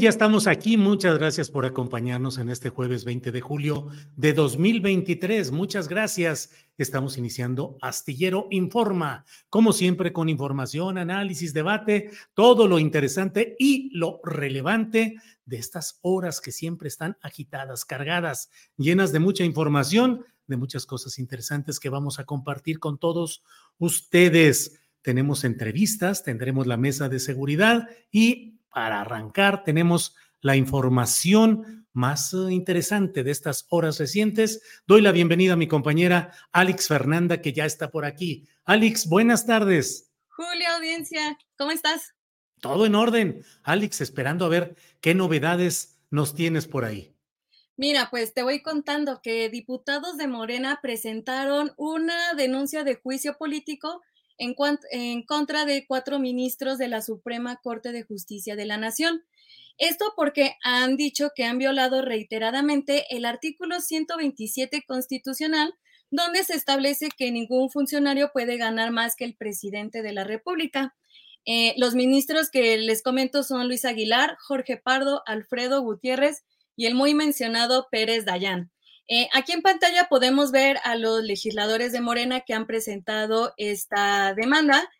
Ya 0.00 0.08
estamos 0.08 0.48
aquí. 0.48 0.76
Muchas 0.76 1.18
gracias 1.18 1.50
por 1.50 1.64
acompañarnos 1.64 2.38
en 2.38 2.50
este 2.50 2.68
jueves 2.68 3.04
20 3.04 3.30
de 3.30 3.40
julio 3.40 3.88
de 4.16 4.32
2023. 4.32 5.52
Muchas 5.52 5.88
gracias. 5.88 6.50
Estamos 6.76 7.16
iniciando 7.16 7.78
Astillero 7.80 8.48
Informa, 8.50 9.24
como 9.48 9.72
siempre 9.72 10.12
con 10.12 10.28
información, 10.28 10.98
análisis, 10.98 11.54
debate, 11.54 12.10
todo 12.34 12.66
lo 12.66 12.80
interesante 12.80 13.54
y 13.56 13.96
lo 13.96 14.20
relevante 14.24 15.16
de 15.46 15.56
estas 15.58 16.00
horas 16.02 16.40
que 16.40 16.50
siempre 16.50 16.88
están 16.88 17.16
agitadas, 17.22 17.84
cargadas, 17.84 18.50
llenas 18.76 19.12
de 19.12 19.20
mucha 19.20 19.44
información, 19.44 20.24
de 20.48 20.56
muchas 20.56 20.86
cosas 20.86 21.20
interesantes 21.20 21.78
que 21.78 21.88
vamos 21.88 22.18
a 22.18 22.24
compartir 22.24 22.80
con 22.80 22.98
todos 22.98 23.44
ustedes. 23.78 24.80
Tenemos 25.02 25.44
entrevistas, 25.44 26.24
tendremos 26.24 26.66
la 26.66 26.76
mesa 26.76 27.08
de 27.08 27.20
seguridad 27.20 27.88
y 28.10 28.53
para 28.74 29.00
arrancar, 29.00 29.62
tenemos 29.64 30.16
la 30.40 30.56
información 30.56 31.86
más 31.92 32.34
eh, 32.34 32.52
interesante 32.52 33.22
de 33.22 33.30
estas 33.30 33.66
horas 33.70 33.98
recientes. 33.98 34.60
Doy 34.86 35.00
la 35.00 35.12
bienvenida 35.12 35.52
a 35.52 35.56
mi 35.56 35.68
compañera 35.68 36.32
Alex 36.52 36.88
Fernanda, 36.88 37.40
que 37.40 37.52
ya 37.52 37.64
está 37.64 37.90
por 37.90 38.04
aquí. 38.04 38.46
Alex, 38.64 39.08
buenas 39.08 39.46
tardes. 39.46 40.12
Julio, 40.28 40.68
audiencia, 40.76 41.38
¿cómo 41.56 41.70
estás? 41.70 42.14
Todo 42.60 42.84
en 42.84 42.96
orden. 42.96 43.44
Alex, 43.62 44.00
esperando 44.00 44.44
a 44.44 44.48
ver 44.48 44.74
qué 45.00 45.14
novedades 45.14 46.00
nos 46.10 46.34
tienes 46.34 46.66
por 46.66 46.84
ahí. 46.84 47.14
Mira, 47.76 48.08
pues 48.10 48.34
te 48.34 48.42
voy 48.42 48.60
contando 48.60 49.20
que 49.22 49.48
diputados 49.50 50.16
de 50.16 50.26
Morena 50.26 50.80
presentaron 50.82 51.72
una 51.76 52.34
denuncia 52.34 52.84
de 52.84 52.96
juicio 52.96 53.36
político 53.36 54.02
en, 54.38 55.22
contra 55.22 55.64
de 55.64 55.86
cuatro 55.86 56.18
ministros 56.18 56.78
de 56.78 56.88
la 56.88 57.02
Suprema 57.02 57.56
Corte 57.62 57.92
de 57.92 58.02
Justicia 58.02 58.56
de 58.56 58.66
la 58.66 58.76
Nación. 58.76 59.24
Esto 59.78 60.12
porque 60.16 60.56
han 60.62 60.96
dicho 60.96 61.30
que 61.34 61.44
han 61.44 61.58
violado 61.58 62.02
reiteradamente 62.02 63.06
el 63.10 63.24
artículo 63.24 63.80
127 63.80 64.84
constitucional, 64.86 65.74
donde 66.10 66.44
se 66.44 66.54
establece 66.54 67.08
que 67.16 67.32
ningún 67.32 67.70
funcionario 67.70 68.30
puede 68.32 68.56
ganar 68.56 68.92
más 68.92 69.16
que 69.16 69.24
el 69.24 69.34
presidente 69.34 70.02
de 70.02 70.12
la 70.12 70.24
República. 70.24 70.94
Eh, 71.44 71.74
los 71.76 71.94
ministros 71.94 72.50
que 72.50 72.78
les 72.78 73.02
comento 73.02 73.42
son 73.42 73.66
Luis 73.66 73.84
Aguilar, 73.84 74.36
Jorge 74.40 74.76
Pardo, 74.76 75.22
Alfredo 75.26 75.82
Gutiérrez 75.82 76.44
y 76.76 76.86
el 76.86 76.94
muy 76.94 77.14
mencionado 77.14 77.88
Pérez 77.90 78.24
Dayán. 78.24 78.70
Eh, 79.08 79.28
aquí 79.34 79.52
en 79.52 79.62
pantalla 79.62 80.08
podemos 80.08 80.50
ver 80.50 80.78
a 80.84 80.96
los 80.96 81.22
legisladores 81.22 81.92
de 81.92 82.00
Morena 82.00 82.40
que 82.40 82.54
han 82.54 82.66
presentado 82.66 83.52
esta 83.56 84.34
demanda. 84.34 84.90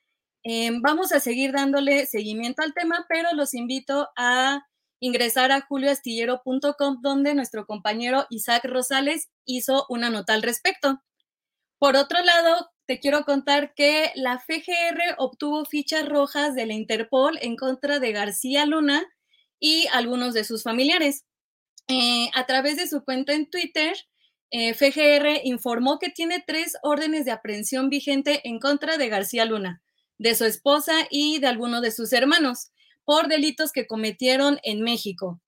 Eh, 0.44 0.70
vamos 0.82 1.12
a 1.12 1.20
seguir 1.20 1.52
dándole 1.52 2.06
seguimiento 2.06 2.62
al 2.62 2.74
tema, 2.74 3.06
pero 3.08 3.32
los 3.32 3.54
invito 3.54 4.10
a 4.16 4.66
ingresar 5.00 5.52
a 5.52 5.62
julioastillero.com, 5.62 7.00
donde 7.02 7.34
nuestro 7.34 7.66
compañero 7.66 8.26
Isaac 8.30 8.64
Rosales 8.64 9.30
hizo 9.46 9.86
una 9.88 10.10
nota 10.10 10.34
al 10.34 10.42
respecto. 10.42 11.02
Por 11.78 11.96
otro 11.96 12.22
lado, 12.22 12.70
te 12.86 13.00
quiero 13.00 13.24
contar 13.24 13.74
que 13.74 14.12
la 14.14 14.38
FGR 14.38 15.14
obtuvo 15.18 15.64
fichas 15.64 16.06
rojas 16.08 16.54
de 16.54 16.66
la 16.66 16.74
Interpol 16.74 17.38
en 17.40 17.56
contra 17.56 17.98
de 17.98 18.12
García 18.12 18.66
Luna 18.66 19.02
y 19.58 19.86
algunos 19.92 20.34
de 20.34 20.44
sus 20.44 20.62
familiares. 20.62 21.24
Eh, 21.88 22.30
a 22.34 22.46
través 22.46 22.76
de 22.76 22.88
su 22.88 23.04
cuenta 23.04 23.34
en 23.34 23.50
Twitter, 23.50 23.94
eh, 24.50 24.72
FGR 24.72 25.40
informó 25.44 25.98
que 25.98 26.10
tiene 26.10 26.42
tres 26.46 26.76
órdenes 26.82 27.24
de 27.24 27.32
aprehensión 27.32 27.90
vigente 27.90 28.40
en 28.44 28.58
contra 28.58 28.96
de 28.96 29.08
García 29.08 29.44
Luna, 29.44 29.82
de 30.16 30.34
su 30.34 30.44
esposa 30.44 30.94
y 31.10 31.40
de 31.40 31.48
algunos 31.48 31.82
de 31.82 31.90
sus 31.90 32.12
hermanos, 32.12 32.70
por 33.04 33.28
delitos 33.28 33.72
que 33.72 33.86
cometieron 33.86 34.58
en 34.62 34.80
México. 34.80 35.42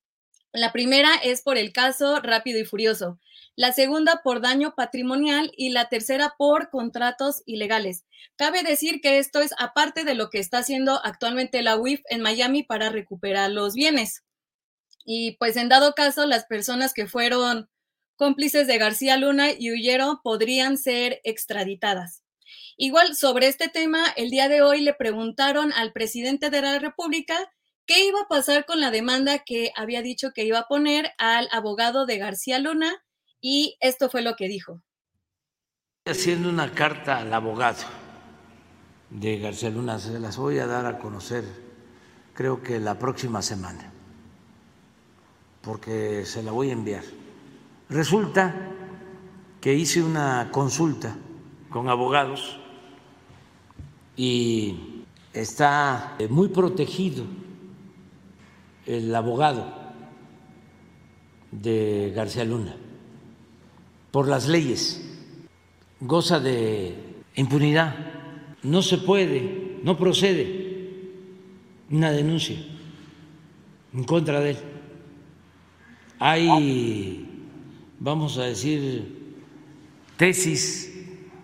La 0.52 0.72
primera 0.72 1.10
es 1.22 1.42
por 1.42 1.56
el 1.56 1.72
caso 1.72 2.20
Rápido 2.20 2.58
y 2.58 2.64
Furioso, 2.64 3.18
la 3.56 3.72
segunda 3.72 4.20
por 4.22 4.40
daño 4.40 4.74
patrimonial 4.74 5.52
y 5.56 5.70
la 5.70 5.88
tercera 5.88 6.34
por 6.36 6.70
contratos 6.70 7.42
ilegales. 7.46 8.04
Cabe 8.36 8.62
decir 8.62 9.00
que 9.00 9.18
esto 9.18 9.40
es 9.40 9.52
aparte 9.58 10.04
de 10.04 10.14
lo 10.14 10.28
que 10.28 10.38
está 10.38 10.58
haciendo 10.58 11.00
actualmente 11.04 11.62
la 11.62 11.76
UIF 11.76 12.02
en 12.10 12.20
Miami 12.20 12.62
para 12.62 12.90
recuperar 12.90 13.50
los 13.50 13.74
bienes. 13.74 14.25
Y 15.06 15.36
pues 15.38 15.56
en 15.56 15.70
dado 15.70 15.94
caso, 15.94 16.26
las 16.26 16.44
personas 16.44 16.92
que 16.92 17.06
fueron 17.06 17.70
cómplices 18.16 18.66
de 18.66 18.76
García 18.76 19.16
Luna 19.16 19.52
y 19.52 19.70
huyeron 19.70 20.20
podrían 20.22 20.76
ser 20.76 21.20
extraditadas. 21.22 22.24
Igual 22.76 23.16
sobre 23.16 23.46
este 23.46 23.68
tema, 23.68 24.04
el 24.16 24.30
día 24.30 24.48
de 24.48 24.62
hoy 24.62 24.80
le 24.80 24.94
preguntaron 24.94 25.72
al 25.72 25.92
presidente 25.92 26.50
de 26.50 26.60
la 26.60 26.78
República 26.78 27.36
qué 27.86 28.04
iba 28.04 28.20
a 28.22 28.28
pasar 28.28 28.66
con 28.66 28.80
la 28.80 28.90
demanda 28.90 29.38
que 29.38 29.70
había 29.76 30.02
dicho 30.02 30.32
que 30.34 30.44
iba 30.44 30.58
a 30.58 30.68
poner 30.68 31.12
al 31.18 31.48
abogado 31.52 32.04
de 32.04 32.18
García 32.18 32.58
Luna 32.58 33.02
y 33.40 33.76
esto 33.80 34.10
fue 34.10 34.22
lo 34.22 34.34
que 34.34 34.48
dijo. 34.48 34.82
Haciendo 36.04 36.48
una 36.48 36.72
carta 36.72 37.18
al 37.18 37.32
abogado 37.32 37.84
de 39.10 39.38
García 39.38 39.70
Luna, 39.70 40.00
se 40.00 40.18
las 40.18 40.36
voy 40.36 40.58
a 40.58 40.66
dar 40.66 40.84
a 40.84 40.98
conocer 40.98 41.44
creo 42.34 42.62
que 42.62 42.78
la 42.78 42.98
próxima 42.98 43.40
semana 43.40 43.92
porque 45.66 46.24
se 46.24 46.44
la 46.44 46.52
voy 46.52 46.70
a 46.70 46.74
enviar. 46.74 47.02
Resulta 47.90 48.54
que 49.60 49.74
hice 49.74 50.00
una 50.00 50.48
consulta 50.52 51.16
con 51.70 51.88
abogados 51.88 52.56
y 54.16 55.02
está 55.32 56.16
muy 56.30 56.48
protegido 56.48 57.24
el 58.86 59.12
abogado 59.12 59.66
de 61.50 62.12
García 62.14 62.44
Luna 62.44 62.76
por 64.12 64.28
las 64.28 64.46
leyes, 64.46 65.04
goza 65.98 66.38
de 66.38 66.94
impunidad, 67.34 67.96
no 68.62 68.82
se 68.82 68.98
puede, 68.98 69.80
no 69.82 69.98
procede 69.98 71.00
una 71.90 72.12
denuncia 72.12 72.56
en 73.92 74.04
contra 74.04 74.40
de 74.40 74.50
él. 74.50 74.75
Hay, 76.18 77.28
vamos 78.00 78.38
a 78.38 78.44
decir, 78.44 79.34
tesis, 80.16 80.92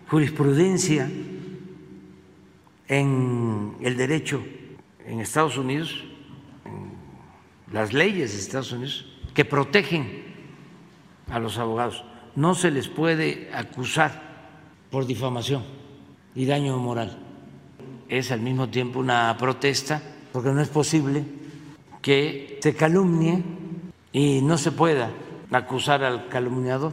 jurisprudencia 0.08 1.10
en 2.88 3.76
el 3.82 3.96
derecho 3.96 4.42
en 5.06 5.20
Estados 5.20 5.58
Unidos, 5.58 6.04
las 7.70 7.92
leyes 7.92 8.32
de 8.32 8.38
Estados 8.38 8.72
Unidos, 8.72 9.06
que 9.34 9.44
protegen 9.44 10.22
a 11.28 11.38
los 11.38 11.58
abogados. 11.58 12.04
No 12.34 12.54
se 12.54 12.70
les 12.70 12.88
puede 12.88 13.50
acusar 13.52 14.22
por 14.90 15.06
difamación 15.06 15.64
y 16.34 16.46
daño 16.46 16.78
moral. 16.78 17.18
Es 18.08 18.30
al 18.30 18.40
mismo 18.40 18.68
tiempo 18.70 19.00
una 19.00 19.36
protesta 19.38 20.02
porque 20.32 20.50
no 20.50 20.62
es 20.62 20.68
posible 20.68 21.24
que 22.00 22.58
se 22.62 22.74
calumnie 22.74 23.42
y 24.12 24.42
no 24.42 24.58
se 24.58 24.72
pueda 24.72 25.10
acusar 25.50 26.04
al 26.04 26.28
calumniador. 26.28 26.92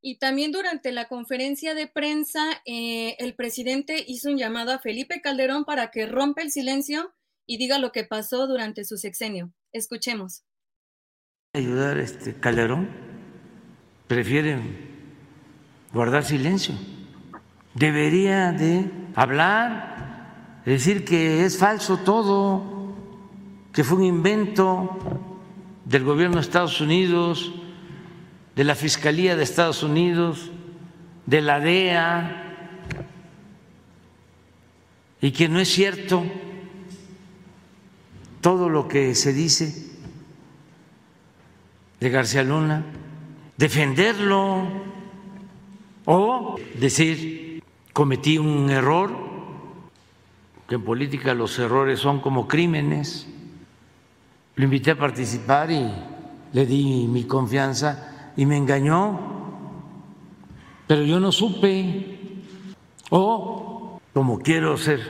Y 0.00 0.18
también 0.18 0.52
durante 0.52 0.92
la 0.92 1.08
conferencia 1.08 1.74
de 1.74 1.88
prensa, 1.88 2.62
eh, 2.64 3.16
el 3.18 3.34
presidente 3.34 4.04
hizo 4.06 4.30
un 4.30 4.38
llamado 4.38 4.72
a 4.72 4.78
Felipe 4.78 5.20
Calderón 5.20 5.64
para 5.64 5.90
que 5.90 6.06
rompa 6.06 6.42
el 6.42 6.52
silencio 6.52 7.14
y 7.46 7.58
diga 7.58 7.78
lo 7.78 7.90
que 7.90 8.04
pasó 8.04 8.46
durante 8.46 8.84
su 8.84 8.96
sexenio. 8.96 9.52
Escuchemos. 9.72 10.44
Ayudar 11.54 11.98
este 11.98 12.38
Calderón 12.38 12.88
prefieren 14.06 14.88
guardar 15.92 16.24
silencio. 16.24 16.74
Debería 17.74 18.52
de 18.52 18.90
hablar, 19.14 20.62
decir 20.64 21.04
que 21.04 21.44
es 21.44 21.58
falso 21.58 21.98
todo, 21.98 22.77
que 23.78 23.84
fue 23.84 23.98
un 23.98 24.06
invento 24.06 24.98
del 25.84 26.02
gobierno 26.02 26.34
de 26.34 26.40
Estados 26.40 26.80
Unidos, 26.80 27.52
de 28.56 28.64
la 28.64 28.74
Fiscalía 28.74 29.36
de 29.36 29.44
Estados 29.44 29.84
Unidos, 29.84 30.50
de 31.26 31.40
la 31.40 31.60
DEA, 31.60 32.74
y 35.20 35.30
que 35.30 35.48
no 35.48 35.60
es 35.60 35.68
cierto 35.68 36.24
todo 38.40 38.68
lo 38.68 38.88
que 38.88 39.14
se 39.14 39.32
dice 39.32 39.92
de 42.00 42.10
García 42.10 42.42
Luna, 42.42 42.84
defenderlo 43.56 44.66
o 46.04 46.58
decir 46.80 47.62
cometí 47.92 48.38
un 48.38 48.70
error, 48.70 49.16
que 50.66 50.74
en 50.74 50.82
política 50.82 51.32
los 51.32 51.56
errores 51.60 52.00
son 52.00 52.18
como 52.18 52.48
crímenes. 52.48 53.28
Lo 54.58 54.64
invité 54.64 54.90
a 54.90 54.98
participar 54.98 55.70
y 55.70 55.88
le 56.52 56.66
di 56.66 57.06
mi 57.06 57.24
confianza 57.24 58.32
y 58.36 58.44
me 58.44 58.56
engañó, 58.56 59.20
pero 60.84 61.04
yo 61.04 61.20
no 61.20 61.30
supe. 61.30 62.42
O, 63.10 64.00
como 64.12 64.40
quiero 64.40 64.76
ser 64.76 65.00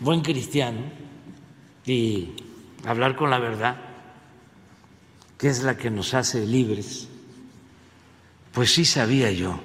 buen 0.00 0.22
cristiano 0.22 0.80
y 1.84 2.32
hablar 2.86 3.16
con 3.16 3.28
la 3.28 3.38
verdad, 3.38 3.76
que 5.36 5.48
es 5.48 5.62
la 5.62 5.76
que 5.76 5.90
nos 5.90 6.14
hace 6.14 6.46
libres, 6.46 7.06
pues 8.52 8.72
sí 8.72 8.86
sabía 8.86 9.30
yo 9.30 9.60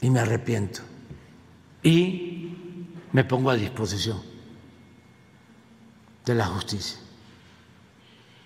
y 0.00 0.10
me 0.10 0.20
arrepiento. 0.20 0.82
Y 1.82 2.54
me 3.10 3.24
pongo 3.24 3.50
a 3.50 3.56
disposición 3.56 4.22
de 6.24 6.34
la 6.36 6.46
justicia. 6.46 7.03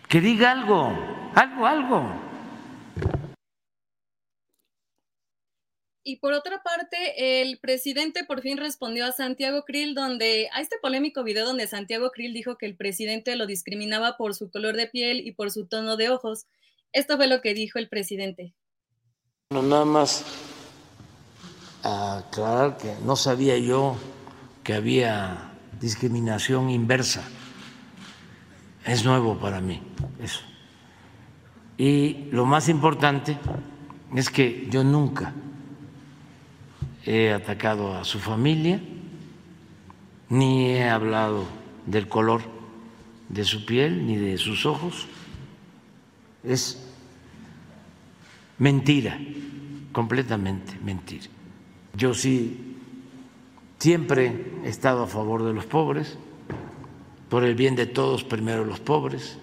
Que 0.09 0.23
diga 0.23 0.53
algo, 0.53 0.91
algo, 1.35 1.67
algo. 1.67 2.29
Y 6.03 6.17
por 6.17 6.33
otra 6.33 6.63
parte, 6.63 7.43
el 7.43 7.59
presidente 7.59 8.25
por 8.25 8.41
fin 8.41 8.57
respondió 8.57 9.05
a 9.05 9.13
Santiago 9.13 9.67
Krill, 9.67 9.95
donde 9.95 10.49
a 10.55 10.63
este 10.63 10.79
polémico 10.81 11.23
video 11.23 11.45
donde 11.45 11.67
Santiago 11.67 12.11
Krill 12.11 12.33
dijo 12.33 12.57
que 12.57 12.65
el 12.65 12.75
presidente 12.75 13.37
lo 13.37 13.47
discriminaba 13.47 14.17
por 14.17 14.35
su 14.35 14.51
color 14.51 14.77
de 14.77 14.87
piel 14.87 15.27
y 15.27 15.33
por 15.33 15.51
su 15.51 15.67
tono 15.67 15.99
de 15.99 16.09
ojos. 16.09 16.47
Esto 16.93 17.19
fue 17.19 17.27
lo 17.27 17.43
que 17.43 17.53
dijo 17.53 17.79
el 17.79 17.91
presidente. 17.91 18.55
Bueno, 19.51 19.69
nada 19.69 19.85
más 19.85 20.25
aclarar 21.83 22.79
que 22.79 22.95
no 23.05 23.15
sabía 23.15 23.59
yo 23.59 23.99
que 24.65 24.73
había 24.73 25.53
discriminación 25.79 26.71
inversa. 26.71 27.29
Es 28.89 29.05
nuevo 29.05 29.37
para 29.37 29.61
mí 29.61 29.83
eso. 30.19 30.41
Y 31.77 32.29
lo 32.33 32.47
más 32.47 32.71
importante 32.71 33.37
es 34.15 34.31
que 34.31 34.67
yo 34.71 34.83
nunca 34.83 35.35
he 37.05 37.31
atacado 37.31 37.95
a 37.95 38.05
su 38.05 38.19
familia, 38.19 38.81
ni 40.31 40.71
he 40.71 40.89
hablado 40.89 41.45
del 41.85 42.09
color 42.09 42.41
de 43.29 43.45
su 43.45 43.67
piel 43.67 44.07
ni 44.07 44.17
de 44.17 44.39
sus 44.39 44.65
ojos. 44.65 45.07
Es 46.43 46.83
mentira, 48.57 49.19
completamente 49.93 50.79
mentira. 50.83 51.27
Yo 51.93 52.15
sí 52.15 52.79
siempre 53.79 54.51
he 54.65 54.69
estado 54.71 55.03
a 55.03 55.07
favor 55.07 55.45
de 55.45 55.53
los 55.53 55.67
pobres, 55.67 56.17
por 57.29 57.45
el 57.45 57.55
bien 57.55 57.77
de 57.77 57.87
todos, 57.87 58.25
primero 58.25 58.65
los 58.65 58.81
pobres. 58.81 59.39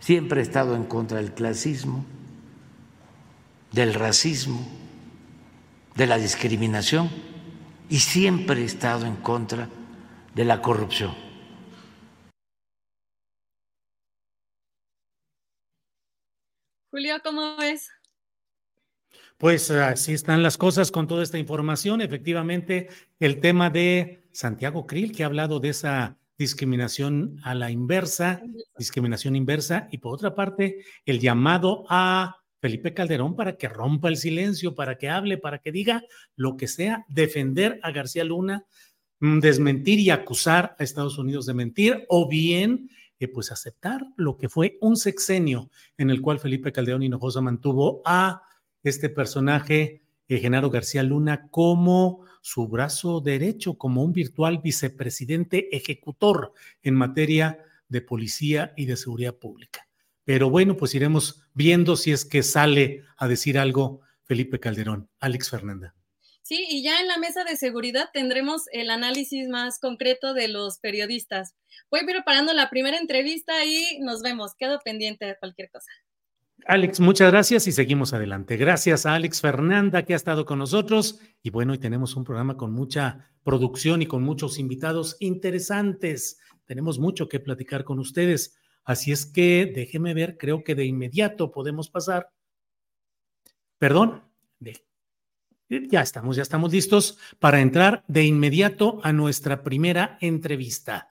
Siempre 0.00 0.40
he 0.40 0.42
estado 0.42 0.74
en 0.74 0.84
contra 0.84 1.18
del 1.18 1.34
clasismo, 1.34 2.04
del 3.72 3.94
racismo 3.94 4.66
de 5.94 6.06
la 6.06 6.16
discriminación 6.16 7.10
y 7.88 7.98
siempre 7.98 8.60
he 8.60 8.64
estado 8.64 9.06
en 9.06 9.16
contra 9.16 9.68
de 10.34 10.44
la 10.44 10.62
corrupción. 10.62 11.14
Julio, 16.90 17.16
¿cómo 17.22 17.56
ves? 17.56 17.90
Pues 19.36 19.70
así 19.70 20.14
están 20.14 20.42
las 20.42 20.56
cosas 20.58 20.90
con 20.90 21.06
toda 21.06 21.22
esta 21.22 21.38
información. 21.38 22.00
Efectivamente, 22.00 22.88
el 23.20 23.40
tema 23.40 23.70
de 23.70 24.28
Santiago 24.32 24.86
Krill, 24.86 25.12
que 25.12 25.22
ha 25.22 25.26
hablado 25.26 25.60
de 25.60 25.68
esa 25.68 26.17
discriminación 26.38 27.40
a 27.42 27.54
la 27.54 27.70
inversa, 27.70 28.40
discriminación 28.78 29.34
inversa, 29.34 29.88
y 29.90 29.98
por 29.98 30.14
otra 30.14 30.34
parte, 30.34 30.84
el 31.04 31.18
llamado 31.18 31.84
a 31.88 32.36
Felipe 32.60 32.94
Calderón 32.94 33.36
para 33.36 33.56
que 33.56 33.68
rompa 33.68 34.08
el 34.08 34.16
silencio, 34.16 34.74
para 34.74 34.98
que 34.98 35.08
hable, 35.08 35.38
para 35.38 35.58
que 35.58 35.72
diga 35.72 36.02
lo 36.36 36.56
que 36.56 36.68
sea, 36.68 37.04
defender 37.08 37.80
a 37.82 37.90
García 37.90 38.24
Luna, 38.24 38.64
mm, 39.20 39.40
desmentir 39.40 39.98
y 39.98 40.10
acusar 40.10 40.76
a 40.78 40.84
Estados 40.84 41.18
Unidos 41.18 41.46
de 41.46 41.54
mentir, 41.54 42.04
o 42.08 42.28
bien 42.28 42.88
eh, 43.20 43.26
pues 43.26 43.50
aceptar 43.50 44.06
lo 44.16 44.36
que 44.36 44.48
fue 44.48 44.78
un 44.80 44.96
sexenio 44.96 45.70
en 45.96 46.10
el 46.10 46.22
cual 46.22 46.38
Felipe 46.38 46.70
Calderón 46.70 47.02
Hinojosa 47.02 47.40
mantuvo 47.40 48.00
a 48.04 48.42
este 48.84 49.08
personaje, 49.08 50.02
eh, 50.28 50.38
Genaro 50.38 50.70
García 50.70 51.02
Luna, 51.02 51.48
como 51.50 52.27
su 52.48 52.66
brazo 52.66 53.20
derecho, 53.20 53.76
como 53.76 54.02
un 54.02 54.14
virtual 54.14 54.60
vicepresidente 54.64 55.68
ejecutor 55.76 56.54
en 56.80 56.94
materia 56.94 57.62
de 57.88 58.00
policía 58.00 58.72
y 58.74 58.86
de 58.86 58.96
seguridad 58.96 59.34
pública. 59.34 59.86
Pero 60.24 60.48
bueno, 60.48 60.74
pues 60.74 60.94
iremos 60.94 61.42
viendo 61.52 61.94
si 61.94 62.10
es 62.10 62.24
que 62.24 62.42
sale 62.42 63.04
a 63.18 63.28
decir 63.28 63.58
algo 63.58 64.00
Felipe 64.24 64.58
Calderón. 64.60 65.10
Alex 65.20 65.50
Fernanda. 65.50 65.94
Sí, 66.40 66.66
y 66.70 66.82
ya 66.82 67.00
en 67.00 67.08
la 67.08 67.18
mesa 67.18 67.44
de 67.44 67.58
seguridad 67.58 68.08
tendremos 68.14 68.62
el 68.72 68.88
análisis 68.88 69.46
más 69.48 69.78
concreto 69.78 70.32
de 70.32 70.48
los 70.48 70.78
periodistas. 70.78 71.54
Voy 71.90 72.06
preparando 72.06 72.54
la 72.54 72.70
primera 72.70 72.96
entrevista 72.96 73.66
y 73.66 73.98
nos 74.00 74.22
vemos. 74.22 74.54
Quedo 74.54 74.78
pendiente 74.82 75.26
de 75.26 75.36
cualquier 75.36 75.70
cosa. 75.70 75.90
Alex, 76.66 77.00
muchas 77.00 77.30
gracias 77.30 77.66
y 77.66 77.72
seguimos 77.72 78.12
adelante. 78.12 78.56
Gracias 78.56 79.06
a 79.06 79.14
Alex 79.14 79.40
Fernanda 79.40 80.04
que 80.04 80.12
ha 80.12 80.16
estado 80.16 80.44
con 80.44 80.58
nosotros. 80.58 81.20
Y 81.42 81.50
bueno, 81.50 81.72
hoy 81.72 81.78
tenemos 81.78 82.14
un 82.16 82.24
programa 82.24 82.56
con 82.56 82.72
mucha 82.72 83.30
producción 83.42 84.02
y 84.02 84.06
con 84.06 84.22
muchos 84.22 84.58
invitados 84.58 85.16
interesantes. 85.20 86.38
Tenemos 86.66 86.98
mucho 86.98 87.28
que 87.28 87.40
platicar 87.40 87.84
con 87.84 87.98
ustedes. 87.98 88.58
Así 88.84 89.12
es 89.12 89.24
que 89.24 89.70
déjeme 89.74 90.14
ver, 90.14 90.36
creo 90.36 90.62
que 90.62 90.74
de 90.74 90.84
inmediato 90.84 91.50
podemos 91.50 91.88
pasar. 91.88 92.30
Perdón, 93.78 94.22
ya 95.68 96.00
estamos, 96.00 96.36
ya 96.36 96.42
estamos 96.42 96.72
listos 96.72 97.18
para 97.38 97.60
entrar 97.60 98.04
de 98.08 98.24
inmediato 98.24 99.00
a 99.02 99.12
nuestra 99.12 99.62
primera 99.62 100.16
entrevista. 100.20 101.10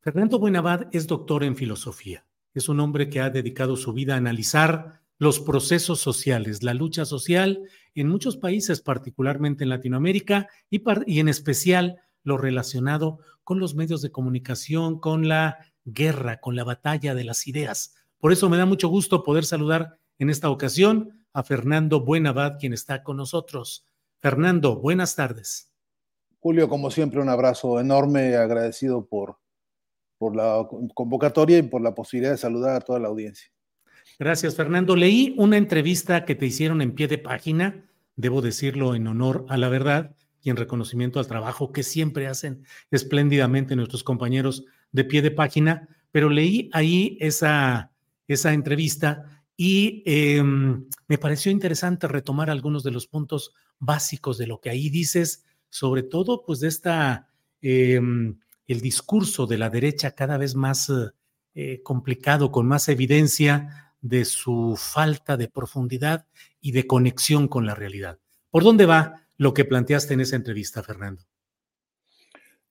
Fernando 0.00 0.38
Buenavad 0.38 0.88
es 0.92 1.06
doctor 1.06 1.44
en 1.44 1.56
filosofía. 1.56 2.24
Es 2.56 2.70
un 2.70 2.80
hombre 2.80 3.10
que 3.10 3.20
ha 3.20 3.28
dedicado 3.28 3.76
su 3.76 3.92
vida 3.92 4.14
a 4.14 4.16
analizar 4.16 5.02
los 5.18 5.40
procesos 5.40 6.00
sociales, 6.00 6.62
la 6.62 6.72
lucha 6.72 7.04
social 7.04 7.60
en 7.94 8.08
muchos 8.08 8.38
países, 8.38 8.80
particularmente 8.80 9.64
en 9.64 9.68
Latinoamérica 9.68 10.48
y, 10.70 10.80
en 11.20 11.28
especial 11.28 12.00
lo 12.22 12.38
relacionado 12.38 13.18
con 13.44 13.60
los 13.60 13.74
medios 13.74 14.00
de 14.00 14.10
comunicación, 14.10 15.00
con 15.00 15.28
la 15.28 15.58
guerra, 15.84 16.40
con 16.40 16.56
la 16.56 16.64
batalla 16.64 17.14
de 17.14 17.24
las 17.24 17.46
ideas. 17.46 17.94
Por 18.16 18.32
eso 18.32 18.48
me 18.48 18.56
da 18.56 18.64
mucho 18.64 18.88
gusto 18.88 19.22
poder 19.22 19.44
saludar 19.44 19.98
en 20.18 20.30
esta 20.30 20.48
ocasión 20.48 21.26
a 21.34 21.42
Fernando 21.42 22.00
Buenabad, 22.00 22.58
quien 22.58 22.72
está 22.72 23.02
con 23.02 23.18
nosotros. 23.18 23.86
Fernando, 24.16 24.76
buenas 24.76 25.14
tardes. 25.14 25.74
Julio, 26.38 26.70
como 26.70 26.90
siempre, 26.90 27.20
un 27.20 27.28
abrazo 27.28 27.80
enorme, 27.80 28.34
agradecido 28.34 29.04
por, 29.04 29.40
por 30.18 30.34
la 30.36 30.66
convocatoria 30.94 31.58
y 31.58 31.62
por 31.62 31.82
la 31.82 31.94
posibilidad 31.94 32.32
de 32.32 32.38
saludar 32.38 32.76
a 32.76 32.80
toda 32.80 32.98
la 32.98 33.08
audiencia. 33.08 33.50
Gracias, 34.18 34.54
Fernando. 34.54 34.96
Leí 34.96 35.34
una 35.36 35.56
entrevista 35.56 36.24
que 36.24 36.34
te 36.34 36.46
hicieron 36.46 36.80
en 36.80 36.94
pie 36.94 37.08
de 37.08 37.18
página, 37.18 37.84
debo 38.14 38.40
decirlo 38.40 38.94
en 38.94 39.06
honor 39.06 39.44
a 39.48 39.56
la 39.56 39.68
verdad 39.68 40.14
y 40.42 40.50
en 40.50 40.56
reconocimiento 40.56 41.18
al 41.18 41.26
trabajo 41.26 41.72
que 41.72 41.82
siempre 41.82 42.26
hacen 42.26 42.64
espléndidamente 42.90 43.76
nuestros 43.76 44.04
compañeros 44.04 44.64
de 44.92 45.04
pie 45.04 45.20
de 45.20 45.32
página, 45.32 45.88
pero 46.12 46.30
leí 46.30 46.70
ahí 46.72 47.18
esa, 47.20 47.92
esa 48.26 48.54
entrevista 48.54 49.42
y 49.56 50.02
eh, 50.06 50.42
me 50.42 51.18
pareció 51.18 51.50
interesante 51.50 52.08
retomar 52.08 52.48
algunos 52.48 52.82
de 52.82 52.90
los 52.90 53.06
puntos 53.06 53.52
básicos 53.78 54.38
de 54.38 54.46
lo 54.46 54.60
que 54.60 54.70
ahí 54.70 54.88
dices, 54.88 55.44
sobre 55.68 56.02
todo 56.02 56.44
pues 56.44 56.60
de 56.60 56.68
esta, 56.68 57.28
eh, 57.60 58.00
el 58.66 58.80
discurso 58.80 59.46
de 59.46 59.58
la 59.58 59.70
derecha 59.70 60.12
cada 60.12 60.38
vez 60.38 60.54
más 60.54 60.90
eh, 61.54 61.82
complicado, 61.82 62.50
con 62.50 62.66
más 62.66 62.88
evidencia 62.88 63.94
de 64.00 64.24
su 64.24 64.76
falta 64.76 65.36
de 65.36 65.48
profundidad 65.48 66.26
y 66.60 66.72
de 66.72 66.86
conexión 66.86 67.48
con 67.48 67.66
la 67.66 67.74
realidad. 67.74 68.18
¿Por 68.50 68.62
dónde 68.64 68.86
va 68.86 69.26
lo 69.36 69.54
que 69.54 69.64
planteaste 69.64 70.14
en 70.14 70.20
esa 70.20 70.36
entrevista, 70.36 70.82
Fernando? 70.82 71.22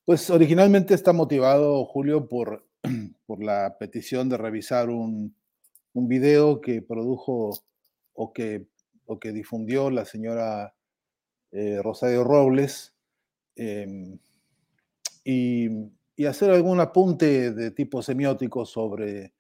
Pues 0.04 0.30
originalmente 0.30 0.94
está 0.94 1.14
motivado, 1.14 1.84
Julio, 1.86 2.28
por, 2.28 2.68
por 3.25 3.44
la 3.44 3.78
petición 3.80 4.30
de 4.30 4.38
revisar 4.38 4.90
un, 4.90 5.36
un 5.94 6.08
video 6.08 6.62
que 6.62 6.82
produjo 6.82 7.58
o 8.14 8.34
que, 8.34 8.68
o 9.06 9.20
que 9.20 9.32
difundió 9.32 9.90
la 9.90 10.06
señora 10.06 10.75
eh, 11.52 11.82
Rosario 11.82 12.24
Robles 12.24 12.94
em, 13.56 14.20
y, 15.25 15.91
hacer 16.25 16.50
algún 16.51 16.79
apunte 16.79 17.51
de 17.51 17.72
tipo 17.72 18.01
semiótico 18.01 18.65
sobre, 18.65 19.34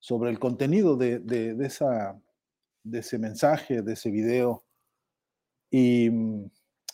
sobre 0.00 0.30
el 0.30 0.40
contenido 0.40 0.96
de, 0.96 1.20
de, 1.20 1.54
de, 1.54 1.70
de 2.82 2.98
ese 2.98 3.18
mensaje, 3.18 3.82
de 3.82 3.92
ese 3.92 4.10
video 4.10 4.64
y, 5.70 6.10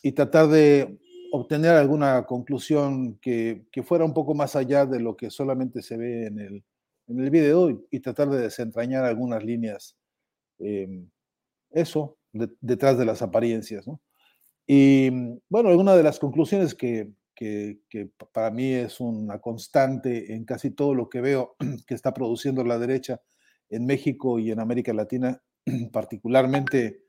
y 0.02 0.12
tratar 0.12 0.48
de 0.48 0.98
obtener 1.32 1.72
alguna 1.72 2.26
conclusión 2.26 3.18
que, 3.18 3.64
que, 3.72 3.82
fuera 3.82 4.04
un 4.04 4.14
poco 4.14 4.34
más 4.34 4.54
allá 4.56 4.86
de 4.86 5.00
lo 5.00 5.16
que 5.16 5.30
solamente 5.30 5.82
se 5.82 5.96
ve 5.96 6.26
en 6.26 6.38
el, 6.38 6.64
en 7.08 7.20
el 7.20 7.30
video 7.30 7.86
y, 7.90 8.00
tratar 8.00 8.30
de 8.30 8.40
desentrañar 8.40 9.04
algunas 9.04 9.42
líneas, 9.44 9.96
eh, 10.58 11.04
eso, 11.70 12.18
detrás 12.60 12.98
de 12.98 13.04
las 13.04 13.22
apariencias. 13.22 13.86
Y 14.66 15.10
bueno, 15.48 15.70
alguna 15.70 15.96
de 15.96 16.02
las 16.02 16.18
conclusiones 16.18 16.74
que, 16.74 17.10
que, 17.34 17.80
para 18.32 18.50
mí 18.50 18.72
es 18.72 19.00
una 19.00 19.40
constante 19.40 20.34
en 20.34 20.44
casi 20.44 20.70
todo 20.70 20.94
lo 20.94 21.08
que 21.08 21.20
veo 21.20 21.56
que 21.86 21.94
está 21.94 22.14
produciendo 22.14 22.64
la 22.64 22.78
derecha 22.78 23.20
en 23.70 23.86
México 23.86 24.38
y 24.38 24.50
en 24.50 24.60
América 24.60 24.92
Latina, 24.92 25.42
particularmente 25.92 27.02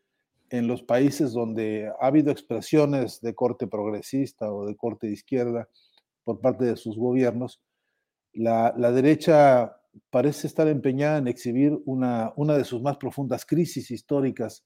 en 0.50 0.68
los 0.68 0.84
países 0.84 1.34
donde 1.34 1.92
ha 2.00 2.08
habido 2.08 2.32
expresiones 2.32 3.22
de 3.22 3.34
corte 3.34 3.68
progresista 3.68 4.52
o 4.52 4.66
de 4.66 4.76
corte 4.76 5.08
izquierda 5.08 5.70
por 6.24 6.40
parte 6.40 6.66
de 6.66 6.76
sus 6.76 6.98
gobiernos, 6.98 7.62
la, 8.34 8.74
la 8.78 8.92
derecha 8.92 9.76
parece 10.10 10.48
estar 10.48 10.68
empeñada 10.68 11.18
en 11.18 11.28
exhibir 11.28 11.80
una, 11.86 12.34
una 12.36 12.58
de 12.58 12.64
sus 12.64 12.82
más 12.82 12.98
profundas 12.98 13.46
crisis 13.46 13.92
históricas, 13.92 14.66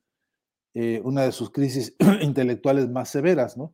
eh, 0.73 1.01
una 1.03 1.23
de 1.23 1.31
sus 1.31 1.51
crisis 1.51 1.95
intelectuales 2.21 2.89
más 2.89 3.09
severas, 3.09 3.57
¿no? 3.57 3.73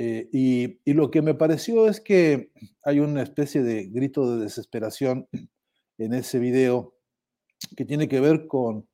Eh, 0.00 0.28
y, 0.32 0.92
lo 0.94 1.10
que 1.10 1.22
me 1.22 1.34
pareció 1.34 1.88
es 1.88 2.00
que 2.00 2.52
hay 2.84 3.00
una 3.00 3.20
especie 3.20 3.64
de 3.64 3.88
grito 3.88 4.30
de 4.30 4.44
desesperación 4.44 5.28
en 5.98 6.14
ese 6.14 6.38
video 6.38 6.94
que 7.76 7.84
tiene 7.84 8.06
que 8.06 8.20
ver 8.20 8.46
con, 8.46 8.88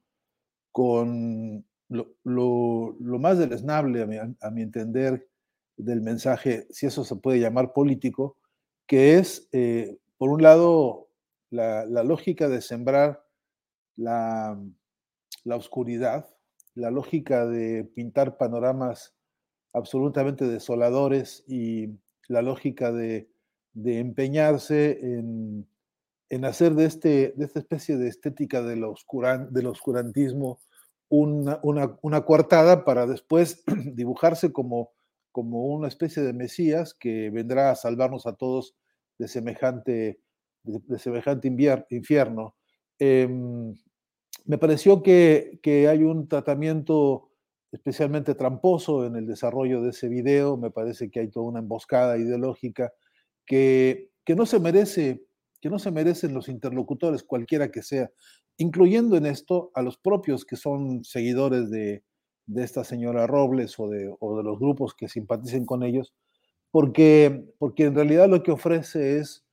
con 0.73 1.66
lo, 1.90 2.16
lo, 2.25 3.18
más 3.18 3.38
deleznable, 3.38 4.02
a 4.02 4.06
mi, 4.06 4.16
a 4.16 4.50
mi, 4.50 4.62
entender, 4.62 5.28
del 5.76 6.00
mensaje, 6.00 6.66
si 6.70 6.87
eso 6.87 7.04
se 7.04 7.16
puede 7.16 7.38
llamar 7.38 7.75
político, 7.75 8.38
que 8.87 9.18
es, 9.18 9.46
eh, 9.52 9.99
por 10.16 10.30
un 10.30 10.42
lado, 10.42 11.11
la, 11.50 11.84
la, 11.84 12.02
lógica 12.02 12.49
de 12.49 12.62
sembrar 12.62 13.26
la, 13.96 14.58
la 15.44 15.56
oscuridad, 15.56 16.26
la 16.75 16.90
lógica 16.90 17.44
de 17.44 17.84
pintar 17.84 18.38
panoramas 18.38 19.13
absolutamente 19.75 20.49
desoladores 20.49 21.45
y 21.47 21.90
la 22.28 22.40
lógica 22.40 22.90
de, 22.90 23.28
empeñarse 23.75 24.99
en, 25.02 26.45
hacer 26.45 26.75
de, 26.75 26.87
este, 26.87 27.35
de 27.37 27.45
esta 27.45 27.59
especie 27.59 27.97
de 27.97 28.09
estética 28.09 28.62
del, 28.62 28.85
oscuran, 28.85 29.52
del 29.52 29.66
oscurantismo 29.66 30.61
una, 31.09 31.61
una, 32.02 32.25
coartada 32.25 32.85
para 32.85 33.07
después 33.07 33.62
dibujarse 33.95 34.52
como, 34.52 34.93
como 35.31 35.66
una 35.66 35.88
especie 35.88 36.23
de 36.23 36.33
Mesías 36.33 36.95
que 36.95 37.31
vendrá 37.31 37.71
a 37.71 37.76
salvarnos 37.76 38.26
a 38.26 38.35
todos 38.35 38.75
de 39.19 39.28
semejante, 39.28 40.21
de, 40.62 40.99
semejante 40.99 41.49
infierno. 41.90 42.57
Eh, 42.99 43.28
me 44.47 44.59
pareció 44.59 45.02
que, 45.02 45.61
hay 45.88 46.02
un 46.02 46.28
tratamiento 46.28 47.31
especialmente 47.75 48.37
tramposo 48.37 49.04
en 49.04 49.16
el 49.16 49.26
desarrollo 49.26 49.83
de 49.83 49.90
ese 49.90 50.09
video, 50.09 50.57
me 50.57 50.71
parece 50.71 51.11
que 51.11 51.21
hay 51.21 51.28
toda 51.28 51.47
una 51.47 51.59
emboscada 51.59 52.16
ideológica 52.16 52.93
que, 53.45 54.11
que 54.25 54.37
no 54.37 54.47
se 54.47 54.61
merece, 54.61 55.25
que 55.61 55.69
no 55.69 55.81
se 55.81 55.90
merecen 55.90 56.35
los 56.35 56.49
interlocutores, 56.49 57.25
cualquiera 57.25 57.71
que 57.73 57.83
sea 57.83 58.11
incluyendo 58.57 59.16
en 59.16 59.26
esto 59.26 59.73
a 59.75 59.83
los 59.83 59.99
propios 59.99 60.45
que 60.45 60.54
son 60.54 61.02
seguidores 61.02 61.69
de, 61.69 62.04
de 62.47 62.62
esta 62.62 62.85
señora 62.85 63.26
Robles 63.26 63.78
o 63.81 63.88
de, 63.88 64.14
o 64.21 64.37
de, 64.37 64.45
los 64.45 64.61
grupos 64.61 64.95
que 64.95 65.09
simpaticen 65.09 65.66
con 65.66 65.83
ellos, 65.83 66.14
porque, 66.71 67.45
porque 67.59 67.87
en 67.87 67.97
realidad 67.97 68.28
lo 68.28 68.45
que 68.45 68.52
ofrece 68.52 69.19
es 69.19 69.45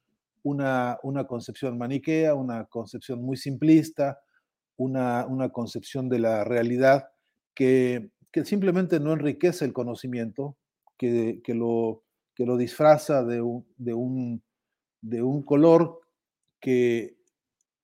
una, 0.44 1.00
una 1.02 1.26
concepción 1.26 1.80
maniquea, 1.80 2.36
una 2.36 2.66
concepción 2.66 3.24
muy 3.24 3.38
simplista, 3.38 4.20
una, 4.78 5.26
una 5.26 5.50
concepción 5.50 6.08
de 6.08 6.20
la 6.20 6.44
realidad 6.44 7.11
que, 7.54 8.10
que, 8.32 8.46
simplemente 8.46 9.00
no 9.00 9.14
enriquece 9.14 9.66
el 9.66 9.74
conocimiento, 9.74 10.58
que, 10.98 11.42
que, 11.44 11.54
lo, 11.54 12.04
que 12.36 12.46
lo 12.46 12.58
disfraza 12.58 13.24
de 13.24 13.42
un, 13.42 13.66
de 13.78 13.94
un, 13.94 14.44
de 15.02 15.22
un 15.22 15.44
color 15.44 16.02
que, 16.60 17.18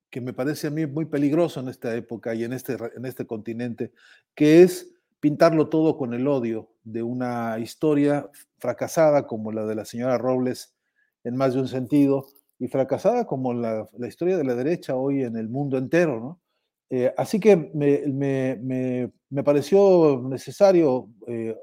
que 0.09 0.21
me 0.21 0.33
parece 0.33 0.67
a 0.67 0.71
mí 0.71 0.85
muy 0.85 1.05
peligroso 1.05 1.59
en 1.59 1.69
esta 1.69 1.95
época 1.95 2.33
y 2.35 2.43
en 2.43 2.53
este, 2.53 2.77
en 2.95 3.05
este 3.05 3.25
continente, 3.25 3.91
que 4.35 4.61
es 4.61 4.93
pintarlo 5.19 5.67
todo 5.69 5.97
con 5.97 6.13
el 6.13 6.27
odio 6.27 6.69
de 6.83 7.03
una 7.03 7.57
historia 7.59 8.29
fracasada 8.59 9.27
como 9.27 9.51
la 9.51 9.65
de 9.65 9.75
la 9.75 9.85
señora 9.85 10.17
Robles 10.17 10.75
en 11.23 11.35
más 11.35 11.53
de 11.53 11.61
un 11.61 11.67
sentido 11.67 12.27
y 12.59 12.67
fracasada 12.67 13.25
como 13.25 13.53
la, 13.53 13.87
la 13.97 14.07
historia 14.07 14.37
de 14.37 14.43
la 14.43 14.55
derecha 14.55 14.95
hoy 14.95 15.23
en 15.23 15.35
el 15.35 15.49
mundo 15.49 15.77
entero, 15.77 16.19
¿no? 16.19 16.41
Eh, 16.89 17.13
así 17.17 17.39
que 17.39 17.55
me, 17.73 19.11
me, 19.29 19.43
pareció 19.43 20.21
necesario 20.23 21.09
eh, 21.27 21.55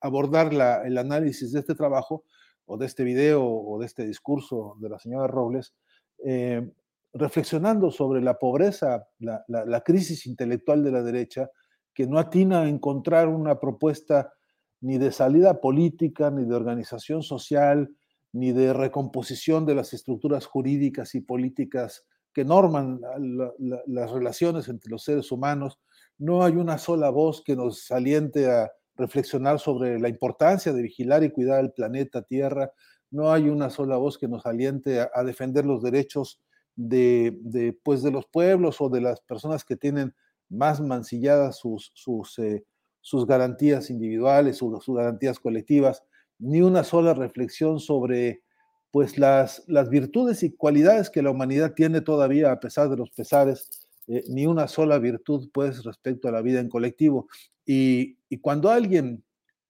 abordar 0.00 0.52
el 0.84 0.98
análisis 0.98 1.52
de 1.52 1.60
este 1.60 1.74
trabajo 1.74 2.24
o 2.66 2.76
de 2.76 2.86
este 2.86 3.04
video 3.04 3.44
o 3.44 3.78
de 3.78 3.86
este 3.86 4.06
discurso 4.06 4.76
de 4.80 4.88
la 4.88 4.98
señora 4.98 5.26
Robles 5.26 5.74
eh, 6.24 6.70
reflexionando 7.14 7.90
sobre 7.90 8.22
la 8.22 8.38
pobreza, 8.38 9.06
la, 9.18 9.80
crisis 9.84 10.26
intelectual 10.26 10.82
de 10.82 10.92
la 10.92 11.02
derecha, 11.02 11.50
que 11.92 12.06
no 12.06 12.18
atina 12.18 12.62
a 12.62 12.68
encontrar 12.68 13.28
una 13.28 13.60
propuesta 13.60 14.32
ni 14.80 14.96
de 14.96 15.12
salida 15.12 15.60
política, 15.60 16.30
ni 16.30 16.46
de 16.46 16.54
organización 16.54 17.22
social, 17.22 17.94
ni 18.32 18.52
de 18.52 18.72
recomposición 18.72 19.66
de 19.66 19.74
las 19.74 19.92
estructuras 19.92 20.46
jurídicas 20.46 21.14
y 21.14 21.20
políticas 21.20 22.06
que 22.32 22.46
norman 22.46 22.98
la, 23.18 23.52
las 23.86 24.10
relaciones 24.10 24.68
entre 24.68 24.90
los 24.90 25.04
seres 25.04 25.30
humanos. 25.30 25.78
No 26.18 26.44
hay 26.44 26.54
una 26.54 26.78
sola 26.78 27.10
voz 27.10 27.42
que 27.42 27.56
nos 27.56 27.90
aliente 27.90 28.50
a 28.50 28.70
reflexionar 28.96 29.58
sobre 29.58 29.98
la 29.98 30.08
importancia 30.08 30.72
de 30.72 30.82
vigilar 30.82 31.24
y 31.24 31.30
cuidar 31.30 31.60
el 31.60 31.72
planeta 31.72 32.22
Tierra. 32.22 32.72
No 33.10 33.32
hay 33.32 33.48
una 33.48 33.70
sola 33.70 33.96
voz 33.96 34.18
que 34.18 34.28
nos 34.28 34.46
aliente 34.46 35.00
a, 35.00 35.24
defender 35.24 35.64
los 35.64 35.82
derechos 35.82 36.40
de, 36.76 37.36
de, 37.42 37.76
pues 37.82 38.02
de 38.02 38.10
los 38.10 38.26
pueblos 38.26 38.80
o 38.80 38.88
de 38.88 39.00
las 39.00 39.20
personas 39.20 39.64
que 39.64 39.76
tienen 39.76 40.14
más 40.48 40.80
mancilladas 40.80 41.58
sus, 41.58 41.90
sus, 41.94 42.38
eh, 42.38 42.64
garantías 43.26 43.90
individuales, 43.90 44.58
sus, 44.58 44.84
sus, 44.84 44.96
garantías 44.96 45.38
colectivas, 45.38 46.02
ni 46.38 46.60
una 46.60 46.84
sola 46.84 47.14
reflexión 47.14 47.80
sobre 47.80 48.42
pues 48.90 49.16
las, 49.18 49.64
las 49.66 49.88
virtudes 49.88 50.42
y 50.42 50.54
cualidades 50.54 51.08
que 51.08 51.22
la 51.22 51.30
humanidad 51.30 51.72
tiene 51.74 52.02
todavía 52.02 52.52
a 52.52 52.60
pesar 52.60 52.90
de 52.90 52.96
los 52.96 53.10
pesares, 53.10 53.88
eh, 54.12 54.24
ni 54.28 54.44
una 54.44 54.68
sola 54.68 54.98
virtud 54.98 55.48
pues 55.54 55.84
respecto 55.84 56.28
a 56.28 56.32
la 56.32 56.42
vida 56.42 56.60
en 56.60 56.68
colectivo. 56.68 57.28
Y, 57.64 58.18
y, 58.28 58.40
cuando 58.40 58.70
alguien 58.70 59.24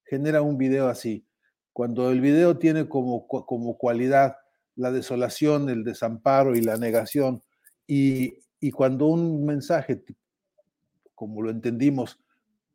genera 0.05 0.43
un 0.43 0.59
video 0.59 0.89
así, 0.89 1.25
cuando 1.73 2.11
el 2.11 2.21
video 2.21 2.59
tiene 2.59 2.89
como, 2.89 3.29
como 3.29 3.79
cualidad 3.79 4.37
la 4.75 4.91
desolación, 4.91 5.69
el 5.69 5.85
desamparo 5.85 6.57
y 6.57 6.61
la 6.61 6.77
negación, 6.77 7.43
y, 7.87 8.39
y 8.59 8.73
cuando 8.73 9.07
un 9.07 9.45
mensaje, 9.45 10.03
como 11.15 11.43
lo 11.43 11.51
entendimos, 11.51 12.19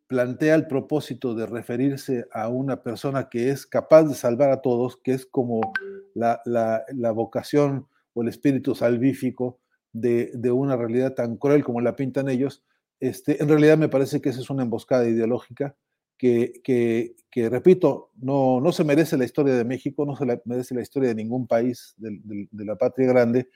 plantea 0.07 0.55
el 0.55 0.67
propósito 0.67 1.35
de 1.35 1.47
referirse 1.47 2.27
a 2.31 2.47
una 2.47 2.81
persona 2.81 3.27
que 3.27 3.49
es 3.49 3.65
capaz 3.65 4.03
de 4.03 4.15
salvar 4.15 4.51
a 4.51 4.61
todos, 4.61 4.95
que 4.95 5.11
es 5.11 5.25
como 5.25 5.73
la, 6.13 6.41
la, 6.45 6.85
la 6.93 7.11
vocación 7.11 7.87
o 8.13 8.21
el 8.21 8.29
espíritu 8.29 8.73
salvífico 8.73 9.59
de, 9.93 10.51
una 10.51 10.75
realidad 10.75 11.13
tan 11.13 11.37
cruel 11.37 11.63
como 11.63 11.81
la 11.81 11.95
pintan 11.95 12.29
ellos, 12.29 12.63
este, 12.99 13.41
en 13.41 13.49
realidad 13.49 13.77
me 13.77 13.89
parece 13.89 14.21
que 14.21 14.29
esa 14.29 14.41
es 14.41 14.49
una 14.49 14.63
emboscada 14.63 15.07
ideológica 15.07 15.75
que, 16.17 16.61
que, 16.63 17.15
que, 17.29 17.49
repito, 17.49 18.11
no, 18.15 18.59
no 18.59 18.71
se 18.71 18.83
merece 18.83 19.17
la 19.17 19.25
historia 19.25 19.53
de 19.53 19.65
México, 19.65 20.05
no 20.05 20.15
se 20.15 20.25
merece 20.45 20.73
la 20.73 20.81
historia 20.81 21.09
de 21.09 21.15
ningún 21.15 21.47
país 21.47 21.93
de, 21.97 22.47
la 22.65 22.75
patria 22.75 23.07
grande, 23.07 23.49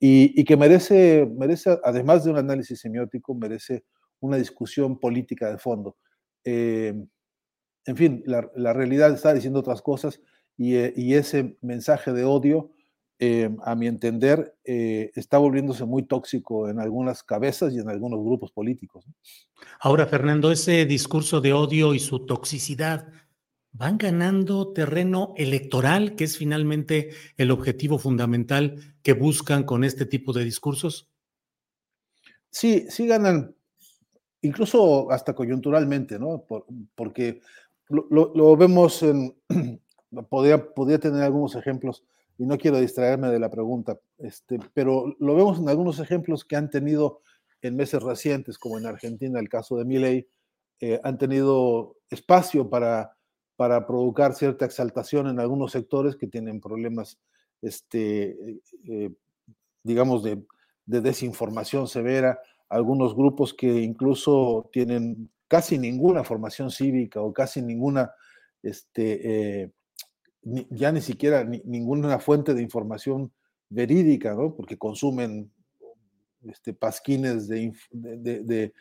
y, 0.00 0.40
y, 0.40 0.44
que 0.44 0.56
merece, 0.56 1.28
merece, 1.36 1.78
además 1.82 2.24
de 2.24 2.30
un 2.30 2.38
análisis 2.38 2.80
semiótico, 2.80 3.34
merece 3.34 3.84
una 4.20 4.36
discusión 4.36 4.98
política 4.98 5.50
de 5.50 5.58
fondo. 5.58 5.96
Eh, 6.44 6.94
en 7.86 7.96
fin, 7.96 8.22
la, 8.26 8.72
realidad 8.72 9.12
está 9.12 9.32
diciendo 9.32 9.60
otras 9.60 9.82
cosas 9.82 10.20
y, 10.56 10.76
eh, 10.76 10.92
y 10.96 11.14
ese 11.14 11.56
mensaje 11.62 12.12
de 12.12 12.24
odio, 12.24 12.70
eh, 13.20 13.50
a 13.64 13.74
mi 13.74 13.88
entender, 13.88 14.56
eh, 14.64 15.10
está 15.16 15.38
volviéndose 15.38 15.84
muy 15.84 16.04
tóxico 16.04 16.68
en 16.68 16.78
algunas 16.78 17.22
cabezas 17.22 17.72
y 17.72 17.78
en 17.78 17.88
algunos 17.88 18.20
grupos 18.20 18.52
políticos. 18.52 19.04
Ahora, 19.80 20.06
Fernando, 20.06 20.52
ese 20.52 20.86
discurso 20.86 21.40
de 21.40 21.52
odio 21.52 21.94
y 21.94 21.98
su 21.98 22.26
toxicidad 22.26 23.08
van 23.72 23.98
ganando 23.98 24.72
terreno 24.72 25.34
electoral, 25.36 26.14
que 26.14 26.24
es 26.24 26.38
finalmente 26.38 27.10
el 27.36 27.50
objetivo 27.50 27.98
fundamental 27.98 28.96
que 29.02 29.12
buscan 29.12 29.64
con 29.64 29.84
este 29.84 30.06
tipo 30.06 30.32
de 30.32 30.44
discursos. 30.44 31.08
Sí, 32.50 32.86
sí 32.88 33.06
ganan 33.06 33.54
incluso 34.42 35.10
hasta 35.10 35.34
coyunturalmente, 35.34 36.18
¿no? 36.18 36.44
Por, 36.46 36.66
porque 36.94 37.40
lo, 37.88 38.06
lo, 38.10 38.32
lo, 38.34 38.56
vemos 38.56 39.02
en, 39.02 39.34
podría, 40.28 40.72
podría 40.72 40.98
tener 40.98 41.22
algunos 41.22 41.54
ejemplos, 41.56 42.04
y 42.38 42.46
no 42.46 42.56
quiero 42.56 42.78
distraerme 42.78 43.28
de 43.28 43.40
la 43.40 43.50
pregunta, 43.50 43.98
este, 44.18 44.58
pero 44.72 45.16
lo 45.18 45.34
vemos 45.34 45.58
en 45.58 45.68
algunos 45.68 45.98
ejemplos 45.98 46.44
que 46.44 46.56
han 46.56 46.70
tenido 46.70 47.20
en 47.62 47.76
meses 47.76 48.02
recientes, 48.02 48.58
como 48.58 48.78
en 48.78 48.86
Argentina, 48.86 49.40
el 49.40 49.48
caso 49.48 49.76
de 49.76 49.84
Milei, 49.84 50.28
eh, 50.80 51.00
han 51.02 51.18
tenido 51.18 51.96
espacio 52.08 52.70
para, 52.70 53.16
para 53.56 53.86
provocar 53.86 54.34
cierta 54.34 54.64
exaltación 54.64 55.26
en 55.26 55.40
algunos 55.40 55.72
sectores 55.72 56.14
que 56.14 56.28
tienen 56.28 56.60
problemas, 56.60 57.18
este, 57.60 58.60
eh, 58.88 59.10
digamos, 59.82 60.22
de, 60.22 60.40
de 60.86 61.00
desinformación 61.00 61.88
severa, 61.88 62.38
algunos 62.68 63.16
grupos 63.16 63.52
que 63.52 63.80
incluso 63.80 64.68
tienen 64.72 65.28
casi 65.48 65.78
ninguna 65.78 66.22
formación 66.22 66.70
cívica 66.70 67.20
o 67.20 67.32
casi 67.32 67.62
ninguna, 67.62 68.12
este, 68.62 69.62
eh, 69.62 69.70
ni, 70.48 70.66
ya 70.70 70.90
ni 70.92 71.00
siquiera 71.00 71.44
ni, 71.44 71.62
ninguna 71.64 72.18
fuente 72.18 72.54
de 72.54 72.62
información 72.62 73.30
verídica, 73.68 74.34
¿no? 74.34 74.54
porque 74.54 74.78
consumen 74.78 75.50
este, 76.42 76.72
pasquines 76.72 77.48
de, 77.48 77.72
de, 77.90 78.42
de, 78.42 78.72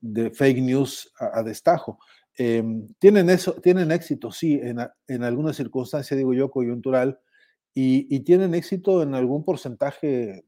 de 0.00 0.30
fake 0.30 0.60
news 0.60 1.12
a, 1.18 1.40
a 1.40 1.42
destajo. 1.42 1.98
Eh, 2.36 2.62
tienen, 2.98 3.30
eso, 3.30 3.54
tienen 3.54 3.90
éxito, 3.92 4.30
sí, 4.30 4.60
en, 4.62 4.78
en 5.06 5.22
alguna 5.22 5.52
circunstancia, 5.52 6.16
digo 6.16 6.34
yo, 6.34 6.50
coyuntural, 6.50 7.18
y, 7.72 8.14
y 8.14 8.20
tienen 8.20 8.54
éxito 8.54 9.02
en 9.02 9.14
algún 9.14 9.44
porcentaje 9.44 10.44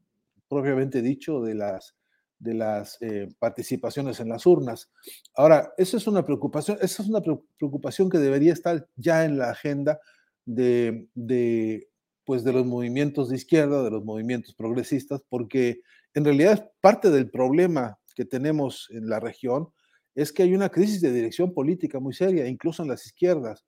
propiamente 0.47 1.01
dicho 1.01 1.41
de 1.41 1.55
las 1.55 1.95
de 2.39 2.53
las 2.53 3.01
eh, 3.01 3.29
participaciones 3.39 4.19
en 4.19 4.29
las 4.29 4.45
urnas. 4.45 4.91
Ahora, 5.35 5.73
esa 5.75 5.97
es 5.97 6.05
una 6.05 6.23
preocupación, 6.23 6.77
esa 6.81 7.01
es 7.01 7.09
una 7.09 7.21
preocupación 7.57 8.09
que 8.11 8.19
debería 8.19 8.53
estar 8.53 8.87
ya 8.95 9.25
en 9.25 9.39
la 9.39 9.49
agenda 9.49 9.99
de, 10.47 11.07
de, 11.13 11.89
pues 12.23 12.43
de 12.43 12.53
los 12.53 12.65
movimientos 12.65 13.29
de 13.29 13.35
izquierda, 13.35 13.83
de 13.83 13.91
los 13.91 14.03
movimientos 14.03 14.55
progresistas, 14.55 15.21
porque 15.29 15.81
en 16.15 16.25
realidad 16.25 16.71
parte 16.81 17.11
del 17.11 17.29
problema 17.29 17.99
que 18.15 18.25
tenemos 18.25 18.87
en 18.89 19.07
la 19.07 19.19
región 19.19 19.69
es 20.15 20.31
que 20.31 20.43
hay 20.43 20.55
una 20.55 20.69
crisis 20.69 21.01
de 21.01 21.11
dirección 21.11 21.53
política 21.53 21.99
muy 21.99 22.13
seria, 22.13 22.47
incluso 22.47 22.81
en 22.81 22.89
las 22.89 23.05
izquierdas, 23.05 23.65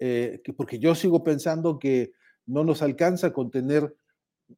eh, 0.00 0.40
que 0.42 0.52
porque 0.52 0.80
yo 0.80 0.96
sigo 0.96 1.22
pensando 1.22 1.78
que 1.78 2.10
no 2.46 2.64
nos 2.64 2.82
alcanza 2.82 3.32
con 3.32 3.50
tener 3.50 3.94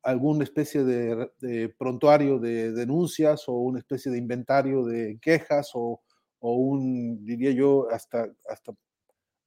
alguna 0.03 0.45
especie 0.45 0.85
de, 0.85 1.29
de, 1.41 1.69
prontuario 1.69 2.39
de 2.39 2.73
denuncias 2.73 3.45
o 3.49 3.53
una 3.55 3.81
especie 3.81 4.11
de 4.11 4.19
inventario 4.19 4.85
de 4.85 5.19
quejas 5.21 5.71
o, 5.75 6.01
o 6.39 6.55
un, 6.55 7.25
diría 7.25 7.51
yo, 7.51 7.89
hasta, 7.91 8.29
hasta, 8.49 8.73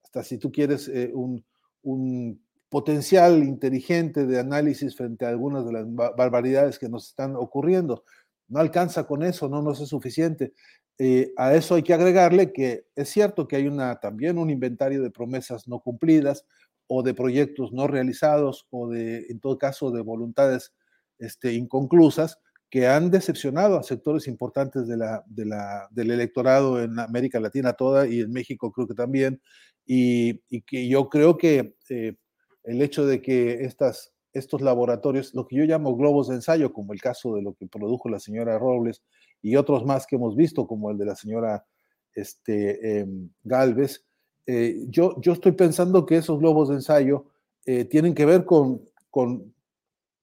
hasta 0.04 0.24
si 0.24 0.38
tú 0.38 0.52
quieres, 0.52 0.88
eh, 0.88 1.12
un, 1.14 1.44
un, 1.92 2.42
potencial 2.70 3.44
inteligente 3.44 4.26
de 4.26 4.40
análisis 4.40 4.96
frente 4.96 5.26
a 5.26 5.30
algunas 5.30 5.66
de 5.66 5.72
las 5.72 5.86
barbaridades 5.88 6.78
que 6.78 6.90
nos 6.90 7.08
están 7.08 7.36
ocurriendo. 7.38 8.04
No 8.50 8.60
alcanza 8.60 9.06
con 9.06 9.24
eso, 9.24 9.48
no 9.48 9.62
nos 9.62 9.80
es 9.80 9.90
suficiente. 9.90 10.54
Eh, 10.98 11.32
a 11.38 11.54
eso 11.54 11.76
hay 11.76 11.84
que 11.84 11.94
agregarle 11.94 12.52
que 12.52 12.88
es 12.96 13.10
cierto 13.10 13.48
que 13.48 13.56
hay 13.56 13.68
una, 13.68 14.00
también 14.02 14.38
un 14.38 14.50
inventario 14.50 15.02
de 15.02 15.12
promesas 15.12 15.68
no 15.68 15.80
cumplidas, 15.80 16.46
o 16.88 17.04
de 17.04 17.14
proyectos 17.14 17.74
no 17.74 17.88
realizados 17.88 18.66
o 18.70 18.90
de, 18.90 19.26
en 19.30 19.40
todo 19.40 19.58
caso, 19.58 19.92
de 19.92 20.02
voluntades 20.02 20.74
este, 21.20 21.54
inconclusas 21.54 22.40
que 22.70 22.88
han 22.88 23.12
decepcionado 23.12 23.78
a 23.78 23.84
sectores 23.84 24.28
importantes 24.28 24.88
de 24.88 24.98
la, 24.98 25.24
de 25.28 25.46
la, 25.46 25.88
del 25.92 26.12
electorado 26.12 26.82
en 26.82 27.00
América 27.00 27.40
Latina 27.40 27.74
toda 27.74 28.08
y 28.08 28.22
en 28.22 28.32
México 28.32 28.72
creo 28.72 28.88
que 28.88 28.94
también. 28.94 29.42
Y, 29.88 30.44
y 30.50 30.62
que 30.62 30.88
yo 30.88 31.10
creo 31.10 31.38
que 31.38 31.76
eh, 31.90 32.16
el 32.64 32.82
hecho 32.82 33.06
de 33.06 33.22
que 33.22 33.64
estas, 33.64 34.14
estos 34.34 34.62
laboratorios, 34.62 35.34
lo 35.34 35.48
que 35.48 35.56
yo 35.56 35.64
llamo 35.64 35.96
globos 35.96 36.28
de 36.28 36.36
ensayo, 36.36 36.74
como 36.74 36.94
el 36.94 37.02
caso 37.02 37.34
de 37.36 37.42
lo 37.42 37.54
que 37.54 37.66
produjo 37.66 38.10
la 38.10 38.20
señora 38.20 38.60
Robles 38.60 39.02
y 39.42 39.56
otros 39.56 39.86
más 39.86 40.06
que 40.06 40.18
hemos 40.18 40.36
visto, 40.36 40.68
como 40.68 40.92
el 40.92 40.98
de 40.98 41.06
la 41.06 41.16
señora 41.16 41.66
este, 42.14 43.00
eh, 43.00 43.08
Galvez, 43.44 44.06
eh, 44.46 44.86
yo, 44.90 45.20
yo 45.22 45.34
estoy 45.34 45.54
pensando 45.54 46.06
que 46.06 46.18
esos 46.18 46.40
globos 46.40 46.70
de 46.70 46.76
ensayo 46.76 47.26
eh, 47.66 47.84
tienen 47.84 48.14
que 48.14 48.26
ver 48.26 48.46
con, 48.46 48.82
con 49.10 49.54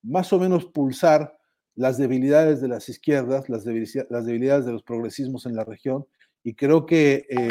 más 0.03 0.33
o 0.33 0.39
menos 0.39 0.65
pulsar 0.65 1.39
las 1.75 1.99
debilidades 1.99 2.61
de 2.61 2.69
las 2.69 2.89
izquierdas, 2.89 3.49
las 3.49 3.65
debilidades, 3.65 4.65
de 4.65 4.73
los 4.73 4.83
progresismos 4.83 5.45
en 5.45 5.57
la 5.57 5.65
región, 5.65 6.07
y 6.43 6.55
creo 6.55 6.87
que 6.87 7.27
eh, 7.29 7.49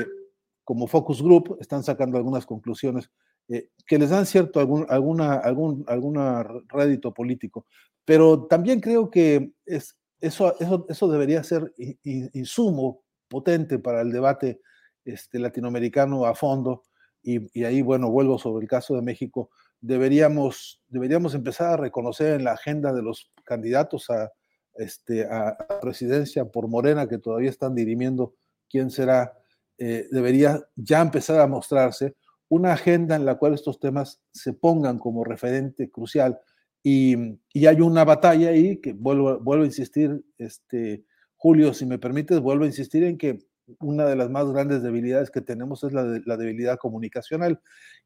como 0.64 0.88
focus 0.88 1.22
group 1.22 1.58
están 1.60 1.84
sacando 1.84 2.18
algunas 2.18 2.46
conclusiones 2.46 3.10
eh, 3.50 3.70
que 3.86 4.00
les 4.00 4.10
dan 4.10 4.26
cierto 4.26 4.60
algún, 4.60 4.86
alguna, 4.90 5.36
algún 5.36 5.84
alguna 5.88 6.48
rédito 6.70 7.14
político, 7.14 7.66
pero 8.06 8.46
también 8.46 8.80
creo 8.80 9.10
que 9.10 9.52
es, 9.66 9.98
eso, 10.22 10.58
eso, 10.60 10.86
eso 10.88 11.08
debería 11.10 11.44
ser 11.44 11.74
insumo 12.04 13.04
potente 13.28 13.80
para 13.80 14.02
el 14.02 14.12
debate 14.12 14.62
este, 15.04 15.40
latinoamericano 15.40 16.26
a 16.26 16.34
fondo, 16.34 16.84
y, 17.22 17.60
y, 17.60 17.66
ahí, 17.66 17.82
bueno, 17.82 18.10
vuelvo 18.10 18.38
sobre 18.38 18.64
el 18.64 18.70
caso 18.70 18.96
de 18.96 19.02
México, 19.02 19.50
deberíamos, 19.82 20.82
deberíamos 20.88 21.36
empezar 21.36 21.74
a 21.74 21.78
reconocer 21.78 22.36
en 22.36 22.46
la 22.46 22.54
agenda 22.54 22.94
de 22.94 23.02
los 23.02 23.32
candidatos 23.44 24.10
a, 24.10 24.32
este, 24.76 25.26
a, 25.26 25.50
a 25.50 25.80
presidencia 25.82 26.46
por 26.46 26.68
Morena, 26.68 27.08
que 27.08 27.18
todavía 27.18 27.50
están 27.50 27.76
dirimiendo 27.76 28.34
quién 28.70 28.92
será, 28.92 29.34
eh, 29.78 30.08
debería 30.12 30.62
ya 30.76 31.02
empezar 31.02 31.40
a 31.40 31.48
mostrarse 31.48 32.16
una 32.50 32.74
agenda 32.74 33.16
en 33.16 33.26
la 33.26 33.36
cual 33.36 33.54
estos 33.54 33.80
temas 33.80 34.22
se 34.32 34.54
pongan 34.54 35.00
como 35.00 35.24
referente 35.24 35.90
crucial. 35.90 36.40
Y, 36.84 37.16
y 37.54 37.66
hay 37.66 37.82
una 37.82 38.04
batalla 38.04 38.50
ahí 38.50 38.78
que 38.78 38.94
vuelvo, 38.94 39.40
vuelvo 39.40 39.64
a 39.64 39.68
insistir, 39.68 40.24
este, 40.38 41.06
Julio, 41.36 41.74
si 41.74 41.86
me 41.86 41.98
permites, 41.98 42.40
vuelvo 42.40 42.66
a 42.66 42.68
insistir 42.68 43.04
en 43.06 43.18
que 43.18 43.40
una 43.80 44.06
de 44.06 44.16
las 44.16 44.30
más 44.30 44.46
grandes 44.52 44.84
debilidades 44.84 45.32
que 45.32 45.42
tenemos 45.42 45.84
es 45.84 45.94
la, 45.94 46.22
la 46.26 46.38
debilidad 46.38 46.78
comunicacional. 46.78 47.60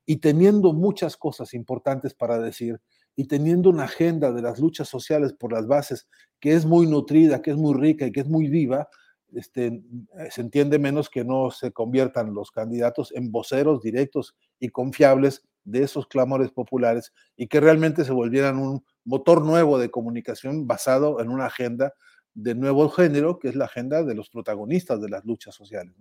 Y 0.05 0.17
teniendo 0.17 0.73
muchas 0.73 1.17
cosas 1.17 1.53
importantes 1.53 2.13
para 2.13 2.39
decir 2.39 2.79
y 3.15 3.27
teniendo 3.27 3.69
una 3.69 3.85
agenda 3.85 4.31
de 4.31 4.43
las 4.43 4.59
luchas 4.59 4.87
sociales 4.87 5.33
por 5.33 5.51
las 5.51 5.67
bases 5.67 6.07
que 6.39 6.53
es 6.53 6.65
muy 6.65 6.85
nutrida, 6.85 7.41
que 7.41 7.51
es 7.51 7.57
muy 7.57 7.73
rica 7.77 8.05
y 8.05 8.11
que 8.11 8.21
es 8.21 8.27
muy 8.27 8.47
viva, 8.47 8.87
este, 9.33 9.81
se 10.29 10.41
entiende 10.41 10.79
menos 10.79 11.09
que 11.09 11.23
no 11.23 11.51
se 11.51 11.71
conviertan 11.71 12.33
los 12.33 12.51
candidatos 12.51 13.13
en 13.13 13.31
voceros 13.31 13.81
directos 13.81 14.35
y 14.59 14.69
confiables 14.69 15.43
de 15.63 15.83
esos 15.83 16.07
clamores 16.07 16.51
populares 16.51 17.13
y 17.35 17.47
que 17.47 17.59
realmente 17.59 18.05
se 18.05 18.13
volvieran 18.13 18.57
un 18.57 18.85
motor 19.03 19.43
nuevo 19.43 19.77
de 19.77 19.91
comunicación 19.91 20.65
basado 20.65 21.19
en 21.21 21.29
una 21.29 21.45
agenda 21.47 21.93
de 22.33 22.55
nuevo 22.55 22.87
género, 22.89 23.39
que 23.39 23.49
es 23.49 23.55
la 23.55 23.65
agenda 23.65 24.03
de 24.03 24.13
los 24.13 24.29
protagonistas 24.29 25.01
de 25.01 25.09
las 25.09 25.25
luchas 25.25 25.55
sociales. 25.55 25.93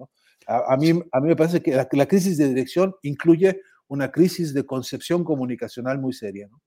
A, 0.47 0.77
mí, 0.77 0.91
a 0.91 1.21
mí 1.21 1.29
me 1.29 1.37
parece 1.37 1.63
que 1.63 1.75
la, 1.75 1.89
la, 1.91 2.07
crisis 2.07 2.37
de 2.37 2.49
dirección 2.49 2.95
incluye 3.03 3.61
una 3.89 4.13
crisis 4.13 4.53
de 4.53 4.67
concepción 4.67 5.25
comunicacional 5.25 5.99
muy 5.99 6.13
seria. 6.13 6.47
¿no? 6.49 6.61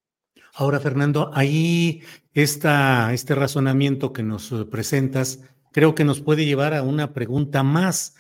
Ahora, 0.55 0.79
Fernando, 0.79 1.29
ahí 1.33 2.01
esta, 2.33 3.13
este 3.13 3.35
razonamiento 3.35 4.11
que 4.11 4.23
nos 4.23 4.51
presentas 4.71 5.39
creo 5.71 5.95
que 5.95 6.03
nos 6.03 6.21
puede 6.21 6.45
llevar 6.45 6.73
a 6.73 6.83
una 6.83 7.13
pregunta 7.13 7.63
más. 7.63 8.15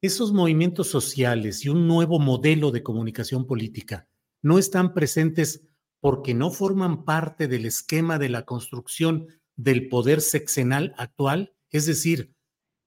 Esos 0.00 0.32
movimientos 0.32 0.88
sociales 0.88 1.64
y 1.64 1.68
un 1.68 1.86
nuevo 1.86 2.18
modelo 2.18 2.70
de 2.70 2.82
comunicación 2.82 3.46
política 3.46 4.08
no 4.42 4.58
están 4.58 4.94
presentes 4.94 5.62
porque 6.00 6.34
no 6.34 6.50
forman 6.50 7.04
parte 7.04 7.46
del 7.46 7.64
esquema 7.64 8.18
de 8.18 8.28
la 8.28 8.44
construcción 8.44 9.28
del 9.54 9.88
poder 9.88 10.20
sexenal 10.20 10.94
actual, 10.98 11.54
es 11.70 11.86
decir, 11.86 12.34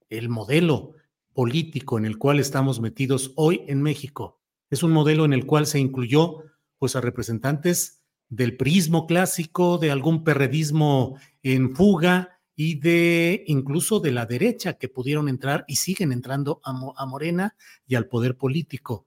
el 0.10 0.28
modelo 0.28 0.94
político 1.34 1.98
en 1.98 2.06
el 2.06 2.18
cual 2.18 2.40
estamos 2.40 2.82
metidos 2.82 3.32
hoy 3.36 3.64
en 3.68 3.82
México. 3.82 4.42
Es 4.70 4.84
un 4.84 4.92
modelo 4.92 5.26
en 5.26 5.34
el 5.34 5.46
cual 5.46 5.68
se 5.68 5.80
incluyó 5.80 6.44
pues 6.78 6.96
a 6.96 7.02
representantes 7.02 8.04
del 8.28 8.58
prismo 8.58 9.08
clásico, 9.08 9.78
de 9.78 9.92
algún 9.92 10.24
perredismo 10.24 11.18
en 11.44 11.76
fuga, 11.76 12.35
y 12.56 12.80
de 12.80 13.44
incluso 13.48 14.00
de 14.00 14.12
la 14.12 14.26
derecha 14.26 14.74
que 14.74 14.88
pudieron 14.88 15.28
entrar 15.28 15.66
y 15.68 15.76
siguen 15.76 16.12
entrando 16.12 16.62
a, 16.64 17.06
Morena 17.06 17.56
y 17.86 17.96
al 17.96 18.08
poder 18.08 18.38
político. 18.38 19.06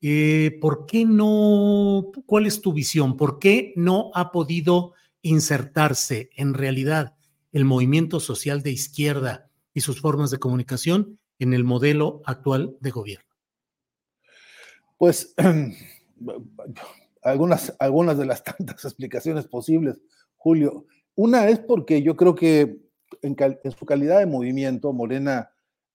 Eh, 0.00 0.58
¿Por 0.60 0.86
qué 0.86 1.04
no? 1.04 2.12
¿Cuál 2.26 2.46
es 2.46 2.60
tu 2.60 2.72
visión? 2.72 3.16
¿Por 3.16 3.38
qué 3.38 3.72
no 3.76 4.10
ha 4.14 4.30
podido 4.30 4.92
insertarse 5.22 6.30
en 6.36 6.54
realidad 6.54 7.16
el 7.52 7.64
movimiento 7.64 8.20
social 8.20 8.62
de 8.62 8.70
izquierda 8.70 9.50
y 9.72 9.80
sus 9.80 10.00
formas 10.00 10.30
de 10.30 10.38
comunicación 10.38 11.18
en 11.38 11.54
el 11.54 11.64
modelo 11.64 12.22
actual 12.26 12.76
de 12.80 12.90
gobierno? 12.90 13.24
Pues 14.98 15.34
algunas, 17.22 17.74
algunas 17.80 18.18
de 18.18 18.26
las 18.26 18.44
tantas 18.44 18.84
explicaciones 18.84 19.46
posibles, 19.46 19.98
Julio. 20.36 20.86
Una 21.16 21.48
es 21.48 21.60
porque 21.60 22.02
yo 22.02 22.16
creo 22.16 22.34
que 22.34 22.83
en, 23.24 23.72
su 23.72 23.86
calidad 23.86 24.18
de 24.18 24.26
movimiento, 24.26 24.92
Morena 24.92 25.50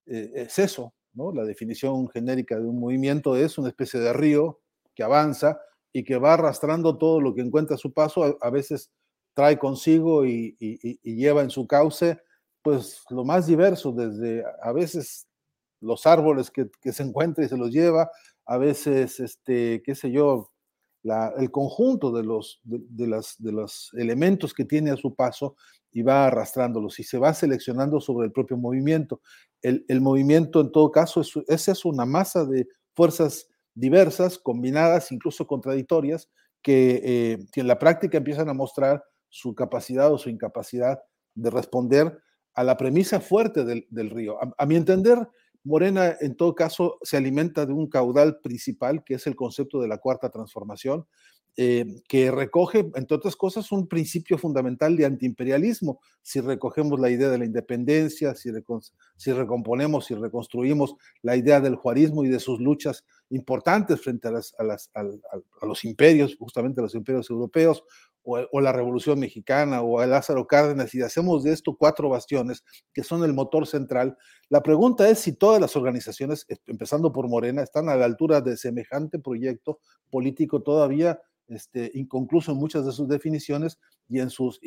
eh, 0.05 0.31
es 0.35 0.59
eso, 0.59 0.93
¿no? 1.13 1.31
La 1.31 1.43
definición 1.43 2.09
genérica 2.09 2.59
de 2.59 2.65
un 2.65 2.79
movimiento 2.79 3.35
es 3.35 3.57
una 3.57 3.69
especie 3.69 3.99
de 3.99 4.13
río 4.13 4.59
que 4.95 5.03
avanza 5.03 5.59
y 5.93 6.03
que 6.03 6.17
va 6.17 6.33
arrastrando 6.33 6.97
todo 6.97 7.21
lo 7.21 7.33
que 7.33 7.41
encuentra 7.41 7.75
a 7.75 7.79
su 7.79 7.93
paso, 7.93 8.37
a, 8.41 8.49
veces 8.49 8.91
trae 9.33 9.57
consigo 9.57 10.25
y, 10.25 10.57
lleva 11.03 11.41
en 11.41 11.49
su 11.49 11.67
cauce, 11.67 12.19
pues 12.61 13.03
lo 13.09 13.23
más 13.23 13.47
diverso, 13.47 13.91
desde 13.91 14.43
a 14.61 14.71
veces 14.71 15.27
los 15.81 16.05
árboles 16.05 16.51
que, 16.51 16.69
se 16.91 17.03
encuentra 17.03 17.45
y 17.45 17.49
se 17.49 17.57
los 17.57 17.71
lleva, 17.71 18.11
a 18.45 18.57
veces, 18.57 19.19
este, 19.19 19.81
qué 19.83 19.95
sé 19.95 20.11
yo, 20.11 20.51
el 21.37 21.49
conjunto 21.49 22.11
de 22.11 22.23
los, 22.23 22.59
de, 22.63 23.07
las, 23.07 23.35
de 23.39 23.51
los 23.51 23.91
elementos 23.93 24.53
que 24.53 24.65
tiene 24.65 24.91
a 24.91 24.97
su 24.97 25.15
paso 25.15 25.55
y 25.91 26.01
va 26.01 26.27
arrastrándolos 26.27 26.99
y 26.99 27.03
se 27.03 27.17
va 27.17 27.33
seleccionando 27.33 27.99
sobre 27.99 28.27
el 28.27 28.31
propio 28.31 28.57
movimiento. 28.57 29.21
El, 29.61 30.01
movimiento 30.01 30.61
en 30.61 30.71
todo 30.71 30.91
caso 30.91 31.21
es, 31.21 31.67
es 31.67 31.85
una 31.85 32.05
masa 32.05 32.45
de 32.45 32.67
fuerzas 32.95 33.47
diversas, 33.73 34.37
combinadas, 34.37 35.11
incluso 35.11 35.47
contradictorias, 35.47 36.29
que, 36.61 37.01
eh, 37.03 37.45
que, 37.51 37.61
en 37.61 37.67
la 37.67 37.79
práctica 37.79 38.17
empiezan 38.17 38.49
a 38.49 38.53
mostrar 38.53 39.03
su 39.29 39.55
capacidad 39.55 40.11
o 40.11 40.17
su 40.17 40.29
incapacidad 40.29 40.99
de 41.35 41.49
responder 41.49 42.19
a 42.53 42.63
la 42.63 42.75
premisa 42.75 43.19
fuerte 43.21 43.63
del, 43.63 44.09
río. 44.09 44.37
a, 44.57 44.65
mi 44.65 44.75
entender, 44.75 45.25
Morena, 45.63 46.17
en 46.19 46.35
todo 46.35 46.55
caso, 46.55 46.97
se 47.03 47.15
alimenta 47.15 47.65
de 47.65 47.73
un 47.73 47.87
caudal 47.87 48.39
principal, 48.41 49.03
que 49.03 49.15
es 49.15 49.27
el 49.27 49.35
concepto 49.35 49.79
de 49.79 49.87
la 49.87 49.97
cuarta 49.97 50.29
transformación, 50.29 51.05
eh, 51.57 52.01
que 52.07 52.31
recoge, 52.31 52.89
entre 52.95 53.17
otras 53.17 53.35
cosas, 53.35 53.71
un 53.71 53.87
principio 53.87 54.37
fundamental 54.37 54.95
de 54.95 55.05
antiimperialismo. 55.05 55.99
Si 56.21 56.39
recogemos 56.39 56.99
la 56.99 57.09
idea 57.09 57.29
de 57.29 57.37
la 57.37 57.45
independencia, 57.45 58.33
si, 58.35 58.49
si 59.17 59.31
recomponemos 59.33 60.09
y 60.09 60.15
reconstruimos 60.15 60.95
la 61.21 61.35
idea 61.35 61.59
del 61.59 61.75
juarismo 61.75 62.23
y 62.23 62.29
de 62.29 62.39
sus 62.39 62.59
luchas 62.59 63.03
importantes 63.29 64.01
frente 64.01 64.29
a, 64.29 64.31
los 65.65 65.85
imperios, 65.85 66.37
justamente 66.37 66.79
a 66.79 66.83
los 66.83 66.95
imperios 66.95 67.29
europeos, 67.29 67.83
o, 68.23 68.61
la 68.61 68.71
Revolución 68.71 69.19
Mexicana, 69.19 69.81
o 69.81 69.99
a 69.99 70.05
Lázaro 70.05 70.45
Cárdenas, 70.45 70.93
y 70.93 71.01
hacemos 71.01 71.43
de 71.43 71.51
esto 71.51 71.75
cuatro 71.77 72.09
bastiones 72.09 72.63
que 72.93 73.03
son 73.03 73.23
el 73.23 73.33
motor 73.33 73.65
central, 73.65 74.17
la 74.49 74.61
pregunta 74.61 75.09
es 75.09 75.19
si 75.19 75.33
todas 75.33 75.59
las 75.59 75.75
organizaciones, 75.75 76.45
empezando 76.67 77.11
por 77.11 77.27
Morena, 77.27 77.63
están 77.63 77.89
a 77.89 77.95
la 77.95 78.05
altura 78.05 78.41
de 78.41 78.55
semejante 78.57 79.19
proyecto 79.19 79.79
político 80.09 80.61
todavía 80.61 81.19
este, 81.49 81.91
inconcluso 81.95 82.51
en 82.51 82.57
muchas 82.57 82.85
de 82.85 82.91
sus 82.91 83.07
definiciones 83.07 83.79
y 84.07 84.19
en 84.19 84.29
sus 84.29 84.59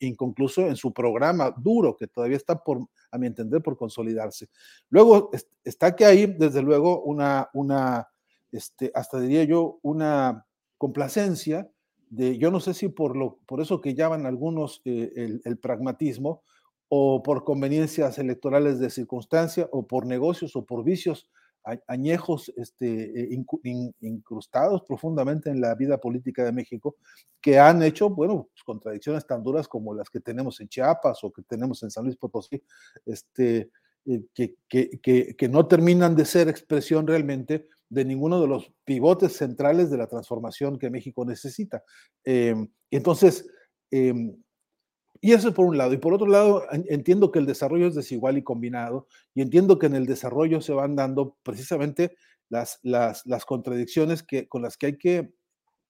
inconcluso 0.00 0.66
en 0.66 0.76
su 0.76 0.92
programa 0.92 1.54
duro 1.56 1.96
que 1.96 2.06
todavía 2.06 2.36
está 2.36 2.62
por 2.62 2.86
a 3.10 3.18
mi 3.18 3.26
entender 3.26 3.62
por 3.62 3.76
consolidarse. 3.76 4.48
Luego 4.88 5.30
está 5.64 5.94
que 5.94 6.04
hay 6.04 6.26
desde 6.26 6.62
luego 6.62 7.02
una 7.02 7.48
una 7.54 8.08
este, 8.50 8.90
hasta 8.94 9.20
diría 9.20 9.44
yo 9.44 9.78
una 9.82 10.46
complacencia 10.78 11.70
de 12.10 12.38
yo 12.38 12.50
no 12.50 12.60
sé 12.60 12.74
si 12.74 12.88
por 12.88 13.16
lo 13.16 13.38
por 13.46 13.60
eso 13.60 13.80
que 13.80 13.94
llaman 13.94 14.26
algunos 14.26 14.80
eh, 14.84 15.40
el 15.44 15.58
pragmatismo 15.58 16.42
o 16.88 17.22
por 17.22 17.44
conveniencias 17.44 18.18
electorales 18.18 18.78
de 18.78 18.90
circunstancia 18.90 19.68
o 19.72 19.86
por 19.86 20.04
negocios 20.04 20.54
o 20.56 20.66
por 20.66 20.84
vicios 20.84 21.26
añejos 21.86 22.52
este, 22.56 23.34
eh, 23.34 23.44
incrustados 24.00 24.82
profundamente 24.82 25.50
en 25.50 25.60
la 25.60 25.74
vida 25.74 25.98
política 25.98 26.44
de 26.44 26.52
México, 26.52 26.96
que 27.40 27.58
han 27.58 27.82
hecho, 27.82 28.10
bueno, 28.10 28.48
pues, 28.52 28.62
contradicciones 28.64 29.26
tan 29.26 29.42
duras 29.42 29.68
como 29.68 29.94
las 29.94 30.10
que 30.10 30.20
tenemos 30.20 30.60
en 30.60 30.68
Chiapas 30.68 31.22
o 31.24 31.32
que 31.32 31.42
tenemos 31.42 31.82
en 31.82 31.90
San 31.90 32.04
Luis 32.04 32.16
Potosí, 32.16 32.62
este, 33.06 33.70
eh, 34.06 34.24
que, 34.34 34.56
que, 34.68 35.36
que, 35.36 35.48
no 35.48 35.66
terminan 35.66 36.16
de 36.16 36.24
ser 36.24 36.48
expresión 36.48 37.06
realmente 37.06 37.68
de 37.88 38.04
ninguno 38.04 38.40
de 38.40 38.48
los 38.48 38.72
pivotes 38.84 39.36
centrales 39.36 39.90
de 39.90 39.98
la 39.98 40.08
transformación 40.08 40.78
que 40.78 40.90
México 40.90 41.24
necesita. 41.24 41.84
Em, 42.24 42.68
entonces, 42.90 43.46
em, 43.90 44.34
y 45.24 45.32
eso 45.32 45.54
por 45.54 45.64
un 45.66 45.78
lado. 45.78 45.94
Y 45.94 45.98
por 45.98 46.12
otro 46.12 46.26
lado, 46.26 46.64
entiendo 46.72 47.30
que 47.30 47.38
el 47.38 47.46
desarrollo 47.46 47.86
es 47.86 47.94
desigual 47.94 48.36
y 48.38 48.42
combinado, 48.42 49.06
y 49.34 49.40
entiendo 49.40 49.78
que 49.78 49.86
en 49.86 49.94
el 49.94 50.04
desarrollo 50.04 50.60
se 50.60 50.72
van 50.72 50.96
dando 50.96 51.36
precisamente 51.44 52.16
las, 52.48 52.80
las, 52.82 53.24
las 53.24 53.44
contradicciones 53.46 54.24
que, 54.24 54.48
con 54.48 54.62
las 54.62 54.76
que 54.76 54.86
hay 54.86 54.98
que 54.98 55.32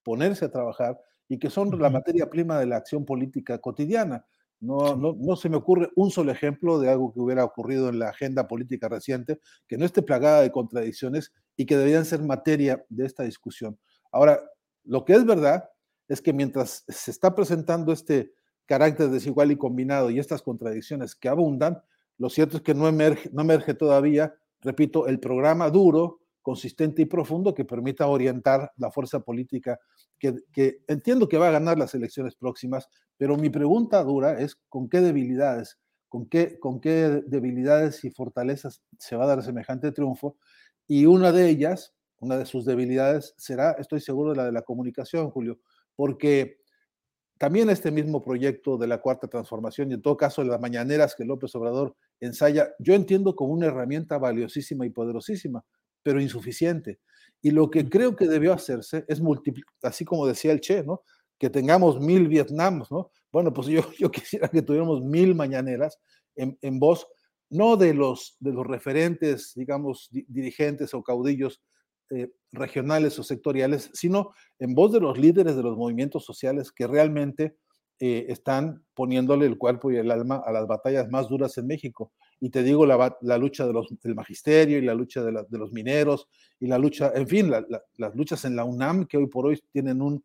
ponerse 0.05 0.45
a 0.45 0.51
trabajar 0.51 1.01
y 1.29 1.39
que 1.39 1.49
son 1.49 1.81
la 1.81 1.89
materia 1.89 2.29
prima 2.29 2.59
de 2.59 2.67
la 2.67 2.77
acción 2.77 3.07
política 3.07 3.59
cotidiana. 3.59 4.27
No, 4.61 4.97
no, 4.97 5.17
no, 5.19 5.35
se 5.35 5.49
me 5.49 5.57
ocurre 5.57 5.89
un 5.97 6.11
solo 6.11 6.31
ejemplo 6.31 6.79
de 6.79 6.91
algo 6.91 7.13
que 7.15 7.21
hubiera 7.21 7.43
ocurrido 7.43 7.89
en 7.89 7.99
la 7.99 8.11
agenda 8.11 8.47
política 8.47 8.89
reciente 8.89 9.41
que 9.67 9.79
no 9.79 9.87
esté 9.87 10.03
plagada 10.03 10.43
de 10.43 10.53
contradicciones 10.53 11.33
y 11.57 11.65
que 11.65 11.79
deberían 11.79 12.05
ser 12.05 12.21
materia 12.21 12.85
de 12.91 13.07
esta 13.07 13.23
discusión. 13.23 13.79
Ahora, 14.13 14.41
lo 14.85 15.07
que 15.07 15.15
es 15.15 15.25
verdad 15.25 15.71
es 16.07 16.21
que 16.21 16.35
mientras 16.35 16.85
se 16.87 17.11
está 17.11 17.35
presentando 17.35 17.93
este, 17.93 18.35
carácter 18.73 19.11
desigual 19.11 19.53
y 19.53 19.57
combinado 19.57 20.09
y 20.09 20.19
estas 20.19 20.41
contradicciones 20.41 21.15
que 21.15 21.29
abundan, 21.29 21.83
lo 22.17 22.31
cierto 22.31 22.57
es 22.57 22.63
que 22.63 22.73
no 22.73 22.89
emerge, 22.89 23.29
no 23.31 23.43
emerge 23.43 23.75
todavía, 23.75 24.35
repito, 24.63 25.07
el 25.09 25.21
programa 25.21 25.69
duro, 25.69 26.21
consistente 26.41 27.03
y 27.03 27.05
profundo 27.05 27.53
que 27.53 27.67
permita 27.67 28.07
orientar 28.07 28.73
la 28.79 28.91
fuerza 28.91 29.21
política 29.21 29.79
que, 30.19 30.37
que, 30.55 30.79
entiendo 30.89 31.29
que 31.29 31.37
va 31.37 31.49
a 31.49 31.51
ganar 31.51 31.79
las 31.79 31.95
elecciones 31.95 32.35
próximas, 32.35 32.89
pero 33.19 33.37
mi 33.37 33.51
pregunta 33.51 34.03
dura 34.03 34.41
es 34.41 34.57
con 34.71 34.89
qué 34.89 35.03
debilidades, 35.03 35.79
con 36.09 36.25
qué, 36.25 36.59
con 36.59 36.81
qué 36.81 37.23
debilidades 37.27 38.03
y 38.05 38.11
fortalezas 38.11 38.83
se 38.99 39.17
va 39.17 39.25
a 39.25 39.27
dar 39.37 39.43
semejante 39.43 39.93
triunfo. 39.93 40.39
Y 40.89 41.05
una 41.05 41.31
de 41.31 41.47
ellas, 41.47 41.93
una 42.21 42.39
de 42.39 42.47
sus 42.47 42.65
debilidades 42.65 43.35
será, 43.37 43.73
estoy 43.73 44.01
seguro, 44.01 44.35
la 44.35 44.47
de 44.47 44.53
la 44.53 44.63
comunicación, 44.63 45.29
Julio, 45.29 45.59
porque 45.95 46.62
también 47.43 47.71
este 47.71 47.91
mismo 47.91 48.23
proyecto 48.23 48.79
de 48.79 48.87
la 48.87 49.01
cuarta 49.01 49.27
transformación 49.27 49.91
y 49.91 49.95
en 49.95 50.01
todo 50.01 50.17
caso 50.17 50.45
las 50.45 50.61
mañaneras 50.61 51.17
que 51.17 51.25
López 51.25 51.53
Obrador 51.57 51.97
ensaya, 52.21 52.73
yo 52.79 52.95
entiendo 52.95 53.35
como 53.35 53.53
una 53.53 53.67
herramienta 53.67 54.17
valiosísima 54.17 54.87
y 54.87 54.91
poderosísima, 54.91 55.65
pero 56.05 56.21
insuficiente. 56.21 57.01
Y 57.41 57.51
lo 57.51 57.69
que 57.69 57.89
creo 57.89 58.15
que 58.15 58.29
debió 58.29 58.53
hacerse 58.53 59.05
es 59.09 59.21
multiplicar, 59.21 59.75
así 59.83 60.05
como 60.05 60.25
decía 60.25 60.53
el 60.53 60.61
Che, 60.61 60.85
¿no? 60.85 61.03
Que 61.37 61.51
tengamos 61.51 61.99
mil 61.99 62.29
Vietnams, 62.29 62.93
¿no? 62.93 63.11
Bueno, 63.33 63.53
pues 63.53 63.67
yo, 63.67 63.83
yo 63.99 64.09
quisiera 64.13 64.47
que 64.47 64.63
tuviéramos 64.63 65.03
mil 65.03 65.35
mañaneras 65.35 65.99
en, 66.37 66.57
en 66.63 66.79
voz, 66.79 67.09
no 67.51 67.77
de 67.77 67.93
los, 67.93 68.37
de 68.39 68.53
los 68.53 68.65
referentes, 68.65 69.51
digamos, 69.57 70.11
dirigentes 70.13 70.95
o 70.95 71.03
caudillos 71.03 71.61
eh, 72.15 72.31
regionales 72.53 73.19
o 73.19 73.23
sectoriales, 73.23 73.91
sino 73.95 74.35
en 74.59 74.75
voz 74.75 74.93
de 74.93 75.01
los 75.01 75.19
líderes 75.19 75.57
de 75.57 75.63
los 75.63 75.77
movimientos 75.77 76.25
sociales 76.25 76.71
que 76.71 76.87
realmente 76.87 77.57
eh, 77.99 78.27
están 78.29 78.85
poniéndole 78.95 79.47
el 79.47 79.57
cuerpo 79.57 79.91
y 79.91 79.97
el 79.97 80.11
alma 80.11 80.43
a 80.45 80.53
las 80.53 80.67
batallas 80.67 81.09
más 81.09 81.29
duras 81.29 81.57
en 81.57 81.67
México. 81.67 82.13
Y 82.41 82.51
te 82.51 82.63
digo, 82.63 82.85
la, 82.85 83.17
lucha 83.39 83.67
del 83.67 84.15
magisterio 84.15 84.79
y 84.79 84.83
la 84.83 84.93
lucha 84.93 85.23
de, 85.23 85.33
los 85.33 85.73
mineros 85.73 86.29
y 86.59 86.67
la 86.67 86.79
lucha, 86.79 87.13
en 87.15 87.29
fin, 87.29 87.51
las 87.51 88.15
luchas 88.15 88.45
en 88.45 88.57
la 88.57 88.65
UNAM 88.65 89.07
que 89.07 89.17
hoy 89.17 89.29
por 89.29 89.47
hoy 89.47 89.63
tienen 89.73 90.03
un, 90.03 90.23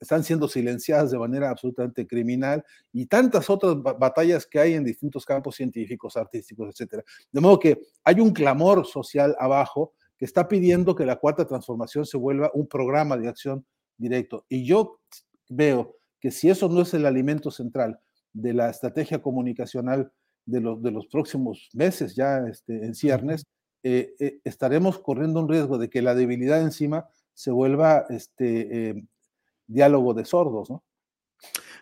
están 0.00 0.24
siendo 0.24 0.48
silenciadas 0.48 1.10
de 1.10 1.18
manera 1.18 1.50
absolutamente 1.50 2.06
criminal 2.06 2.64
y 2.92 3.06
tantas 3.06 3.48
otras 3.48 3.76
batallas 3.82 4.46
que 4.46 4.58
hay 4.58 4.72
en 4.72 4.84
distintos 4.84 5.24
campos 5.24 5.56
científicos, 5.56 6.16
artísticos, 6.16 6.70
etcétera. 6.70 7.04
De 7.30 7.40
modo 7.40 7.58
que 7.58 7.78
hay 8.02 8.20
un 8.20 8.32
clamor 8.32 8.86
social 8.86 9.36
abajo 9.38 9.92
que 10.18 10.24
está 10.24 10.48
pidiendo 10.48 10.94
que 10.94 11.06
la 11.06 11.16
cuarta 11.16 11.46
transformación 11.46 12.06
se 12.06 12.16
vuelva 12.16 12.50
un 12.54 12.66
programa 12.66 13.16
de 13.16 13.28
acción 13.28 13.66
directo. 13.96 14.44
Y 14.48 14.64
yo 14.64 15.00
veo 15.48 15.96
que 16.20 16.30
si 16.30 16.48
eso 16.50 16.68
no 16.68 16.82
es 16.82 16.94
el 16.94 17.06
alimento 17.06 17.50
central 17.50 18.00
de 18.32 18.54
la 18.54 18.70
estrategia 18.70 19.20
comunicacional 19.20 20.12
de, 20.46 20.60
de 20.80 20.90
los 20.90 21.06
próximos 21.06 21.68
meses, 21.72 22.14
ya 22.14 22.38
este, 22.48 22.84
en 22.84 22.94
ciernes, 22.94 23.44
eh, 23.82 24.14
eh, 24.18 24.40
estaremos 24.44 24.98
corriendo 24.98 25.40
un 25.40 25.48
riesgo 25.48 25.76
de 25.76 25.90
que 25.90 26.00
la 26.00 26.14
debilidad 26.14 26.62
encima 26.62 27.06
se 27.34 27.50
vuelva 27.50 28.06
este, 28.08 28.88
eh, 28.88 29.06
diálogo 29.66 30.14
de 30.14 30.24
sordos, 30.24 30.70
¿no? 30.70 30.82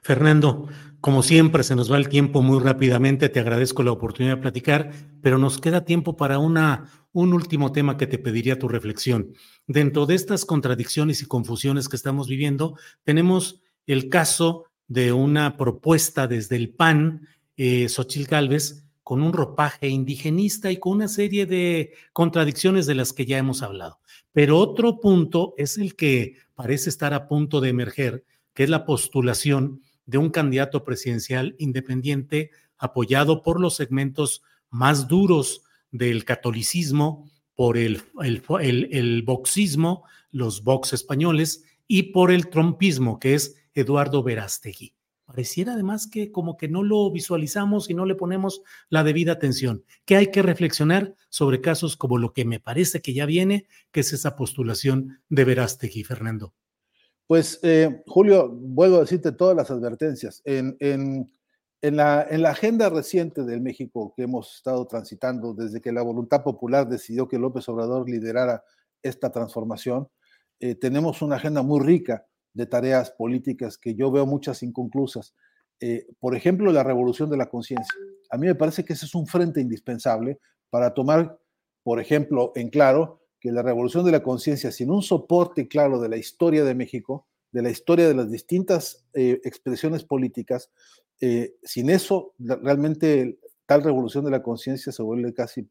Fernando, 0.03 0.68
como 1.01 1.22
siempre, 1.22 1.64
se 1.64 1.75
nos 1.75 1.90
va 1.90 1.96
el 1.96 2.09
tiempo 2.09 2.42
muy 2.42 2.61
rápidamente. 2.61 3.29
Te 3.29 3.40
agradezco 3.40 3.83
la 3.83 3.92
oportunidad 3.92 4.37
de 4.37 4.42
platicar, 4.42 4.92
pero 5.20 5.37
nos 5.37 5.59
queda 5.59 5.85
tiempo 5.85 6.16
para 6.16 6.38
una, 6.38 6.88
un 7.12 7.33
último 7.33 7.72
tema 7.72 7.96
que 7.96 8.07
te 8.07 8.18
pediría 8.18 8.59
tu 8.59 8.68
reflexión. 8.68 9.35
Dentro 9.66 10.07
de 10.07 10.14
estas 10.14 10.44
contradicciones 10.44 11.20
y 11.20 11.27
confusiones 11.27 11.88
que 11.88 11.96
estamos 11.96 12.29
viviendo, 12.29 12.77
tenemos 13.03 13.61
el 13.87 14.09
caso 14.09 14.66
de 14.87 15.12
una 15.12 15.57
propuesta 15.57 16.27
desde 16.27 16.57
el 16.57 16.70
PAN, 16.70 17.27
eh, 17.57 17.88
Gálvez, 18.29 18.85
con 19.03 19.22
un 19.22 19.33
ropaje 19.33 19.88
indigenista 19.88 20.70
y 20.70 20.77
con 20.77 20.92
una 20.92 21.09
serie 21.09 21.46
de 21.46 21.94
contradicciones 22.12 22.87
de 22.87 22.94
las 22.94 23.12
que 23.12 23.27
ya 23.27 23.38
hemos 23.38 23.62
hablado. 23.62 23.98
Pero 24.33 24.59
otro 24.59 25.01
punto 25.01 25.55
es 25.57 25.79
el 25.79 25.96
que 25.96 26.37
parece 26.55 26.90
estar 26.90 27.12
a 27.12 27.27
punto 27.27 27.61
de 27.61 27.70
emerger, 27.70 28.25
que 28.55 28.65
es 28.65 28.71
la 28.71 28.85
postulación 28.85 29.81
de 30.07 30.19
un 30.19 30.31
candidato 30.31 30.85
presidencial 30.85 31.55
independiente 31.59 32.51
apoyado 32.79 33.43
por 33.43 33.61
los 33.61 33.77
segmentos 33.77 34.43
más 34.71 35.07
duros 35.07 35.62
del 35.91 36.25
catolicismo, 36.25 37.31
por 37.55 37.77
el, 37.77 38.03
el, 38.21 39.23
boxismo, 39.23 40.05
los 40.31 40.65
box 40.65 40.93
españoles, 40.93 41.65
y 41.87 42.05
por 42.05 42.33
el 42.33 42.49
trompismo, 42.49 43.21
que 43.21 43.35
es 43.35 43.57
Eduardo 43.75 44.23
Verástegui. 44.23 44.95
Pareciera 45.27 45.75
además 45.75 46.09
que 46.09 46.33
como 46.33 46.57
que 46.57 46.69
no 46.69 46.83
lo 46.83 47.11
visualizamos 47.11 47.88
y 47.88 47.95
no 47.95 48.05
le 48.05 48.15
ponemos 48.15 48.62
la 48.88 49.05
debida 49.05 49.33
atención, 49.33 49.85
que 50.05 50.17
hay 50.17 50.31
que 50.31 50.43
reflexionar 50.43 51.15
sobre 51.29 51.61
casos 51.61 51.97
como 51.97 52.19
lo 52.19 52.33
que 52.33 52.45
me 52.45 52.61
parece 52.61 53.01
que 53.01 53.15
ya 53.15 53.27
viene, 53.27 53.67
que 53.93 54.01
es 54.01 54.12
esa 54.12 54.35
postulación 54.35 55.21
de 55.29 55.45
Verástegui, 55.45 56.05
Fernando. 56.05 56.55
Pues, 57.27 57.61
eh, 57.63 58.03
Julio, 58.07 58.49
vuelvo 58.51 58.99
a 58.99 59.01
decirte 59.01 59.33
todas 59.33 59.57
las 59.57 59.71
advertencias. 59.71 60.43
En, 60.45 60.77
la, 61.81 62.27
en, 62.31 62.43
la, 62.43 62.51
agenda 62.51 62.91
reciente 62.91 63.43
del 63.43 63.61
México 63.61 64.13
que 64.17 64.25
hemos 64.25 64.57
estado 64.57 64.87
transitando 64.87 65.55
desde 65.55 65.81
que 65.81 65.93
la 65.93 66.03
voluntad 66.03 66.43
popular 66.43 66.89
decidió 66.89 67.27
que 67.27 67.39
López 67.39 67.69
Obrador 67.69 68.09
liderara 68.09 68.63
esta 69.03 69.33
transformación, 69.33 70.09
eh, 70.61 70.77
tenemos 70.77 71.23
una 71.23 71.37
agenda 71.37 71.63
muy 71.63 71.85
rica 71.85 72.25
de 72.55 72.67
tareas 72.67 73.11
políticas 73.11 73.79
que 73.79 73.95
yo 73.95 74.11
veo 74.13 74.27
muchas 74.27 74.63
inconclusas. 74.63 75.35
Eh, 75.81 76.07
por 76.21 76.37
ejemplo, 76.37 76.71
la 76.71 76.85
revolución 76.85 77.29
de 77.31 77.37
la 77.37 77.47
conciencia. 77.47 77.93
A 78.31 78.37
mí 78.37 78.47
me 78.47 78.55
parece 78.55 78.85
que 78.85 78.93
ese 78.93 79.07
es 79.07 79.15
un 79.15 79.27
frente 79.27 79.61
indispensable 79.61 80.39
para 80.71 80.95
tomar, 80.95 81.39
por 81.83 82.01
ejemplo, 82.01 82.53
en 82.55 82.71
claro 82.71 83.22
que 83.43 83.51
la 83.51 83.63
revolución 83.63 84.05
de 84.05 84.13
la 84.13 84.23
conciencia, 84.23 84.71
sin 84.71 84.91
un 84.91 85.03
soporte 85.03 85.67
claro 85.67 86.01
de 86.01 86.09
la 86.09 86.17
historia 86.17 86.63
de 86.65 86.77
México, 86.77 87.27
de 87.51 87.63
la 87.63 87.71
historia 87.71 88.07
de 88.07 88.15
las 88.15 88.31
distintas 88.31 89.05
eh, 89.15 89.41
expresiones 89.43 90.05
políticas, 90.05 90.71
eh, 91.21 91.57
sin 91.63 91.91
eso, 91.91 92.35
realmente 92.39 93.41
tal 93.67 93.83
revolución 93.83 94.25
de 94.25 94.31
la 94.31 94.43
conciencia 94.43 94.93
se 94.93 95.03
vuelve 95.03 95.35
casi 95.35 95.69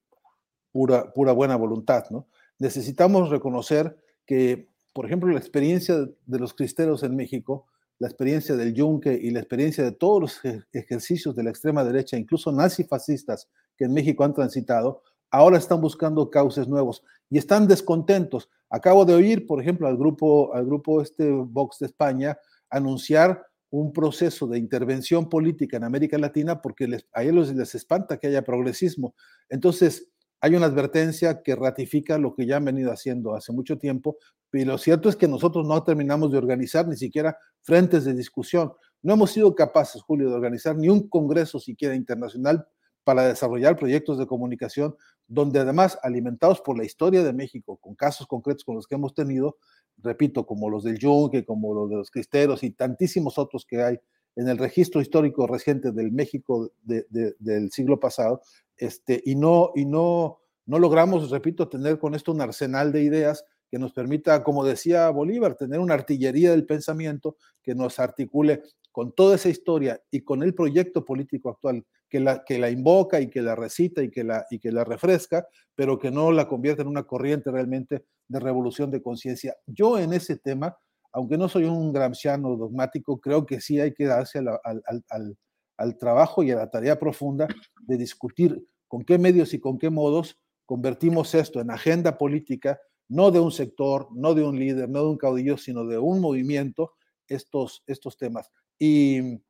pura, 0.72 1.14
pura 1.14 1.32
buena 1.32 1.56
voluntad. 1.56 2.04
¿no? 2.10 2.28
Necesitamos 2.60 3.30
reconocer 3.30 3.98
que 4.26 4.70
por 4.94 5.06
ejemplo, 5.06 5.32
la 5.32 5.40
experiencia 5.40 5.96
de 6.26 6.40
los 6.40 6.54
cristeros 6.54 7.04
en 7.04 7.16
México, 7.16 7.68
la 8.00 8.08
experiencia 8.08 8.56
del 8.56 8.74
yunque 8.74 9.14
y 9.14 9.30
la 9.30 9.40
experiencia 9.40 9.84
de 9.84 9.92
todos 9.92 10.22
los 10.22 10.42
ejercicios 10.74 11.36
de 11.36 11.44
la 11.44 11.50
extrema 11.50 11.84
derecha, 11.84 12.18
incluso 12.18 12.52
nazifascistas 12.52 13.48
que 13.78 13.86
en 13.86 13.94
México 13.94 14.24
han 14.24 14.34
transitado, 14.34 15.04
ahora 15.32 15.58
están 15.58 15.82
buscando 15.82 16.30
cauces 16.30 16.68
nuevos 16.68 17.04
y 17.30 17.38
están 17.38 17.68
descontentos. 17.68 18.50
Acabo 18.70 19.06
de 19.06 19.16
oír, 19.16 19.48
por 19.48 19.62
ejemplo, 19.62 19.88
al 19.88 19.98
grupo, 19.98 20.54
al 20.54 20.66
grupo 20.66 21.02
este 21.02 21.30
Vox 21.32 21.80
de 21.80 21.88
España 21.88 22.38
anunciar 22.70 23.46
un 23.70 23.94
proceso 23.94 24.48
de 24.48 24.60
intervención 24.60 25.30
política 25.30 25.78
en 25.78 25.86
América 25.86 26.18
Latina 26.18 26.62
porque 26.62 26.88
les, 26.88 27.08
a 27.14 27.24
ellos 27.24 27.54
les 27.54 27.74
espanta 27.74 28.18
que 28.18 28.28
haya 28.28 28.44
progresismo. 28.44 29.16
Entonces, 29.50 30.10
hay 30.42 30.56
una 30.56 30.66
advertencia 30.66 31.42
que 31.42 31.56
ratifica 31.56 32.18
lo 32.18 32.34
que 32.36 32.46
ya 32.46 32.58
han 32.58 32.66
venido 32.66 32.92
haciendo 32.92 33.36
hace 33.36 33.54
mucho 33.54 33.78
tiempo, 33.78 34.18
pero 34.50 34.72
lo 34.72 34.78
cierto 34.78 35.08
es 35.08 35.16
que 35.16 35.28
nosotros 35.28 35.68
no 35.68 35.82
terminamos 35.84 36.32
de 36.32 36.38
organizar 36.38 36.88
ni 36.88 36.98
siquiera 36.98 37.38
frentes 37.62 38.04
de 38.04 38.14
discusión. 38.14 38.74
No 39.02 39.14
hemos 39.14 39.32
sido 39.32 39.56
capaces, 39.56 40.02
Julio, 40.02 40.30
de 40.30 40.36
organizar 40.36 40.76
ni 40.76 40.90
un 40.90 41.08
congreso 41.08 41.60
siquiera 41.60 41.96
internacional 41.96 42.68
para 43.04 43.28
desarrollar 43.28 43.78
proyectos 43.78 44.18
de 44.18 44.28
comunicación 44.28 44.96
donde 45.32 45.60
además, 45.60 45.98
alimentados 46.04 46.60
por 46.60 46.78
la 46.78 46.84
historia 46.84 47.24
de 47.24 47.32
México, 47.32 47.78
con 47.78 47.96
casos 47.96 48.28
concretos 48.28 48.66
con 48.66 48.76
los 48.76 48.86
que 48.86 48.96
hemos 48.96 49.14
tenido, 49.14 49.56
repito, 49.98 50.46
como 50.46 50.70
los 50.70 50.84
del 50.84 51.00
Yunque, 51.00 51.46
como 51.46 51.74
los 51.74 51.90
de 51.90 51.96
los 51.96 52.12
Cristeros 52.12 52.64
y 52.64 52.72
tantísimos 52.72 53.38
otros 53.38 53.66
que 53.66 53.82
hay 53.82 53.98
en 54.36 54.50
el 54.50 54.58
registro 54.58 55.00
histórico 55.00 55.48
reciente 55.48 55.94
del 55.94 56.12
México 56.12 56.74
del 56.84 57.72
siglo 57.72 57.98
pasado, 57.98 58.42
este, 58.76 59.22
y, 59.26 59.36
no, 59.36 59.72
y 59.74 59.86
no, 59.86 60.42
no 60.66 60.80
logramos, 60.80 61.30
repito, 61.30 61.70
tener 61.70 61.98
con 61.98 62.14
esto 62.14 62.34
un 62.34 62.42
arsenal 62.42 62.92
de 62.92 63.04
ideas 63.04 63.46
que 63.72 63.80
nos 63.80 63.94
permita, 63.94 64.44
como 64.44 64.66
decía 64.66 65.10
Bolívar, 65.10 65.56
tener 65.56 65.80
una 65.80 65.94
artillería 65.94 66.52
del 66.52 66.66
pensamiento 66.66 67.38
que 67.64 67.74
nos 67.74 68.00
articule 68.00 68.62
con 68.92 69.14
toda 69.14 69.36
esa 69.36 69.48
historia 69.48 70.02
y 70.12 70.22
con 70.22 70.44
el 70.44 70.54
proyecto 70.54 71.06
político 71.06 71.50
actual 71.50 71.86
que 72.10 72.20
la, 72.20 72.44
que 72.44 72.60
la 72.60 72.70
invoca 72.70 73.22
y 73.22 73.30
que 73.30 73.42
la 73.42 73.56
recita 73.56 74.04
y 74.04 74.12
que 74.12 74.26
la, 74.26 74.46
y 74.52 74.60
que 74.60 74.74
la 74.74 74.84
refresca, 74.84 75.48
pero 75.74 75.98
que 75.98 76.12
no 76.12 76.34
la 76.34 76.50
convierte 76.50 76.82
en 76.82 76.90
una 76.90 77.04
corriente 77.04 77.50
realmente 77.50 78.04
de 78.28 78.40
revolución 78.42 78.92
de 78.92 79.02
conciencia. 79.02 79.56
Yo 79.66 79.98
en 79.98 80.12
ese 80.12 80.36
tema, 80.36 80.78
aunque 81.14 81.38
no 81.38 81.48
soy 81.48 81.64
un 81.64 81.94
gramsciano 81.94 82.58
dogmático, 82.58 83.22
creo 83.22 83.46
que 83.46 83.62
sí 83.62 83.80
hay 83.80 83.94
que 83.94 84.04
darse 84.04 84.40
al, 84.40 84.50
al, 84.66 85.38
al 85.78 85.98
trabajo 85.98 86.44
y 86.44 86.52
a 86.52 86.58
la 86.58 86.70
tarea 86.70 87.00
profunda 87.00 87.48
de 87.80 87.98
discutir 87.98 88.68
con 88.90 89.04
qué 89.06 89.18
medios 89.18 89.54
y 89.54 89.62
con 89.62 89.80
qué 89.80 89.90
modos 89.90 90.38
convertimos 90.66 91.34
esto 91.34 91.62
en 91.62 91.72
agenda 91.72 92.18
política 92.18 92.78
no 93.12 93.30
de 93.30 93.40
un 93.40 93.52
sector, 93.52 94.08
no 94.14 94.34
de 94.34 94.44
un 94.44 94.58
líder, 94.58 94.90
no 94.90 95.04
de 95.04 95.10
un 95.10 95.18
caudillo, 95.18 95.58
sino 95.58 95.86
de 95.86 95.98
un 95.98 96.22
movimiento, 96.22 96.94
estos, 97.28 97.84
estos 97.86 98.18
temas. 98.18 98.50
Y, 98.80 99.42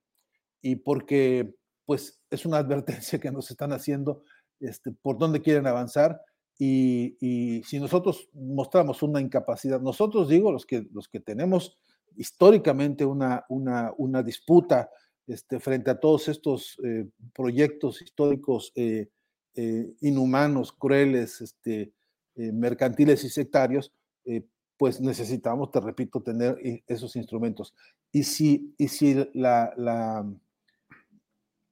y 0.61 0.77
porque 0.77 1.53
pues 1.85 2.19
es 2.29 2.45
una 2.45 2.57
advertencia 2.57 3.19
que 3.19 3.31
nos 3.31 3.51
están 3.51 3.71
haciendo 3.71 4.23
este, 4.59 4.91
por 4.91 5.17
dónde 5.17 5.41
quieren 5.41 5.67
avanzar 5.67 6.19
y, 6.57 7.17
y, 7.19 7.63
si 7.63 7.79
nosotros 7.79 8.29
mostramos 8.33 9.01
una 9.01 9.19
incapacidad, 9.19 9.79
nosotros 9.81 10.29
digo, 10.29 10.51
los 10.51 10.65
que, 10.65 10.87
los 10.91 11.07
que 11.07 11.19
tenemos 11.19 11.79
históricamente 12.17 13.05
una, 13.05 13.45
una, 13.49 13.93
una 13.97 14.21
disputa 14.21 14.89
este, 15.25 15.59
frente 15.59 15.89
a 15.89 15.99
todos 15.99 16.27
estos 16.27 16.77
eh, 16.83 17.07
proyectos 17.33 18.01
históricos 18.01 18.71
eh, 18.75 19.07
eh, 19.55 19.93
inhumanos, 20.01 20.71
crueles, 20.71 21.41
este, 21.41 21.93
eh, 22.35 22.51
mercantiles 22.51 23.23
y 23.23 23.29
sectarios, 23.29 23.93
eh, 24.25 24.45
pues 24.77 24.99
necesitamos, 24.99 25.71
te 25.71 25.79
repito, 25.79 26.21
tener 26.21 26.57
esos 26.87 27.15
instrumentos. 27.15 27.73
Y 28.11 28.23
si, 28.23 28.73
y 28.77 28.87
si 28.87 29.13
la, 29.33 29.73
la, 29.77 30.27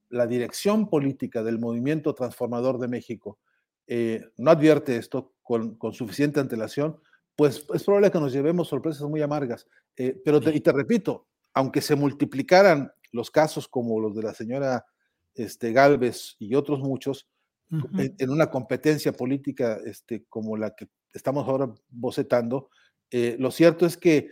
la 0.09 0.27
dirección 0.27 0.89
política 0.89 1.43
del 1.43 1.59
movimiento 1.59 2.13
transformador 2.13 2.77
de 2.77 2.87
México 2.87 3.39
eh, 3.87 4.23
no 4.37 4.51
advierte 4.51 4.97
esto 4.97 5.33
con, 5.41 5.75
con, 5.75 5.93
suficiente 5.93 6.39
antelación, 6.39 6.99
pues 7.35 7.65
es 7.73 7.83
probable 7.83 8.11
que 8.11 8.19
nos 8.19 8.31
llevemos 8.31 8.67
sorpresas 8.67 9.09
muy 9.09 9.21
amargas. 9.21 9.67
pero 9.95 10.39
y 10.51 10.61
te 10.61 10.71
repito, 10.71 11.25
aunque 11.53 11.81
se 11.81 11.95
multiplicaran 11.95 12.91
los 13.11 13.31
casos 13.31 13.67
como 13.67 13.99
los 13.99 14.15
de 14.15 14.23
la 14.23 14.33
señora 14.33 14.85
este, 15.33 15.71
Galvez 15.71 16.35
y 16.37 16.55
otros 16.55 16.79
muchos, 16.79 17.27
en, 17.71 18.29
una 18.29 18.49
competencia 18.49 19.13
política 19.13 19.79
este, 19.85 20.25
como 20.27 20.57
la 20.57 20.75
que 20.75 20.87
estamos 21.13 21.47
ahora 21.47 21.73
bocetando, 21.89 22.69
eh, 23.11 23.35
lo 23.39 23.51
cierto 23.51 23.85
es 23.85 23.97
que 23.97 24.29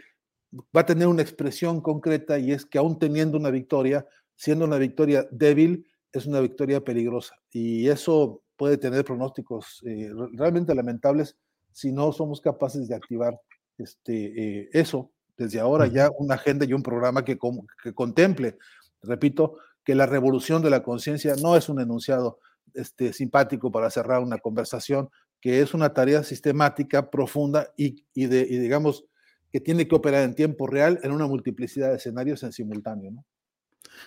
va 0.75 0.81
a 0.81 0.85
tener 0.85 1.07
una 1.07 1.21
expresión 1.21 1.81
concreta 1.81 2.39
y 2.39 2.51
es 2.51 2.65
que 2.65 2.77
aún 2.77 2.99
teniendo 2.99 3.37
una 3.37 3.49
victoria, 3.49 4.05
siendo 4.35 4.65
una 4.65 4.77
victoria 4.77 5.27
débil, 5.31 5.87
es 6.11 6.25
una 6.25 6.39
victoria 6.39 6.83
peligrosa. 6.83 7.35
Y 7.51 7.87
eso 7.87 8.43
puede 8.55 8.77
tener 8.77 9.05
pronósticos 9.05 9.81
eh, 9.85 10.11
realmente 10.33 10.73
lamentables 10.73 11.37
si 11.71 11.91
no 11.91 12.11
somos 12.11 12.41
capaces 12.41 12.87
de 12.87 12.95
activar 12.95 13.39
este, 13.77 14.61
eh, 14.61 14.69
eso 14.73 15.11
desde 15.37 15.59
ahora 15.59 15.85
ya 15.85 16.09
una 16.17 16.35
agenda 16.35 16.65
y 16.65 16.73
un 16.73 16.81
programa 16.81 17.23
que, 17.23 17.37
que 17.83 17.93
contemple, 17.93 18.57
repito, 19.03 19.57
que 19.83 19.93
la 19.93 20.07
revolución 20.07 20.63
de 20.63 20.71
la 20.71 20.81
conciencia 20.81 21.35
no 21.41 21.55
es 21.55 21.69
un 21.69 21.79
enunciado 21.79 22.39
este, 22.73 23.13
simpático 23.13 23.71
para 23.71 23.89
cerrar 23.89 24.21
una 24.21 24.37
conversación, 24.37 25.09
que 25.41 25.61
es 25.61 25.73
una 25.73 25.93
tarea 25.93 26.23
sistemática, 26.23 27.09
profunda 27.09 27.73
y, 27.77 28.03
de, 28.15 28.45
digamos 28.45 29.05
que 29.51 29.59
tiene 29.59 29.87
que 29.87 29.95
operar 29.95 30.23
en 30.23 30.35
tiempo 30.35 30.67
real 30.67 30.99
en 31.03 31.11
una 31.11 31.27
multiplicidad 31.27 31.89
de 31.89 31.97
escenarios 31.97 32.43
en 32.43 32.51
simultáneo. 32.51 33.11
¿no? 33.11 33.25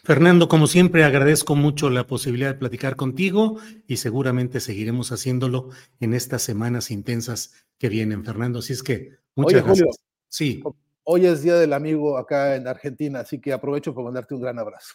Fernando, 0.04 0.48
como 0.48 0.66
siempre, 0.66 1.04
agradezco 1.04 1.56
mucho 1.56 1.90
la 1.90 2.06
posibilidad 2.06 2.52
de 2.52 2.58
platicar 2.58 2.96
contigo 2.96 3.58
y 3.86 3.96
seguramente 3.96 4.60
seguiremos 4.60 5.12
haciéndolo 5.12 5.70
en 6.00 6.14
estas 6.14 6.42
semanas 6.42 6.90
intensas 6.90 7.52
que 7.78 7.88
vienen, 7.88 8.24
Fernando. 8.24 8.58
Así 8.58 8.72
es 8.72 8.82
que 8.82 9.16
muchas 9.34 9.64
gracias. 9.64 9.98
sí. 10.28 10.62
Hoy 11.02 11.26
es 11.26 11.42
Día 11.42 11.56
del 11.56 11.72
Amigo 11.72 12.18
acá 12.18 12.54
en 12.54 12.68
Argentina, 12.68 13.20
así 13.20 13.40
que 13.40 13.52
aprovecho 13.52 13.94
para 13.94 14.04
mandarte 14.04 14.34
un 14.34 14.42
gran 14.42 14.58
abrazo. 14.58 14.94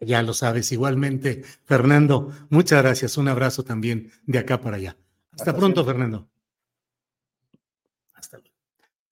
Ya 0.00 0.22
lo 0.22 0.34
sabes, 0.34 0.72
igualmente. 0.72 1.42
Fernando, 1.64 2.32
muchas 2.50 2.82
gracias. 2.82 3.16
Un 3.16 3.28
abrazo 3.28 3.64
también 3.64 4.10
de 4.26 4.38
acá 4.38 4.60
para 4.60 4.76
allá. 4.76 4.96
Hasta, 5.32 5.54
pronto, 5.54 5.84
Fernando. 5.84 6.28
Hasta 8.14 8.38
luego. 8.38 8.54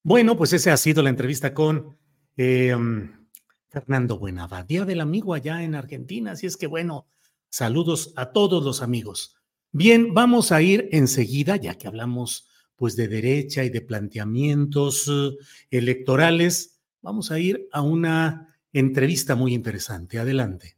Bueno, 0.03 0.37
pues 0.37 0.53
esa 0.53 0.73
ha 0.73 0.77
sido 0.77 1.03
la 1.03 1.11
entrevista 1.11 1.55
con 1.55 1.97
em, 2.37 3.27
Fernando 3.69 4.19
Buenava, 4.19 4.63
Día 4.63 4.85
del 4.85 5.01
Amigo 5.01 5.35
allá 5.35 5.63
en 5.63 5.75
Argentina. 5.75 6.33
Así 6.33 6.47
es 6.47 6.57
que 6.57 6.67
bueno, 6.67 7.07
saludos 7.49 8.13
a 8.17 8.33
todos 8.33 8.65
los 8.65 8.83
amigos. 8.83 9.37
Bien, 9.73 10.15
vamos 10.15 10.53
a 10.53 10.63
ir 10.63 10.89
enseguida, 10.93 11.57
ya 11.57 11.77
que 11.77 11.87
hablamos 11.87 12.49
pues 12.77 12.95
de 12.97 13.09
derecha 13.09 13.65
y 13.65 13.71
de 13.71 13.81
planteamientos 13.81 15.09
eh, 15.09 15.37
electorales, 15.71 16.79
vamos 17.01 17.31
a 17.31 17.39
ir 17.39 17.69
a 17.73 17.81
una 17.81 18.56
entrevista 18.79 19.35
muy 19.35 19.55
interesante. 19.55 20.19
Adelante. 20.19 20.77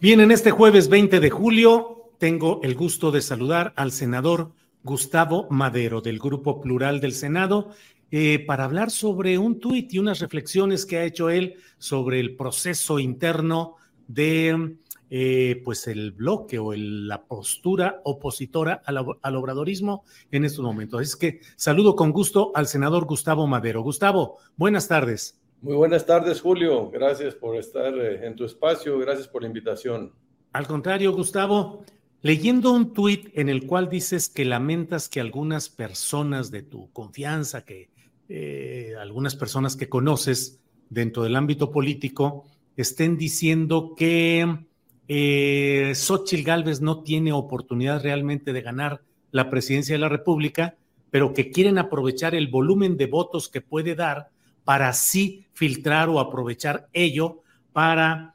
Bien, 0.00 0.18
en 0.18 0.32
este 0.32 0.50
jueves 0.50 0.88
20 0.88 1.20
de 1.20 1.30
julio 1.30 2.10
tengo 2.18 2.60
el 2.64 2.74
gusto 2.74 3.12
de 3.12 3.22
saludar 3.22 3.72
al 3.76 3.92
senador 3.92 4.50
Gustavo 4.82 5.46
Madero 5.48 6.00
del 6.00 6.18
Grupo 6.18 6.60
Plural 6.60 7.00
del 7.00 7.12
Senado 7.12 7.70
eh, 8.12 8.44
para 8.46 8.64
hablar 8.64 8.90
sobre 8.90 9.38
un 9.38 9.58
tuit 9.58 9.92
y 9.94 9.98
unas 9.98 10.20
reflexiones 10.20 10.86
que 10.86 10.98
ha 10.98 11.04
hecho 11.04 11.30
él 11.30 11.56
sobre 11.78 12.20
el 12.20 12.36
proceso 12.36 12.98
interno 12.98 13.76
de 14.06 14.76
eh, 15.08 15.60
pues 15.64 15.88
el 15.88 16.12
bloque 16.12 16.58
o 16.58 16.74
la 16.74 17.24
postura 17.24 18.00
opositora 18.04 18.82
al, 18.84 19.04
al, 19.20 19.36
obradorismo 19.36 20.04
en 20.30 20.44
estos 20.44 20.64
momentos. 20.64 21.00
Es 21.02 21.16
que 21.16 21.40
saludo 21.56 21.96
con 21.96 22.12
gusto 22.12 22.52
al 22.54 22.66
senador 22.66 23.06
Gustavo 23.06 23.46
Madero. 23.46 23.82
Gustavo, 23.82 24.38
buenas 24.56 24.88
tardes. 24.88 25.38
Muy 25.62 25.76
buenas 25.76 26.04
tardes, 26.04 26.40
Julio. 26.40 26.90
Gracias 26.90 27.34
por 27.34 27.56
estar 27.56 27.94
eh, 27.94 28.26
en 28.26 28.36
tu 28.36 28.44
espacio. 28.44 28.98
Gracias 28.98 29.28
por 29.28 29.42
la 29.42 29.48
invitación. 29.48 30.12
Al 30.52 30.66
contrario, 30.66 31.12
Gustavo, 31.12 31.84
leyendo 32.20 32.72
un 32.72 32.92
tuit 32.92 33.30
en 33.38 33.48
el 33.48 33.66
cual 33.66 33.88
dices 33.88 34.28
que 34.28 34.44
lamentas 34.44 35.08
que 35.08 35.20
algunas 35.20 35.68
personas 35.68 36.50
de 36.50 36.62
tu 36.62 36.90
confianza, 36.92 37.64
que 37.64 37.91
eh, 38.28 38.94
algunas 39.00 39.36
personas 39.36 39.76
que 39.76 39.88
conoces 39.88 40.60
dentro 40.90 41.22
del 41.22 41.36
ámbito 41.36 41.70
político 41.70 42.44
estén 42.76 43.16
diciendo 43.16 43.94
que 43.96 44.66
eh, 45.08 45.92
Xochitl 45.94 46.44
Gálvez 46.44 46.80
no 46.80 47.02
tiene 47.02 47.32
oportunidad 47.32 48.02
realmente 48.02 48.52
de 48.52 48.62
ganar 48.62 49.02
la 49.30 49.50
presidencia 49.50 49.94
de 49.94 50.00
la 50.00 50.08
República, 50.08 50.76
pero 51.10 51.34
que 51.34 51.50
quieren 51.50 51.78
aprovechar 51.78 52.34
el 52.34 52.48
volumen 52.48 52.96
de 52.96 53.06
votos 53.06 53.48
que 53.48 53.60
puede 53.60 53.94
dar 53.94 54.30
para 54.64 54.88
así 54.88 55.46
filtrar 55.52 56.08
o 56.08 56.20
aprovechar 56.20 56.88
ello 56.92 57.42
para 57.72 58.31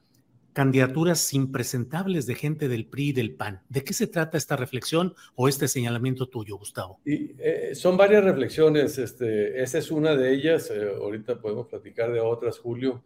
candidaturas 0.58 1.36
impresentables 1.36 2.26
de 2.26 2.34
gente 2.34 2.68
del 2.68 2.88
PRI 2.88 3.10
y 3.10 3.14
del 3.14 3.36
PAN. 3.36 3.62
¿De 3.70 3.84
qué 3.84 3.94
se 3.94 4.08
trata 4.08 4.40
esta 4.40 4.56
reflexión 4.56 5.14
o 5.36 5.48
este 5.48 5.68
señalamiento 5.68 6.30
tuyo, 6.30 6.58
Gustavo? 6.58 7.00
Eh, 7.06 7.74
son 7.76 7.96
varias 7.96 8.24
reflexiones, 8.24 8.98
este, 8.98 9.62
esa 9.62 9.78
es 9.78 9.92
una 9.92 10.16
de 10.16 10.34
ellas, 10.34 10.72
eh, 10.72 10.90
ahorita 11.00 11.40
podemos 11.40 11.68
platicar 11.68 12.12
de 12.12 12.22
otras, 12.22 12.58
Julio, 12.58 13.04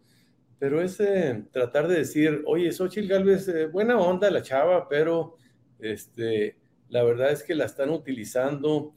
pero 0.58 0.80
es 0.80 0.98
eh, 1.00 1.44
tratar 1.52 1.88
de 1.88 1.96
decir, 1.96 2.42
oye, 2.46 2.72
Xochitl 2.72 3.06
Galvez, 3.06 3.70
buena 3.70 3.98
onda 3.98 4.30
la 4.30 4.40
chava, 4.40 4.88
pero 4.88 5.36
este, 5.78 6.56
la 6.88 7.02
verdad 7.02 7.32
es 7.32 7.42
que 7.42 7.54
la 7.54 7.66
están 7.66 7.90
utilizando 7.90 8.94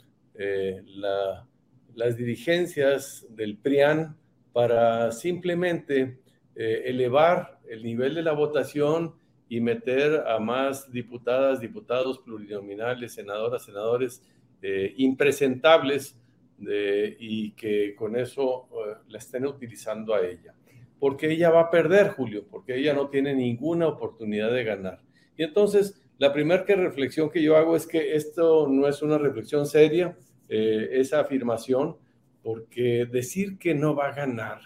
las 1.03 2.15
dirigencias 2.15 3.25
del 3.31 3.57
PRIAN 3.57 4.15
para 4.53 5.11
simplemente 5.11 6.19
elevar 6.55 7.59
el 7.67 7.83
nivel 7.83 8.15
de 8.15 8.23
la 8.23 8.31
votación 8.31 9.15
y 9.47 9.61
meter 9.61 10.23
a 10.27 10.39
más 10.39 10.91
diputadas, 10.91 11.59
diputados 11.59 12.19
plurinominales, 12.19 13.13
senadoras, 13.13 13.65
senadores 13.65 14.23
eh, 14.61 14.93
impresentables 14.97 16.17
y 16.57 17.51
que 17.51 17.93
con 17.95 18.15
eso 18.15 18.69
eh, 18.71 18.95
la 19.09 19.17
estén 19.17 19.45
utilizando 19.45 20.15
a 20.15 20.21
ella. 20.25 20.55
Porque 20.99 21.31
ella 21.31 21.49
va 21.49 21.61
a 21.61 21.69
perder, 21.69 22.09
Julio, 22.09 22.45
porque 22.49 22.77
ella 22.77 22.93
no 22.93 23.09
tiene 23.09 23.35
ninguna 23.35 23.87
oportunidad 23.87 24.51
de 24.51 24.63
ganar. 24.63 25.01
Y 25.37 25.43
entonces, 25.43 26.01
la 26.17 26.31
primera 26.31 26.63
reflexión 26.63 27.29
que 27.29 27.43
yo 27.43 27.57
hago 27.57 27.75
es 27.75 27.85
que 27.85 28.15
esto 28.15 28.67
no 28.69 28.87
es 28.87 29.01
una 29.01 29.17
reflexión 29.17 29.65
seria, 29.67 30.17
eh, 30.47 30.89
esa 30.93 31.19
afirmación, 31.19 31.97
porque 32.41 33.05
decir 33.05 33.57
que 33.57 33.75
no 33.75 33.95
va 33.95 34.07
a 34.09 34.15
ganar 34.15 34.61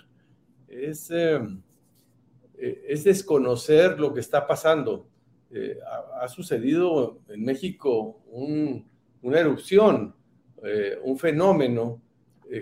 es 0.68 1.10
eh, 1.12 1.40
es 2.60 3.04
desconocer 3.04 4.00
lo 4.00 4.14
que 4.14 4.20
está 4.20 4.46
pasando. 4.46 5.08
Eh, 5.52 5.80
ha, 6.22 6.28
sucedido 6.28 7.22
en 7.28 7.44
México 7.44 8.22
una 9.22 9.40
erupción, 9.40 10.14
eh, 10.64 10.98
un 11.04 11.18
fenómeno 11.18 12.02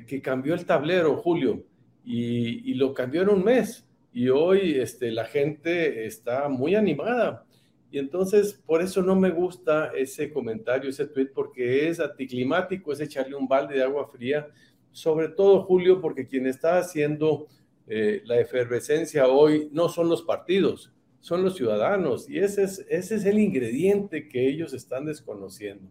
que 0.05 0.21
cambió 0.21 0.53
el 0.53 0.65
tablero, 0.65 1.15
Julio, 1.15 1.63
y, 2.03 2.73
lo 2.73 2.93
cambió 2.93 3.21
en 3.21 3.29
un 3.29 3.43
mes. 3.43 3.87
Y 4.11 4.29
hoy 4.29 4.75
este, 4.75 5.11
la 5.11 5.25
gente 5.25 6.05
está 6.05 6.49
muy 6.49 6.75
animada. 6.75 7.45
Y 7.89 7.99
entonces, 7.99 8.53
por 8.53 8.81
eso 8.81 9.01
no 9.01 9.15
me 9.15 9.29
gusta 9.29 9.91
ese 9.95 10.31
comentario, 10.31 10.89
ese 10.89 11.07
tweet, 11.07 11.27
porque 11.33 11.87
es 11.87 11.99
anticlimático, 12.01 12.91
es 12.91 12.99
echarle 12.99 13.35
un 13.35 13.47
balde 13.47 13.75
de 13.75 13.83
agua 13.83 14.09
fría, 14.09 14.47
sobre 14.91 15.29
todo, 15.29 15.63
Julio, 15.63 16.01
porque 16.01 16.27
quien 16.27 16.47
está 16.47 16.79
haciendo 16.79 17.47
eh, 17.87 18.21
la 18.25 18.39
efervescencia 18.39 19.27
hoy 19.27 19.69
no 19.71 19.87
son 19.87 20.09
los 20.09 20.21
partidos, 20.23 20.91
son 21.21 21.43
los 21.43 21.55
ciudadanos 21.55 22.29
y 22.29 22.39
ese 22.39 22.63
es, 22.63 22.85
ese 22.89 23.15
es 23.15 23.25
el 23.25 23.39
ingrediente 23.39 24.27
que 24.27 24.47
ellos 24.49 24.73
están 24.73 25.05
desconociendo. 25.05 25.89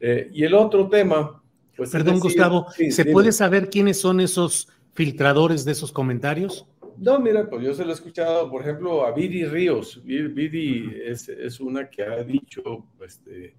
Eh, 0.00 0.30
y 0.32 0.44
el 0.44 0.54
otro 0.54 0.88
tema, 0.88 1.42
pues... 1.76 1.90
Perdón, 1.90 2.20
Gustavo, 2.20 2.66
¿se 2.70 3.04
puede 3.06 3.32
saber 3.32 3.68
quiénes 3.68 3.98
son 3.98 4.20
esos 4.20 4.68
filtradores 4.92 5.64
de 5.64 5.72
esos 5.72 5.90
comentarios? 5.90 6.66
No, 6.96 7.18
mira, 7.18 7.48
pues 7.48 7.64
yo 7.64 7.74
se 7.74 7.84
lo 7.84 7.90
he 7.90 7.94
escuchado, 7.94 8.48
por 8.50 8.62
ejemplo, 8.62 9.04
a 9.04 9.12
Viri 9.12 9.44
Ríos. 9.44 10.00
Viri 10.04 11.00
es, 11.04 11.28
es 11.28 11.58
una 11.58 11.90
que 11.90 12.02
ha 12.04 12.22
dicho 12.22 12.86
este, 13.04 13.56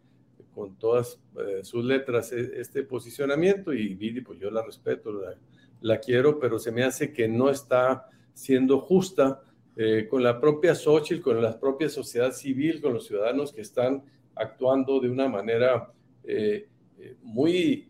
con 0.54 0.76
todas 0.78 1.20
eh, 1.38 1.60
sus 1.64 1.84
letras 1.84 2.32
e, 2.32 2.62
este 2.62 2.84
posicionamiento 2.84 3.74
y 3.74 3.94
Viri, 3.96 4.22
pues 4.22 4.40
yo 4.40 4.50
la 4.50 4.64
respeto, 4.64 5.12
la, 5.12 5.36
la 5.82 6.00
quiero, 6.00 6.40
pero 6.40 6.60
se 6.60 6.72
me 6.72 6.84
hace 6.84 7.14
que 7.14 7.28
no 7.28 7.50
está 7.50 8.10
siendo 8.34 8.80
justa 8.80 9.42
eh, 9.78 10.08
con 10.10 10.24
la 10.24 10.40
propia 10.40 10.74
Xochitl, 10.74 11.22
con 11.22 11.42
la 11.42 11.60
propia 11.60 11.90
sociedad 11.90 12.32
civil, 12.32 12.82
con 12.82 12.94
los 12.94 13.08
ciudadanos 13.08 13.52
que 13.52 13.62
están 13.62 14.04
actuando 14.36 15.00
de 15.00 15.10
una 15.10 15.28
manera 15.28 15.92
eh, 16.24 16.68
eh, 16.98 17.16
muy 17.22 17.90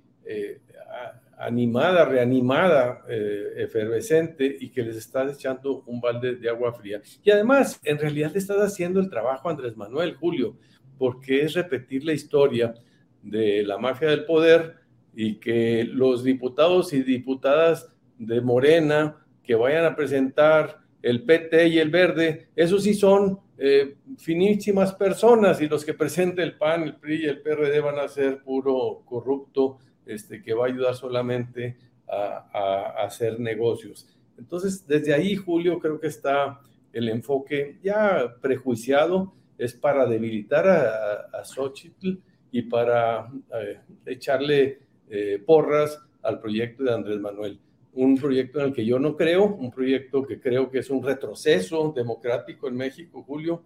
animada, 1.37 2.05
reanimada, 2.05 3.03
efervescente 3.07 4.57
y 4.59 4.69
que 4.69 4.81
les 4.81 4.95
está 4.95 5.29
echando 5.29 5.83
un 5.85 6.01
balde 6.01 6.37
de 6.37 6.49
agua 6.49 6.73
fría. 6.73 6.99
Y 7.23 7.29
además, 7.29 7.79
en 7.83 7.99
realidad 7.99 8.31
le 8.31 8.39
estás 8.39 8.57
haciendo 8.57 8.99
el 8.99 9.09
trabajo 9.09 9.49
Andrés 9.49 9.77
Manuel, 9.77 10.15
Julio, 10.15 10.57
porque 10.97 11.43
es 11.43 11.53
repetir 11.53 12.03
la 12.05 12.13
historia 12.13 12.73
de 13.21 13.63
la 13.63 13.77
mafia 13.77 14.09
del 14.09 14.25
poder 14.25 14.77
y 15.15 15.35
que 15.35 15.85
los 15.85 16.23
diputados 16.23 16.93
y 16.93 17.01
diputadas 17.01 17.89
de 18.17 18.41
Morena 18.41 19.17
que 19.43 19.55
vayan 19.55 19.85
a 19.85 19.95
presentar 19.95 20.79
el 21.01 21.23
PT 21.23 21.67
y 21.67 21.77
el 21.79 21.89
Verde, 21.89 22.49
esos 22.55 22.83
sí 22.83 22.93
son 22.93 23.39
eh, 23.57 23.95
finísimas 24.17 24.93
personas 24.93 25.61
y 25.61 25.67
los 25.67 25.85
que 25.85 25.93
presente 25.93 26.43
el 26.43 26.57
PAN, 26.57 26.83
el 26.83 26.95
PRI 26.95 27.23
y 27.23 27.25
el 27.25 27.41
PRD 27.41 27.79
van 27.79 27.99
a 27.99 28.07
ser 28.07 28.43
puro 28.43 29.03
corrupto 29.05 29.77
este, 30.05 30.41
que 30.41 30.53
va 30.53 30.65
a 30.65 30.69
ayudar 30.69 30.95
solamente 30.95 31.77
a, 32.07 33.05
hacer 33.05 33.39
negocios. 33.39 34.07
Entonces, 34.37 34.85
desde 34.85 35.13
ahí, 35.13 35.35
Julio, 35.35 35.79
creo 35.79 35.99
que 35.99 36.07
está 36.07 36.59
el 36.91 37.09
enfoque 37.09 37.79
ya 37.81 38.35
prejuiciado, 38.41 39.33
es 39.57 39.73
para 39.73 40.05
debilitar 40.05 40.67
a, 40.67 41.39
a 41.39 41.45
Xochitl 41.45 42.17
y 42.51 42.63
para 42.63 43.29
eh, 43.61 43.79
echarle 44.05 44.79
eh, 45.09 45.41
porras 45.45 45.99
al 46.21 46.39
proyecto 46.39 46.83
de 46.83 46.93
Andrés 46.93 47.19
Manuel. 47.19 47.59
Un 47.93 48.17
proyecto 48.17 48.59
en 48.59 48.65
el 48.67 48.73
que 48.73 48.85
yo 48.85 48.99
no 48.99 49.15
creo, 49.15 49.45
un 49.45 49.71
proyecto 49.71 50.25
que 50.25 50.39
creo 50.39 50.69
que 50.69 50.79
es 50.79 50.89
un 50.89 51.03
retroceso 51.03 51.93
democrático 51.95 52.67
en 52.67 52.75
México, 52.75 53.23
Julio, 53.23 53.63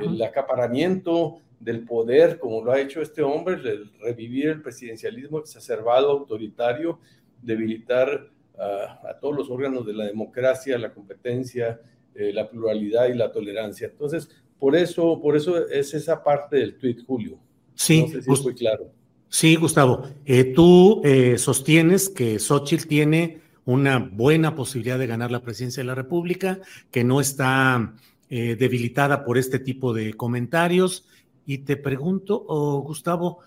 el 0.00 0.22
acaparamiento 0.22 1.40
del 1.58 1.84
poder, 1.84 2.38
como 2.38 2.62
lo 2.64 2.70
ha 2.70 2.80
hecho 2.80 3.02
este 3.02 3.22
hombre, 3.22 3.54
el 3.54 3.90
revivir 4.00 4.48
el 4.48 4.62
presidencialismo 4.62 5.40
exacerbado, 5.40 6.10
autoritario, 6.10 7.00
debilitar 7.42 8.30
a 8.58 9.18
todos 9.20 9.36
los 9.36 9.50
órganos 9.50 9.84
de 9.86 9.94
la 9.94 10.04
democracia, 10.04 10.78
la 10.78 10.92
competencia, 10.92 11.80
eh, 12.14 12.32
la 12.32 12.48
pluralidad 12.48 13.08
y 13.08 13.14
la 13.14 13.32
tolerancia. 13.32 13.88
Entonces, 13.88 14.28
por 14.58 14.76
eso, 14.76 15.18
por 15.20 15.36
eso 15.36 15.66
es 15.68 15.94
esa 15.94 16.22
parte 16.22 16.56
del 16.56 16.76
tuit, 16.76 17.04
Julio. 17.04 17.38
Sí, 17.74 18.06
no 18.26 18.36
sé 18.36 18.54
claro. 18.54 18.92
Sí, 19.34 19.56
Gustavo, 19.56 20.10
eh, 20.26 20.44
tú 20.44 21.00
eh, 21.04 21.38
sostienes 21.38 22.10
que 22.10 22.38
Xochitl 22.38 22.86
tiene 22.86 23.40
una 23.64 23.98
buena 23.98 24.54
posibilidad 24.54 24.98
de 24.98 25.06
ganar 25.06 25.30
la 25.30 25.40
presidencia 25.40 25.82
de 25.82 25.86
la 25.86 25.94
República, 25.94 26.60
que 26.90 27.02
no 27.02 27.18
está 27.18 27.94
debilitada 28.28 29.26
por 29.26 29.36
este 29.36 29.58
tipo 29.58 29.92
de 29.92 30.14
comentarios. 30.14 31.06
Y 31.44 31.58
te 31.58 31.76
pregunto, 31.76 32.46
oh, 32.48 32.80
Gustavo, 32.80 33.40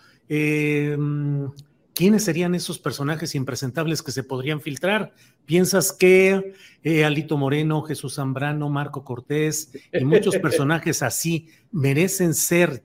¿quiénes 1.95 2.23
serían 2.23 2.53
esos 2.53 2.77
personajes 2.77 3.33
impresentables 3.33 4.03
que 4.03 4.11
se 4.11 4.23
podrían 4.23 4.61
filtrar? 4.61 5.13
¿Piensas 5.45 5.93
que 5.93 6.53
eh, 6.83 7.05
Alito 7.05 7.37
Moreno, 7.37 7.81
Jesús 7.83 8.15
Zambrano, 8.15 8.69
Marco 8.69 9.03
Cortés 9.03 9.71
y 9.91 10.03
muchos 10.03 10.37
personajes 10.41 11.01
así 11.01 11.47
merecen 11.71 12.33
ser, 12.33 12.83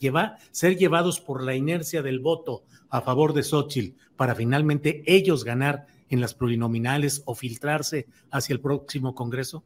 ser 0.52 0.76
llevados 0.76 1.20
por 1.20 1.42
la 1.42 1.54
inercia 1.54 2.02
del 2.02 2.20
voto 2.20 2.62
a 2.90 3.00
favor 3.00 3.32
de 3.32 3.42
Xochitl 3.42 3.96
para 4.16 4.34
finalmente 4.34 5.02
ellos 5.06 5.44
ganar 5.44 5.86
en 6.08 6.20
las 6.20 6.34
plurinominales 6.34 7.22
o 7.24 7.34
filtrarse 7.34 8.06
hacia 8.30 8.52
el 8.52 8.60
próximo 8.60 9.14
Congreso? 9.14 9.64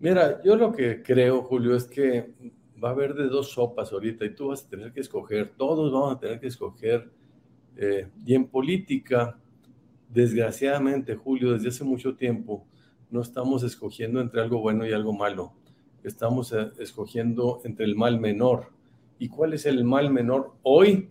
Mira, 0.00 0.42
yo 0.42 0.56
lo 0.56 0.72
que 0.72 1.02
creo, 1.02 1.42
Julio, 1.42 1.76
es 1.76 1.84
que 1.84 2.32
va 2.82 2.90
a 2.90 2.92
haber 2.92 3.14
de 3.14 3.28
dos 3.28 3.50
sopas 3.52 3.92
ahorita 3.92 4.24
y 4.24 4.34
tú 4.34 4.48
vas 4.48 4.64
a 4.64 4.68
tener 4.68 4.92
que 4.92 5.00
escoger, 5.00 5.52
todos 5.56 5.92
vamos 5.92 6.16
a 6.16 6.18
tener 6.18 6.40
que 6.40 6.48
escoger 6.48 7.10
eh, 7.76 8.08
y 8.24 8.34
en 8.34 8.46
política, 8.46 9.38
desgraciadamente, 10.08 11.16
Julio, 11.16 11.52
desde 11.52 11.68
hace 11.68 11.84
mucho 11.84 12.14
tiempo, 12.14 12.66
no 13.10 13.20
estamos 13.20 13.62
escogiendo 13.62 14.20
entre 14.20 14.40
algo 14.40 14.60
bueno 14.60 14.86
y 14.86 14.92
algo 14.92 15.12
malo. 15.12 15.52
Estamos 16.02 16.52
eh, 16.52 16.70
escogiendo 16.78 17.60
entre 17.64 17.84
el 17.84 17.96
mal 17.96 18.20
menor. 18.20 18.68
¿Y 19.18 19.28
cuál 19.28 19.54
es 19.54 19.66
el 19.66 19.84
mal 19.84 20.10
menor? 20.10 20.52
Hoy, 20.62 21.08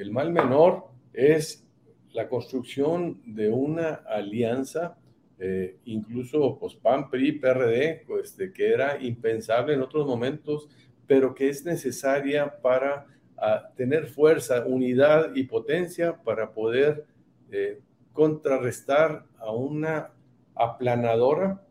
el 0.00 0.10
mal 0.10 0.32
menor 0.32 0.86
es 1.12 1.64
la 2.12 2.28
construcción 2.28 3.20
de 3.26 3.50
una 3.50 3.94
alianza, 3.94 4.96
eh, 5.38 5.76
incluso 5.84 6.58
pues, 6.58 6.74
PAN, 6.74 7.10
PRI, 7.10 7.32
PRD, 7.32 8.04
pues, 8.06 8.36
que 8.54 8.72
era 8.72 9.00
impensable 9.02 9.74
en 9.74 9.82
otros 9.82 10.06
momentos, 10.06 10.68
pero 11.06 11.34
que 11.34 11.48
es 11.48 11.64
necesaria 11.64 12.60
para 12.60 13.06
a 13.36 13.72
tener 13.74 14.06
fuerza, 14.06 14.66
unidad 14.66 15.34
y 15.34 15.44
potencia 15.44 16.22
para 16.22 16.52
poder 16.52 17.06
eh, 17.50 17.80
contrarrestar 18.12 19.24
a 19.38 19.50
una 19.50 20.12
aplanadora, 20.54 21.62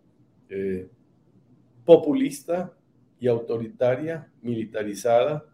eh, 0.50 0.90
populista 1.86 2.74
y 3.20 3.28
autoritaria, 3.28 4.32
militarizada, 4.42 5.46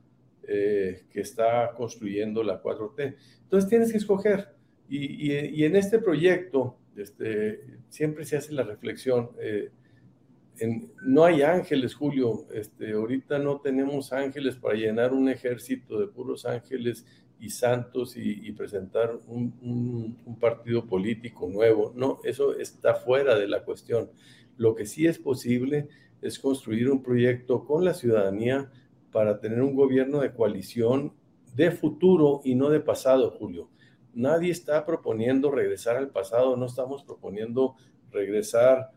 eh, 0.47 1.05
que 1.09 1.21
está 1.21 1.71
construyendo 1.75 2.43
la 2.43 2.61
4T. 2.61 3.15
Entonces 3.43 3.69
tienes 3.69 3.91
que 3.91 3.97
escoger. 3.97 4.55
Y, 4.87 5.63
en 5.63 5.75
este 5.75 5.97
proyecto 5.97 6.77
este, 6.95 7.79
siempre 7.89 8.23
se 8.23 8.37
hace 8.37 8.53
la 8.53 8.61
reflexión 8.63 9.31
no 11.03 11.25
hay 11.25 11.41
ángeles, 11.41 11.95
Julio. 11.95 12.45
Este, 12.53 12.93
ahorita 12.93 13.39
no 13.39 13.59
tenemos 13.59 14.13
ángeles 14.13 14.55
para 14.55 14.75
llenar 14.75 15.13
un 15.13 15.29
ejército 15.29 15.99
de 15.99 16.07
puros 16.07 16.45
ángeles 16.45 17.05
y 17.39 17.49
santos 17.49 18.15
y, 18.15 18.51
presentar 18.53 19.19
un, 19.27 20.17
partido 20.39 20.85
político 20.85 21.49
nuevo. 21.49 21.93
No, 21.95 22.19
eso 22.23 22.57
está 22.57 22.95
fuera 22.95 23.37
de 23.37 23.47
la 23.47 23.63
cuestión. 23.63 24.09
Lo 24.57 24.75
que 24.75 24.85
sí 24.85 25.05
es 25.05 25.19
posible 25.19 25.87
es 26.21 26.39
construir 26.39 26.89
un 26.89 27.03
proyecto 27.03 27.65
con 27.65 27.83
la 27.83 27.93
ciudadanía 27.93 28.71
para 29.15 29.39
tener 29.39 29.61
un 29.61 29.73
gobierno 29.73 30.19
de 30.19 30.33
coalición 30.33 31.13
de 31.55 31.71
futuro 31.71 32.41
y 32.43 32.53
no 32.53 32.69
de 32.69 32.81
pasado, 32.81 33.31
Julio. 33.31 33.69
Nadie 34.13 34.51
está 34.51 34.85
proponiendo 34.85 35.51
regresar 35.51 35.95
al 35.95 36.09
pasado, 36.09 36.57
no 36.57 36.65
estamos 36.65 37.01
proponiendo 37.05 37.75
regresar 38.11 38.91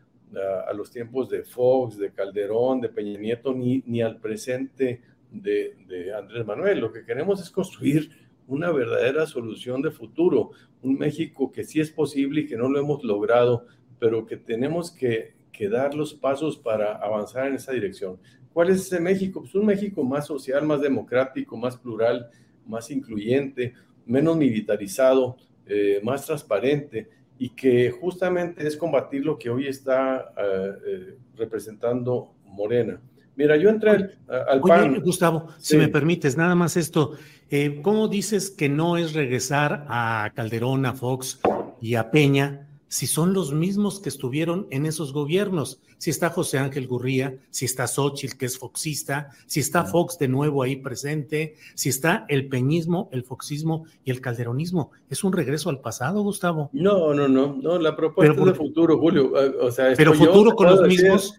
a, 0.66 0.72
los 0.72 0.90
tiempos 0.90 1.28
de 1.28 1.44
Fox, 1.44 1.98
de 1.98 2.10
Calderón, 2.10 2.80
de 2.80 2.88
Peña 2.88 3.16
Nieto, 3.16 3.54
ni, 3.54 3.84
ni 3.86 4.02
al 4.02 4.18
presente 4.18 5.02
de, 5.30 6.12
Andrés 6.12 6.44
Manuel. 6.44 6.80
Lo 6.80 6.90
que 6.90 7.04
queremos 7.04 7.40
es 7.40 7.48
construir 7.48 8.10
una 8.48 8.72
verdadera 8.72 9.24
solución 9.24 9.82
de 9.82 9.92
futuro, 9.92 10.50
un 10.82 10.98
México 10.98 11.52
que 11.52 11.62
sí 11.62 11.78
es 11.78 11.92
posible 11.92 12.40
y 12.40 12.46
que 12.48 12.56
no 12.56 12.68
lo 12.68 12.80
hemos 12.80 13.04
logrado, 13.04 13.66
pero 14.00 14.26
que 14.26 14.36
tenemos 14.36 14.90
que, 14.90 15.38
dar 15.70 15.94
los 15.94 16.14
pasos 16.14 16.56
para 16.56 16.96
avanzar 16.96 17.46
en 17.48 17.54
esa 17.54 17.72
dirección. 17.72 18.18
¿Cuál 18.58 18.70
es 18.70 18.80
ese 18.80 18.98
México? 18.98 19.42
Pues 19.42 19.54
un 19.54 19.66
México 19.66 20.02
más 20.02 20.26
social, 20.26 20.66
más 20.66 20.80
democrático, 20.80 21.56
más 21.56 21.76
plural, 21.76 22.28
más 22.66 22.90
incluyente, 22.90 23.72
menos 24.04 24.36
militarizado, 24.36 25.36
eh, 25.64 26.00
más 26.02 26.26
transparente 26.26 27.08
y 27.38 27.50
que 27.50 27.92
justamente 27.92 28.66
es 28.66 28.76
combatir 28.76 29.24
lo 29.24 29.38
que 29.38 29.48
hoy 29.48 29.68
está 29.68 30.32
eh, 30.36 30.72
eh, 30.84 31.18
representando 31.36 32.34
Morena. 32.46 33.00
Mira, 33.36 33.56
yo 33.56 33.68
entré 33.70 33.90
al, 34.26 34.60
Oye, 34.60 34.98
Gustavo, 35.04 35.46
si 35.58 35.76
me 35.76 35.86
permites, 35.86 36.36
nada 36.36 36.56
más 36.56 36.76
esto. 36.76 37.12
Eh, 37.50 37.78
¿Cómo 37.80 38.08
dices 38.08 38.50
que 38.50 38.68
no 38.68 38.96
es 38.96 39.12
regresar 39.12 39.86
a 39.88 40.32
Calderón, 40.34 40.84
a 40.84 40.94
Fox 40.94 41.38
y 41.80 41.94
a 41.94 42.10
Peña 42.10 42.67
si 42.88 43.06
son 43.06 43.32
los 43.32 43.52
mismos 43.52 44.00
que 44.00 44.08
estuvieron 44.08 44.66
en 44.70 44.86
esos 44.86 45.12
gobiernos? 45.12 45.80
Si 45.98 46.10
está 46.10 46.30
José 46.30 46.58
Ángel 46.58 46.86
Gurría, 46.86 47.36
si 47.50 47.64
está 47.64 47.86
Xochitl, 47.86 48.36
que 48.36 48.46
es 48.46 48.58
foxista, 48.58 49.30
si 49.46 49.60
está 49.60 49.84
Fox 49.84 50.18
de 50.18 50.28
nuevo 50.28 50.62
ahí 50.62 50.76
presente, 50.76 51.56
si 51.74 51.88
está 51.88 52.24
el 52.28 52.48
peñismo, 52.48 53.08
el 53.12 53.24
foxismo 53.24 53.84
y 54.04 54.10
el 54.10 54.20
calderonismo. 54.20 54.90
¿Es 55.10 55.24
un 55.24 55.32
regreso 55.32 55.70
al 55.70 55.80
pasado, 55.80 56.22
Gustavo? 56.22 56.70
No, 56.72 57.14
no, 57.14 57.28
no, 57.28 57.56
no, 57.60 57.78
la 57.78 57.94
propuesta 57.94 58.34
es 58.34 58.44
de 58.44 58.54
futuro, 58.54 58.98
Julio. 58.98 59.32
O 59.60 59.70
sea, 59.70 59.92
pero 59.96 60.14
futuro 60.14 60.54
con 60.54 60.68
los 60.68 60.86
mismos. 60.86 61.38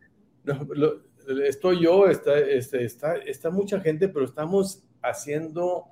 estoy 1.45 1.83
yo, 1.83 2.07
está, 2.07 2.37
este, 2.39 2.83
está, 2.83 3.15
está 3.15 3.49
mucha 3.49 3.79
gente, 3.79 4.07
pero 4.09 4.25
estamos 4.25 4.83
haciendo 5.01 5.85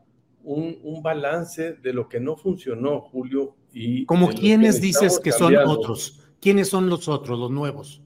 un, 0.48 0.80
un, 0.84 1.04
balance 1.04 1.74
de 1.74 1.94
lo 1.94 2.08
que 2.08 2.20
no 2.20 2.38
funcionó, 2.38 3.02
Julio, 3.02 3.56
¿Como 4.06 4.30
quiénes 4.30 4.82
dices 4.82 5.20
que 5.20 5.32
son 5.32 5.56
otros? 5.56 6.20
¿Quiénes 6.40 6.70
son 6.70 6.90
los 6.90 7.08
otros, 7.08 7.38
los 7.38 7.52
nuevos? 7.52 8.02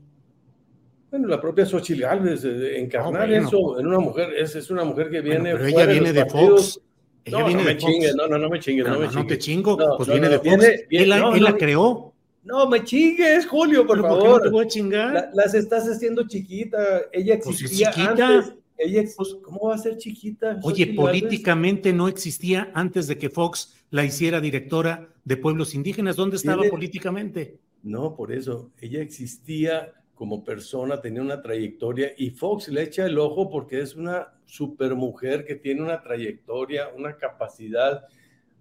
Bueno, 1.10 1.28
la 1.28 1.42
propia 1.42 1.66
Xochitl 1.66 2.02
Gálvez, 2.02 2.44
encarnar 2.44 3.32
eso 3.32 3.80
en 3.80 3.88
una 3.88 4.00
mujer, 4.00 4.34
es, 4.38 4.56
es 4.56 4.70
una 4.72 4.84
mujer 4.84 5.10
que 5.10 5.22
viene. 5.22 5.52
pero 5.52 5.66
ella 5.66 5.86
viene 5.86 6.14
de 6.14 6.26
Fox. 6.26 6.80
Ella 7.24 7.39
no, 7.39 7.46
viene 7.46 7.62
no 7.64 7.70
me 7.70 7.78
chingues, 7.78 8.16
no, 8.16 8.28
no, 8.28 8.38
no 8.38 8.50
me 8.50 8.60
chingues, 8.60 8.86
no, 8.86 8.94
no, 8.94 9.00
me 9.00 9.06
chingues. 9.08 9.24
No 9.24 9.28
te 9.28 9.38
chingo, 9.38 9.78
pues 9.98 10.10
viene 10.10 10.30
de 10.30 10.39
Fox. 10.39 10.66
él, 10.89 11.10
la 11.44 11.58
creó. 11.58 12.14
No 12.44 12.68
me 12.68 12.84
chingues, 12.84 13.46
Julio, 13.46 13.86
por 13.86 14.02
favor. 14.02 14.20
¿por 14.24 14.42
qué 14.42 14.44
te 14.46 14.50
voy 14.50 14.66
a 14.66 14.68
chingar? 14.68 15.30
las 15.34 15.54
estás 15.54 15.88
haciendo 15.88 16.28
chiquita. 16.28 17.02
Ella 17.12 17.38
pues 17.44 17.62
existía 17.62 17.92
pues 17.92 18.08
chiquita. 18.08 18.28
antes. 18.28 18.54
Ella, 18.84 19.04
pues, 19.16 19.36
¿Cómo 19.44 19.68
va 19.68 19.76
a 19.76 19.78
ser 19.78 19.98
chiquita? 19.98 20.60
Oye, 20.64 20.94
políticamente 20.94 21.94
no 21.94 22.08
existía 22.08 22.72
antes 22.74 23.08
de 23.08 23.18
que 23.18 23.30
Fox 23.30 23.76
la 23.92 24.04
hiciera 24.04 24.42
directora 24.42 25.10
de 25.24 25.38
pueblos 25.38 25.76
indígenas. 25.76 26.16
¿Dónde 26.16 26.38
estaba 26.38 26.64
políticamente? 26.70 27.60
No, 27.84 28.16
por 28.16 28.32
eso. 28.32 28.72
Ella 28.80 29.02
existía 29.02 29.94
como 30.16 30.44
persona, 30.44 31.02
tenía 31.02 31.22
una 31.22 31.42
trayectoria 31.42 32.12
y 32.18 32.30
Fox 32.30 32.68
le 32.70 32.84
echa 32.84 33.06
el 33.06 33.18
ojo 33.18 33.50
porque 33.50 33.82
es 33.82 33.96
una 33.96 34.34
supermujer 34.46 35.46
que 35.46 35.56
tiene 35.56 35.82
una 35.82 36.02
trayectoria, 36.02 36.90
una 36.96 37.18
capacidad 37.18 38.04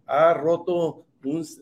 ha 0.06 0.34
roto 0.34 1.06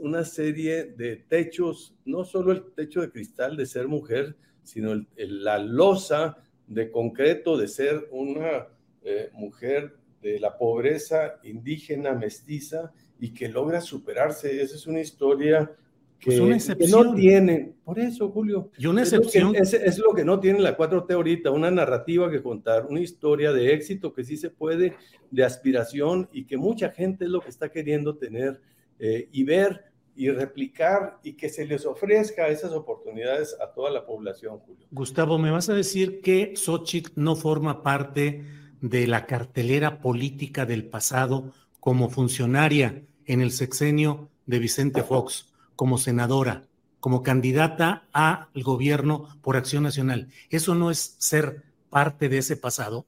una 0.01 0.25
serie 0.25 0.85
de 0.85 1.17
techos, 1.17 1.95
no 2.05 2.25
solo 2.25 2.53
el 2.53 2.73
techo 2.75 3.01
de 3.01 3.11
cristal 3.11 3.57
de 3.57 3.67
ser 3.67 3.89
mujer, 3.89 4.37
sino 4.63 5.05
la 5.17 5.59
losa 5.59 6.39
de 6.69 6.91
concreto 6.91 7.57
de 7.57 7.67
ser 7.67 8.09
una 8.13 8.69
eh, 9.03 9.31
mujer 9.33 9.97
de 10.23 10.39
la 10.39 10.57
pobreza 10.57 11.39
indígena, 11.43 12.15
mestiza, 12.15 12.93
y 13.19 13.31
que 13.35 13.49
logra 13.49 13.81
superarse. 13.81 14.63
Esa 14.63 14.77
es 14.77 14.87
una 14.87 15.01
historia 15.01 15.71
que, 16.19 16.37
pues 16.37 16.91
no 16.91 17.15
tiene. 17.15 17.75
Por 17.85 17.99
eso, 17.99 18.29
Julio. 18.31 18.71
Y 18.77 18.87
una 18.87 19.03
excepción. 19.03 19.55
Es 19.55 19.73
lo, 19.73 19.79
que, 19.79 19.87
es, 19.87 19.99
lo 19.99 20.15
que 20.15 20.25
no 20.25 20.41
tiene 20.41 20.61
la 20.61 20.77
4T 20.77 21.13
ahorita, 21.13 21.51
una 21.51 21.71
narrativa 21.71 22.31
que 22.31 22.43
contar, 22.43 22.87
una 22.87 23.01
historia 23.01 23.53
de 23.53 23.73
éxito 23.73 24.13
que 24.13 24.25
sí 24.25 24.37
se 24.37 24.51
puede, 24.51 24.95
de 25.31 25.45
aspiración 25.45 26.29
y 26.33 26.45
que 26.45 26.57
mucha 26.57 26.91
gente 26.91 27.25
es 27.25 27.31
lo 27.31 27.41
que 27.41 27.51
está 27.51 27.71
queriendo 27.71 28.17
tener 28.17 28.61
eh, 28.99 29.29
y 29.33 29.45
ver 29.45 29.88
y 30.19 30.31
replicar 30.31 31.21
y 31.23 31.35
que 31.35 31.49
se 31.49 31.65
les 31.65 31.87
ofrezca 31.87 32.49
esas 32.49 32.73
oportunidades 32.73 33.57
a 33.63 33.73
toda 33.73 33.89
la 33.93 34.05
población, 34.05 34.59
Julio. 34.59 34.85
Gustavo, 34.91 35.39
¿me 35.39 35.53
vas 35.53 35.69
a 35.69 35.75
decir 35.75 36.21
que 36.21 36.57
Xochitl 36.57 37.13
no 37.15 37.37
forma 37.37 37.85
parte 37.85 38.45
de 38.81 39.07
la 39.07 39.27
cartelera 39.27 40.01
política 40.01 40.67
del 40.67 40.89
pasado 40.89 41.53
como 41.79 42.11
funcionaria 42.11 43.05
en 43.27 43.41
el 43.41 43.53
sexenio 43.53 44.29
de 44.45 44.59
Vicente 44.59 45.05
Fox, 45.05 45.55
como 45.77 45.99
senadora, 45.99 46.65
como 46.99 47.23
candidata 47.23 48.09
al 48.13 48.49
gobierno 48.65 49.29
por 49.41 49.57
Acción 49.57 49.85
Nacional? 49.85 50.27
¿Eso 50.51 50.75
no 50.75 50.91
es 50.91 51.15
ser 51.19 51.63
parte 51.91 52.29
de 52.29 52.39
ese 52.39 52.57
pasado? 52.57 53.07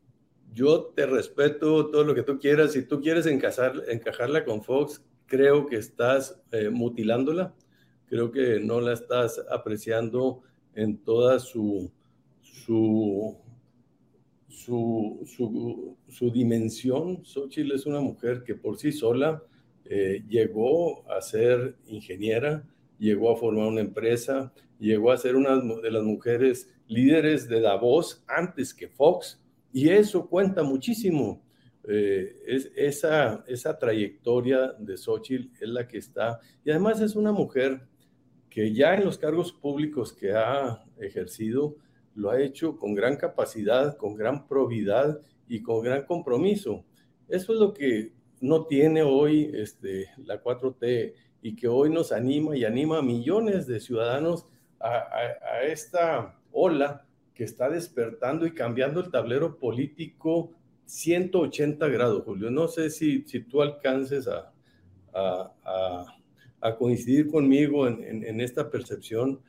Yo 0.53 0.93
te 0.95 1.07
respeto 1.07 1.91
todo 1.91 2.05
lo 2.05 2.15
que 2.15 2.23
tú 2.23 2.39
quieras. 2.39 2.73
Si 2.73 2.83
tú 2.83 3.01
quieres 3.01 3.27
encajarla 3.27 4.45
con 4.45 4.63
Fox, 4.63 5.03
creo 5.31 5.67
que 5.67 5.77
estás 5.77 6.43
eh, 6.51 6.71
mutilándola, 6.71 7.55
creo 8.07 8.33
que 8.33 8.59
no 8.59 8.81
la 8.81 8.93
estás 8.93 9.41
apreciando 9.49 10.43
en 10.75 10.99
toda 10.99 11.39
su, 11.39 11.89
su, 12.43 13.39
su, 14.49 15.97
su, 16.09 16.31
dimensión. 16.33 17.25
Xochitl 17.25 17.71
es 17.73 17.87
una 17.87 18.01
mujer 18.01 18.43
que 18.43 18.57
por 18.57 18.77
sí 18.77 18.91
sola 18.91 19.41
eh, 19.85 20.25
llegó 20.29 21.09
a 21.09 21.21
ser 21.21 21.77
ingeniera, 21.87 22.69
llegó 22.99 23.31
a 23.31 23.37
formar 23.37 23.69
una 23.69 23.83
empresa, 23.83 24.53
llegó 24.81 25.13
a 25.13 25.17
ser 25.17 25.37
una 25.37 25.57
de 25.57 25.91
las 25.93 26.03
mujeres 26.03 26.75
líderes 26.89 27.49
de 27.49 27.61
Davos 27.61 28.25
antes 28.27 28.75
que 28.75 28.89
Fox, 28.89 29.41
y 29.73 29.91
eso 29.91 30.29
cuenta 30.29 30.65
muchísimo. 30.65 31.41
Eh, 31.89 32.37
es, 32.47 32.71
esa, 32.77 33.45
esa 33.47 33.79
trayectoria 33.79 34.73
de 34.79 34.97
Xochitl 34.97 35.51
es 35.61 35.69
la 35.69 35.89
que 35.89 35.99
está, 35.99 36.41
y 36.65 36.71
además 36.71 37.01
es 37.01 37.17
una 37.17 37.33
mujer 37.33 37.81
que 38.51 38.75
ya 38.75 38.95
en 38.95 39.05
los 39.05 39.17
cargos 39.17 39.53
públicos 39.53 40.13
que 40.13 40.33
ha 40.33 40.85
ejercido, 40.99 41.77
lo 42.15 42.31
ha 42.31 42.43
hecho 42.43 42.77
con 42.77 42.95
gran 42.95 43.17
capacidad, 43.17 43.97
con 43.97 44.15
gran 44.15 44.47
probidad 44.47 45.21
y 45.49 45.63
con 45.63 45.83
gran 45.83 46.05
compromiso. 46.05 46.85
Eso 47.29 47.53
es 47.55 47.61
lo 47.61 47.73
que 47.73 48.13
no 48.41 48.67
tiene 48.67 49.03
hoy 49.03 49.51
este, 49.55 50.09
la 50.25 50.43
4T 50.43 51.15
y 51.43 51.57
que 51.57 51.69
hoy 51.69 51.91
nos 51.91 52.13
anima 52.13 52.57
y 52.57 52.65
anima 52.65 52.99
a 52.99 53.03
millones 53.03 53.67
de 53.67 53.81
ciudadanos 53.81 54.47
a, 54.81 54.89
a 54.97 55.63
esta 55.63 56.39
ola 56.51 57.07
que 57.35 57.45
está 57.45 57.71
despertando 57.71 58.47
y 58.47 58.53
cambiando 58.53 59.01
el 59.01 59.11
tablero 59.11 59.59
político 59.59 60.53
180 60.91 61.87
grados, 61.89 62.25
Julio. 62.25 62.51
No 62.51 62.67
sé 62.67 62.91
si, 62.91 63.23
si 63.23 63.41
tú 63.41 63.63
alcances 63.63 64.27
a, 64.27 64.53
a, 65.15 66.77
coincidir 66.77 67.29
conmigo 67.29 67.87
en, 67.87 68.41
esta 68.41 68.71
percepción, 68.71 69.41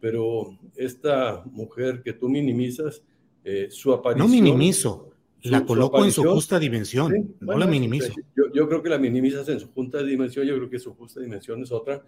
pero 0.00 0.58
esta 0.76 1.42
mujer 1.52 2.02
que 2.02 2.12
tú 2.12 2.28
minimizas, 2.28 3.02
eh, 3.44 3.68
su 3.70 3.92
aparición... 3.92 4.28
No 4.28 4.32
minimizo, 4.32 5.10
la 5.42 5.64
coloco 5.64 6.04
en 6.04 6.10
su 6.10 6.24
justa 6.24 6.58
dimensión, 6.58 7.34
no 7.40 7.56
la 7.56 7.66
minimizo. 7.66 8.12
Yo, 8.36 8.52
yo, 8.52 8.68
creo 8.68 8.82
que 8.82 8.88
la 8.88 8.98
minimizas 8.98 9.48
en 9.48 9.60
su 9.60 9.72
justa 9.72 10.02
dimensión, 10.02 10.46
yo 10.46 10.56
creo 10.56 10.68
que 10.68 10.80
su 10.80 10.94
justa 10.94 11.20
dimensión 11.20 11.62
es 11.62 11.70
otra. 11.70 12.02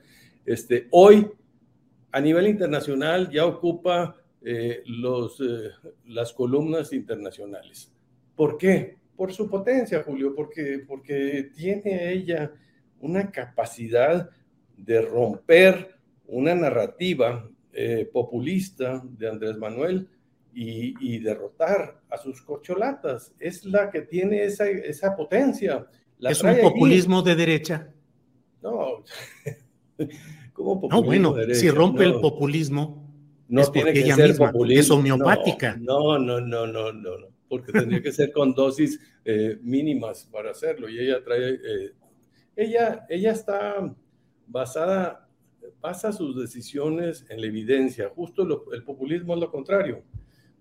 Este, 0.44 0.88
hoy, 0.90 1.28
a 2.10 2.20
nivel 2.20 2.48
internacional, 2.48 3.30
ya 3.30 3.46
ocupa 3.46 4.16
eh, 4.42 4.82
los, 4.86 5.40
eh, 5.40 5.70
las 6.06 6.32
columnas 6.32 6.92
internacionales. 6.92 7.92
¿Por 8.40 8.56
qué? 8.56 8.96
Por 9.16 9.34
su 9.34 9.50
potencia, 9.50 10.02
Julio, 10.02 10.34
porque, 10.34 10.82
porque 10.88 11.50
tiene 11.54 12.10
ella 12.10 12.50
una 13.00 13.30
capacidad 13.30 14.30
de 14.78 15.02
romper 15.02 15.94
una 16.26 16.54
narrativa 16.54 17.46
eh, 17.70 18.08
populista 18.10 19.02
de 19.04 19.28
Andrés 19.28 19.58
Manuel 19.58 20.08
y, 20.54 21.18
derrotar 21.18 22.00
a 22.08 22.16
sus 22.16 22.40
cocholatas. 22.40 23.34
Es 23.38 23.66
la 23.66 23.90
que 23.90 24.00
tiene 24.00 24.42
esa, 24.44 24.66
esa 24.70 25.14
potencia. 25.14 25.86
¿Es 26.18 26.42
un 26.42 26.56
populismo 26.62 27.20
de 27.20 27.36
derecha? 27.36 27.92
No. 28.62 29.04
¿Cómo 30.54 30.80
populismo 30.80 31.28
no, 31.28 31.34
bueno, 31.34 31.54
si 31.54 31.68
rompe 31.68 32.04
el 32.04 32.14
populismo, 32.22 33.06
no 33.48 33.60
es 33.60 33.70
tiene 33.70 33.92
que 33.92 34.00
ella 34.00 34.16
ser 34.16 34.30
misma 34.30 34.50
es 34.70 34.90
homeopática. 34.90 35.76
No, 35.76 36.18
no, 36.18 36.40
no, 36.40 36.66
no, 36.66 36.90
no, 36.90 37.18
no 37.18 37.29
porque 37.50 37.72
tendría 37.72 38.00
que 38.00 38.12
ser 38.12 38.30
con 38.30 38.54
dosis 38.54 39.00
eh, 39.24 39.58
mínimas 39.60 40.24
para 40.30 40.52
hacerlo. 40.52 40.88
Y 40.88 41.00
ella 41.00 41.22
trae, 41.24 41.54
eh, 41.54 41.92
ella, 42.54 43.04
ella 43.08 43.32
está 43.32 43.92
basada, 44.46 45.28
basa 45.80 46.12
sus 46.12 46.40
decisiones 46.40 47.26
en 47.28 47.40
la 47.40 47.48
evidencia. 47.48 48.08
Justo 48.14 48.70
el 48.72 48.84
populismo 48.84 49.34
es 49.34 49.40
lo 49.40 49.50
contrario. 49.50 50.04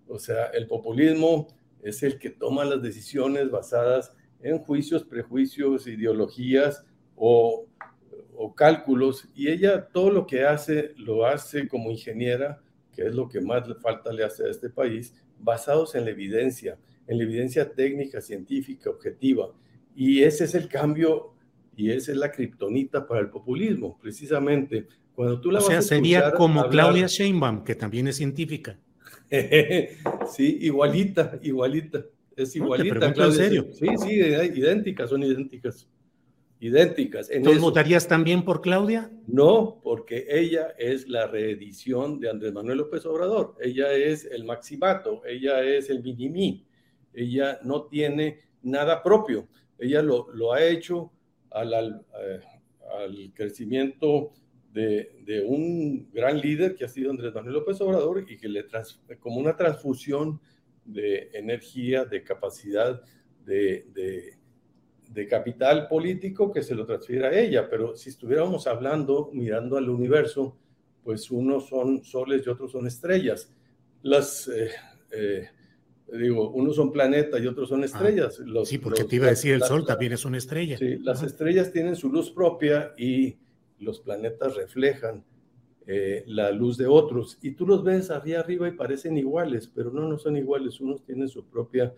O 0.08 0.18
sea, 0.18 0.48
el 0.48 0.66
populismo 0.66 1.48
es 1.84 2.02
el 2.02 2.18
que 2.18 2.32
toma 2.32 2.66
las 2.66 2.82
decisiones 2.82 3.52
basadas 3.52 4.12
en 4.42 4.58
juicios, 4.58 5.04
prejuicios, 5.04 5.86
ideologías 5.86 6.84
o, 7.16 7.68
o 8.36 8.56
cálculos. 8.56 9.30
Y 9.36 9.50
ella 9.50 9.90
todo 9.90 10.10
lo 10.10 10.26
que 10.26 10.44
hace, 10.44 10.94
lo 10.98 11.28
hace 11.28 11.68
como 11.68 11.92
ingeniera, 11.92 12.64
que 12.92 13.04
es 13.04 13.14
lo 13.14 13.30
que 13.30 13.42
más 13.42 13.68
le 13.68 13.76
falta 13.76 14.12
le 14.12 14.24
hace 14.24 14.46
a 14.46 14.50
este 14.50 14.72
país, 14.72 15.14
basados 15.40 15.96
en 15.96 16.06
la 16.06 16.12
evidencia, 16.12 16.78
en 17.08 17.18
la 17.18 17.24
evidencia 17.24 17.72
técnica, 17.72 18.22
científica, 18.22 18.90
objetiva. 18.90 19.54
Y 19.96 20.24
ese 20.24 20.46
es 20.46 20.56
el 20.56 20.68
cambio 20.68 21.34
y 21.76 21.92
esa 21.92 22.12
es 22.12 22.18
la 22.18 22.32
kriptonita 22.32 23.08
para 23.08 23.22
el 23.22 23.30
populismo, 23.30 23.98
precisamente. 24.02 24.88
Cuando 25.14 25.40
tú 25.40 25.52
la 25.52 25.60
o 25.60 25.62
sea, 25.62 25.82
sería 25.82 26.32
como 26.34 26.68
Claudia 26.70 27.08
Sheinbaum, 27.08 27.64
que 27.64 27.76
también 27.76 28.08
es 28.08 28.18
científica. 28.18 28.78
sí, 29.30 30.58
igualita, 30.62 31.40
igualita. 31.42 32.06
Es 32.36 32.56
igualita. 32.56 33.14
¿En 33.16 33.34
serio? 33.34 33.68
Sí, 33.74 33.88
sí, 33.98 34.14
idénticas, 34.14 35.10
son 35.10 35.24
idénticas. 35.24 35.88
Idénticas. 36.62 37.30
¿Tú 37.30 37.57
votarías 37.60 38.07
también 38.07 38.43
por 38.43 38.62
Claudia? 38.62 39.10
No, 39.28 39.80
porque 39.82 40.26
ella 40.30 40.74
es 40.78 41.07
la 41.07 41.26
reedición 41.26 42.20
de 42.20 42.30
Andrés 42.30 42.51
Manuel 42.51 42.80
López 42.80 43.05
Obrador. 43.05 43.55
Ella 43.62 43.93
es 43.93 44.26
el 44.26 44.43
maximato, 44.43 45.22
ella 45.26 45.64
es 45.64 45.89
el 45.89 46.03
minimí. 46.03 46.68
Ella 47.14 47.60
no 47.64 47.84
tiene 47.84 48.41
nada 48.62 49.01
propio. 49.01 49.47
Ella 49.78 50.01
lo, 50.01 50.28
lo 50.34 50.51
ha 50.51 50.62
hecho 50.62 51.14
al, 51.51 51.74
al, 51.74 52.05
eh, 52.22 53.32
crecimiento 53.34 54.34
de, 54.74 55.16
de, 55.26 55.41
un 55.41 56.12
gran 56.12 56.39
líder 56.39 56.76
que 56.76 56.84
ha 56.84 56.89
sido 56.89 57.10
Andrés 57.10 57.34
Manuel 57.34 57.53
López 57.53 57.80
Obrador 57.80 58.26
y 58.30 58.38
que 58.38 58.49
le 58.49 58.64
trans, 58.64 59.01
como 59.20 59.38
una 59.38 59.55
transfusión 59.55 60.41
de 60.84 61.30
energía, 61.34 62.03
de 62.03 62.24
capacidad, 62.24 63.01
de, 63.45 63.88
de 63.93 64.39
de 65.14 65.28
capital 65.28 65.88
político 65.88 66.51
que 66.51 66.62
se 66.62 66.76
lo 66.76 66.86
transfiere 66.86 67.26
a 67.26 67.39
ella, 67.39 67.68
pero 67.70 67.95
si 67.95 68.10
estuviéramos 68.10 68.68
hablando, 68.68 69.30
mirando 69.34 69.78
al 69.78 69.89
universo, 69.89 70.55
pues 71.03 71.32
unos 71.32 71.68
son 71.68 72.03
soles 72.03 72.45
y 72.45 72.49
otros 72.49 72.72
son 72.72 72.86
estrellas. 72.86 73.51
Las, 74.03 74.47
eh, 74.47 74.70
eh, 75.12 75.49
digo, 76.14 76.51
unos 76.51 76.76
son 76.76 76.91
planetas 76.91 77.41
y 77.41 77.47
otros 77.47 77.70
son 77.70 77.82
ah, 77.82 77.86
estrellas. 77.86 78.39
sí, 78.66 78.78
porque 78.78 79.03
te 79.03 79.16
iba 79.16 79.26
a 79.26 79.32
decir, 79.32 79.53
el 79.53 79.64
Sol 79.64 79.86
también 79.86 80.14
es 80.14 80.26
una 80.26 80.38
estrella. 80.38 80.78
Sí, 80.78 80.97
las 80.99 81.24
estrellas 81.24 81.72
tienen 81.72 81.95
su 81.95 82.10
luz 82.10 82.30
propia 82.30 82.93
y 82.97 83.38
los 83.80 83.99
planetas 84.01 84.55
reflejan 84.55 85.24
eh, 85.88 86.24
la 86.28 86.51
luz 86.51 86.78
de 86.78 86.86
otros. 86.86 87.39
Y 87.41 87.51
tú 87.51 87.66
los 87.66 87.84
ves 87.84 88.12
arriba 88.12 88.41
arriba 88.41 88.68
y 88.68 88.74
parecen 88.74 89.18
iguales, 89.18 89.68
pero 89.74 89.91
no, 89.91 90.07
no 90.07 90.20
son 90.20 90.38
iguales. 90.38 90.80
Unos 90.80 91.03
tienen 91.03 91.28
su 91.28 91.45
propia 91.45 91.95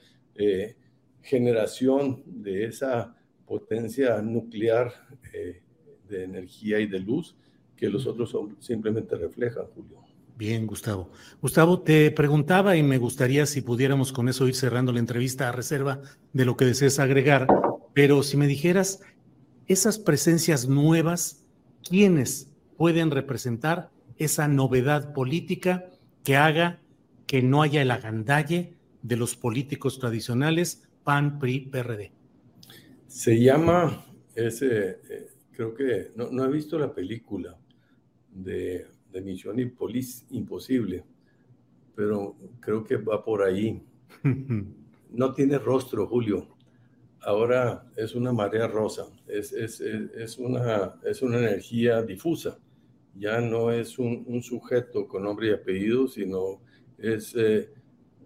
generación 1.22 2.24
de 2.26 2.66
esa 2.66 3.16
potencia 3.46 4.22
nuclear 4.22 4.92
eh, 5.34 5.62
de 6.08 6.24
energía 6.24 6.80
y 6.80 6.88
de 6.88 7.00
luz 7.00 7.36
que 7.76 7.90
los 7.90 8.06
otros 8.06 8.36
simplemente 8.60 9.16
reflejan, 9.16 9.66
Julio. 9.74 10.02
Bien, 10.38 10.66
Gustavo. 10.66 11.12
Gustavo, 11.42 11.82
te 11.82 12.10
preguntaba 12.12 12.76
y 12.76 12.84
me 12.84 12.98
gustaría 12.98 13.46
si 13.46 13.62
pudiéramos 13.62 14.12
con 14.12 14.30
eso 14.30 14.48
ir 14.48 14.56
cerrando 14.56 14.92
la 14.92 15.00
entrevista 15.00 15.50
a 15.50 15.52
reserva 15.52 16.02
de 16.34 16.46
lo 16.46 16.58
que 16.58 16.66
desees 16.66 17.00
agregar, 17.00 17.48
pero 17.94 18.24
si 18.24 18.38
me 18.38 18.48
dijeras, 18.48 19.02
esas 19.68 20.00
presencias 20.00 20.68
nuevas, 20.68 21.46
¿quiénes 21.88 22.52
pueden 22.78 23.12
representar 23.12 23.92
esa 24.18 24.48
novedad 24.48 25.14
política 25.14 25.86
que 26.24 26.38
haga 26.38 26.80
que 27.28 27.42
no 27.42 27.62
haya 27.62 27.82
el 27.82 27.92
agandalle 27.92 28.74
de 29.02 29.16
los 29.16 29.36
políticos 29.36 30.00
tradicionales 30.00 30.84
PAN, 31.04 31.40
PRI, 31.40 31.62
PRD? 31.72 32.12
Se 33.08 33.40
llama, 33.40 34.06
ese, 34.36 35.00
eh, 35.10 35.28
creo 35.52 35.74
que, 35.74 36.12
no, 36.16 36.46
he 36.46 36.52
visto 36.52 36.80
la 36.80 36.94
película 36.94 37.58
de, 38.30 38.88
de 39.12 39.22
Misión 39.22 39.58
Imposible, 39.60 41.04
pero 41.96 42.36
creo 42.60 42.84
que 42.84 42.98
va 42.98 43.24
por 43.24 43.44
ahí. 43.44 43.82
No 45.14 45.34
tiene 45.34 45.60
rostro, 45.60 46.08
Julio. 46.08 46.48
Ahora 47.20 47.86
es 47.98 48.16
una 48.16 48.32
marea 48.32 48.66
rosa, 48.66 49.08
es, 49.28 49.52
es, 49.52 49.82
es, 49.82 50.38
una, 50.38 50.96
es 51.04 51.22
una 51.22 51.38
energía 51.38 52.02
difusa. 52.02 52.58
Ya 53.16 53.42
no 53.42 53.72
es 53.72 54.00
un, 54.00 54.24
un 54.26 54.42
sujeto 54.42 55.10
con 55.10 55.24
nombre 55.24 55.50
y 55.50 55.52
apellido, 55.52 56.08
sino 56.08 56.62
es 56.98 57.36
eh, 57.36 57.74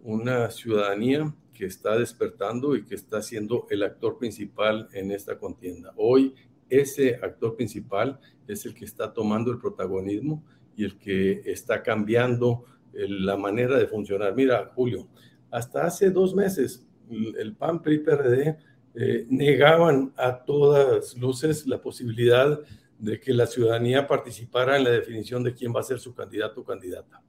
una 0.04 0.52
ciudadanía 0.52 1.34
que 1.56 1.66
está 1.66 1.98
despertando 1.98 2.76
y 2.76 2.84
que 2.84 2.94
está 2.94 3.22
siendo 3.24 3.66
el 3.72 3.82
actor 3.82 4.20
principal 4.20 4.88
en 4.94 5.12
esta 5.12 5.40
contienda. 5.40 5.94
Hoy 5.96 6.36
ese 6.70 7.16
actor 7.16 7.56
principal 7.56 8.20
es 8.48 8.66
el 8.66 8.76
que 8.76 8.86
está 8.86 9.14
tomando 9.14 9.52
el 9.52 9.60
protagonismo 9.60 10.44
y 10.76 10.84
el 10.84 10.98
que 10.98 11.42
está 11.46 11.82
cambiando 11.82 12.66
la 12.94 13.38
manera 13.38 13.78
de 13.78 13.88
funcionar. 13.88 14.36
Mira, 14.36 14.72
Julio, 14.76 15.08
hasta 15.50 15.86
hace 15.86 16.12
dos 16.12 16.36
meses 16.36 16.86
el 17.10 17.56
PAN, 17.56 17.82
PRI, 17.82 18.00
PRD 18.00 18.58
eh, 18.96 19.26
negaban 19.30 20.14
a 20.18 20.44
todas 20.44 21.16
luces 21.18 21.68
la 21.68 21.82
posibilidad 21.82 22.60
de 22.98 23.20
que 23.20 23.34
la 23.34 23.46
ciudadanía 23.46 24.08
participara 24.08 24.78
en 24.78 24.86
la 24.86 24.92
definición 24.92 25.44
de 25.44 25.54
quién 25.54 25.76
va 25.76 25.82
a 25.82 25.84
ser 25.84 26.00
su 26.00 26.14
candidato 26.16 26.62
o 26.62 26.64
candidata. 26.64 27.22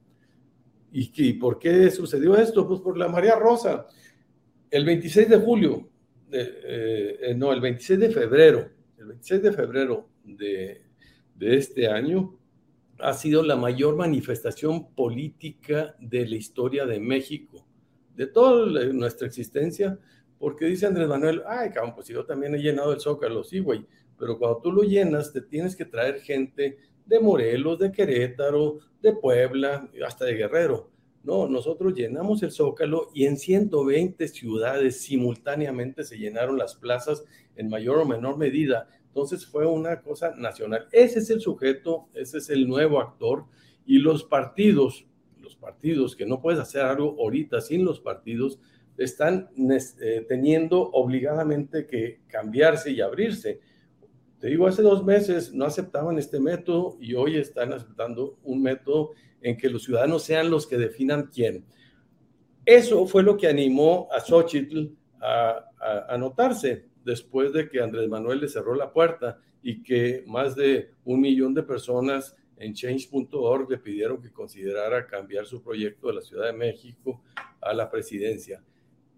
¿Y, 0.91 1.33
por 1.33 1.59
qué 1.59 1.91
sucedió 1.91 2.35
esto? 2.37 2.67
Pues 2.67 2.79
por 2.79 2.97
la 2.97 3.07
María 3.07 3.35
Rosa. 3.35 3.85
El 4.69 4.85
26 4.85 5.29
de 5.29 5.37
julio, 5.37 5.89
eh, 6.31 7.17
eh, 7.21 7.33
no, 7.35 7.53
el 7.53 7.61
26 7.61 7.99
de 7.99 8.09
febrero, 8.11 8.69
el 8.97 9.05
26 9.05 9.41
de 9.41 9.51
febrero 9.53 10.09
de, 10.23 10.81
de 11.35 11.57
este 11.57 11.87
año, 11.87 12.37
ha 12.99 13.13
sido 13.13 13.43
la 13.43 13.55
mayor 13.55 13.95
manifestación 13.95 14.93
política 14.93 15.95
de 15.99 16.27
la 16.27 16.35
historia 16.35 16.85
de 16.85 16.99
México, 16.99 17.65
de 18.15 18.27
toda 18.27 18.65
nuestra 18.91 19.27
existencia, 19.27 19.97
porque 20.37 20.65
dice 20.65 20.87
Andrés 20.87 21.07
Manuel, 21.07 21.43
ay, 21.47 21.69
cabrón, 21.69 21.95
pues 21.95 22.07
yo 22.07 22.25
también 22.25 22.55
he 22.55 22.59
llenado 22.59 22.91
el 22.91 22.99
Zócalo, 22.99 23.43
sí, 23.43 23.59
güey, 23.59 23.85
pero 24.17 24.37
cuando 24.37 24.59
tú 24.61 24.71
lo 24.71 24.83
llenas, 24.83 25.31
te 25.31 25.41
tienes 25.41 25.75
que 25.75 25.85
traer 25.85 26.19
gente 26.19 26.77
de 27.05 27.19
Morelos, 27.19 27.79
de 27.79 27.91
Querétaro, 27.91 28.79
de 29.01 29.13
Puebla, 29.13 29.89
hasta 30.05 30.25
de 30.25 30.33
Guerrero. 30.33 30.91
No, 31.23 31.47
nosotros 31.47 31.93
llenamos 31.93 32.41
el 32.43 32.51
Zócalo 32.51 33.09
y 33.13 33.25
en 33.25 33.37
120 33.37 34.27
ciudades 34.27 35.01
simultáneamente 35.01 36.03
se 36.03 36.17
llenaron 36.17 36.57
las 36.57 36.75
plazas 36.75 37.25
en 37.55 37.69
mayor 37.69 37.99
o 37.99 38.05
menor 38.05 38.37
medida. 38.37 38.87
Entonces 39.07 39.45
fue 39.45 39.65
una 39.65 40.01
cosa 40.01 40.35
nacional. 40.35 40.87
Ese 40.91 41.19
es 41.19 41.29
el 41.29 41.41
sujeto, 41.41 42.07
ese 42.13 42.37
es 42.37 42.49
el 42.49 42.67
nuevo 42.67 43.01
actor 43.01 43.45
y 43.85 43.97
los 43.99 44.23
partidos, 44.23 45.05
los 45.41 45.55
partidos 45.55 46.15
que 46.15 46.25
no 46.25 46.41
puedes 46.41 46.59
hacer 46.59 46.81
algo 46.81 47.15
ahorita 47.19 47.61
sin 47.61 47.83
los 47.83 47.99
partidos, 47.99 48.59
están 48.97 49.49
eh, 50.01 50.25
teniendo 50.27 50.81
obligadamente 50.91 51.85
que 51.85 52.21
cambiarse 52.27 52.91
y 52.91 53.01
abrirse. 53.01 53.59
Te 54.39 54.47
digo, 54.47 54.67
hace 54.67 54.81
dos 54.81 55.03
meses 55.03 55.53
no 55.53 55.65
aceptaban 55.65 56.17
este 56.19 56.39
método 56.39 56.97
y 56.99 57.13
hoy 57.15 57.37
están 57.37 57.73
aceptando 57.73 58.37
un 58.43 58.61
método 58.61 59.13
en 59.41 59.57
que 59.57 59.69
los 59.69 59.83
ciudadanos 59.83 60.23
sean 60.23 60.49
los 60.49 60.67
que 60.67 60.77
definan 60.77 61.29
quién. 61.33 61.65
Eso 62.65 63.05
fue 63.05 63.23
lo 63.23 63.37
que 63.37 63.47
animó 63.47 64.07
a 64.11 64.19
Xochitl 64.19 64.87
a, 65.21 65.65
a 65.79 66.13
anotarse 66.13 66.85
después 67.03 67.53
de 67.53 67.69
que 67.69 67.81
Andrés 67.81 68.09
Manuel 68.09 68.41
le 68.41 68.49
cerró 68.49 68.75
la 68.75 68.91
puerta 68.91 69.39
y 69.61 69.81
que 69.81 70.23
más 70.27 70.55
de 70.55 70.91
un 71.05 71.21
millón 71.21 71.53
de 71.53 71.63
personas 71.63 72.35
en 72.57 72.73
change.org 72.73 73.69
le 73.69 73.77
pidieron 73.77 74.21
que 74.21 74.31
considerara 74.31 75.07
cambiar 75.07 75.45
su 75.45 75.61
proyecto 75.61 76.07
de 76.07 76.13
la 76.13 76.21
Ciudad 76.21 76.47
de 76.47 76.53
México 76.53 77.21
a 77.61 77.73
la 77.73 77.89
presidencia, 77.89 78.63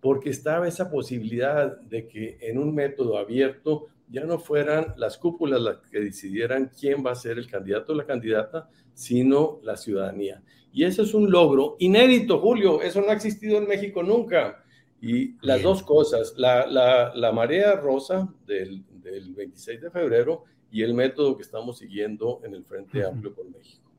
porque 0.01 0.29
estaba 0.29 0.67
esa 0.67 0.89
posibilidad 0.89 1.79
de 1.81 2.07
que 2.07 2.37
en 2.41 2.57
un 2.57 2.73
método 2.73 3.17
abierto 3.17 3.87
ya 4.09 4.23
no 4.25 4.39
fueran 4.39 4.93
las 4.97 5.17
cúpulas 5.17 5.61
las 5.61 5.77
que 5.91 5.99
decidieran 5.99 6.71
quién 6.77 7.05
va 7.05 7.11
a 7.11 7.15
ser 7.15 7.37
el 7.37 7.49
candidato 7.49 7.93
o 7.93 7.95
la 7.95 8.05
candidata, 8.05 8.69
sino 8.93 9.59
la 9.63 9.77
ciudadanía. 9.77 10.41
Y 10.71 10.83
eso 10.83 11.03
es 11.03 11.13
un 11.13 11.31
logro 11.31 11.75
inédito, 11.79 12.39
Julio, 12.39 12.81
eso 12.81 13.01
no 13.01 13.09
ha 13.09 13.13
existido 13.13 13.57
en 13.57 13.67
México 13.67 14.03
nunca. 14.03 14.63
Y 15.01 15.35
las 15.45 15.61
dos 15.61 15.83
cosas, 15.83 16.33
la, 16.35 16.67
la, 16.67 17.31
marea 17.31 17.75
rosa 17.75 18.33
del, 18.45 18.83
del, 19.01 19.33
26 19.33 19.81
de 19.81 19.91
febrero 19.91 20.43
y 20.71 20.83
el 20.83 20.93
método 20.93 21.37
que 21.37 21.43
estamos 21.43 21.77
siguiendo 21.77 22.41
en 22.43 22.53
el 22.53 22.65
Frente 22.65 23.05
Amplio 23.05 23.33
por 23.33 23.49
México. 23.49 23.89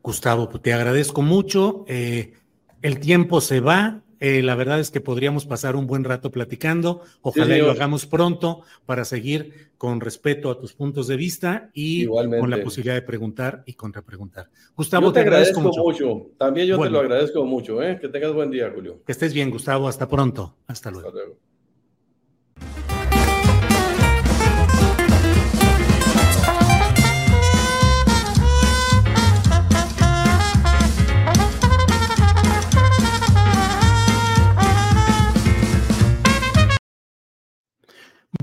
Gustavo, 0.00 0.48
te 0.48 0.72
agradezco 0.72 1.22
mucho. 1.22 1.84
Eh, 1.88 2.34
el 2.82 3.00
tiempo 3.00 3.40
se 3.40 3.60
va, 3.60 4.02
eh, 4.24 4.40
la 4.40 4.54
verdad 4.54 4.78
es 4.78 4.92
que 4.92 5.00
podríamos 5.00 5.46
pasar 5.46 5.74
un 5.74 5.88
buen 5.88 6.04
rato 6.04 6.30
platicando. 6.30 7.00
Ojalá 7.22 7.58
lo 7.58 7.72
hagamos 7.72 8.06
pronto 8.06 8.62
para 8.86 9.04
seguir 9.04 9.72
con 9.76 10.00
respeto 10.00 10.48
a 10.48 10.60
tus 10.60 10.74
puntos 10.74 11.08
de 11.08 11.16
vista 11.16 11.70
y 11.74 12.06
con 12.06 12.48
la 12.48 12.62
posibilidad 12.62 12.94
de 12.94 13.02
preguntar 13.02 13.64
y 13.66 13.72
contrapreguntar. 13.72 14.48
Gustavo, 14.76 15.12
te, 15.12 15.18
agradezco, 15.18 15.60
mucho. 15.60 16.30
También 16.38 16.68
yo 16.68 16.78
te 16.78 16.88
lo 16.88 17.00
agradezco 17.00 17.44
mucho. 17.44 17.82
¿eh? 17.82 17.98
Que 18.00 18.08
tengas 18.08 18.32
buen 18.32 18.52
día, 18.52 18.70
Julio. 18.72 19.00
Que 19.04 19.10
estés 19.10 19.34
bien, 19.34 19.50
Gustavo. 19.50 19.88
Hasta 19.88 20.08
pronto. 20.08 20.54
Hasta 20.68 20.92
luego. 20.92 21.08
Hasta 21.08 21.18
luego. 21.18 23.01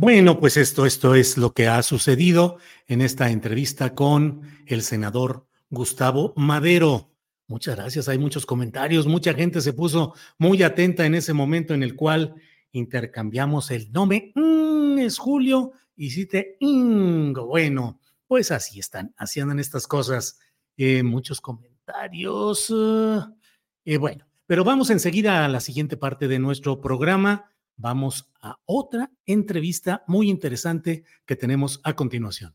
Bueno, 0.02 0.40
pues 0.40 0.56
esto, 0.56 0.86
esto 0.86 1.14
es 1.14 1.38
lo 1.38 1.54
que 1.54 1.68
ha 1.68 1.84
sucedido 1.84 2.58
en 2.88 3.02
esta 3.02 3.32
entrevista 3.32 3.96
con 3.96 4.44
el 4.66 4.82
senador 4.82 5.46
Gustavo 5.70 6.32
Madero. 6.38 7.12
Muchas 7.48 7.76
gracias, 7.76 8.08
hay 8.08 8.18
muchos 8.18 8.46
comentarios, 8.46 9.08
mucha 9.08 9.34
gente 9.34 9.60
se 9.60 9.74
puso 9.74 10.14
muy 10.38 10.64
atenta 10.64 11.06
en 11.06 11.16
ese 11.16 11.34
momento 11.34 11.74
en 11.74 11.84
el 11.84 11.98
cual 11.98 12.36
intercambiamos 12.72 13.72
el 13.72 13.92
nombre. 13.92 14.32
Mm, 14.36 15.00
es 15.00 15.18
Julio 15.18 15.74
y 15.98 16.12
si 16.12 16.28
te 16.28 16.56
Bueno, 16.62 18.00
pues 18.26 18.52
así 18.52 18.80
están, 18.80 19.14
así 19.18 19.42
andan 19.42 19.60
estas 19.60 19.86
cosas. 19.86 20.40
Eh, 20.78 21.04
muchos 21.04 21.42
comentarios. 21.42 22.74
Eh, 23.84 23.98
bueno, 23.98 24.26
pero 24.46 24.64
vamos 24.64 24.92
enseguida 24.92 25.44
a 25.44 25.50
la 25.50 25.60
siguiente 25.60 25.98
parte 25.98 26.30
de 26.30 26.40
nuestro 26.40 26.80
programa 26.80 27.52
vamos 27.80 28.30
a 28.42 28.58
otra 28.66 29.10
entrevista 29.26 30.04
muy 30.06 30.30
interesante 30.30 31.04
que 31.26 31.36
tenemos 31.36 31.80
a 31.84 31.96
continuación. 31.96 32.54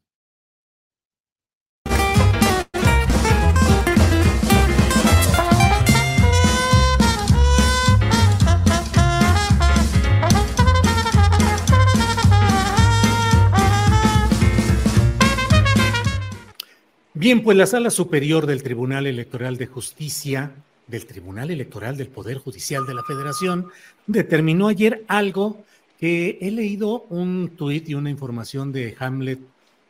Bien, 17.17 17.43
pues 17.43 17.57
la 17.57 17.67
Sala 17.67 17.89
Superior 17.89 18.45
del 18.45 18.63
Tribunal 18.63 19.07
Electoral 19.07 19.57
de 19.57 19.67
Justicia 19.67 20.53
del 20.87 21.07
Tribunal 21.07 21.51
Electoral 21.51 21.97
del 21.97 22.09
Poder 22.09 22.39
Judicial 22.39 22.87
de 22.87 22.95
la 22.95 23.03
Federación 23.03 23.69
determinó 24.07 24.69
ayer 24.69 25.05
algo 25.09 25.65
que 25.99 26.39
he 26.41 26.51
leído 26.51 27.07
un 27.09 27.53
tuit 27.57 27.89
y 27.89 27.95
una 27.95 28.11
información 28.11 28.73
de 28.73 28.95
Hamlet 28.99 29.41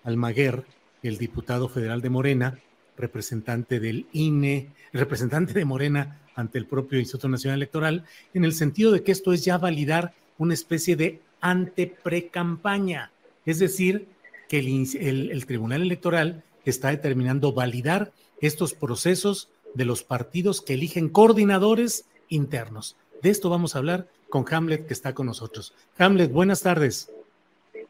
Almaguer, 0.04 0.64
el 1.02 1.18
diputado 1.18 1.68
federal 1.68 2.00
de 2.00 2.10
Morena, 2.10 2.58
representante 2.96 3.80
del 3.80 4.06
INE, 4.12 4.68
representante 4.92 5.52
de 5.52 5.64
Morena 5.64 6.20
ante 6.36 6.58
el 6.58 6.66
propio 6.66 6.98
Instituto 6.98 7.28
Nacional 7.28 7.58
Electoral, 7.58 8.04
en 8.32 8.44
el 8.44 8.52
sentido 8.52 8.92
de 8.92 9.02
que 9.02 9.12
esto 9.12 9.32
es 9.32 9.44
ya 9.44 9.58
validar 9.58 10.14
una 10.38 10.54
especie 10.54 10.96
de 10.96 11.20
ante-precampaña, 11.40 13.10
es 13.44 13.58
decir, 13.58 14.06
que 14.48 14.58
el, 14.58 15.30
el 15.30 15.46
Tribunal 15.46 15.82
Electoral 15.82 16.42
está 16.64 16.88
determinando 16.88 17.52
validar 17.52 18.12
estos 18.40 18.74
procesos 18.74 19.48
de 19.74 19.84
los 19.84 20.02
partidos 20.02 20.60
que 20.60 20.74
eligen 20.74 21.08
coordinadores 21.08 22.08
internos. 22.28 22.96
De 23.22 23.30
esto 23.30 23.50
vamos 23.50 23.74
a 23.74 23.78
hablar 23.78 24.06
con 24.28 24.44
Hamlet, 24.50 24.86
que 24.86 24.94
está 24.94 25.14
con 25.14 25.26
nosotros. 25.26 25.74
Hamlet, 25.98 26.32
buenas 26.32 26.62
tardes. 26.62 27.12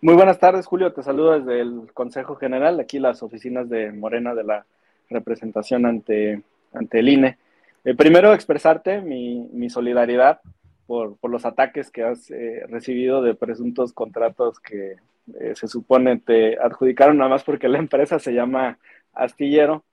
Muy 0.01 0.15
buenas 0.15 0.39
tardes, 0.39 0.67
Julio. 0.67 0.93
Te 0.93 1.03
saludo 1.03 1.39
desde 1.39 1.61
el 1.61 1.89
Consejo 1.95 2.37
General, 2.37 2.79
aquí 2.79 2.99
las 2.99 3.23
oficinas 3.23 3.69
de 3.71 3.91
Morena 3.93 4.35
de 4.35 4.45
la 4.45 4.67
representación 5.09 5.87
ante, 5.87 6.43
ante 6.73 6.99
el 6.99 7.09
INE. 7.09 7.39
Eh, 7.85 7.95
primero, 7.95 8.35
expresarte 8.35 9.01
mi, 9.01 9.49
mi 9.53 9.71
solidaridad 9.71 10.41
por, 10.87 11.17
por, 11.17 11.31
los 11.31 11.47
ataques 11.47 11.91
que 11.91 12.03
has 12.03 12.31
eh, 12.31 12.65
recibido 12.69 13.23
de 13.23 13.35
presuntos 13.35 13.93
contratos 13.93 14.61
que 14.61 14.97
eh, 15.41 15.55
se 15.55 15.69
supone 15.69 16.19
te 16.19 16.59
adjudicaron 16.59 17.17
nada 17.17 17.31
más 17.31 17.45
porque 17.45 17.69
la 17.69 17.79
empresa 17.79 18.19
se 18.19 18.33
llama 18.33 18.79
Astillero. 19.15 19.85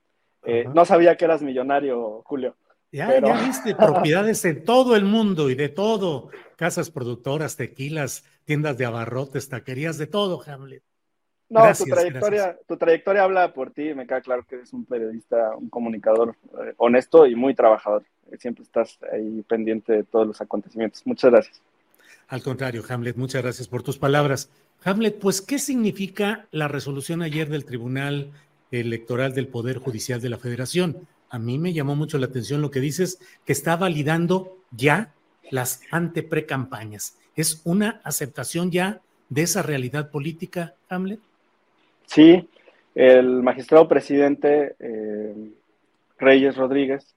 Eh, 0.44 0.66
no 0.72 0.84
sabía 0.84 1.16
que 1.16 1.24
eras 1.24 1.42
millonario, 1.42 2.22
Julio. 2.24 2.56
Ya, 2.90 3.20
ya 3.20 3.42
viste 3.42 3.74
propiedades 3.76 4.44
en 4.44 4.64
todo 4.64 4.96
el 4.96 5.04
mundo 5.04 5.50
y 5.50 5.54
de 5.54 5.68
todo, 5.68 6.28
casas 6.56 6.90
productoras, 6.90 7.56
tequilas, 7.56 8.24
tiendas 8.44 8.76
de 8.76 8.84
abarrotes, 8.84 9.48
taquerías, 9.48 9.98
de 9.98 10.06
todo, 10.06 10.42
Hamlet. 10.46 10.82
No, 11.48 11.70
tu, 11.74 11.84
trayectoria, 11.84 12.58
tu 12.66 12.76
trayectoria 12.78 13.24
habla 13.24 13.52
por 13.52 13.72
ti, 13.72 13.92
me 13.92 14.06
queda 14.06 14.22
claro 14.22 14.44
que 14.48 14.56
eres 14.56 14.72
un 14.72 14.86
periodista, 14.86 15.54
un 15.54 15.68
comunicador 15.68 16.34
eh, 16.64 16.72
honesto 16.78 17.26
y 17.26 17.34
muy 17.34 17.54
trabajador. 17.54 18.04
Siempre 18.38 18.64
estás 18.64 18.98
ahí 19.12 19.44
pendiente 19.46 19.92
de 19.92 20.04
todos 20.04 20.26
los 20.26 20.40
acontecimientos. 20.40 21.06
Muchas 21.06 21.30
gracias. 21.30 21.60
Al 22.28 22.42
contrario, 22.42 22.82
Hamlet, 22.88 23.16
muchas 23.16 23.42
gracias 23.42 23.68
por 23.68 23.82
tus 23.82 23.98
palabras. 23.98 24.50
Hamlet, 24.82 25.18
pues, 25.18 25.42
¿qué 25.42 25.58
significa 25.58 26.46
la 26.50 26.68
resolución 26.68 27.20
ayer 27.20 27.50
del 27.50 27.66
Tribunal 27.66 28.32
Electoral 28.80 29.34
del 29.34 29.48
Poder 29.48 29.78
Judicial 29.78 30.20
de 30.20 30.30
la 30.30 30.38
Federación? 30.38 31.06
A 31.28 31.38
mí 31.38 31.58
me 31.58 31.72
llamó 31.72 31.94
mucho 31.94 32.18
la 32.18 32.26
atención 32.26 32.60
lo 32.60 32.70
que 32.70 32.80
dices, 32.80 33.20
que 33.44 33.52
está 33.52 33.76
validando 33.76 34.58
ya 34.70 35.12
las 35.50 35.82
ante-precampañas. 35.90 37.18
¿Es 37.36 37.62
una 37.64 38.00
aceptación 38.04 38.70
ya 38.70 39.00
de 39.28 39.42
esa 39.42 39.62
realidad 39.62 40.10
política, 40.10 40.74
Hamlet? 40.88 41.20
Sí, 42.06 42.48
el 42.94 43.42
magistrado 43.42 43.88
presidente 43.88 44.74
eh, 44.78 45.34
Reyes 46.18 46.56
Rodríguez 46.56 47.14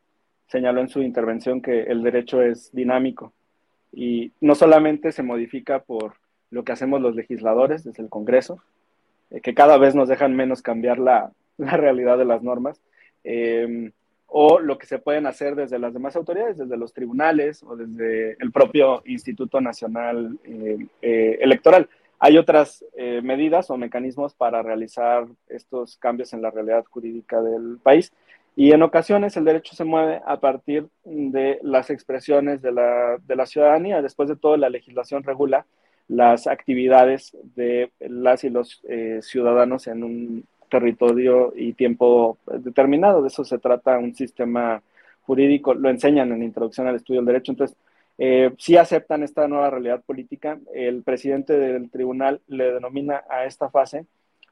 señaló 0.47 0.82
en 0.82 0.89
su 0.89 1.01
intervención 1.01 1.62
que 1.62 1.84
el 1.84 2.03
derecho 2.03 2.41
es 2.41 2.72
dinámico 2.72 3.34
y 3.91 4.32
no 4.41 4.56
solamente 4.56 5.12
se 5.12 5.24
modifica 5.24 5.80
por 5.80 6.16
lo 6.51 6.64
que 6.64 6.72
hacemos 6.72 7.01
los 7.01 7.16
legisladores 7.16 7.84
desde 7.84 8.03
el 8.03 8.10
Congreso, 8.10 8.62
eh, 9.32 9.41
que 9.41 9.53
cada 9.53 9.78
vez 9.78 9.95
nos 9.95 10.08
dejan 10.08 10.36
menos 10.36 10.62
cambiar 10.62 10.99
la, 10.99 11.32
la 11.70 11.78
realidad 11.78 12.18
de 12.18 12.26
las 12.26 12.43
normas, 12.43 12.82
eh, 13.24 13.91
o 14.28 14.60
lo 14.60 14.78
que 14.78 14.88
se 14.88 14.99
pueden 14.99 15.28
hacer 15.28 15.56
desde 15.56 15.80
las 15.80 15.93
demás 15.93 16.16
autoridades, 16.16 16.58
desde 16.58 16.78
los 16.78 16.93
tribunales 16.93 17.64
o 17.64 17.76
desde 17.76 18.36
el 18.39 18.51
propio 18.51 19.01
Instituto 19.06 19.62
Nacional 19.62 20.38
Electoral. 21.01 21.88
Hay 22.20 22.38
otras 22.38 22.84
eh, 22.97 23.22
medidas 23.22 23.70
o 23.70 23.78
mecanismos 23.78 24.34
para 24.34 24.64
realizar 24.64 25.28
estos 25.47 25.97
cambios 25.97 26.34
en 26.34 26.41
la 26.41 26.49
realidad 26.49 26.86
jurídica 26.89 27.41
del 27.41 27.78
país 27.82 28.12
y 28.56 28.72
en 28.72 28.82
ocasiones 28.84 29.36
el 29.36 29.43
derecho 29.43 29.76
se 29.76 29.84
mueve 29.84 30.22
a 30.26 30.39
partir 30.39 30.88
de 31.03 31.60
las 31.62 31.89
expresiones 31.89 32.62
de 32.62 32.72
la, 32.72 33.18
de 33.18 33.36
la 33.36 33.45
ciudadanía. 33.45 34.01
Después 34.01 34.30
de 34.30 34.38
todo, 34.38 34.56
la 34.56 34.70
legislación 34.70 35.24
regula 35.24 35.66
las 36.08 36.47
actividades 36.47 37.36
de 37.56 37.91
las 37.99 38.45
y 38.45 38.49
los 38.49 38.82
eh, 38.88 39.20
ciudadanos 39.22 39.88
en 39.88 40.03
un 40.03 40.45
territorio 40.76 41.53
y 41.55 41.73
tiempo 41.73 42.38
determinado. 42.45 43.21
De 43.21 43.30
eso 43.30 43.45
se 43.45 43.59
trata 43.59 43.97
un 43.97 44.13
sistema 44.13 44.82
jurídico, 45.21 45.73
lo 45.73 45.89
enseñan 45.89 46.32
en 46.32 46.43
Introducción 46.43 46.88
al 46.88 46.95
Estudio 46.95 47.21
del 47.21 47.28
Derecho. 47.28 47.51
Entonces, 47.53 47.78
eh, 48.17 48.53
si 48.57 48.78
aceptan 48.78 49.23
esta 49.23 49.47
nueva 49.47 49.69
realidad 49.69 50.01
política. 50.03 50.59
El 50.73 51.03
presidente 51.03 51.57
del 51.57 51.89
tribunal 51.89 52.41
le 52.47 52.71
denomina 52.71 53.23
a 53.30 53.45
esta 53.45 53.69
fase 53.69 54.05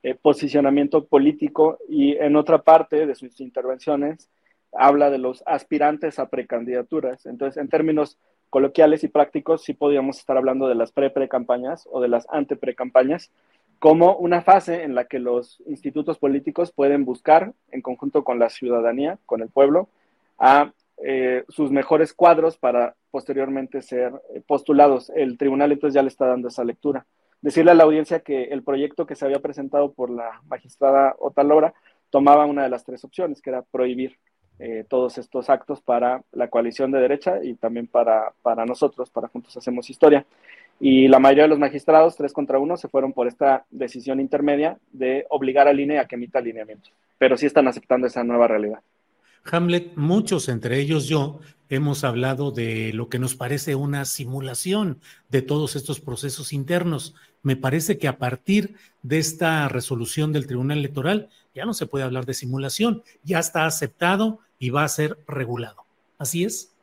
eh, 0.04 0.16
posicionamiento 0.16 1.06
político 1.06 1.78
y 1.88 2.18
en 2.18 2.36
otra 2.36 2.60
parte 2.60 3.06
de 3.06 3.16
sus 3.16 3.40
intervenciones 3.40 4.30
habla 4.74 5.10
de 5.10 5.18
los 5.18 5.44
aspirantes 5.46 6.20
a 6.20 6.28
precandidaturas. 6.30 7.26
Entonces, 7.26 7.62
en 7.62 7.70
términos 7.70 8.18
coloquiales 8.50 9.04
y 9.04 9.08
prácticos, 9.08 9.64
sí 9.64 9.74
podríamos 9.74 10.20
estar 10.20 10.38
hablando 10.38 10.68
de 10.68 10.76
las 10.76 10.92
pre-precampañas 10.92 11.88
o 11.92 12.02
de 12.02 12.10
las 12.10 12.28
ante-precampañas 12.30 13.32
como 13.80 14.16
una 14.16 14.42
fase 14.42 14.84
en 14.84 14.96
la 14.96 15.06
que 15.06 15.20
los 15.20 15.62
institutos 15.68 16.18
políticos 16.18 16.72
pueden 16.72 17.06
buscar, 17.06 17.54
en 17.72 17.82
conjunto 17.82 18.24
con 18.24 18.40
la 18.40 18.50
ciudadanía, 18.50 19.20
con 19.26 19.42
el 19.42 19.50
pueblo, 19.50 19.90
a 20.40 20.72
eh, 21.04 21.44
sus 21.50 21.72
mejores 21.72 22.14
cuadros 22.14 22.58
para 22.58 22.96
posteriormente 23.12 23.82
ser 23.82 24.14
eh, 24.34 24.42
postulados. 24.46 25.12
El 25.16 25.38
tribunal 25.38 25.72
entonces 25.72 25.96
ya 25.96 26.02
le 26.02 26.08
está 26.08 26.28
dando 26.28 26.48
esa 26.48 26.64
lectura. 26.64 27.06
Decirle 27.42 27.72
a 27.72 27.76
la 27.76 27.84
audiencia 27.84 28.22
que 28.22 28.46
el 28.46 28.64
proyecto 28.64 29.06
que 29.06 29.16
se 29.16 29.26
había 29.26 29.40
presentado 29.40 29.92
por 29.92 30.10
la 30.10 30.42
magistrada 30.48 31.16
Otalora 31.20 31.74
tomaba 32.10 32.46
una 32.46 32.64
de 32.64 32.70
las 32.70 32.86
tres 32.86 33.04
opciones, 33.04 33.42
que 33.42 33.50
era 33.50 33.64
prohibir 33.64 34.18
eh, 34.60 34.86
todos 34.88 35.18
estos 35.18 35.50
actos 35.50 35.82
para 35.82 36.24
la 36.32 36.48
coalición 36.48 36.92
de 36.92 37.00
derecha 37.00 37.44
y 37.44 37.56
también 37.56 37.88
para, 37.88 38.34
para 38.44 38.66
nosotros, 38.66 39.10
para 39.10 39.28
Juntos 39.28 39.58
Hacemos 39.58 39.90
Historia. 39.90 40.26
Y 40.86 41.08
la 41.08 41.18
mayoría 41.18 41.44
de 41.44 41.48
los 41.48 41.60
magistrados, 41.60 42.18
tres 42.18 42.34
contra 42.34 42.60
uno, 42.60 42.76
se 42.76 42.90
fueron 42.90 43.14
por 43.14 43.26
esta 43.26 43.66
decisión 43.72 44.20
intermedia 44.20 44.78
de 44.92 45.26
obligar 45.30 45.70
al 45.70 45.80
INE 45.80 45.98
a 45.98 46.08
que 46.10 46.16
emita 46.16 46.40
alineamientos. 46.40 46.92
Pero 47.18 47.38
sí 47.38 47.46
están 47.46 47.70
aceptando 47.70 48.06
esa 48.06 48.26
nueva 48.26 48.50
realidad. 48.50 48.80
Hamlet, 49.50 49.94
muchos, 49.96 50.50
entre 50.50 50.82
ellos 50.82 51.08
yo, 51.08 51.40
hemos 51.70 52.04
hablado 52.04 52.52
de 52.52 52.92
lo 52.92 53.08
que 53.08 53.18
nos 53.18 53.34
parece 53.34 53.76
una 53.76 54.04
simulación 54.04 55.00
de 55.30 55.42
todos 55.42 55.78
estos 55.78 56.02
procesos 56.02 56.52
internos. 56.52 57.16
Me 57.44 57.56
parece 57.56 57.98
que 57.98 58.10
a 58.10 58.18
partir 58.18 58.76
de 59.04 59.20
esta 59.20 59.70
resolución 59.70 60.34
del 60.34 60.48
Tribunal 60.48 60.80
Electoral 60.80 61.30
ya 61.56 61.64
no 61.64 61.74
se 61.74 61.86
puede 61.86 62.04
hablar 62.04 62.26
de 62.26 62.34
simulación, 62.34 63.04
ya 63.24 63.40
está 63.40 63.66
aceptado 63.66 64.40
y 64.60 64.72
va 64.72 64.84
a 64.84 64.90
ser 64.90 65.18
regulado. 65.30 65.78
¿Así 66.18 66.44
es? 66.44 66.74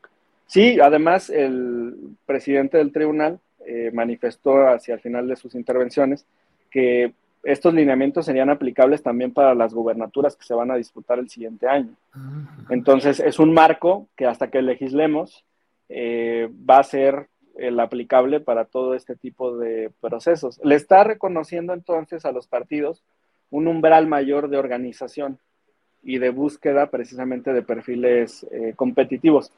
Sí, 0.46 0.80
además 0.80 1.28
el 1.28 2.16
presidente 2.24 2.78
del 2.78 2.92
tribunal 2.92 3.40
eh, 3.66 3.90
manifestó 3.92 4.68
hacia 4.68 4.94
el 4.94 5.00
final 5.00 5.28
de 5.28 5.36
sus 5.36 5.54
intervenciones 5.54 6.26
que 6.70 7.12
estos 7.42 7.72
lineamientos 7.72 8.26
serían 8.26 8.50
aplicables 8.50 9.02
también 9.02 9.32
para 9.32 9.54
las 9.54 9.72
gubernaturas 9.72 10.36
que 10.36 10.44
se 10.44 10.54
van 10.54 10.70
a 10.70 10.76
disputar 10.76 11.18
el 11.18 11.30
siguiente 11.30 11.66
año. 11.66 11.94
Entonces, 12.68 13.18
es 13.20 13.38
un 13.38 13.54
marco 13.54 14.08
que 14.14 14.26
hasta 14.26 14.50
que 14.50 14.60
legislemos 14.60 15.44
eh, 15.88 16.50
va 16.68 16.78
a 16.78 16.84
ser 16.84 17.28
el 17.56 17.80
aplicable 17.80 18.40
para 18.40 18.64
todo 18.64 18.94
este 18.94 19.16
tipo 19.16 19.56
de 19.56 19.90
procesos. 20.00 20.60
Le 20.62 20.74
está 20.74 21.04
reconociendo 21.04 21.72
entonces 21.72 22.24
a 22.24 22.32
los 22.32 22.46
partidos 22.46 23.02
un 23.50 23.66
umbral 23.66 24.06
mayor 24.06 24.48
de 24.48 24.58
organización 24.58 25.38
y 26.02 26.18
de 26.18 26.30
búsqueda 26.30 26.90
precisamente 26.90 27.52
de 27.52 27.62
perfiles 27.62 28.46
eh, 28.50 28.72
competitivos. 28.76 29.52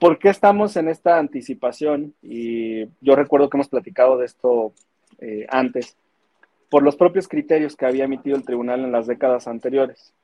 ¿Por 0.00 0.18
qué 0.18 0.30
estamos 0.30 0.78
en 0.78 0.88
esta 0.88 1.18
anticipación? 1.18 2.14
Y 2.22 2.86
yo 3.02 3.16
recuerdo 3.16 3.50
que 3.50 3.58
hemos 3.58 3.68
platicado 3.68 4.16
de 4.16 4.24
esto 4.24 4.72
eh, 5.18 5.46
antes 5.50 5.94
por 6.70 6.82
los 6.82 6.96
propios 6.96 7.28
criterios 7.28 7.76
que 7.76 7.84
había 7.84 8.04
emitido 8.04 8.34
el 8.34 8.46
tribunal 8.46 8.80
en 8.80 8.92
las 8.92 9.06
décadas 9.06 9.46
anteriores. 9.46 10.14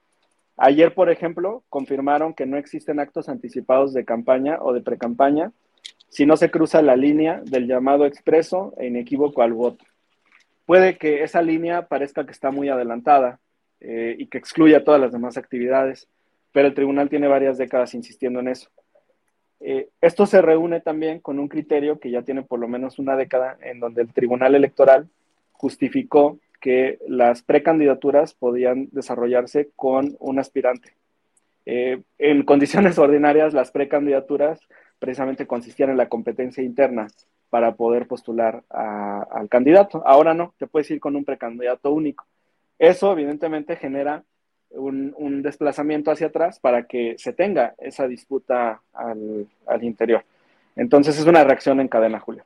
Ayer, 0.57 0.95
por 0.95 1.11
ejemplo, 1.11 1.63
confirmaron 1.69 2.33
que 2.33 2.47
no 2.47 2.57
existen 2.57 3.01
actos 3.01 3.29
anticipados 3.29 3.93
de 3.93 4.07
campaña 4.07 4.57
o 4.63 4.73
de 4.73 4.81
precampaña 4.81 5.53
si 6.09 6.25
no 6.25 6.39
se 6.39 6.51
cruza 6.51 6.81
la 6.81 6.97
línea 6.97 7.43
del 7.45 7.67
llamado 7.67 8.07
expreso 8.07 8.73
e 8.79 8.87
inequívoco 8.87 9.43
al 9.43 9.53
voto. 9.53 9.85
Puede 10.65 10.97
que 10.97 11.23
esa 11.23 11.43
línea 11.43 11.87
parezca 11.87 12.25
que 12.25 12.33
está 12.33 12.51
muy 12.51 12.71
adelantada 12.71 13.41
eh, 13.81 14.17
y 14.19 14.29
que 14.29 14.39
excluya 14.39 14.85
todas 14.85 15.03
las 15.03 15.13
demás 15.13 15.37
actividades, 15.37 16.09
pero 16.53 16.67
el 16.67 16.75
tribunal 16.75 17.11
tiene 17.11 17.29
varias 17.29 17.59
décadas 17.59 17.93
insistiendo 17.93 18.41
en 18.41 18.49
eso. 18.49 18.71
Eh, 19.61 19.89
esto 20.01 20.27
se 20.27 20.43
reúne 20.43 20.81
también 20.81 21.21
con 21.21 21.39
un 21.39 21.49
criterio 21.49 21.99
que 21.99 22.11
ya 22.11 22.23
tiene 22.23 22.43
por 22.43 22.61
lo 22.61 22.69
menos 22.69 22.99
una 22.99 23.17
década 23.17 23.57
en 23.63 23.81
donde 23.81 24.03
el 24.03 24.13
tribunal 24.13 24.55
electoral 24.55 25.09
justificó 25.53 26.39
que 26.61 26.99
las 27.09 27.43
precandidaturas 27.43 28.35
podían 28.35 28.89
desarrollarse 28.93 29.71
con 29.77 30.17
un 30.19 30.39
aspirante. 30.39 30.95
Eh, 31.65 32.03
en 32.19 32.43
condiciones 32.45 32.99
ordinarias, 32.99 33.55
las 33.55 33.71
precandidaturas 33.71 34.61
precisamente 34.99 35.47
consistían 35.47 35.91
en 35.91 35.97
la 35.97 36.09
competencia 36.09 36.63
interna 36.63 37.09
para 37.51 37.75
poder 37.75 38.07
postular 38.07 38.65
al 38.69 39.49
candidato. 39.49 40.03
Ahora 40.07 40.35
no, 40.35 40.55
te 40.59 40.67
puedes 40.67 40.91
ir 40.91 41.01
con 41.01 41.17
un 41.17 41.25
precandidato 41.25 41.93
único. 41.93 42.27
Eso 42.79 43.13
evidentemente 43.13 43.77
genera 43.77 44.25
un, 44.71 45.43
desplazamiento 45.43 46.11
hacia 46.11 46.29
atrás 46.29 46.59
para 46.59 46.87
que 46.87 47.15
se 47.19 47.33
tenga 47.33 47.75
esa 47.79 48.09
disputa 48.09 48.81
al, 48.93 49.47
interior. 49.83 50.25
Entonces 50.75 51.19
es 51.19 51.27
una 51.27 51.45
reacción 51.45 51.81
en 51.81 51.89
cadena, 51.89 52.21
Julio. 52.21 52.45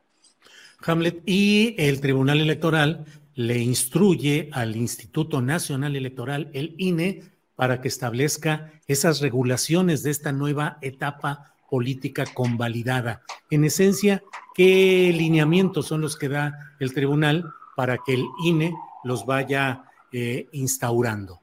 Hamlet, 0.84 1.22
y 1.26 1.74
el 1.78 2.00
Tribunal 2.00 2.40
Electoral 2.40 3.04
le 3.34 3.58
instruye 3.58 4.48
al 4.52 4.76
Instituto 4.76 5.40
Nacional 5.40 5.96
Electoral, 5.96 6.50
el 6.52 6.74
INE, 6.78 7.22
para 7.54 7.80
que 7.80 7.88
establezca 7.88 8.72
esas 8.86 9.20
regulaciones 9.20 10.02
de 10.02 10.10
esta 10.10 10.32
nueva 10.32 10.78
etapa 10.80 11.54
política 11.68 12.24
convalidada. 12.32 13.22
En 13.50 13.64
esencia, 13.64 14.22
¿qué 14.54 15.12
lineamientos 15.14 15.86
son 15.86 16.00
los 16.00 16.16
que 16.16 16.28
da 16.28 16.74
el 16.80 16.92
tribunal 16.94 17.52
para 17.76 17.98
que 17.98 18.14
el 18.14 18.24
INE 18.44 18.74
los 19.04 19.26
vaya 19.26 19.84
eh, 20.12 20.48
instaurando? 20.52 21.40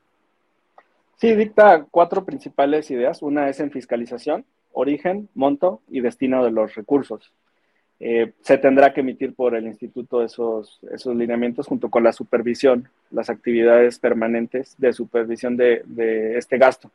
Sí, 1.18 1.34
dicta 1.34 1.88
cuatro 1.90 2.24
principales 2.26 2.92
ideas. 2.92 3.24
Una 3.24 3.50
es 3.50 3.60
en 3.60 3.72
fiscalización, 3.72 4.46
origen, 4.72 5.30
monto 5.34 5.82
y 5.90 6.02
destino 6.02 6.46
de 6.46 6.52
los 6.52 6.76
recursos. 6.76 7.34
Eh, 8.00 8.34
se 8.42 8.60
tendrá 8.60 8.94
que 8.94 9.02
emitir 9.02 9.34
por 9.34 9.56
el 9.56 9.66
instituto 9.66 10.24
esos, 10.24 10.80
esos 10.92 11.16
lineamientos 11.16 11.66
junto 11.66 11.90
con 11.90 12.04
la 12.04 12.14
supervisión, 12.14 12.88
las 13.10 13.32
actividades 13.32 13.98
permanentes 13.98 14.76
de 14.78 14.94
supervisión 14.94 15.58
de, 15.58 16.38
este 16.38 16.60
gasto. 16.60 16.92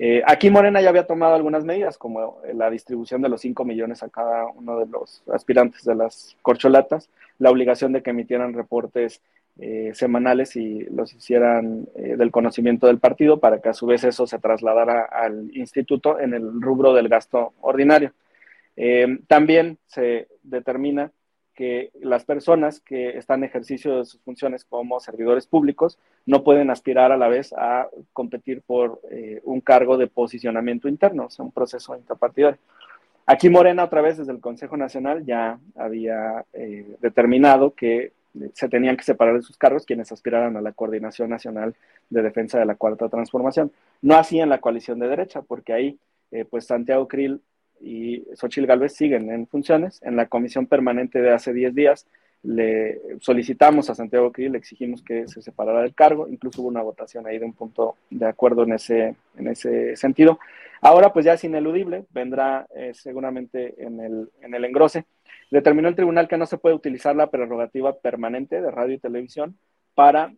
Eh, 0.00 0.22
aquí 0.26 0.50
Morena 0.50 0.80
ya 0.80 0.88
había 0.88 1.06
tomado 1.06 1.36
algunas 1.36 1.64
medidas, 1.64 1.96
como 1.96 2.38
la 2.52 2.68
distribución 2.68 3.22
de 3.22 3.28
los 3.28 3.40
5 3.40 3.64
millones 3.64 4.02
a 4.02 4.08
cada 4.08 4.46
uno 4.46 4.80
de 4.80 4.86
los 4.86 5.22
aspirantes 5.32 5.84
de 5.84 5.94
las 5.94 6.36
corcholatas, 6.42 7.08
la 7.38 7.50
obligación 7.52 7.92
de 7.92 8.02
que 8.02 8.10
emitieran 8.10 8.54
reportes 8.54 9.22
eh, 9.58 9.92
semanales 9.94 10.56
y 10.56 10.80
los 10.90 11.14
hicieran 11.14 11.86
del 11.94 12.30
conocimiento 12.30 12.86
del 12.86 12.98
partido 12.98 13.40
para 13.40 13.60
que 13.60 13.70
a 13.70 13.74
su 13.74 13.86
vez 13.86 14.04
eso 14.04 14.26
se 14.26 14.38
trasladara 14.38 15.02
al 15.04 15.50
instituto 15.56 16.20
en 16.20 16.34
el 16.34 16.60
rubro 16.60 16.92
del 16.92 17.08
gasto 17.08 17.54
ordinario. 17.60 18.12
Eh, 18.76 19.20
también 19.26 19.78
se 19.86 20.28
determina 20.42 21.10
que 21.54 21.90
las 22.00 22.24
personas 22.24 22.80
que 22.80 23.16
están 23.16 23.40
en 23.40 23.48
ejercicio 23.48 23.96
de 23.96 24.04
sus 24.04 24.20
funciones 24.20 24.66
como 24.66 25.00
servidores 25.00 25.46
públicos 25.46 25.98
no 26.26 26.44
pueden 26.44 26.70
aspirar 26.70 27.12
a 27.12 27.16
la 27.16 27.28
vez 27.28 27.54
a 27.56 27.88
competir 28.12 28.60
por 28.60 29.00
eh, 29.10 29.40
un 29.44 29.62
cargo 29.62 29.96
de 29.96 30.06
posicionamiento 30.06 30.86
interno, 30.86 31.26
o 31.26 31.30
sea, 31.30 31.46
un 31.46 31.52
proceso 31.52 31.96
intrapartidario. 31.96 32.58
Aquí 33.24 33.48
Morena, 33.48 33.84
otra 33.84 34.02
vez 34.02 34.18
desde 34.18 34.32
el 34.32 34.40
Consejo 34.40 34.76
Nacional, 34.76 35.24
ya 35.24 35.58
había 35.74 36.44
eh, 36.52 36.96
determinado 37.00 37.72
que 37.74 38.12
se 38.54 38.68
tenían 38.68 38.96
que 38.96 39.04
separar 39.04 39.36
de 39.36 39.42
sus 39.42 39.56
cargos 39.56 39.86
quienes 39.86 40.12
aspiraran 40.12 40.56
a 40.56 40.60
la 40.60 40.72
Coordinación 40.72 41.30
Nacional 41.30 41.74
de 42.10 42.22
Defensa 42.22 42.58
de 42.58 42.66
la 42.66 42.74
Cuarta 42.74 43.08
Transformación. 43.08 43.72
No 44.02 44.16
así 44.16 44.40
en 44.40 44.48
la 44.48 44.58
coalición 44.58 44.98
de 44.98 45.08
derecha, 45.08 45.42
porque 45.42 45.72
ahí, 45.72 45.98
pues 46.50 46.66
Santiago 46.66 47.08
Krill 47.08 47.40
y 47.80 48.24
Xochil 48.34 48.66
Gálvez 48.66 48.94
siguen 48.94 49.30
en 49.30 49.46
funciones. 49.46 50.00
En 50.02 50.16
la 50.16 50.26
comisión 50.26 50.66
permanente 50.66 51.20
de 51.20 51.32
hace 51.32 51.52
10 51.52 51.74
días 51.74 52.06
le 52.42 53.00
solicitamos 53.20 53.90
a 53.90 53.94
Santiago 53.94 54.30
Krill, 54.30 54.52
le 54.52 54.58
exigimos 54.58 55.02
que 55.02 55.26
se 55.26 55.42
separara 55.42 55.82
del 55.82 55.94
cargo, 55.94 56.28
incluso 56.28 56.62
hubo 56.62 56.68
una 56.68 56.82
votación 56.82 57.26
ahí 57.26 57.38
de 57.38 57.44
un 57.44 57.52
punto 57.52 57.96
de 58.10 58.26
acuerdo 58.26 58.62
en 58.62 58.74
ese, 58.74 59.16
en 59.36 59.48
ese 59.48 59.96
sentido. 59.96 60.38
Ahora 60.80 61.12
pues 61.12 61.24
ya 61.24 61.32
es 61.32 61.44
ineludible, 61.44 62.04
vendrá 62.10 62.66
eh, 62.74 62.92
seguramente 62.94 63.74
en 63.78 64.00
el, 64.00 64.30
en 64.42 64.54
el 64.54 64.64
engrose. 64.64 65.06
Determinó 65.50 65.88
el 65.88 65.94
tribunal 65.94 66.28
que 66.28 66.36
no 66.36 66.46
se 66.46 66.58
puede 66.58 66.74
utilizar 66.74 67.14
la 67.14 67.30
prerrogativa 67.30 67.96
permanente 67.98 68.60
de 68.60 68.70
radio 68.70 68.94
y 68.94 68.98
televisión 68.98 69.56
para 69.94 70.32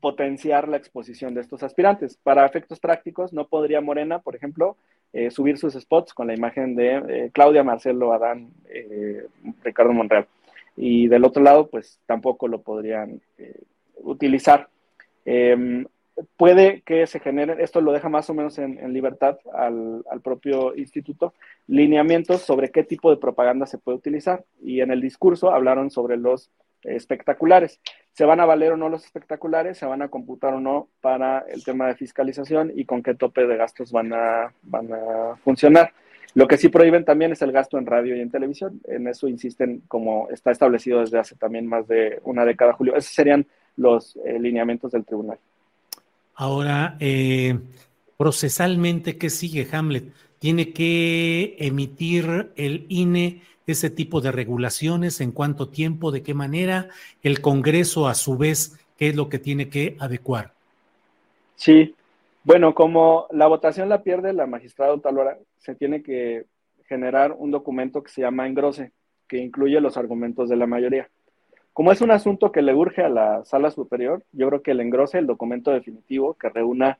potenciar 0.00 0.68
la 0.68 0.76
exposición 0.76 1.34
de 1.34 1.40
estos 1.40 1.62
aspirantes. 1.62 2.16
Para 2.22 2.46
efectos 2.46 2.80
prácticos, 2.80 3.32
no 3.32 3.48
podría 3.48 3.80
Morena, 3.80 4.20
por 4.20 4.36
ejemplo, 4.36 4.76
eh, 5.12 5.30
subir 5.30 5.58
sus 5.58 5.74
spots 5.74 6.14
con 6.14 6.26
la 6.26 6.34
imagen 6.34 6.76
de 6.76 6.96
eh, 7.08 7.30
Claudia, 7.32 7.64
Marcelo, 7.64 8.12
Adán, 8.12 8.50
eh, 8.68 9.26
Ricardo 9.62 9.92
Monreal. 9.92 10.26
Y 10.76 11.08
del 11.08 11.24
otro 11.24 11.42
lado, 11.42 11.68
pues 11.68 11.98
tampoco 12.06 12.46
lo 12.46 12.62
podrían 12.62 13.20
utilizar. 13.96 14.68
Puede 16.36 16.82
que 16.82 17.06
se 17.06 17.20
generen, 17.20 17.60
esto 17.60 17.80
lo 17.80 17.92
deja 17.92 18.08
más 18.08 18.28
o 18.30 18.34
menos 18.34 18.58
en, 18.58 18.92
libertad 18.92 19.38
al, 19.52 20.04
al, 20.10 20.20
propio 20.20 20.74
instituto, 20.74 21.34
lineamientos 21.66 22.42
sobre 22.42 22.70
qué 22.70 22.82
tipo 22.82 23.10
de 23.10 23.16
propaganda 23.16 23.66
se 23.66 23.78
puede 23.78 23.98
utilizar. 23.98 24.44
Y 24.62 24.80
en 24.80 24.90
el 24.90 25.00
discurso 25.00 25.50
hablaron 25.50 25.90
sobre 25.90 26.16
los 26.16 26.50
espectaculares. 26.82 27.80
¿Se 28.12 28.24
van 28.24 28.40
a 28.40 28.46
valer 28.46 28.72
o 28.72 28.76
no 28.76 28.88
los 28.88 29.04
espectaculares? 29.04 29.78
¿Se 29.78 29.86
van 29.86 30.02
a 30.02 30.08
computar 30.08 30.54
o 30.54 30.60
no 30.60 30.88
para 31.00 31.40
el 31.48 31.64
tema 31.64 31.86
de 31.86 31.94
fiscalización 31.94 32.72
y 32.74 32.84
con 32.84 33.02
qué 33.02 33.14
tope 33.14 33.46
de 33.46 33.56
gastos 33.56 33.92
van 33.92 34.12
a, 34.12 34.52
van 34.62 34.92
a 34.92 35.36
funcionar? 35.44 35.92
Lo 36.34 36.46
que 36.46 36.56
sí 36.56 36.68
prohíben 36.68 37.04
también 37.04 37.32
es 37.32 37.42
el 37.42 37.52
gasto 37.52 37.78
en 37.78 37.86
radio 37.86 38.16
y 38.16 38.20
en 38.20 38.30
televisión. 38.30 38.80
En 38.86 39.08
eso 39.08 39.28
insisten 39.28 39.82
como 39.88 40.28
está 40.30 40.50
establecido 40.50 41.00
desde 41.00 41.18
hace 41.18 41.36
también 41.36 41.66
más 41.66 41.88
de 41.88 42.20
una 42.24 42.44
década, 42.44 42.74
Julio. 42.74 42.94
Esos 42.94 43.12
serían 43.12 43.46
los 43.76 44.16
eh, 44.24 44.38
lineamientos 44.38 44.92
del 44.92 45.04
tribunal. 45.04 45.38
Ahora, 46.40 46.96
eh, 47.00 47.58
procesalmente, 48.16 49.18
¿qué 49.18 49.28
sigue 49.28 49.66
Hamlet? 49.70 50.12
¿Tiene 50.38 50.72
que 50.72 51.56
emitir 51.58 52.52
el 52.54 52.86
INE 52.88 53.42
ese 53.66 53.90
tipo 53.90 54.20
de 54.20 54.32
regulaciones, 54.32 55.20
en 55.20 55.32
cuánto 55.32 55.68
tiempo, 55.68 56.10
de 56.10 56.22
qué 56.22 56.34
manera, 56.34 56.88
el 57.22 57.40
Congreso 57.40 58.08
a 58.08 58.14
su 58.14 58.38
vez, 58.38 58.78
qué 58.96 59.08
es 59.08 59.16
lo 59.16 59.28
que 59.28 59.38
tiene 59.38 59.68
que 59.68 59.96
adecuar. 60.00 60.52
Sí, 61.54 61.94
bueno, 62.44 62.74
como 62.74 63.26
la 63.30 63.46
votación 63.46 63.88
la 63.88 64.02
pierde 64.02 64.32
la 64.32 64.46
magistrada 64.46 64.98
Talora, 64.98 65.38
se 65.58 65.74
tiene 65.74 66.02
que 66.02 66.46
generar 66.86 67.32
un 67.36 67.50
documento 67.50 68.02
que 68.02 68.10
se 68.10 68.22
llama 68.22 68.46
engrose, 68.46 68.92
que 69.28 69.38
incluye 69.38 69.80
los 69.80 69.98
argumentos 69.98 70.48
de 70.48 70.56
la 70.56 70.66
mayoría. 70.66 71.10
Como 71.78 71.92
es 71.92 72.00
un 72.00 72.10
asunto 72.10 72.50
que 72.50 72.60
le 72.60 72.74
urge 72.74 73.04
a 73.04 73.08
la 73.08 73.44
sala 73.44 73.70
superior, 73.70 74.24
yo 74.32 74.48
creo 74.48 74.62
que 74.62 74.72
el 74.72 74.80
engrose, 74.80 75.16
el 75.16 75.28
documento 75.28 75.70
definitivo 75.70 76.34
que 76.34 76.48
reúna 76.48 76.98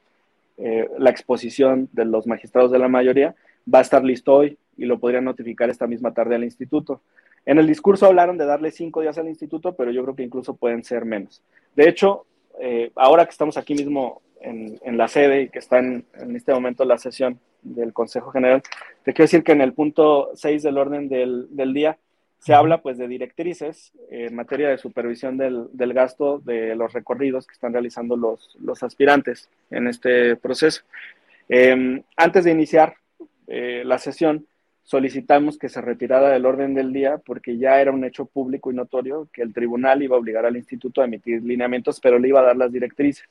eh, 0.57 0.89
la 0.99 1.11
exposición 1.11 1.89
de 1.91 2.05
los 2.05 2.29
magistrados 2.29 2.71
de 2.71 2.79
la 2.79 2.87
mayoría, 2.87 3.35
va 3.75 3.81
a 3.81 3.83
estar 3.83 4.05
listo 4.05 4.33
hoy 4.33 4.57
y 4.77 4.85
lo 4.85 5.01
podrían 5.01 5.25
notificar 5.25 5.69
esta 5.69 5.89
misma 5.89 6.15
tarde 6.15 6.37
al 6.37 6.45
instituto. 6.45 7.01
En 7.45 7.59
el 7.59 7.67
discurso 7.67 8.07
hablaron 8.07 8.39
de 8.39 8.47
darle 8.47 8.71
cinco 8.71 9.01
días 9.01 9.19
al 9.19 9.27
instituto, 9.27 9.75
pero 9.75 9.91
yo 9.91 10.05
creo 10.05 10.15
que 10.15 10.23
incluso 10.23 10.55
pueden 10.55 10.85
ser 10.85 11.05
menos. 11.05 11.43
De 11.75 11.89
hecho, 11.89 12.27
eh, 12.61 12.93
ahora 12.95 13.25
que 13.25 13.33
estamos 13.33 13.57
aquí 13.57 13.75
mismo 13.75 14.23
en, 14.41 14.97
la 14.97 15.09
sede 15.09 15.43
y 15.43 15.49
que 15.49 15.59
está 15.59 15.81
en, 15.81 16.05
este 16.37 16.55
momento 16.55 16.85
la 16.85 16.99
sesión 16.99 17.41
del 17.63 17.93
Consejo 17.93 18.31
General, 18.31 18.63
te 19.03 19.13
quiero 19.13 19.25
decir 19.25 19.43
que 19.43 19.51
en 19.51 19.61
el 19.61 19.73
punto 19.73 20.31
6 20.35 20.63
del 20.63 20.79
orden 20.79 21.09
del, 21.09 21.75
día 21.75 21.99
se 22.39 22.55
habla 22.55 22.81
pues 22.83 22.99
de 22.99 23.09
directrices 23.09 23.93
en 24.11 24.35
materia 24.35 24.69
de 24.69 24.79
supervisión 24.79 25.37
del, 25.37 25.69
gasto 25.93 26.39
de 26.39 26.75
los 26.77 26.93
recorridos 26.93 27.47
que 27.47 27.55
están 27.55 27.73
realizando 27.73 28.17
los, 28.17 28.57
los 28.61 28.83
aspirantes 28.83 29.51
en 29.71 29.89
este 29.89 30.37
proceso. 30.37 30.83
Eh, 31.49 32.03
antes 32.17 32.45
de 32.45 32.51
iniciar 32.51 32.95
eh, 33.47 33.83
la 33.85 33.99
sesión, 33.99 34.47
solicitamos 34.85 35.59
que 35.59 35.69
se 35.69 35.81
retirara 35.81 36.31
del 36.31 36.47
orden 36.47 36.75
del 36.75 36.93
día 36.93 37.19
porque 37.19 37.59
ya 37.59 37.81
era 37.81 37.93
un 37.93 38.05
hecho 38.05 38.25
público 38.25 38.71
y 38.71 38.75
notorio 38.75 39.29
que 39.33 39.43
el 39.43 39.53
tribunal 39.53 40.03
iba 40.03 40.17
a 40.17 40.19
obligar 40.19 40.47
al 40.47 40.57
instituto 40.57 41.03
a 41.03 41.05
emitir 41.05 41.43
lineamientos, 41.43 42.01
pero 42.01 42.19
le 42.19 42.29
iba 42.29 42.41
a 42.41 42.45
dar 42.45 42.57
las 42.57 42.73
directrices. 42.73 43.29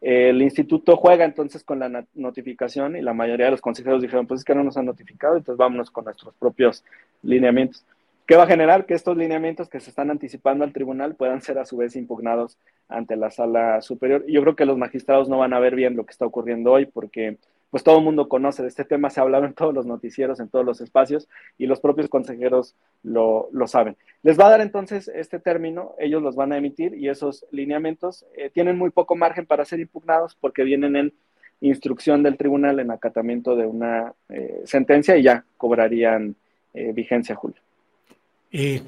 El 0.00 0.40
instituto 0.42 0.96
juega 0.96 1.24
entonces 1.24 1.64
con 1.64 1.80
la 1.80 2.06
notificación 2.14 2.96
y 2.96 3.02
la 3.02 3.12
mayoría 3.12 3.46
de 3.46 3.50
los 3.52 3.60
consejeros 3.60 4.00
dijeron, 4.00 4.26
pues 4.26 4.40
es 4.40 4.44
que 4.44 4.54
no 4.54 4.62
nos 4.62 4.76
han 4.76 4.86
notificado, 4.86 5.36
entonces 5.36 5.58
vámonos 5.58 5.90
con 5.90 6.04
nuestros 6.04 6.34
propios 6.36 6.84
lineamientos. 7.22 7.84
¿Qué 8.28 8.36
va 8.36 8.42
a 8.42 8.46
generar? 8.46 8.84
Que 8.84 8.92
estos 8.92 9.16
lineamientos 9.16 9.70
que 9.70 9.80
se 9.80 9.88
están 9.88 10.10
anticipando 10.10 10.62
al 10.62 10.74
tribunal 10.74 11.14
puedan 11.14 11.40
ser 11.40 11.58
a 11.58 11.64
su 11.64 11.78
vez 11.78 11.96
impugnados 11.96 12.58
ante 12.86 13.16
la 13.16 13.30
sala 13.30 13.80
superior. 13.80 14.22
Yo 14.28 14.42
creo 14.42 14.54
que 14.54 14.66
los 14.66 14.76
magistrados 14.76 15.30
no 15.30 15.38
van 15.38 15.54
a 15.54 15.58
ver 15.60 15.74
bien 15.74 15.96
lo 15.96 16.04
que 16.04 16.10
está 16.10 16.26
ocurriendo 16.26 16.72
hoy 16.72 16.84
porque 16.84 17.38
pues 17.70 17.82
todo 17.82 17.96
el 17.96 18.04
mundo 18.04 18.28
conoce 18.28 18.60
de 18.60 18.68
este 18.68 18.84
tema, 18.84 19.08
se 19.08 19.20
ha 19.20 19.22
hablado 19.22 19.46
en 19.46 19.54
todos 19.54 19.72
los 19.72 19.86
noticieros, 19.86 20.40
en 20.40 20.50
todos 20.50 20.66
los 20.66 20.82
espacios, 20.82 21.26
y 21.56 21.64
los 21.64 21.80
propios 21.80 22.10
consejeros 22.10 22.76
lo, 23.02 23.48
saben. 23.66 23.96
Les 24.22 24.38
va 24.38 24.48
a 24.48 24.50
dar 24.50 24.60
entonces 24.60 25.08
este 25.08 25.38
término, 25.38 25.94
ellos 25.98 26.22
los 26.22 26.36
van 26.36 26.52
a 26.52 26.58
emitir 26.58 26.94
y 26.96 27.08
esos 27.08 27.46
lineamientos 27.50 28.26
eh, 28.36 28.50
tienen 28.50 28.76
muy 28.76 28.90
poco 28.90 29.16
margen 29.16 29.46
para 29.46 29.64
ser 29.64 29.80
impugnados 29.80 30.34
porque 30.34 30.64
vienen 30.64 30.96
en 30.96 31.14
instrucción 31.62 32.22
del 32.22 32.36
tribunal 32.36 32.78
en 32.78 32.90
acatamiento 32.90 33.56
de 33.56 33.64
una 33.64 34.12
eh, 34.28 34.60
sentencia 34.64 35.16
y 35.16 35.22
ya 35.22 35.46
cobrarían 35.56 36.36
eh, 36.74 36.92
vigencia, 36.92 37.34
Julio. 37.34 37.62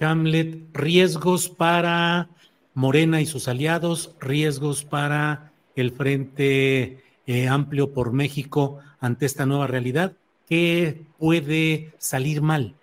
Hamlet, 0.01 0.59
riesgos 0.73 1.49
para 1.49 2.29
Morena 2.75 3.21
y 3.21 3.27
sus 3.27 3.49
aliados, 3.49 4.15
riesgos 4.21 4.85
para 4.85 5.53
el 5.77 5.93
Frente 5.93 7.03
eh, 7.27 7.49
amplio 7.49 7.93
por 7.93 8.13
México 8.13 8.79
ante 8.99 9.27
esta 9.27 9.47
nueva 9.47 9.67
realidad? 9.67 10.15
¿Qué 10.49 11.03
puede 11.19 11.93
salir 11.99 12.43
mal? 12.43 12.75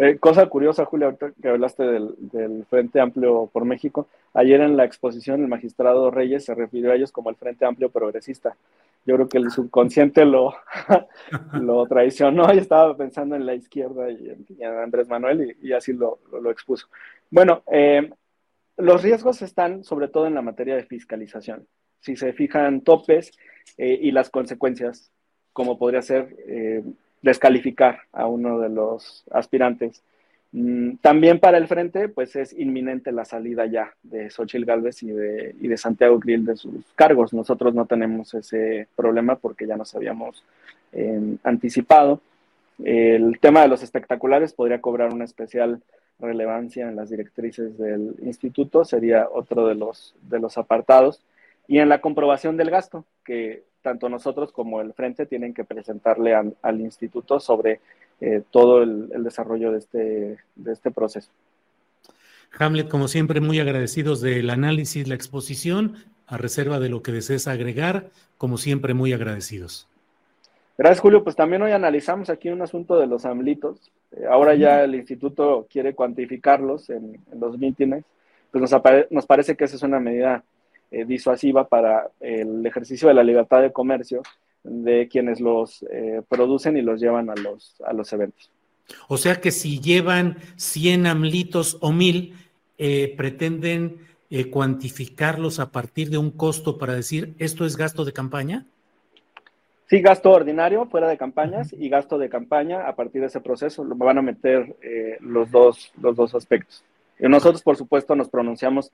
Eh, 0.00 0.16
cosa 0.18 0.46
curiosa, 0.46 0.84
Julia, 0.84 1.06
ahorita 1.06 1.32
que 1.42 1.48
hablaste 1.48 1.82
del, 1.82 2.64
Frente 2.70 3.00
Amplio 3.00 3.50
por 3.52 3.64
México, 3.64 4.06
ayer 4.32 4.60
en 4.60 4.76
la 4.76 4.84
exposición 4.84 5.40
el 5.40 5.48
magistrado 5.48 6.12
Reyes 6.12 6.44
se 6.44 6.54
refirió 6.54 6.92
a 6.92 6.94
ellos 6.94 7.10
como 7.10 7.30
el 7.30 7.36
Frente 7.36 7.66
Amplio 7.66 7.90
Progresista. 7.90 8.56
Yo 9.04 9.16
creo 9.16 9.28
que 9.28 9.38
el 9.38 9.50
subconsciente 9.50 10.24
lo, 10.24 10.54
lo 11.52 11.84
traicionó 11.88 12.54
y 12.54 12.58
estaba 12.58 12.96
pensando 12.96 13.34
en 13.34 13.44
la 13.44 13.54
izquierda 13.54 14.08
y 14.08 14.30
en, 14.60 14.64
Andrés 14.64 15.08
Manuel 15.08 15.56
y, 15.60 15.72
así 15.72 15.92
lo, 15.92 16.20
expuso. 16.48 16.86
Bueno, 17.28 17.64
eh, 17.72 18.08
los 18.76 19.02
riesgos 19.02 19.42
están 19.42 19.82
sobre 19.82 20.06
todo 20.06 20.28
en 20.28 20.34
la 20.34 20.42
materia 20.42 20.76
de 20.76 20.84
fiscalización 20.84 21.66
si 22.00 22.14
se 22.14 22.32
fijan 22.32 22.82
topes 22.82 23.32
eh, 23.76 23.98
y 24.00 24.12
las 24.12 24.30
consecuencias, 24.30 25.10
como 25.52 25.76
podría 25.76 26.02
ser 26.02 26.36
descalificar 27.22 28.00
a 28.12 28.26
uno 28.26 28.58
de 28.60 28.68
los 28.68 29.24
aspirantes. 29.30 30.02
Mm, 30.52 30.96
también 31.02 31.40
para 31.40 31.58
el 31.58 31.68
frente, 31.68 32.08
pues 32.08 32.34
es 32.36 32.52
inminente 32.52 33.12
la 33.12 33.24
salida 33.24 33.66
ya 33.66 33.94
de 34.02 34.30
Xochitl 34.30 34.64
Galvez 34.64 35.02
y 35.02 35.10
de, 35.10 35.76
Santiago 35.76 36.18
Grill 36.18 36.46
de 36.46 36.56
sus 36.56 36.84
cargos. 36.94 37.32
Nosotros 37.32 37.74
no 37.74 37.86
tenemos 37.86 38.32
ese 38.34 38.88
problema 38.96 39.36
porque 39.36 39.66
ya 39.66 39.76
nos 39.76 39.94
habíamos 39.94 40.42
eh, 40.92 41.36
anticipado. 41.44 42.20
El 42.82 43.38
tema 43.40 43.62
de 43.62 43.68
los 43.68 43.82
espectaculares 43.82 44.52
podría 44.52 44.80
cobrar 44.80 45.12
una 45.12 45.24
especial 45.24 45.82
relevancia 46.18 46.88
en 46.88 46.96
las 46.96 47.10
directrices 47.10 47.78
del 47.78 48.16
instituto, 48.22 48.84
sería 48.84 49.28
otro 49.30 49.66
de 49.66 49.74
los, 49.74 50.14
de 50.22 50.38
los 50.38 50.58
apartados. 50.58 51.20
Y 51.66 51.78
en 51.80 51.88
la 51.90 52.00
comprobación 52.00 52.56
del 52.56 52.70
gasto, 52.70 53.04
que 53.24 53.62
tanto 53.82 54.08
nosotros 54.08 54.52
como 54.52 54.80
el 54.80 54.92
Frente 54.92 55.26
tienen 55.26 55.54
que 55.54 55.64
presentarle 55.64 56.34
al 56.34 56.80
instituto 56.80 57.40
sobre 57.40 57.80
eh, 58.20 58.42
todo 58.50 58.82
el, 58.82 59.08
desarrollo 59.22 59.72
de 59.72 59.78
este, 59.78 60.38
de 60.56 60.72
este 60.72 60.90
proceso. 60.90 61.30
Hamlet, 62.58 62.88
como 62.88 63.08
siempre, 63.08 63.40
muy 63.40 63.60
agradecidos 63.60 64.20
del 64.20 64.50
análisis, 64.50 65.06
la 65.06 65.14
exposición, 65.14 65.96
a 66.26 66.36
reserva 66.36 66.80
de 66.80 66.88
lo 66.88 67.02
que 67.02 67.12
desees 67.12 67.46
agregar, 67.46 68.10
como 68.36 68.58
siempre, 68.58 68.94
muy 68.94 69.12
agradecidos. 69.12 69.88
Gracias, 70.76 71.00
Julio. 71.00 71.24
Pues 71.24 71.36
también 71.36 71.62
hoy 71.62 71.72
analizamos 71.72 72.30
aquí 72.30 72.48
un 72.48 72.62
asunto 72.62 72.98
de 72.98 73.06
los 73.06 73.24
AMLitos. 73.24 73.90
Eh, 74.12 74.24
ahora 74.30 74.54
ya 74.54 74.84
el 74.84 74.94
instituto 74.94 75.66
quiere 75.70 75.94
cuantificarlos 75.94 76.90
en, 76.90 77.18
los 77.38 77.58
mítines. 77.58 78.04
Pues 78.50 78.62
nos, 78.62 78.82
nos, 79.10 79.26
parece 79.26 79.56
que 79.56 79.64
esa 79.64 79.76
es 79.76 79.82
una 79.82 80.00
medida 80.00 80.44
eh, 80.90 81.04
disuasiva 81.04 81.68
para 81.68 82.10
el 82.20 82.64
ejercicio 82.64 83.08
de 83.08 83.14
la 83.14 83.24
libertad 83.24 83.62
de 83.62 83.72
comercio 83.72 84.22
de 84.68 85.08
quienes 85.08 85.40
los 85.40 85.84
eh, 85.90 86.22
producen 86.28 86.76
y 86.76 86.82
los 86.82 87.00
llevan 87.00 87.30
a 87.30 87.34
los, 87.34 87.76
a 87.86 87.92
los 87.92 88.12
eventos. 88.12 88.50
O 89.08 89.18
sea 89.18 89.40
que 89.40 89.50
si 89.50 89.80
llevan 89.80 90.38
100 90.56 91.06
amlitos 91.06 91.78
o 91.80 91.92
1000, 91.92 92.34
eh, 92.78 93.14
pretenden 93.16 94.06
eh, 94.30 94.50
cuantificarlos 94.50 95.58
a 95.58 95.70
partir 95.70 96.10
de 96.10 96.18
un 96.18 96.30
costo 96.30 96.78
para 96.78 96.94
decir 96.94 97.34
esto 97.38 97.64
es 97.64 97.76
gasto 97.76 98.04
de 98.04 98.12
campaña. 98.12 98.66
Sí, 99.88 100.00
gasto 100.00 100.30
ordinario 100.30 100.86
fuera 100.86 101.08
de 101.08 101.16
campañas 101.16 101.72
y 101.72 101.88
gasto 101.88 102.18
de 102.18 102.28
campaña 102.28 102.86
a 102.86 102.94
partir 102.94 103.22
de 103.22 103.28
ese 103.28 103.40
proceso. 103.40 103.84
Lo 103.84 103.94
van 103.94 104.18
a 104.18 104.22
meter 104.22 104.76
los, 105.20 105.50
dos, 105.50 105.92
los 105.98 106.14
dos 106.14 106.34
aspectos. 106.34 106.84
Y 107.18 107.26
nosotros, 107.26 107.62
por 107.62 107.76
supuesto, 107.76 108.14
nos 108.14 108.28
pronunciamos 108.28 108.92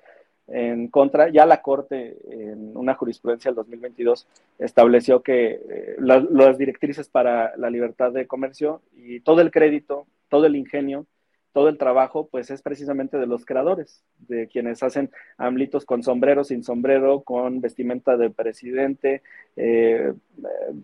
en 0.49 0.89
contra. 0.89 1.29
Ya 1.29 1.47
la 1.47 1.63
Corte, 1.63 2.17
en 2.31 2.77
una 2.77 2.95
jurisprudencia 2.95 3.51
del 3.51 3.57
2022, 3.57 4.27
estableció 4.59 5.23
que 5.23 5.61
eh, 5.69 5.97
las 5.99 6.59
directrices 6.59 7.09
para 7.09 7.57
la 7.57 7.71
libertad 7.71 8.13
de 8.13 8.27
comercio 8.27 8.83
y 8.95 9.21
todo 9.21 9.41
el 9.41 9.51
crédito, 9.51 10.07
todo 10.29 10.47
el 10.47 10.57
ingenio, 10.57 11.07
todo 11.53 11.69
el 11.69 11.79
trabajo, 11.79 12.29
pues 12.31 12.51
es 12.51 12.63
precisamente 12.63 13.17
de 13.17 13.29
los 13.29 13.47
creadores, 13.47 14.03
de 14.19 14.49
quienes 14.49 14.83
hacen 14.83 15.11
amlitos 15.39 15.85
con 15.85 16.03
sombrero, 16.03 16.43
sin 16.43 16.65
sombrero, 16.65 17.21
con 17.21 17.61
vestimenta 17.61 18.17
de 18.17 18.29
presidente, 18.29 19.23
eh, 19.55 20.13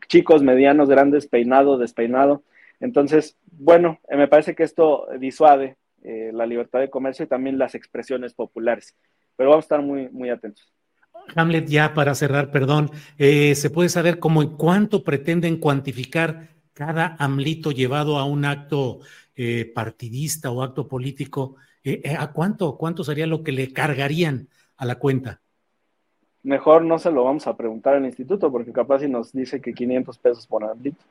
chicos, 0.06 0.44
medianos, 0.44 0.88
grandes, 0.88 1.26
peinado, 1.26 1.76
despeinado. 1.76 2.44
Entonces, 2.78 3.36
bueno, 3.50 3.98
me 4.08 4.28
parece 4.28 4.54
que 4.54 4.62
esto 4.62 5.08
disuade 5.18 5.76
eh, 6.04 6.30
la 6.32 6.46
libertad 6.46 6.78
de 6.78 6.88
comercio 6.88 7.24
y 7.24 7.28
también 7.28 7.58
las 7.58 7.74
expresiones 7.74 8.32
populares 8.32 8.94
pero 9.37 9.51
vamos 9.51 9.64
a 9.64 9.66
estar 9.66 9.83
muy, 9.83 10.09
muy 10.11 10.31
atentos. 10.31 10.72
Hamlet, 11.35 11.66
ya 11.68 11.95
para 11.95 12.14
cerrar, 12.14 12.51
perdón, 12.51 12.91
eh, 13.18 13.55
¿se 13.55 13.70
puede 13.70 13.89
saber 13.89 14.18
cómo 14.18 14.43
y 14.43 14.51
cuánto 14.51 15.05
pretenden 15.05 15.59
cuantificar 15.59 16.49
cada 16.72 17.16
AMLito 17.18 17.72
llevado 17.72 18.18
a 18.18 18.24
un 18.24 18.45
acto 18.45 19.01
eh, 19.37 19.70
partidista 19.74 20.51
o 20.51 20.62
acto 20.62 20.89
político? 20.89 21.57
Eh, 21.85 22.14
¿A 22.18 22.33
cuánto, 22.33 22.76
cuánto 22.76 23.05
sería 23.05 23.26
lo 23.26 23.43
que 23.43 23.53
le 23.53 23.72
cargarían 23.72 24.49
a 24.76 24.85
la 24.85 24.97
cuenta? 24.97 25.41
Mejor 26.43 26.85
no 26.85 26.99
se 26.99 27.11
lo 27.11 27.24
vamos 27.24 27.47
a 27.47 27.57
preguntar 27.57 27.95
al 27.95 28.07
instituto 28.07 28.51
porque 28.51 28.72
capaz 28.72 29.01
si 29.01 29.09
nos 29.09 29.33
dice 29.33 29.61
que 29.61 29.74
500 29.74 30.18
pesos 30.18 30.47
por 30.47 30.64
AMLito. 30.64 31.05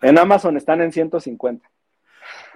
En 0.00 0.18
Amazon 0.18 0.56
están 0.56 0.80
en 0.80 0.92
150. 0.92 1.70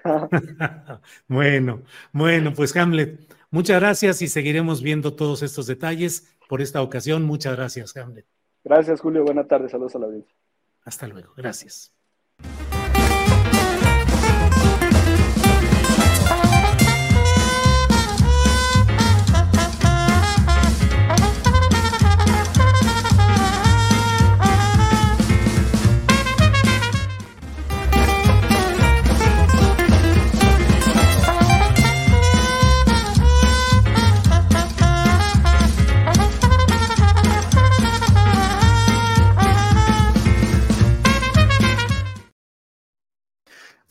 bueno, 1.29 1.83
bueno, 2.12 2.53
pues 2.55 2.77
Hamlet, 2.77 3.21
Muchas 3.55 3.81
gracias 3.81 4.21
y 4.21 4.27
seguiremos 4.27 4.83
viendo 4.83 5.15
todos 5.15 5.45
estos 5.45 5.69
detalles 5.69 6.27
por 6.49 6.61
esta 6.61 6.83
ocasión. 6.83 7.23
Muchas 7.23 7.55
gracias, 7.55 7.97
Hamlet. 7.97 8.27
Gracias, 8.65 9.01
Julio. 9.01 9.23
Buenas 9.23 9.47
tardes. 9.47 9.71
Saludos 9.71 9.95
a 9.95 10.01
la 10.01 10.07
audiencia. 10.07 10.35
Hasta 10.83 11.07
luego. 11.07 11.33
Gracias. 11.37 11.93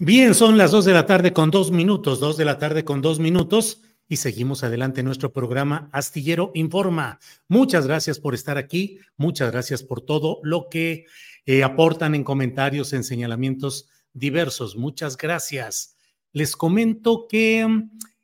Bien, 0.05 0.35
son 0.35 0.57
las 0.57 0.71
dos 0.71 0.83
de 0.83 0.91
la 0.91 1.05
tarde 1.05 1.31
con 1.31 1.49
dos 1.49 1.71
minutos, 1.71 2.19
dos 2.19 2.35
de 2.35 2.43
la 2.43 2.57
tarde 2.57 2.83
con 2.83 3.01
dos 3.01 3.19
minutos 3.19 3.83
y 4.09 4.17
seguimos 4.17 4.61
adelante 4.61 5.01
nuestro 5.01 5.31
programa 5.31 5.87
Astillero 5.93 6.51
Informa. 6.55 7.19
Muchas 7.47 7.87
gracias 7.87 8.19
por 8.19 8.33
estar 8.33 8.57
aquí, 8.57 8.99
muchas 9.15 9.49
gracias 9.53 9.81
por 9.81 10.01
todo 10.01 10.41
lo 10.43 10.67
que 10.69 11.05
eh, 11.45 11.63
aportan 11.63 12.15
en 12.15 12.25
comentarios, 12.25 12.91
en 12.91 13.05
señalamientos 13.05 13.87
diversos. 14.11 14.75
Muchas 14.75 15.15
gracias. 15.15 15.95
Les 16.33 16.57
comento 16.57 17.25
que 17.29 17.65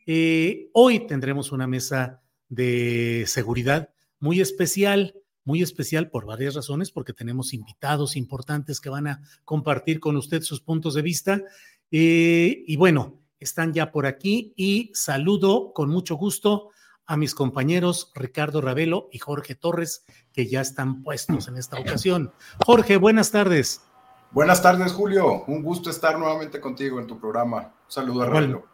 eh, 0.06 0.70
hoy 0.74 1.08
tendremos 1.08 1.54
una 1.54 1.66
mesa 1.66 2.22
de 2.50 3.24
seguridad 3.26 3.88
muy 4.20 4.42
especial 4.42 5.16
muy 5.50 5.64
especial 5.64 6.12
por 6.12 6.28
varias 6.28 6.54
razones, 6.54 6.92
porque 6.92 7.12
tenemos 7.12 7.56
invitados 7.56 8.16
importantes 8.16 8.80
que 8.80 8.92
van 8.92 9.08
a 9.08 9.24
compartir 9.46 10.00
con 10.00 10.16
usted 10.16 10.44
sus 10.44 10.62
puntos 10.62 10.94
de 10.94 11.02
vista. 11.02 11.42
Eh, 11.90 12.64
y 12.68 12.76
bueno, 12.76 13.20
están 13.40 13.74
ya 13.74 13.92
por 13.92 14.06
aquí 14.06 14.54
y 14.56 14.92
saludo 14.94 15.74
con 15.74 15.90
mucho 15.90 16.14
gusto 16.18 16.70
a 17.08 17.18
mis 17.18 17.34
compañeros 17.34 18.12
Ricardo 18.14 18.62
Ravelo 18.62 19.10
y 19.12 19.18
Jorge 19.18 19.56
Torres, 19.56 20.06
que 20.34 20.46
ya 20.46 20.62
están 20.62 21.02
puestos 21.02 21.48
en 21.48 21.58
esta 21.58 21.80
ocasión. 21.80 22.32
Jorge, 22.64 22.98
buenas 22.98 23.32
tardes. 23.32 23.82
Buenas 24.30 24.62
tardes, 24.62 24.92
Julio. 24.92 25.46
Un 25.48 25.64
gusto 25.64 25.90
estar 25.90 26.20
nuevamente 26.20 26.62
contigo 26.62 27.00
en 27.00 27.08
tu 27.08 27.20
programa. 27.20 27.74
saludo 27.88 28.22
a 28.22 28.28
Ravelo. 28.28 28.68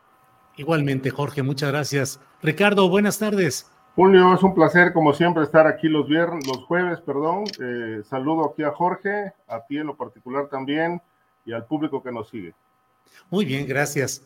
Igualmente, 0.58 1.10
Jorge, 1.10 1.42
muchas 1.42 1.72
gracias. 1.72 2.20
Ricardo, 2.42 2.90
buenas 2.90 3.18
tardes. 3.18 3.66
Julio, 3.96 4.34
es 4.34 4.44
un 4.44 4.54
placer 4.54 4.92
como 4.92 5.14
siempre 5.14 5.44
estar 5.44 5.66
aquí 5.68 5.88
los 5.88 6.06
viernes, 6.06 6.46
los 6.46 6.58
jueves, 6.66 7.00
perdón. 7.00 7.46
Eh, 7.62 8.02
saludo 8.04 8.52
aquí 8.52 8.62
a 8.64 8.72
Jorge, 8.72 9.32
a 9.48 9.66
ti 9.66 9.78
en 9.78 9.88
lo 9.88 9.96
particular 9.96 10.50
también 10.50 11.02
y 11.46 11.54
al 11.54 11.66
público 11.66 12.04
que 12.04 12.12
nos 12.12 12.28
sigue. 12.28 12.54
Muy 13.30 13.46
bien, 13.46 13.66
gracias. 13.66 14.22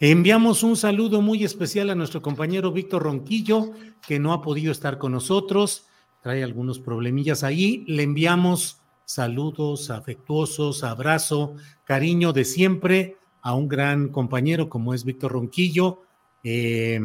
Enviamos 0.00 0.64
un 0.64 0.76
saludo 0.76 1.22
muy 1.22 1.44
especial 1.44 1.90
a 1.90 1.94
nuestro 1.94 2.20
compañero 2.20 2.72
Víctor 2.72 3.04
Ronquillo, 3.04 3.70
que 4.04 4.18
no 4.18 4.32
ha 4.32 4.42
podido 4.42 4.72
estar 4.72 4.98
con 4.98 5.12
nosotros, 5.12 5.86
trae 6.20 6.42
algunos 6.42 6.80
problemillas 6.80 7.44
ahí. 7.44 7.84
Le 7.86 8.02
enviamos 8.02 8.80
saludos 9.04 9.90
afectuosos, 9.90 10.82
abrazo, 10.82 11.54
cariño 11.84 12.32
de 12.32 12.44
siempre 12.44 13.18
a 13.40 13.54
un 13.54 13.68
gran 13.68 14.08
compañero 14.08 14.68
como 14.68 14.94
es 14.94 15.04
Víctor 15.04 15.30
Ronquillo. 15.30 16.02
Eh, 16.42 17.00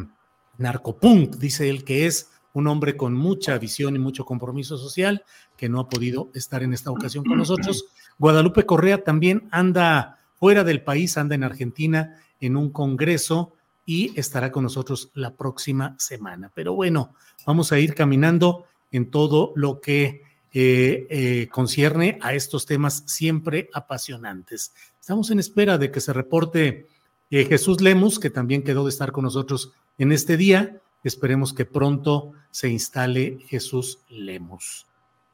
narcopunk, 0.57 1.35
dice 1.35 1.69
él 1.69 1.83
que 1.83 2.05
es 2.05 2.29
un 2.53 2.67
hombre 2.67 2.97
con 2.97 3.13
mucha 3.13 3.57
visión 3.57 3.95
y 3.95 3.99
mucho 3.99 4.25
compromiso 4.25 4.77
social, 4.77 5.23
que 5.55 5.69
no 5.69 5.79
ha 5.79 5.89
podido 5.89 6.29
estar 6.33 6.63
en 6.63 6.73
esta 6.73 6.91
ocasión 6.91 7.23
con 7.23 7.37
nosotros. 7.37 7.85
Guadalupe 8.17 8.65
Correa 8.65 9.03
también 9.03 9.47
anda 9.51 10.17
fuera 10.39 10.63
del 10.63 10.81
país, 10.81 11.17
anda 11.17 11.35
en 11.35 11.43
Argentina 11.43 12.15
en 12.39 12.57
un 12.57 12.71
congreso 12.71 13.53
y 13.85 14.17
estará 14.19 14.51
con 14.51 14.63
nosotros 14.63 15.11
la 15.13 15.35
próxima 15.35 15.95
semana. 15.97 16.51
Pero 16.53 16.73
bueno, 16.73 17.13
vamos 17.45 17.71
a 17.71 17.79
ir 17.79 17.93
caminando 17.93 18.65
en 18.91 19.09
todo 19.11 19.53
lo 19.55 19.79
que 19.79 20.23
eh, 20.53 21.07
eh, 21.09 21.47
concierne 21.51 22.17
a 22.21 22.33
estos 22.33 22.65
temas 22.65 23.03
siempre 23.05 23.69
apasionantes. 23.73 24.73
Estamos 24.99 25.29
en 25.29 25.39
espera 25.39 25.77
de 25.77 25.91
que 25.91 26.01
se 26.01 26.13
reporte 26.13 26.87
eh, 27.29 27.45
Jesús 27.45 27.81
Lemus, 27.81 28.19
que 28.19 28.29
también 28.29 28.63
quedó 28.63 28.83
de 28.83 28.89
estar 28.89 29.11
con 29.11 29.25
nosotros 29.25 29.73
en 29.97 30.11
este 30.11 30.37
día. 30.37 30.81
Esperemos 31.03 31.53
que 31.53 31.65
pronto 31.65 32.31
se 32.51 32.69
instale 32.69 33.39
Jesús 33.47 33.99
Lemus. 34.09 34.87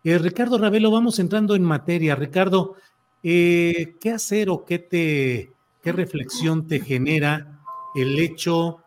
Eh, 0.04 0.18
Ricardo 0.18 0.58
Ravelo, 0.58 0.92
vamos 0.92 1.20
entrando 1.20 1.56
en 1.56 1.64
materia. 1.64 2.16
Ricardo, 2.16 2.76
eh, 3.24 3.96
¿qué 4.00 4.12
hacer 4.12 4.50
o 4.50 4.66
qué 4.66 4.80
te, 4.80 5.54
qué 5.82 5.92
reflexión 5.92 6.68
te 6.68 6.80
genera 6.80 7.62
el 7.96 8.20
hecho 8.20 8.84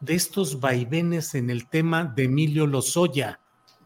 de 0.00 0.14
estos 0.14 0.60
vaivenes 0.60 1.34
en 1.34 1.50
el 1.50 1.68
tema 1.68 2.04
de 2.04 2.24
Emilio 2.24 2.66
Lozoya, 2.66 3.40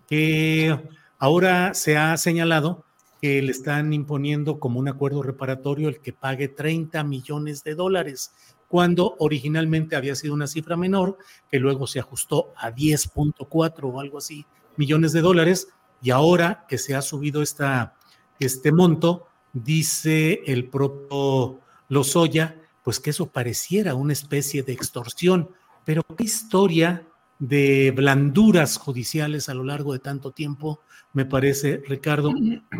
que 0.09 0.79
ahora 1.19 1.75
se 1.75 1.97
ha 1.97 2.17
señalado 2.17 2.85
que 3.21 3.41
le 3.43 3.51
están 3.51 3.93
imponiendo 3.93 4.61
como 4.61 4.79
un 4.79 4.89
acuerdo 4.89 5.23
reparatorio 5.23 5.89
el 5.89 6.01
que 6.01 6.13
pague 6.13 6.49
30 6.49 7.03
millones 7.05 7.65
de 7.65 7.75
dólares, 7.75 8.33
cuando 8.75 9.15
originalmente 9.21 9.95
había 9.95 10.17
sido 10.17 10.35
una 10.35 10.49
cifra 10.49 10.77
menor, 10.77 11.17
que 11.49 11.61
luego 11.61 11.87
se 11.87 12.01
ajustó 12.01 12.53
a 12.57 12.73
10.4 12.73 13.85
o 13.85 14.01
algo 14.01 14.19
así 14.19 14.47
millones 14.77 15.13
de 15.13 15.21
dólares, 15.21 15.69
y 16.03 16.11
ahora 16.11 16.67
que 16.69 16.77
se 16.77 16.97
ha 16.97 17.01
subido 17.01 17.41
este 17.41 18.73
monto, 18.73 19.29
dice 19.53 20.43
el 20.47 20.69
propio 20.71 21.61
Lozoya, 21.89 22.61
pues 22.83 22.99
que 22.99 23.11
eso 23.11 23.27
pareciera 23.27 23.95
una 23.95 24.13
especie 24.13 24.65
de 24.65 24.73
extorsión, 24.73 25.51
pero 25.85 26.03
qué 26.03 26.25
historia 26.25 27.07
de 27.39 27.93
blanduras 27.93 28.77
judiciales 28.77 29.49
a 29.49 29.55
lo 29.55 29.63
largo 29.63 29.93
de 29.93 30.01
tanto 30.01 30.33
tiempo, 30.33 30.81
me 31.13 31.25
parece, 31.25 31.81
Ricardo, 31.87 32.33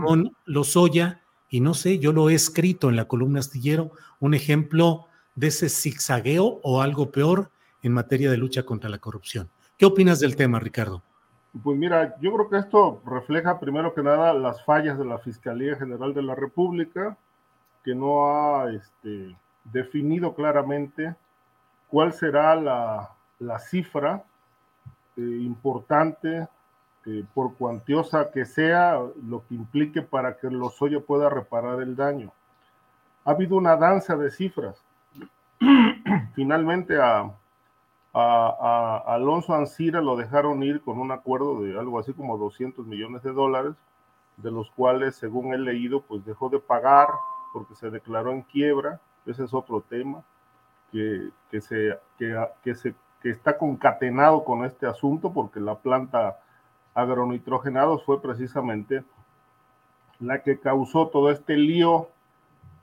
con 0.05 0.37
Lozoya, 0.45 1.23
y 1.49 1.61
no 1.61 1.73
sé, 1.73 2.01
yo 2.01 2.13
lo 2.13 2.31
he 2.31 2.35
escrito 2.35 2.89
en 2.89 2.97
la 2.97 3.05
columna 3.05 3.39
astillero, 3.39 3.93
un 4.19 4.35
ejemplo 4.35 5.07
de 5.35 5.49
ese 5.49 5.69
zigzagueo 5.69 6.61
o 6.63 6.81
algo 6.81 7.11
peor 7.11 7.51
en 7.83 7.93
materia 7.93 8.31
de 8.31 8.37
lucha 8.37 8.65
contra 8.65 8.91
la 8.91 8.99
corrupción. 8.99 9.51
¿Qué 9.77 9.87
opinas 9.87 10.21
del 10.21 10.37
tema, 10.37 10.61
Ricardo? 10.61 11.03
Pues 11.63 11.77
mira, 11.77 12.17
yo 12.21 12.33
creo 12.35 12.49
que 12.49 12.59
esto 12.59 13.01
refleja 13.07 13.61
primero 13.61 13.95
que 13.95 14.03
nada 14.03 14.33
las 14.33 14.65
fallas 14.65 14.99
de 14.99 15.05
la 15.05 15.19
Fiscalía 15.19 15.77
General 15.77 16.13
de 16.13 16.23
la 16.23 16.35
República, 16.35 17.17
que 17.85 17.95
no 17.95 18.27
ha 18.27 18.73
este, 18.73 19.37
definido 19.65 20.35
claramente 20.35 21.15
cuál 21.89 22.13
será 22.13 22.57
la, 22.57 23.59
cifra 23.61 24.25
eh, 25.17 25.21
importante, 25.21 26.49
eh, 27.07 27.25
por 27.35 27.55
cuantiosa 27.55 28.31
que 28.33 28.47
sea, 28.47 28.99
lo 29.29 29.47
que 29.47 29.55
implique 29.55 30.03
para 30.03 30.37
que 30.37 30.51
Lozoya 30.51 31.01
pueda 31.01 31.29
reparar 31.29 31.83
el 31.83 31.95
daño. 31.95 32.33
Ha 33.25 33.31
habido 33.31 33.57
una 33.57 33.77
danza 33.77 34.17
de 34.17 34.31
cifras. 34.31 34.84
Finalmente 36.35 36.99
a, 37.01 37.31
Alonso 39.07 39.55
Ancira 39.55 40.01
lo 40.01 40.17
dejaron 40.17 40.63
ir 40.63 40.81
con 40.83 40.99
un 40.99 41.11
acuerdo 41.11 41.63
de 41.63 41.77
algo 41.77 41.99
así 41.99 42.13
como 42.13 42.39
200 42.39 42.87
millones 42.87 43.23
de 43.25 43.33
dólares, 43.33 43.75
de 44.37 44.53
los 44.53 44.71
cuales, 44.71 45.17
según 45.17 45.53
he 45.53 45.59
leído, 45.59 46.01
pues 46.03 46.25
dejó 46.25 46.49
de 46.49 46.61
pagar 46.61 47.09
porque 47.53 47.75
se 47.75 47.91
declaró 47.91 48.31
en 48.31 48.43
quiebra. 48.43 49.01
Ese 49.27 49.45
es 49.45 49.55
otro 49.55 49.81
tema 49.81 50.23
que, 50.93 51.31
que 51.51 51.61
se, 51.61 51.99
que, 52.19 52.75
se, 52.75 52.95
que 53.21 53.31
está 53.31 53.59
concatenado 53.59 54.45
con 54.45 54.65
este 54.65 54.87
asunto 54.87 55.33
porque 55.33 55.59
la 55.59 55.77
planta 55.77 56.39
agronitrogenados 56.95 58.05
fue 58.05 58.23
precisamente 58.23 59.03
la 60.21 60.43
que 60.43 60.61
causó 60.61 61.09
todo 61.09 61.31
este 61.31 61.57
lío 61.57 62.11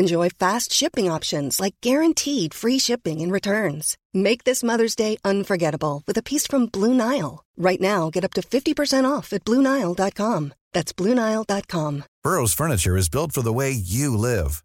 Enjoy 0.00 0.30
fast 0.30 0.72
shipping 0.72 1.10
options 1.10 1.60
like 1.60 1.74
guaranteed 1.82 2.54
free 2.54 2.78
shipping 2.78 3.20
and 3.20 3.30
returns. 3.30 3.98
Make 4.14 4.44
this 4.44 4.62
Mother's 4.62 4.96
Day 4.96 5.18
unforgettable 5.26 6.02
with 6.06 6.16
a 6.16 6.22
piece 6.22 6.46
from 6.46 6.70
Blue 6.72 6.94
Nile. 6.94 7.44
Right 7.58 7.82
now, 7.82 8.08
get 8.08 8.24
up 8.24 8.32
to 8.36 8.40
50% 8.40 9.04
off 9.04 9.34
at 9.34 9.44
BlueNile.com. 9.44 10.54
That's 10.72 10.94
BlueNile.com. 10.94 12.04
Burrow's 12.24 12.54
Furniture 12.54 12.96
is 12.96 13.10
built 13.10 13.32
for 13.32 13.42
the 13.42 13.52
way 13.52 13.72
you 13.72 14.16
live. 14.16 14.64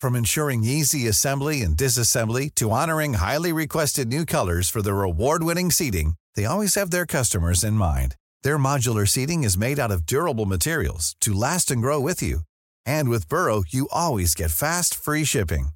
From 0.00 0.16
ensuring 0.16 0.64
easy 0.64 1.06
assembly 1.06 1.62
and 1.62 1.76
disassembly 1.76 2.52
to 2.56 2.72
honoring 2.72 3.14
highly 3.14 3.52
requested 3.52 4.08
new 4.08 4.26
colors 4.26 4.68
for 4.68 4.82
their 4.82 5.04
award 5.04 5.44
winning 5.44 5.70
seating, 5.70 6.14
they 6.34 6.44
always 6.44 6.74
have 6.74 6.90
their 6.90 7.06
customers 7.06 7.62
in 7.62 7.74
mind. 7.74 8.16
Their 8.42 8.58
modular 8.58 9.08
seating 9.08 9.44
is 9.44 9.56
made 9.56 9.78
out 9.78 9.92
of 9.92 10.06
durable 10.06 10.46
materials 10.46 11.14
to 11.20 11.32
last 11.32 11.70
and 11.70 11.80
grow 11.82 12.00
with 12.00 12.20
you. 12.20 12.40
And 12.86 13.08
with 13.08 13.28
Burrow, 13.28 13.62
you 13.68 13.88
always 13.90 14.34
get 14.34 14.50
fast, 14.50 14.94
free 14.94 15.24
shipping. 15.24 15.70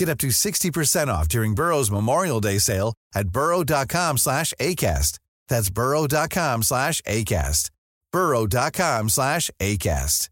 Get 0.00 0.08
up 0.08 0.18
to 0.18 0.28
60% 0.28 1.08
off 1.08 1.28
during 1.28 1.54
Burrow's 1.54 1.90
Memorial 1.90 2.40
Day 2.40 2.58
sale 2.58 2.94
at 3.14 3.28
burrow.com 3.28 4.16
slash 4.16 4.54
ACAST. 4.58 5.18
That's 5.48 5.68
burrow.com 5.68 6.62
slash 6.62 7.02
ACAST. 7.02 7.70
burrow.com 8.10 9.08
slash 9.10 9.50
ACAST. 9.60 10.30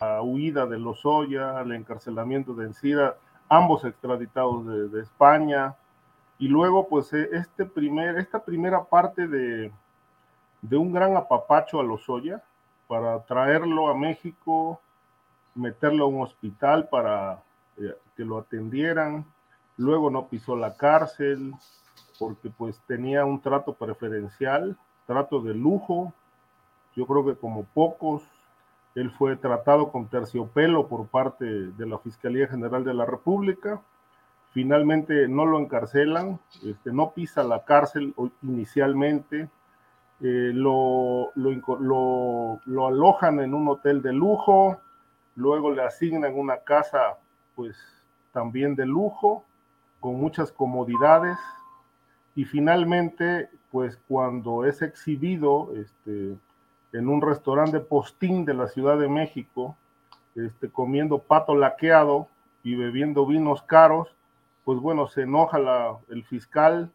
La 0.00 0.22
huida 0.22 0.66
de 0.66 0.78
Lozoya, 0.78 1.60
el 1.60 1.72
encarcelamiento 1.72 2.54
de 2.54 2.66
Encida, 2.66 3.16
ambos 3.48 3.84
extraditados 3.84 4.66
de, 4.66 4.88
de 4.88 5.02
España. 5.02 5.76
Y 6.38 6.48
luego, 6.48 6.88
pues, 6.88 7.12
eh, 7.12 7.28
este 7.32 7.66
primer, 7.66 8.16
esta 8.18 8.42
primera 8.42 8.82
parte 8.82 9.28
de, 9.28 9.70
de 10.62 10.76
un 10.76 10.92
gran 10.92 11.16
apapacho 11.16 11.80
a 11.80 11.84
Lozoya, 11.84 12.42
para 12.86 13.22
traerlo 13.24 13.88
a 13.88 13.94
México, 13.94 14.80
meterlo 15.54 16.04
a 16.04 16.08
un 16.08 16.22
hospital 16.22 16.88
para 16.88 17.42
eh, 17.78 17.94
que 18.16 18.24
lo 18.24 18.38
atendieran. 18.38 19.24
Luego 19.76 20.10
no 20.10 20.28
pisó 20.28 20.56
la 20.56 20.76
cárcel 20.76 21.54
porque 22.18 22.50
pues 22.50 22.80
tenía 22.86 23.24
un 23.24 23.40
trato 23.40 23.74
preferencial, 23.74 24.76
trato 25.06 25.40
de 25.40 25.54
lujo. 25.54 26.12
Yo 26.94 27.06
creo 27.06 27.24
que 27.26 27.34
como 27.34 27.64
pocos, 27.64 28.22
él 28.94 29.10
fue 29.10 29.36
tratado 29.36 29.90
con 29.90 30.06
terciopelo 30.08 30.86
por 30.86 31.06
parte 31.08 31.44
de 31.44 31.86
la 31.86 31.98
Fiscalía 31.98 32.46
General 32.46 32.84
de 32.84 32.94
la 32.94 33.04
República. 33.04 33.80
Finalmente 34.52 35.26
no 35.26 35.46
lo 35.46 35.58
encarcelan, 35.58 36.38
este, 36.64 36.92
no 36.92 37.10
pisa 37.10 37.42
la 37.42 37.64
cárcel 37.64 38.14
inicialmente, 38.42 39.48
eh, 40.26 40.52
lo, 40.54 41.32
lo, 41.34 42.86
alojan 42.86 43.40
en 43.40 43.52
un 43.52 43.68
hotel 43.68 44.00
de 44.00 44.14
lujo, 44.14 44.80
luego 45.36 45.70
le 45.70 45.82
asignan 45.82 46.34
una 46.34 46.60
casa 46.60 47.18
pues 47.54 47.76
también 48.32 48.74
de 48.74 48.86
lujo, 48.86 49.44
con 50.00 50.14
muchas 50.14 50.50
comodidades, 50.50 51.36
y 52.34 52.46
finalmente 52.46 53.50
pues 53.70 53.98
cuando 54.08 54.64
es 54.64 54.80
exhibido 54.80 55.68
este, 55.76 56.38
en 56.94 57.08
un 57.10 57.20
restaurante 57.20 57.80
postín 57.80 58.46
de 58.46 58.54
la 58.54 58.68
Ciudad 58.68 58.98
de 58.98 59.10
México, 59.10 59.76
este, 60.36 60.70
comiendo 60.70 61.18
pato 61.18 61.54
laqueado 61.54 62.28
y 62.62 62.76
bebiendo 62.76 63.26
vinos 63.26 63.60
caros, 63.60 64.08
pues 64.64 64.78
bueno, 64.78 65.06
se 65.06 65.22
enoja 65.24 65.58
el 66.08 66.24
fiscal 66.24 66.90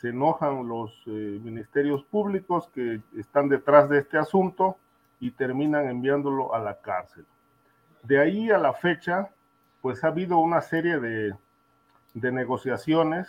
se 0.00 0.10
enojan 0.10 0.68
los 0.68 0.92
eh, 1.06 1.40
ministerios 1.42 2.04
públicos 2.04 2.70
que 2.72 3.00
están 3.18 3.48
detrás 3.48 3.88
de 3.88 3.98
este 3.98 4.16
asunto 4.16 4.76
y 5.18 5.32
terminan 5.32 5.88
enviándolo 5.88 6.54
a 6.54 6.60
la 6.60 6.80
cárcel. 6.80 7.26
De 8.04 8.20
ahí 8.20 8.48
a 8.48 8.58
la 8.58 8.74
fecha, 8.74 9.30
pues 9.82 10.04
ha 10.04 10.08
habido 10.08 10.38
una 10.38 10.60
serie 10.60 11.00
de, 11.00 11.34
negociaciones. 12.14 13.28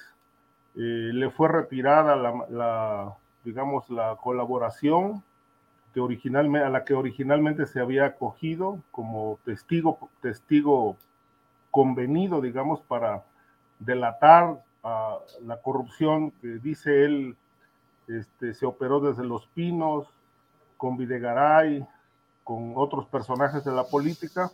Eh, 0.76 1.10
le 1.12 1.32
fue 1.32 1.48
retirada 1.48 2.16
la, 2.16 3.16
digamos, 3.44 3.90
la 3.90 4.16
colaboración 4.22 5.24
que 5.92 6.00
originalmente, 6.00 6.68
a 6.68 6.70
la 6.70 6.86
que 6.86 6.94
originalmente 6.94 7.66
se 7.66 7.80
había 7.80 8.06
acogido 8.06 8.78
como 8.92 9.40
testigo, 9.44 9.98
testigo 10.22 10.98
convenido, 11.72 12.42
digamos, 12.42 12.80
para 12.82 13.24
delatar 13.80 14.60
la 14.84 15.62
corrupción 15.62 16.32
que 16.32 16.48
dice 16.60 17.06
él 17.06 17.36
este, 18.08 18.54
se 18.54 18.66
operó 18.66 19.00
desde 19.00 19.24
Los 19.24 19.46
Pinos, 19.48 20.08
con 20.78 20.98
Videgaray, 20.98 21.86
con 22.44 22.74
otros 22.76 23.06
personajes 23.06 23.64
de 23.66 23.72
la 23.72 23.84
política. 23.84 24.50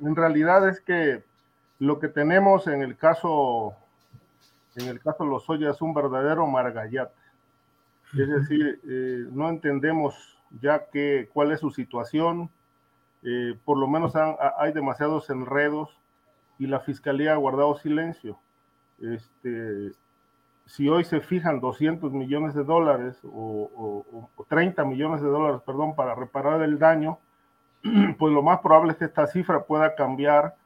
En 0.00 0.14
realidad 0.14 0.68
es 0.68 0.80
que 0.80 1.22
lo 1.78 1.98
que 1.98 2.08
tenemos 2.08 2.66
en 2.68 2.80
el 2.80 2.96
caso, 2.96 3.74
en 4.76 4.88
el 4.88 5.00
caso 5.00 5.24
de 5.24 5.30
Lozoya 5.30 5.70
es 5.70 5.82
un 5.82 5.92
verdadero 5.92 6.46
margallate. 6.46 7.14
Es 8.12 8.28
decir, 8.28 8.80
eh, 8.88 9.26
no 9.32 9.48
entendemos 9.48 10.38
ya 10.62 10.86
que, 10.86 11.28
cuál 11.34 11.52
es 11.52 11.60
su 11.60 11.70
situación, 11.70 12.48
eh, 13.22 13.58
por 13.64 13.76
lo 13.78 13.88
menos 13.88 14.14
hay 14.58 14.72
demasiados 14.72 15.28
enredos 15.28 15.90
y 16.58 16.66
la 16.68 16.80
fiscalía 16.80 17.32
ha 17.32 17.36
guardado 17.36 17.76
silencio. 17.76 18.38
Este, 19.00 19.92
si 20.66 20.88
hoy 20.88 21.04
se 21.04 21.20
fijan 21.20 21.60
200 21.60 22.12
millones 22.12 22.54
de 22.54 22.64
dólares 22.64 23.18
o, 23.24 24.04
o, 24.36 24.44
30 24.48 24.84
millones 24.84 25.22
de 25.22 25.28
dólares, 25.28 25.60
perdón, 25.64 25.94
para 25.94 26.14
reparar 26.14 26.62
el 26.62 26.78
daño, 26.78 27.18
pues 28.18 28.32
lo 28.32 28.42
más 28.42 28.60
probable 28.60 28.92
es 28.92 28.98
que 28.98 29.04
esta 29.04 29.26
cifra 29.26 29.64
pueda 29.64 29.94
cambiar 29.94 30.56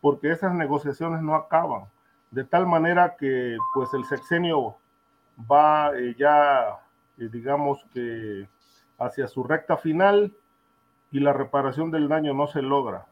porque 0.00 0.30
esas 0.30 0.54
negociaciones 0.54 1.20
no 1.20 1.34
acaban. 1.34 1.84
De 2.30 2.44
tal 2.44 2.66
manera 2.66 3.16
que 3.18 3.58
pues 3.74 3.92
el 3.92 4.04
sexenio 4.04 4.76
va 5.50 5.92
eh, 5.96 6.14
ya, 6.18 6.78
eh, 7.18 7.28
digamos 7.30 7.84
que 7.92 8.48
hacia 8.98 9.26
su 9.26 9.42
recta 9.42 9.76
final 9.76 10.32
y 11.10 11.20
la 11.20 11.32
reparación 11.32 11.90
del 11.90 12.08
daño 12.08 12.34
no 12.34 12.46
se 12.46 12.62
logra. 12.62 13.06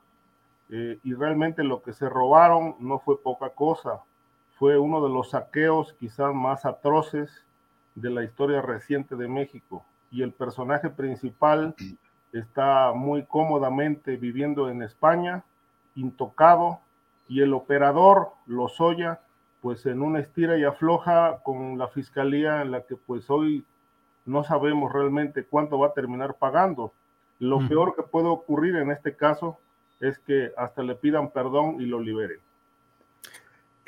Eh, 0.70 0.98
y 1.02 1.14
realmente 1.14 1.64
lo 1.64 1.82
que 1.82 1.92
se 1.92 2.08
robaron 2.08 2.76
no 2.78 2.98
fue 2.98 3.20
poca 3.22 3.50
cosa, 3.50 4.00
fue 4.58 4.76
uno 4.76 5.02
de 5.02 5.08
los 5.08 5.30
saqueos 5.30 5.94
quizás 5.94 6.34
más 6.34 6.66
atroces 6.66 7.44
de 7.94 8.10
la 8.10 8.24
historia 8.24 8.60
reciente 8.60 9.14
de 9.14 9.28
México. 9.28 9.84
Y 10.10 10.22
el 10.22 10.32
personaje 10.32 10.90
principal 10.90 11.76
está 12.32 12.92
muy 12.92 13.24
cómodamente 13.24 14.16
viviendo 14.16 14.68
en 14.68 14.82
España, 14.82 15.44
intocado, 15.94 16.80
y 17.28 17.42
el 17.42 17.52
operador 17.54 18.30
Lozoya, 18.46 19.20
pues 19.60 19.86
en 19.86 20.02
una 20.02 20.20
estira 20.20 20.56
y 20.56 20.64
afloja 20.64 21.40
con 21.44 21.78
la 21.78 21.88
fiscalía 21.88 22.62
en 22.62 22.70
la 22.72 22.82
que 22.82 22.96
pues 22.96 23.30
hoy 23.30 23.64
no 24.24 24.42
sabemos 24.44 24.92
realmente 24.92 25.44
cuánto 25.44 25.78
va 25.78 25.88
a 25.88 25.92
terminar 25.92 26.34
pagando. 26.34 26.92
Lo 27.38 27.66
peor 27.68 27.94
que 27.94 28.02
puede 28.02 28.26
ocurrir 28.26 28.76
en 28.76 28.90
este 28.90 29.14
caso 29.14 29.58
es 30.00 30.18
que 30.18 30.52
hasta 30.56 30.82
le 30.82 30.96
pidan 30.96 31.30
perdón 31.30 31.80
y 31.80 31.86
lo 31.86 32.00
liberen. 32.00 32.40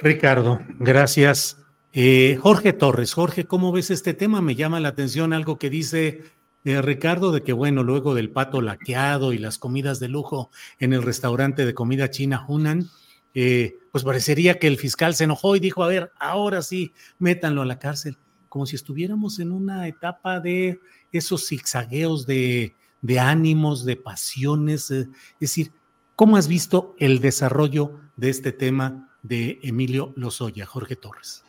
Ricardo, 0.02 0.60
gracias. 0.78 1.58
Eh, 1.92 2.38
Jorge 2.40 2.72
Torres, 2.72 3.12
Jorge, 3.12 3.44
¿cómo 3.44 3.70
ves 3.70 3.90
este 3.90 4.14
tema? 4.14 4.40
Me 4.40 4.54
llama 4.54 4.80
la 4.80 4.88
atención 4.88 5.34
algo 5.34 5.58
que 5.58 5.68
dice 5.68 6.22
eh, 6.64 6.80
Ricardo 6.80 7.32
de 7.32 7.42
que, 7.42 7.52
bueno, 7.52 7.82
luego 7.82 8.14
del 8.14 8.30
pato 8.30 8.62
laqueado 8.62 9.34
y 9.34 9.38
las 9.38 9.58
comidas 9.58 10.00
de 10.00 10.08
lujo 10.08 10.50
en 10.78 10.94
el 10.94 11.02
restaurante 11.02 11.66
de 11.66 11.74
comida 11.74 12.08
china 12.08 12.46
Hunan, 12.48 12.88
eh, 13.34 13.76
pues 13.92 14.02
parecería 14.02 14.58
que 14.58 14.68
el 14.68 14.78
fiscal 14.78 15.14
se 15.14 15.24
enojó 15.24 15.54
y 15.54 15.60
dijo, 15.60 15.84
a 15.84 15.88
ver, 15.88 16.12
ahora 16.18 16.62
sí, 16.62 16.94
métanlo 17.18 17.60
a 17.60 17.66
la 17.66 17.78
cárcel, 17.78 18.16
como 18.48 18.64
si 18.64 18.76
estuviéramos 18.76 19.38
en 19.38 19.52
una 19.52 19.86
etapa 19.86 20.40
de 20.40 20.80
esos 21.12 21.46
zigzagueos 21.46 22.26
de, 22.26 22.74
de 23.02 23.20
ánimos, 23.20 23.84
de 23.84 23.96
pasiones. 23.96 24.90
es 24.90 25.08
decir, 25.38 25.72
¿cómo 26.16 26.38
has 26.38 26.48
visto 26.48 26.94
el 26.98 27.20
desarrollo 27.20 28.00
de 28.16 28.30
este 28.30 28.52
tema 28.52 29.09
de 29.22 29.58
Emilio 29.62 30.12
Lozoya, 30.16 30.66
Jorge 30.66 30.96
Torres? 30.96 31.44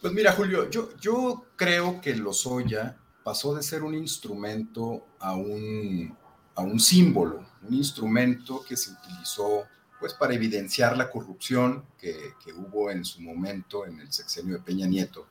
Pues 0.00 0.12
mira, 0.12 0.32
Julio, 0.32 0.68
yo, 0.70 0.90
yo 1.00 1.46
creo 1.56 2.00
que 2.00 2.14
Lozoya 2.14 2.96
pasó 3.22 3.54
de 3.54 3.62
ser 3.62 3.82
un 3.82 3.94
instrumento 3.94 5.06
a 5.18 5.34
un, 5.34 6.16
a 6.54 6.62
un 6.62 6.78
símbolo, 6.78 7.44
un 7.62 7.74
instrumento 7.74 8.62
que 8.62 8.76
se 8.76 8.92
utilizó 8.92 9.64
pues 9.98 10.12
para 10.12 10.34
evidenciar 10.34 10.96
la 10.98 11.10
corrupción 11.10 11.86
que, 11.98 12.34
que, 12.44 12.52
hubo 12.52 12.90
en 12.90 13.06
su 13.06 13.22
momento 13.22 13.86
en 13.86 14.00
el 14.00 14.12
sexenio 14.12 14.56
de 14.56 14.62
Peña 14.62 14.86
Nieto 14.86 15.26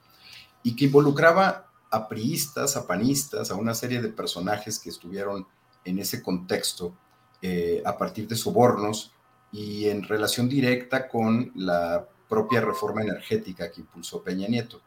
y 0.63 0.75
que 0.75 0.85
involucraba 0.85 1.69
a 1.91 2.07
priistas, 2.07 2.75
a 2.75 2.87
panistas, 2.87 3.51
a 3.51 3.55
una 3.55 3.75
serie 3.75 4.01
de 4.01 4.09
personajes 4.09 4.79
que 4.79 4.89
estuvieron 4.89 5.45
en 5.85 5.99
ese 5.99 6.23
contexto 6.23 6.97
eh, 7.41 7.83
a 7.85 7.97
partir 7.97 8.27
de 8.27 8.35
sobornos 8.35 9.11
y 9.53 9.87
en 9.87 10.01
relación 10.01 10.49
directa 10.49 11.07
con 11.07 11.51
la 11.55 12.05
propia 12.27 12.59
reforma 12.59 13.03
energética 13.03 13.71
que 13.71 13.81
impulsó 13.81 14.23
Peña 14.23 14.47
Nieto. 14.47 14.81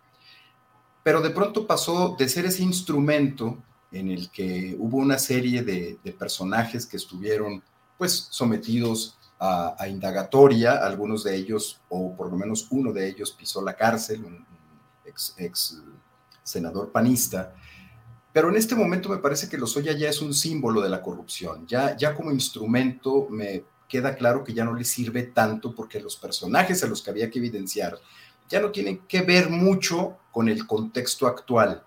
Pero 1.04 1.22
de 1.22 1.30
pronto 1.30 1.68
pasó 1.68 2.16
de 2.18 2.28
ser 2.28 2.46
ese 2.46 2.64
instrumento 2.64 3.62
en 3.92 4.10
el 4.10 4.28
que 4.28 4.74
hubo 4.76 4.96
una 4.96 5.18
serie 5.18 5.62
de, 5.62 5.98
personajes 6.18 6.84
que 6.84 6.96
estuvieron 6.96 7.62
pues 7.96 8.26
sometidos 8.30 9.16
a, 9.38 9.86
indagatoria, 9.88 10.84
algunos 10.84 11.22
de 11.22 11.36
ellos, 11.36 11.80
o 11.88 12.16
por 12.16 12.28
lo 12.30 12.36
menos 12.36 12.66
uno 12.70 12.92
de 12.92 13.08
ellos 13.08 13.30
pisó 13.30 13.62
la 13.62 13.76
cárcel, 13.76 14.24
un, 14.24 14.44
ex, 15.04 15.80
senador 16.42 16.90
panista, 16.90 17.54
pero 18.32 18.48
en 18.48 18.56
este 18.56 18.74
momento 18.74 19.08
me 19.08 19.18
parece 19.18 19.48
que 19.48 19.56
Lozoya 19.56 19.92
ya 19.92 20.08
es 20.08 20.20
un 20.20 20.34
símbolo 20.34 20.80
de 20.80 20.88
la 20.88 21.00
corrupción, 21.00 21.66
ya, 21.66 21.96
ya 21.96 22.14
como 22.14 22.32
instrumento 22.32 23.28
me 23.30 23.64
queda 23.88 24.16
claro 24.16 24.44
que 24.44 24.54
ya 24.54 24.64
no 24.64 24.74
le 24.74 24.84
sirve 24.84 25.24
tanto 25.24 25.74
porque 25.74 26.00
los 26.00 26.16
personajes 26.16 26.82
a 26.82 26.86
los 26.86 27.02
que 27.02 27.10
había 27.10 27.30
que 27.30 27.38
evidenciar 27.38 27.98
ya 28.48 28.60
no 28.60 28.70
tienen 28.70 28.98
que 29.08 29.22
ver 29.22 29.50
mucho 29.50 30.18
con 30.30 30.48
el 30.48 30.66
contexto 30.66 31.26
actual. 31.26 31.82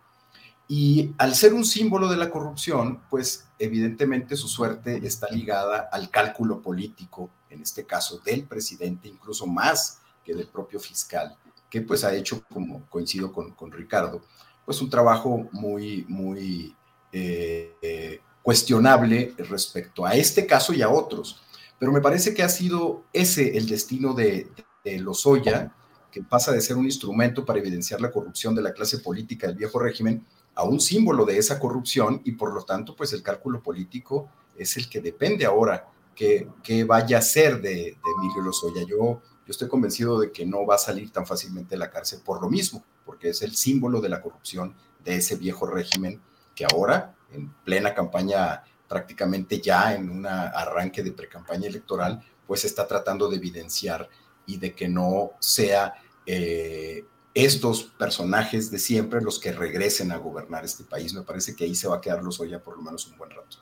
Y 0.68 1.14
al 1.18 1.34
ser 1.34 1.54
un 1.54 1.66
símbolo 1.66 2.08
de 2.10 2.18
la 2.18 2.30
corrupción, 2.30 3.02
pues 3.10 3.48
evidentemente 3.58 4.36
su 4.36 4.48
suerte 4.48 5.02
está 5.04 5.28
ligada 5.32 5.90
al 5.92 6.10
cálculo 6.10 6.62
político, 6.62 7.30
en 7.50 7.62
este 7.62 7.86
caso 7.86 8.20
del 8.20 8.46
presidente, 8.46 9.08
incluso 9.08 9.48
más 9.48 10.00
que 10.24 10.36
del 10.36 10.48
propio 10.48 10.80
fiscal, 10.80 11.36
que 11.70 11.82
pues 11.82 12.04
ha 12.04 12.14
hecho, 12.14 12.44
como 12.54 12.86
coincido 12.88 13.34
con, 13.34 13.52
con 13.54 13.72
Ricardo, 13.72 14.22
pues 14.64 14.82
un 14.82 14.90
trabajo 14.90 15.50
muy, 15.52 16.06
muy 16.08 16.76
eh, 17.12 17.76
eh, 17.82 18.22
cuestionable 18.44 19.34
respecto 19.38 20.06
a 20.06 20.14
este 20.14 20.46
caso 20.46 20.74
y 20.74 20.84
a 20.84 20.90
otros. 20.90 21.42
Pero 21.80 21.92
me 21.92 22.02
parece 22.02 22.34
que 22.34 22.44
ha 22.44 22.50
sido 22.50 23.06
ese 23.14 23.58
el 23.58 23.68
destino 23.68 24.14
de, 24.14 24.50
de 24.84 25.00
Lozoya, 25.00 25.74
que 26.12 26.24
pasa 26.24 26.52
de 26.52 26.62
ser 26.62 26.76
un 26.78 26.86
instrumento 26.86 27.46
para 27.46 27.60
evidenciar 27.60 28.02
la 28.02 28.12
corrupción 28.12 28.56
de 28.56 28.62
la 28.62 28.74
clase 28.74 29.00
política 29.00 29.48
del 29.48 29.56
viejo 29.56 29.80
régimen 29.80 30.26
a 30.56 30.64
un 30.64 30.80
símbolo 30.80 31.26
de 31.26 31.38
esa 31.38 31.60
corrupción 31.60 32.22
y 32.26 32.34
por 32.34 32.54
lo 32.54 32.64
tanto 32.64 32.96
pues 32.96 33.14
el 33.14 33.24
cálculo 33.24 33.62
político 33.62 34.30
es 34.58 34.76
el 34.78 34.90
que 34.90 35.00
depende 35.00 35.46
ahora 35.46 35.88
que, 36.16 36.84
vaya 36.86 37.20
a 37.20 37.22
ser 37.22 37.62
de, 37.62 37.70
de, 37.70 37.96
Emilio 38.18 38.42
Lozoya. 38.44 38.82
Yo, 38.82 38.98
yo 38.98 39.22
estoy 39.48 39.70
convencido 39.70 40.20
de 40.20 40.34
que 40.34 40.46
no 40.46 40.66
va 40.66 40.76
a 40.76 40.80
salir 40.80 41.12
tan 41.12 41.26
fácilmente 41.26 41.72
de 41.72 41.78
la 41.78 41.90
cárcel 41.90 42.20
por 42.26 42.42
lo 42.42 42.50
mismo, 42.50 42.84
porque 43.06 43.30
es 43.30 43.42
el 43.42 43.56
símbolo 43.56 44.02
de 44.02 44.10
la 44.10 44.22
corrupción 44.22 44.76
de 45.04 45.16
ese 45.16 45.38
viejo 45.38 45.66
régimen 45.66 46.22
que 46.54 46.66
ahora, 46.66 47.16
en 47.32 47.54
plena 47.64 47.94
campaña, 47.94 48.64
prácticamente 48.90 49.62
ya 49.62 49.94
en 49.94 50.10
un 50.10 50.26
arranque 50.26 51.04
de 51.04 51.14
precampaña 51.14 51.68
electoral, 51.68 52.22
pues 52.46 52.66
está 52.66 52.88
tratando 52.88 53.30
de 53.30 53.38
evidenciar 53.38 54.10
y 54.48 54.58
de 54.58 54.74
que 54.74 54.90
no 54.90 55.34
sea 55.40 55.94
eh, 56.26 57.06
estos 57.34 57.84
personajes 57.84 58.72
de 58.72 58.80
siempre 58.80 59.22
los 59.22 59.40
que 59.40 59.52
regresen 59.52 60.12
a 60.12 60.18
gobernar 60.18 60.66
este 60.66 60.84
país. 60.84 61.14
Me 61.14 61.22
parece 61.22 61.56
que 61.56 61.66
ahí 61.66 61.76
se 61.76 61.88
va 61.88 61.98
a 61.98 62.02
quedar 62.02 62.24
los 62.24 62.40
ya 62.50 62.60
por 62.60 62.76
lo 62.76 62.82
menos 62.82 63.08
un 63.08 63.18
buen 63.18 63.30
rato. 63.30 63.58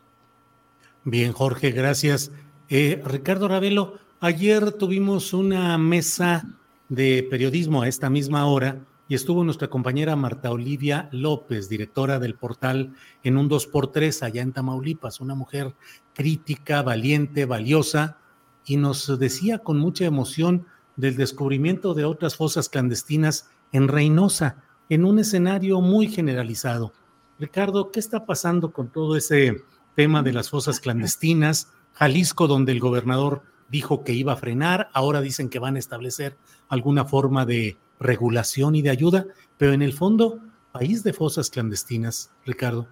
Bien, 1.04 1.34
Jorge, 1.34 1.72
gracias. 1.72 2.32
Eh, 2.70 3.02
Ricardo 3.04 3.50
Ravelo, 3.50 4.00
ayer 4.22 4.72
tuvimos 4.72 5.34
una 5.34 5.78
mesa 5.78 6.46
de 6.88 7.28
periodismo 7.30 7.82
a 7.82 7.90
esta 7.90 8.10
misma 8.10 8.46
hora 8.46 8.86
y 9.08 9.16
estuvo 9.16 9.44
nuestra 9.44 9.70
compañera 9.70 10.16
Marta 10.16 10.52
Olivia 10.52 11.10
López, 11.12 11.70
directora 11.70 12.20
del 12.20 12.36
portal 12.36 12.94
en 13.24 13.38
un 13.38 13.50
2x3 13.50 14.24
allá 14.24 14.42
en 14.42 14.52
Tamaulipas, 14.52 15.22
una 15.22 15.36
mujer 15.36 15.76
crítica, 16.14 16.82
valiente, 16.82 17.46
valiosa, 17.46 18.18
y 18.66 18.76
nos 18.76 19.18
decía 19.18 19.60
con 19.60 19.80
mucha 19.80 20.06
emoción 20.06 20.66
del 20.98 21.16
descubrimiento 21.16 21.94
de 21.94 22.04
otras 22.04 22.36
fosas 22.36 22.68
clandestinas 22.68 23.50
en 23.72 23.88
Reynosa, 23.88 24.64
en 24.90 25.06
un 25.06 25.20
escenario 25.20 25.80
muy 25.80 26.08
generalizado. 26.08 26.92
Ricardo, 27.40 27.92
¿qué 27.92 28.00
está 28.00 28.26
pasando 28.26 28.74
con 28.74 28.92
todo 28.92 29.16
ese 29.16 29.64
tema 29.96 30.22
de 30.22 30.34
las 30.34 30.50
fosas 30.50 30.80
clandestinas? 30.80 31.72
Jalisco, 31.94 32.48
donde 32.48 32.74
el 32.74 32.80
gobernador 32.80 33.44
dijo 33.70 34.04
que 34.04 34.14
iba 34.14 34.34
a 34.34 34.38
frenar, 34.38 34.90
ahora 34.94 35.22
dicen 35.22 35.50
que 35.50 35.60
van 35.60 35.76
a 35.76 35.80
establecer 35.80 36.38
alguna 36.70 37.06
forma 37.06 37.46
de 37.46 37.78
regulación 38.00 38.76
y 38.76 38.82
de 38.82 38.90
ayuda, 38.90 39.26
pero 39.58 39.74
en 39.74 39.82
el 39.82 39.94
fondo, 39.94 40.40
país 40.72 41.04
de 41.04 41.14
fosas 41.14 41.50
clandestinas, 41.50 42.32
Ricardo. 42.46 42.88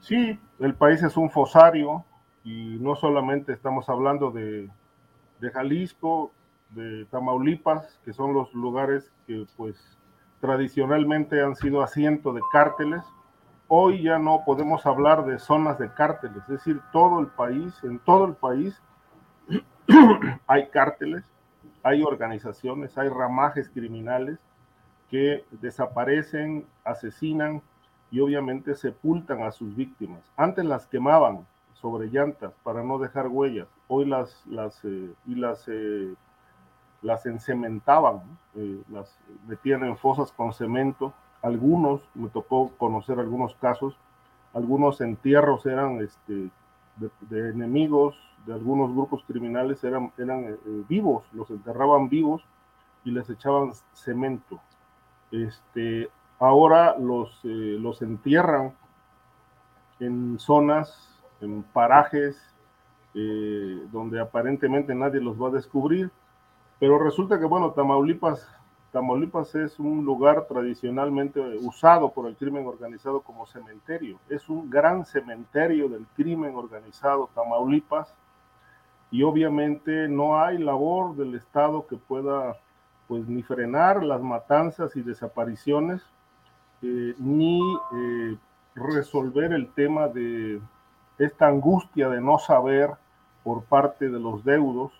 Sí, 0.00 0.38
el 0.58 0.74
país 0.74 1.02
es 1.02 1.16
un 1.16 1.30
fosario 1.30 2.04
y 2.44 2.78
no 2.80 2.96
solamente 2.96 3.52
estamos 3.52 3.88
hablando 3.88 4.30
de, 4.30 4.70
de 5.40 5.50
Jalisco, 5.50 6.32
de 6.70 7.04
Tamaulipas, 7.06 7.98
que 8.04 8.12
son 8.12 8.34
los 8.34 8.52
lugares 8.54 9.10
que 9.26 9.46
pues 9.56 9.76
tradicionalmente 10.40 11.42
han 11.42 11.56
sido 11.56 11.82
asiento 11.82 12.32
de 12.32 12.40
cárteles. 12.52 13.02
Hoy 13.68 14.02
ya 14.02 14.18
no 14.18 14.42
podemos 14.44 14.86
hablar 14.86 15.24
de 15.24 15.38
zonas 15.38 15.78
de 15.78 15.92
cárteles, 15.92 16.42
es 16.42 16.48
decir, 16.48 16.80
todo 16.92 17.20
el 17.20 17.28
país, 17.28 17.72
en 17.82 17.98
todo 18.00 18.24
el 18.24 18.34
país 18.34 18.80
hay 20.46 20.68
cárteles, 20.68 21.24
hay 21.82 22.02
organizaciones, 22.02 22.96
hay 22.98 23.08
ramajes 23.08 23.68
criminales 23.68 24.38
que 25.10 25.44
desaparecen, 25.50 26.66
asesinan 26.84 27.62
y 28.10 28.20
obviamente 28.20 28.74
sepultan 28.74 29.42
a 29.42 29.52
sus 29.52 29.74
víctimas. 29.74 30.20
Antes 30.36 30.64
las 30.64 30.86
quemaban 30.86 31.46
sobre 31.74 32.08
llantas 32.08 32.52
para 32.62 32.82
no 32.82 32.98
dejar 32.98 33.28
huellas, 33.28 33.68
hoy 33.88 34.04
las, 34.04 34.44
las, 34.46 34.84
eh, 34.84 35.10
y 35.26 35.34
las 35.34 35.66
eh, 35.68 36.14
las 37.02 37.26
encementaban, 37.26 38.20
eh, 38.54 38.82
las 38.90 39.18
metían 39.46 39.84
en 39.84 39.96
fosas 39.96 40.32
con 40.32 40.52
cemento. 40.52 41.12
Algunos, 41.42 42.02
me 42.14 42.28
tocó 42.28 42.70
conocer 42.76 43.18
algunos 43.18 43.54
casos, 43.54 43.96
algunos 44.52 45.00
entierros 45.00 45.64
eran 45.66 46.00
este, 46.02 46.50
de, 46.96 47.50
enemigos, 47.50 48.16
de 48.46 48.52
algunos 48.52 48.90
grupos 48.92 49.22
criminales 49.26 49.82
eran, 49.84 50.12
eran 50.18 50.44
eh, 50.44 50.58
vivos, 50.88 51.24
los 51.32 51.50
enterraban 51.50 52.08
vivos 52.08 52.42
y 53.04 53.10
les 53.10 53.28
echaban 53.30 53.72
cemento. 53.92 54.60
Este, 55.30 56.10
ahora 56.38 56.96
los, 56.98 57.40
eh, 57.44 57.76
los 57.78 58.02
entierran 58.02 58.74
en 60.00 60.38
zonas, 60.38 61.22
en 61.40 61.62
parajes, 61.62 62.46
donde 63.90 64.20
aparentemente 64.20 64.94
nadie 64.94 65.20
los 65.20 65.36
va 65.36 65.48
a 65.48 65.50
descubrir 65.50 66.12
pero 66.80 66.98
resulta 66.98 67.38
que, 67.38 67.44
bueno, 67.44 67.72
Tamaulipas, 67.72 68.48
Tamaulipas 68.90 69.54
es 69.54 69.78
un 69.78 70.02
lugar 70.02 70.46
tradicionalmente 70.48 71.38
usado 71.60 72.10
por 72.10 72.26
el 72.26 72.36
crimen 72.36 72.66
organizado 72.66 73.20
como 73.20 73.46
cementerio. 73.46 74.18
Es 74.30 74.48
un 74.48 74.70
gran 74.70 75.04
cementerio 75.04 75.90
del 75.90 76.06
crimen 76.16 76.54
organizado 76.56 77.28
Tamaulipas 77.34 78.12
y 79.10 79.22
obviamente 79.22 80.08
no 80.08 80.40
hay 80.40 80.58
labor 80.58 81.16
del 81.16 81.34
Estado 81.34 81.86
que 81.86 81.96
pueda 81.96 82.56
pues 83.08 83.26
ni 83.26 83.42
frenar 83.42 84.04
las 84.04 84.22
matanzas 84.22 84.94
y 84.94 85.02
desapariciones, 85.02 86.00
eh, 86.82 87.14
ni 87.18 87.60
eh, 87.92 88.36
resolver 88.76 89.52
el 89.52 89.72
tema 89.72 90.06
de 90.06 90.60
esta 91.18 91.48
angustia 91.48 92.08
de 92.08 92.20
no 92.20 92.38
saber 92.38 92.90
por 93.42 93.64
parte 93.64 94.08
de 94.08 94.20
los 94.20 94.44
deudos 94.44 94.92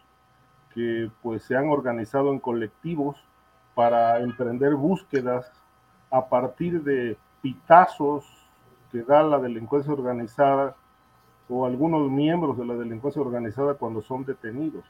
que 0.74 1.10
pues 1.22 1.44
se 1.44 1.56
han 1.56 1.68
organizado 1.68 2.32
en 2.32 2.40
colectivos 2.40 3.16
para 3.74 4.18
emprender 4.18 4.74
búsquedas 4.74 5.50
a 6.10 6.28
partir 6.28 6.82
de 6.82 7.16
pitazos 7.42 8.24
que 8.90 9.02
da 9.02 9.22
la 9.22 9.38
delincuencia 9.38 9.92
organizada 9.92 10.74
o 11.50 11.66
algunos 11.66 12.10
miembros 12.10 12.56
de 12.56 12.64
la 12.64 12.74
delincuencia 12.74 13.20
organizada 13.20 13.74
cuando 13.74 14.00
son 14.00 14.24
detenidos. 14.24 14.84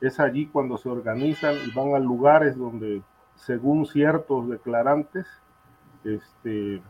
Es 0.00 0.20
allí 0.20 0.46
cuando 0.46 0.76
se 0.76 0.90
organizan 0.90 1.54
y 1.66 1.70
van 1.74 1.94
a 1.94 1.98
lugares 1.98 2.56
donde, 2.56 3.02
según 3.34 3.86
ciertos 3.86 4.48
declarantes, 4.48 5.26
este, 6.04 6.82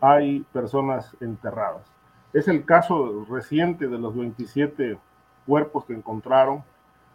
hay 0.00 0.40
personas 0.52 1.16
enterradas. 1.20 1.90
Es 2.32 2.48
el 2.48 2.64
caso 2.64 3.24
reciente 3.30 3.86
de 3.86 3.98
los 3.98 4.16
27 4.16 4.98
cuerpos 5.46 5.84
que 5.84 5.94
encontraron 5.94 6.64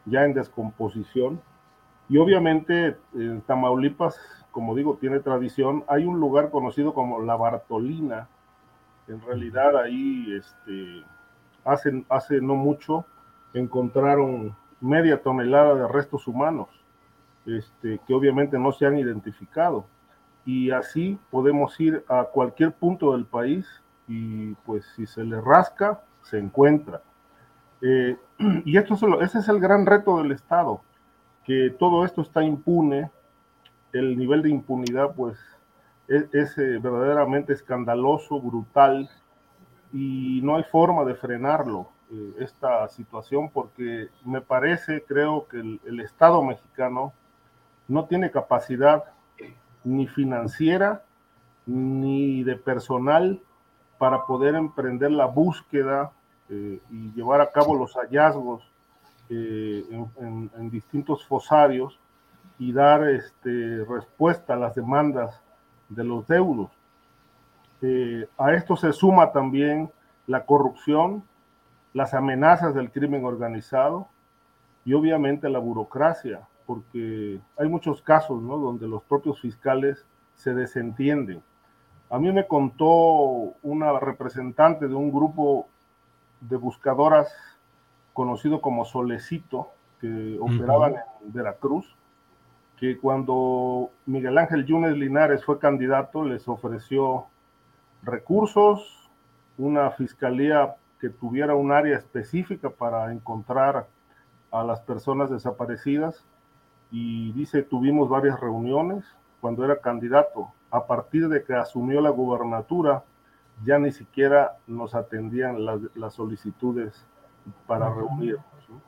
ya 0.06 0.24
en 0.24 0.34
descomposición. 0.34 1.42
Y 2.08 2.18
obviamente 2.18 2.98
en 3.14 3.42
Tamaulipas, 3.42 4.18
como 4.52 4.76
digo, 4.76 4.98
tiene 5.00 5.20
tradición. 5.20 5.84
Hay 5.88 6.06
un 6.06 6.20
lugar 6.20 6.52
conocido 6.52 6.94
como 6.94 7.22
La 7.22 7.36
Bartolina. 7.36 8.30
En 9.08 9.22
realidad 9.22 9.78
ahí, 9.78 10.34
este, 10.36 11.04
hace, 11.64 12.06
hace 12.10 12.42
no 12.42 12.56
mucho, 12.56 13.06
encontraron 13.54 14.56
media 14.82 15.22
tonelada 15.22 15.76
de 15.76 15.88
restos 15.88 16.28
humanos, 16.28 16.68
este, 17.46 18.00
que 18.06 18.14
obviamente 18.14 18.58
no 18.58 18.72
se 18.72 18.86
han 18.86 18.98
identificado. 18.98 19.86
Y 20.46 20.72
así 20.72 21.18
podemos 21.32 21.80
ir 21.80 22.04
a 22.10 22.26
cualquier 22.26 22.74
punto 22.74 23.14
del 23.14 23.26
país 23.26 23.66
y 24.08 24.54
pues 24.66 24.86
si 24.96 25.06
se 25.06 25.24
le 25.24 25.40
rasca, 25.40 26.02
se 26.22 26.38
encuentra. 26.38 27.02
Eh, 27.82 28.18
y 28.66 28.78
esto 28.78 28.96
ese 29.22 29.40
es 29.40 29.48
el 29.48 29.60
gran 29.60 29.86
reto 29.86 30.18
del 30.18 30.32
Estado, 30.32 30.82
que 31.46 31.74
todo 31.78 32.06
esto 32.06 32.22
está 32.22 32.44
impune, 32.44 33.12
el 33.92 34.18
nivel 34.18 34.42
de 34.42 34.50
impunidad 34.50 35.14
pues 35.16 35.38
es, 36.08 36.58
eh, 36.58 36.80
verdaderamente 36.80 37.54
escandaloso, 37.54 38.42
brutal, 38.42 39.10
y 39.94 40.42
no 40.44 40.58
hay 40.58 40.64
forma 40.64 41.06
de 41.06 41.16
frenarlo, 41.16 41.90
eh, 42.12 42.34
esta 42.40 42.88
situación, 42.90 43.50
porque 43.50 44.10
me 44.26 44.42
parece, 44.42 45.04
creo 45.04 45.48
que 45.48 45.60
el 45.60 46.00
Estado 46.02 46.44
mexicano 46.44 47.14
no 47.88 48.06
tiene 48.06 48.32
capacidad 48.32 49.06
ni 49.84 50.08
financiera 50.08 51.04
ni 51.66 52.44
de 52.44 52.56
personal 52.56 53.42
para 53.98 54.26
poder 54.26 54.56
emprender 54.56 55.12
la 55.12 55.26
búsqueda 55.26 56.12
eh, 56.50 56.80
y 56.90 57.12
llevar 57.14 57.42
a 57.42 57.52
cabo 57.52 57.76
los 57.76 57.94
hallazgos 57.94 58.64
eh, 59.30 59.86
en, 60.20 60.70
distintos 60.70 61.26
fosarios 61.26 62.00
y 62.60 62.74
dar 62.74 63.08
este, 63.08 63.86
respuesta 63.86 64.54
a 64.54 64.58
las 64.58 64.76
demandas 64.76 65.42
de 65.90 66.04
los 66.04 66.28
deudos. 66.28 66.70
Eh, 67.86 68.30
a 68.38 68.54
esto 68.54 68.78
se 68.78 68.94
suma 68.94 69.34
también 69.34 69.92
la 70.26 70.46
corrupción, 70.46 71.22
las 71.92 72.14
amenazas 72.14 72.74
del 72.74 72.92
crimen 72.92 73.26
organizado 73.26 74.08
y 74.86 74.94
obviamente 74.94 75.50
la 75.50 75.60
burocracia, 75.60 76.48
porque 76.66 77.42
hay 77.58 77.68
muchos 77.68 78.02
casos 78.02 78.42
¿no? 78.42 78.58
donde 78.58 78.88
los 78.88 79.04
propios 79.04 79.42
fiscales 79.42 80.06
se 80.36 80.54
desentienden. 80.54 81.44
A 82.10 82.20
mí 82.20 82.32
me 82.32 82.48
contó 82.48 83.54
una 83.62 84.00
representante 84.00 84.88
de 84.88 84.96
un 84.96 85.12
grupo 85.12 85.68
de 86.40 86.56
buscadoras 86.56 87.36
conocido 88.14 88.62
como 88.62 88.86
Solecito, 88.86 89.72
que 90.00 90.38
operaban 90.40 90.96
en 91.22 91.34
Veracruz, 91.34 91.98
que 92.78 92.98
cuando 92.98 93.90
Miguel 94.06 94.38
Ángel 94.38 94.66
Yunes 94.66 94.96
Linares 94.96 95.44
fue 95.44 95.60
candidato 95.60 96.24
les 96.24 96.48
ofreció 96.48 97.28
recursos, 98.04 99.10
una 99.58 99.92
fiscalía 99.92 100.76
que 101.00 101.10
tuviera 101.10 101.56
un 101.56 101.72
área 101.72 101.98
específica 101.98 102.70
para 102.70 103.12
encontrar 103.12 103.88
a 104.52 104.64
las 104.64 104.82
personas 104.82 105.30
desaparecidas 105.30 106.24
y 106.92 107.32
dice 107.34 107.64
tuvimos 107.64 108.08
varias 108.08 108.40
reuniones 108.40 109.04
cuando 109.42 109.66
era 109.66 109.80
candidato. 109.80 110.52
A 110.70 110.86
partir 110.88 111.28
de 111.28 111.44
que 111.44 111.54
asumió 111.54 112.02
la 112.02 112.10
gubernatura, 112.10 113.04
ya 113.64 113.78
ni 113.78 113.92
siquiera 113.92 114.58
nos 114.68 114.96
atendían 114.96 115.66
las, 115.66 116.14
solicitudes 116.14 117.06
para 117.68 117.94
reunirnos. 117.94 118.46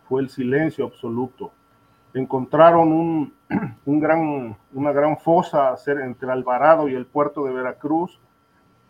Fue 0.08 0.22
el 0.22 0.30
silencio 0.30 0.86
absoluto. 0.86 1.52
Encontraron 2.14 2.92
un, 2.92 3.34
gran, 4.00 4.58
una 4.74 4.92
gran 4.92 5.18
fosa 5.18 5.76
entre 5.86 6.32
Alvarado 6.32 6.88
y 6.88 6.96
el 6.96 7.06
puerto 7.06 7.44
de 7.44 7.54
Veracruz, 7.54 8.20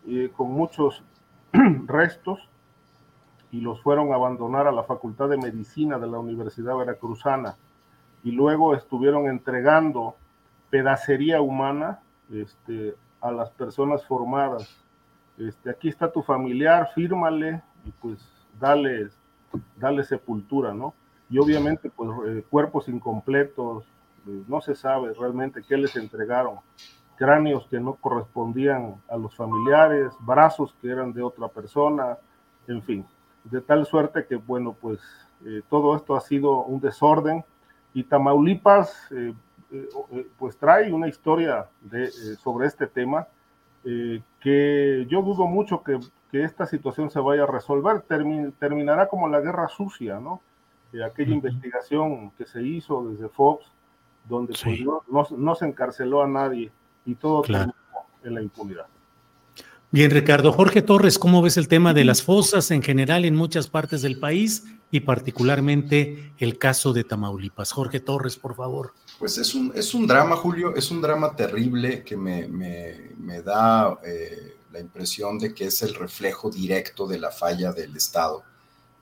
eh, 0.07 0.32
con 0.36 0.52
muchos 0.52 1.03
restos, 1.86 2.40
y 3.52 3.61
los 3.61 3.82
fueron 3.82 4.11
a 4.11 4.15
abandonar 4.15 4.68
a 4.68 4.72
la 4.72 4.84
Facultad 4.84 5.30
de 5.30 5.38
Medicina 5.38 5.98
de 5.98 6.07
la 6.07 6.19
Universidad 6.19 6.76
Veracruzana. 6.76 7.56
Y 8.23 8.32
luego 8.32 8.76
estuvieron 8.76 9.27
entregando 9.27 10.15
pedacería 10.69 11.40
humana 11.40 12.02
este, 12.30 12.95
a 13.22 13.32
las 13.32 13.52
personas 13.52 14.03
formadas 14.06 14.86
este, 15.38 15.69
aquí 15.69 15.90
está 15.90 16.11
tu 16.11 16.22
familiar, 16.22 16.90
fírmale 16.94 17.61
y 17.86 17.91
pues 17.91 18.19
dale, 18.60 19.10
dale 19.76 20.03
sepultura, 20.03 20.73
¿no? 20.73 20.94
Y 21.30 21.40
obviamente, 21.40 21.90
pues 21.90 22.10
eh, 22.27 22.45
cuerpos 22.49 22.88
incompletos, 22.88 23.84
eh, 24.27 24.44
no 24.48 24.61
se 24.61 24.76
sabe 24.76 25.14
realmente 25.14 25.61
qué 25.68 25.76
les 25.77 25.95
entregaron, 25.95 26.60
cráneos 27.15 27.67
que 27.67 27.79
no 27.79 27.95
correspondían 27.95 28.95
a 29.09 29.17
los 29.17 29.35
familiares, 29.35 30.13
brazos 30.19 30.75
que 30.81 30.89
eran 30.89 31.13
de 31.13 31.21
otra 31.21 31.47
persona, 31.47 32.17
en 32.67 32.81
fin, 32.81 33.05
de 33.43 33.61
tal 33.61 33.85
suerte 33.85 34.25
que, 34.25 34.35
bueno, 34.35 34.75
pues 34.79 34.99
eh, 35.45 35.61
todo 35.69 35.95
esto 35.95 36.15
ha 36.15 36.21
sido 36.21 36.63
un 36.63 36.79
desorden 36.79 37.43
y 37.93 38.03
Tamaulipas, 38.03 39.09
pues 40.37 40.57
trae 40.57 40.91
una 40.93 41.07
historia 41.07 41.67
de, 41.81 42.07
sobre 42.11 42.67
este 42.67 42.87
tema 42.87 43.27
eh, 43.87 44.21
que 44.39 45.05
yo 45.07 45.21
dudo 45.21 45.45
mucho 45.45 45.83
que, 45.83 45.99
que, 46.31 46.43
esta 46.43 46.65
situación 46.65 47.11
se 47.11 47.19
vaya 47.19 47.43
a 47.43 47.47
resolver. 47.47 48.01
terminará 48.01 49.07
como 49.07 49.29
la 49.29 49.41
guerra 49.41 49.67
sucia, 49.67 50.19
¿no? 50.19 50.41
Eh, 50.91 51.03
aquella 51.03 51.33
investigación 51.33 52.31
que 52.31 52.45
se 52.45 52.63
hizo 52.63 53.07
desde 53.07 53.29
Fox, 53.29 53.71
donde 54.27 54.55
pues, 54.61 54.81
no, 54.81 55.03
no, 55.37 55.55
se 55.55 55.67
encarceló 55.67 56.23
a 56.23 56.27
nadie 56.27 56.71
y 57.06 57.15
todo 57.15 57.44
en 58.23 58.34
la 58.34 58.41
impunidad. 58.41 58.88
Bien, 59.91 60.11
Ricardo. 60.11 60.52
Jorge 60.52 60.82
Torres, 60.82 61.18
¿cómo 61.18 61.41
ves 61.41 61.56
el 61.56 61.68
tema 61.68 61.94
de 61.94 62.03
las 62.03 62.22
fosas 62.22 62.69
en 62.72 62.82
general 62.82 63.23
en 63.23 63.36
muchas 63.36 63.68
partes 63.68 64.02
del 64.02 64.19
país 64.19 64.65
y 64.91 64.99
particularmente 64.99 66.34
el 66.38 66.57
caso 66.57 66.91
de 66.91 67.06
Tamaulipas? 67.06 67.72
Jorge 67.72 68.02
Torres, 68.02 68.36
por 68.36 68.56
favor. 68.56 68.94
Pues 69.19 69.38
es 69.38 69.56
un, 69.56 69.72
es 69.73 69.94
un 69.94 70.06
drama, 70.06 70.36
Julio, 70.36 70.76
es 70.76 70.91
un 70.91 71.02
drama 71.02 71.34
terrible 71.36 72.03
que 72.03 72.18
me, 72.18 73.41
da 73.41 73.98
eh, 74.03 74.57
la 74.73 74.82
impresión 74.82 75.40
de 75.40 75.53
que 75.53 75.68
es 75.68 75.82
el 75.82 75.95
reflejo 75.95 76.49
directo 76.49 77.07
de 77.07 77.19
la 77.19 77.32
falla 77.32 77.72
del 77.72 77.95
Estado. 77.95 78.44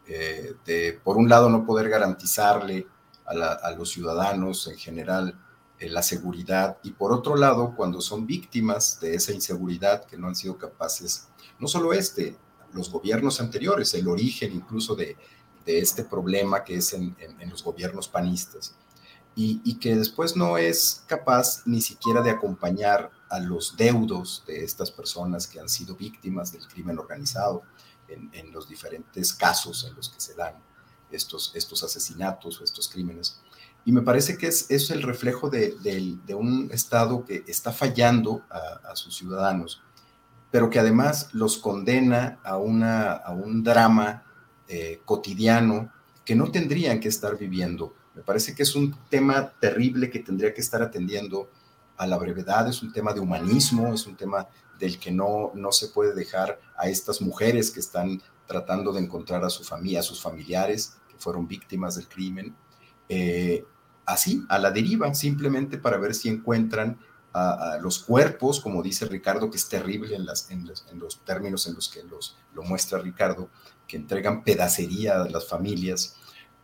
Eh, 0.05 0.53
de, 0.65 0.99
por 1.03 1.17
un 1.17 1.27
lado, 1.27 1.49
no 1.49 1.65
poder 1.65 1.89
garantizarle 1.89 2.85
a, 3.25 3.71
los 3.71 3.89
ciudadanos 3.89 4.67
en 4.67 4.77
general 4.77 5.33
la 5.89 6.03
seguridad 6.03 6.77
y 6.83 6.91
por 6.91 7.11
otro 7.11 7.35
lado, 7.35 7.73
cuando 7.75 8.01
son 8.01 8.25
víctimas 8.25 8.99
de 8.99 9.15
esa 9.15 9.33
inseguridad 9.33 10.05
que 10.05 10.17
no 10.17 10.27
han 10.27 10.35
sido 10.35 10.57
capaces, 10.57 11.27
no 11.59 11.67
solo 11.67 11.93
este, 11.93 12.37
los 12.73 12.89
gobiernos 12.91 13.39
anteriores, 13.39 13.93
el 13.93 14.07
origen 14.07 14.53
incluso 14.53 14.95
de, 14.95 15.17
este 15.65 16.03
problema 16.03 16.65
que 16.65 16.75
es 16.75 16.91
en, 16.91 17.15
los 17.49 17.63
gobiernos 17.63 18.09
panistas, 18.09 18.75
y, 19.35 19.75
que 19.79 19.95
después 19.95 20.35
no 20.35 20.57
es 20.57 21.03
capaz 21.07 21.63
ni 21.65 21.81
siquiera 21.81 22.21
de 22.21 22.29
acompañar 22.29 23.11
a 23.29 23.39
los 23.39 23.75
deudos 23.77 24.43
de 24.45 24.63
estas 24.63 24.91
personas 24.91 25.47
que 25.47 25.59
han 25.59 25.69
sido 25.69 25.95
víctimas 25.95 26.51
del 26.51 26.67
crimen 26.67 26.99
organizado 26.99 27.63
en, 28.09 28.51
los 28.51 28.67
diferentes 28.67 29.33
casos 29.33 29.85
en 29.85 29.95
los 29.95 30.09
que 30.09 30.19
se 30.19 30.35
dan 30.35 30.55
estos, 31.09 31.51
estos 31.55 31.83
asesinatos 31.83 32.59
o 32.59 32.63
estos 32.63 32.89
crímenes. 32.89 33.41
Y 33.85 33.91
me 33.91 34.01
parece 34.01 34.37
que 34.37 34.47
es, 34.47 34.69
es 34.71 34.89
el 34.91 35.01
reflejo 35.01 35.49
de, 35.49 35.75
un 36.35 36.69
Estado 36.71 37.25
que 37.25 37.43
está 37.47 37.71
fallando 37.71 38.43
a, 38.49 38.95
sus 38.95 39.17
ciudadanos, 39.17 39.81
pero 40.51 40.69
que 40.69 40.79
además 40.79 41.29
los 41.33 41.57
condena 41.57 42.39
a, 42.43 42.57
una, 42.57 43.11
a 43.13 43.31
un 43.31 43.63
drama 43.63 44.23
eh, 44.67 45.01
cotidiano 45.03 45.91
que 46.23 46.35
no 46.35 46.51
tendrían 46.51 46.99
que 46.99 47.09
estar 47.09 47.37
viviendo. 47.37 47.93
Me 48.15 48.21
parece 48.21 48.55
que 48.55 48.63
es 48.63 48.75
un 48.75 48.95
tema 49.09 49.51
terrible 49.59 50.09
que 50.09 50.19
tendría 50.19 50.53
que 50.53 50.61
estar 50.61 50.81
atendiendo 50.81 51.49
a 51.97 52.07
la 52.07 52.17
brevedad, 52.17 52.67
es 52.67 52.81
un 52.81 52.93
tema 52.93 53.13
de 53.13 53.19
humanismo, 53.19 53.93
es 53.93 54.05
un 54.07 54.15
tema 54.15 54.47
del 54.79 54.99
que 54.99 55.11
no, 55.11 55.51
no 55.55 55.71
se 55.71 55.89
puede 55.89 56.13
dejar 56.13 56.59
a 56.77 56.87
estas 56.87 57.21
mujeres 57.21 57.71
que 57.71 57.79
están 57.79 58.21
tratando 58.47 58.91
de 58.93 59.01
encontrar 59.01 59.43
a 59.43 59.49
su 59.49 59.63
familia, 59.63 59.99
a 59.99 60.03
sus 60.03 60.21
familiares 60.21 60.97
que 61.09 61.17
fueron 61.17 61.47
víctimas 61.47 61.95
del 61.95 62.07
crimen, 62.07 62.55
eh, 63.09 63.65
así, 64.05 64.45
a 64.49 64.57
la 64.59 64.71
deriva, 64.71 65.13
simplemente 65.13 65.77
para 65.77 65.97
ver 65.97 66.13
si 66.13 66.29
encuentran 66.29 66.97
los 67.81 67.99
cuerpos, 67.99 68.59
como 68.59 68.83
dice 68.83 69.05
Ricardo, 69.05 69.49
que 69.49 69.57
es 69.57 69.67
terrible 69.67 70.15
en 70.15 70.25
los 70.25 71.19
términos 71.25 71.67
en 71.67 71.73
los 71.73 71.89
que 71.89 72.03
los, 72.03 72.37
lo 72.53 72.61
muestra 72.63 72.99
Ricardo, 72.99 73.49
que 73.87 73.97
entregan 73.97 74.43
pedacería 74.43 75.21
a 75.21 75.29
las 75.29 75.47
familias, 75.47 76.15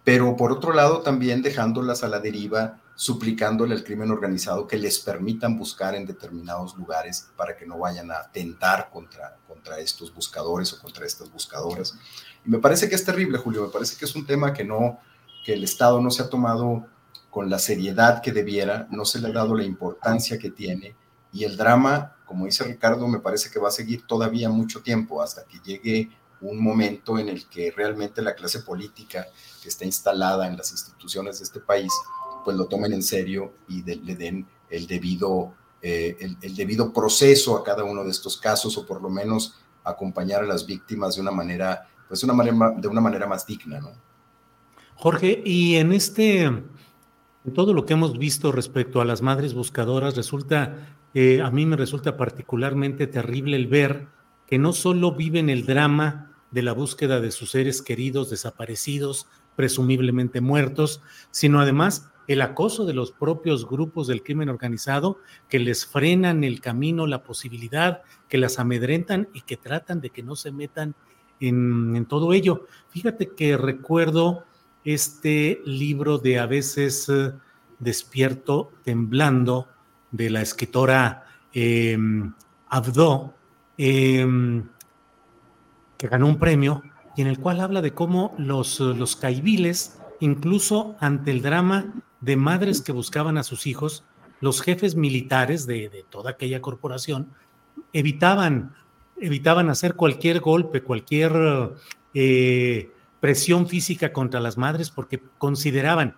pero 0.04 0.36
por 0.36 0.52
otro 0.52 0.74
lado 0.74 1.02
también 1.02 1.42
dejándolas 1.42 2.04
a 2.04 2.08
la 2.08 2.20
deriva 2.20 2.80
suplicándole 2.96 3.74
al 3.76 3.84
crimen 3.86 4.12
organizado 4.12 4.68
que 4.68 4.78
les 4.78 5.00
permitan 5.00 5.58
buscar 5.58 5.96
en 5.96 6.06
determinados 6.06 6.76
lugares 6.76 7.30
para 7.38 7.56
que 7.56 7.66
no 7.66 7.78
vayan 7.78 8.12
a 8.12 8.18
atentar 8.18 8.90
contra, 8.92 9.38
contra 9.48 9.80
estos 9.80 10.14
buscadores 10.14 10.74
o 10.74 10.82
contra 10.82 11.06
estas 11.06 11.32
buscadoras. 11.32 11.98
Y 12.46 12.50
me 12.50 12.60
parece 12.60 12.90
que 12.90 12.96
es 12.96 13.06
terrible, 13.06 13.38
Julio, 13.38 13.64
me 13.64 13.70
parece 13.70 13.96
que 13.96 14.04
es 14.04 14.14
un 14.16 14.26
tema 14.26 14.52
que 14.52 14.66
no, 14.66 15.00
que 15.46 15.54
el 15.54 15.64
Estado 15.64 16.02
no 16.02 16.12
se 16.12 16.24
ha 16.24 16.30
tomado 16.30 16.88
con 17.30 17.50
la 17.50 17.60
seriedad 17.60 18.22
que 18.22 18.32
debiera, 18.32 18.88
no 18.90 19.06
se 19.06 19.20
le 19.20 19.28
ha 19.30 19.34
dado 19.34 19.56
la 19.56 19.64
importancia 19.64 20.38
que 20.38 20.50
tiene 20.50 20.96
y 21.32 21.44
el 21.44 21.58
drama, 21.58 22.16
como 22.26 22.46
dice 22.46 22.64
Ricardo, 22.64 23.08
me 23.08 23.20
parece 23.20 23.52
que 23.52 23.60
va 23.60 23.70
a 23.70 23.72
seguir 23.72 24.06
todavía 24.08 24.50
mucho 24.50 24.82
tiempo 24.82 25.22
hasta 25.22 25.46
que 25.46 25.60
llegue 25.60 26.10
un 26.42 26.62
momento 26.62 27.20
en 27.20 27.30
el 27.30 27.48
que 27.48 27.72
realmente 27.72 28.22
la 28.22 28.34
clase 28.34 28.62
política 28.62 29.28
que 29.62 29.70
está 29.70 29.86
instalada 29.86 30.48
en 30.48 30.58
las 30.58 30.72
instituciones 30.72 31.40
de 31.40 31.44
este 31.46 31.60
país 31.60 31.92
pues 32.44 32.56
lo 32.56 32.66
tomen 32.66 32.94
en 32.94 33.04
serio 33.04 33.54
y 33.68 33.84
le 33.84 34.16
den 34.16 34.48
el 34.70 34.88
debido, 34.88 35.54
eh, 35.82 36.18
el, 36.20 36.56
debido 36.56 36.94
proceso 36.94 37.58
a 37.58 37.64
cada 37.64 37.84
uno 37.84 38.04
de 38.04 38.12
estos 38.12 38.38
casos 38.38 38.78
o 38.78 38.86
por 38.86 39.02
lo 39.02 39.10
menos 39.10 39.60
acompañar 39.84 40.44
a 40.44 40.48
las 40.48 40.66
víctimas 40.66 41.16
de 41.16 41.22
una 41.22 41.32
manera, 41.32 41.88
pues 42.08 42.22
de 42.22 42.88
una 42.88 43.02
manera 43.02 43.28
más 43.28 43.46
digna, 43.46 43.80
¿no? 43.80 43.92
Jorge, 44.96 45.42
y 45.46 45.76
en 45.76 45.94
este, 45.94 46.52
en 47.46 47.54
todo 47.54 47.74
lo 47.74 47.86
que 47.86 47.94
hemos 47.94 48.18
visto 48.18 48.52
respecto 48.52 49.02
a 49.02 49.06
las 49.06 49.22
madres 49.22 49.54
buscadoras, 49.54 50.16
resulta, 50.16 50.98
eh, 51.14 51.42
a 51.42 51.50
mí 51.52 51.66
me 51.66 51.78
resulta 51.78 52.18
particularmente 52.18 53.08
terrible 53.08 53.56
el 53.56 53.68
ver 53.68 54.08
que 54.46 54.58
no 54.58 54.74
solo 54.74 55.14
viven 55.14 55.50
el 55.50 55.66
drama 55.66 56.32
de 56.52 56.64
la 56.64 56.74
búsqueda 56.74 57.22
de 57.22 57.32
sus 57.32 57.52
seres 57.52 57.82
queridos 57.82 58.30
desaparecidos, 58.30 59.28
presumiblemente 59.56 60.42
muertos, 60.42 61.02
sino 61.32 61.60
además 61.60 62.10
el 62.30 62.42
acoso 62.42 62.86
de 62.86 62.94
los 62.94 63.12
propios 63.12 63.68
grupos 63.68 64.08
del 64.08 64.22
crimen 64.22 64.50
organizado 64.50 65.18
que 65.50 65.60
les 65.60 65.86
frenan 65.86 66.44
el 66.44 66.62
camino, 66.62 67.08
la 67.08 67.24
posibilidad, 67.24 68.04
que 68.28 68.38
las 68.38 68.60
amedrentan 68.60 69.28
y 69.34 69.42
que 69.42 69.58
tratan 69.58 70.00
de 70.00 70.12
que 70.12 70.22
no 70.22 70.36
se 70.36 70.52
metan 70.52 70.96
en, 71.40 72.06
todo 72.06 72.34
ello. 72.34 72.68
Fíjate 72.90 73.34
que 73.34 73.58
recuerdo 73.58 74.44
este 74.84 75.62
libro 75.66 76.18
de 76.18 76.40
A 76.40 76.46
veces 76.46 77.08
eh, 77.10 77.34
despierto 77.80 78.72
temblando 78.84 79.68
de 80.12 80.30
la 80.30 80.42
escritora 80.42 81.26
em, 81.54 82.34
Abdo, 82.70 83.34
em, 83.78 84.64
que 85.98 86.08
ganó 86.08 86.28
un 86.28 86.40
premio 86.40 86.84
y 87.16 87.22
en 87.22 87.28
el 87.28 87.40
cual 87.40 87.62
habla 87.62 87.82
de 87.82 87.94
cómo 87.94 88.34
los, 88.38 88.80
los 88.80 89.16
caibiles, 89.16 90.00
incluso 90.20 90.96
ante 91.00 91.32
el 91.32 91.42
drama 91.42 91.94
de 92.22 92.36
madres 92.36 92.82
que 92.82 92.92
buscaban 92.92 93.38
a 93.38 93.44
sus 93.44 93.68
hijos, 93.68 94.04
los 94.42 94.62
jefes 94.62 94.96
militares 94.96 95.66
de, 95.68 96.06
toda 96.10 96.32
aquella 96.32 96.62
corporación 96.62 97.30
evitaban, 97.94 98.74
evitaban 99.18 99.70
hacer 99.70 99.96
cualquier 99.96 100.40
golpe, 100.40 100.82
cualquier 100.82 101.74
eh, 102.14 102.92
presión 103.20 103.68
física 103.68 104.14
contra 104.14 104.40
las 104.40 104.58
madres 104.58 104.92
porque 104.92 105.22
consideraban, 105.38 106.18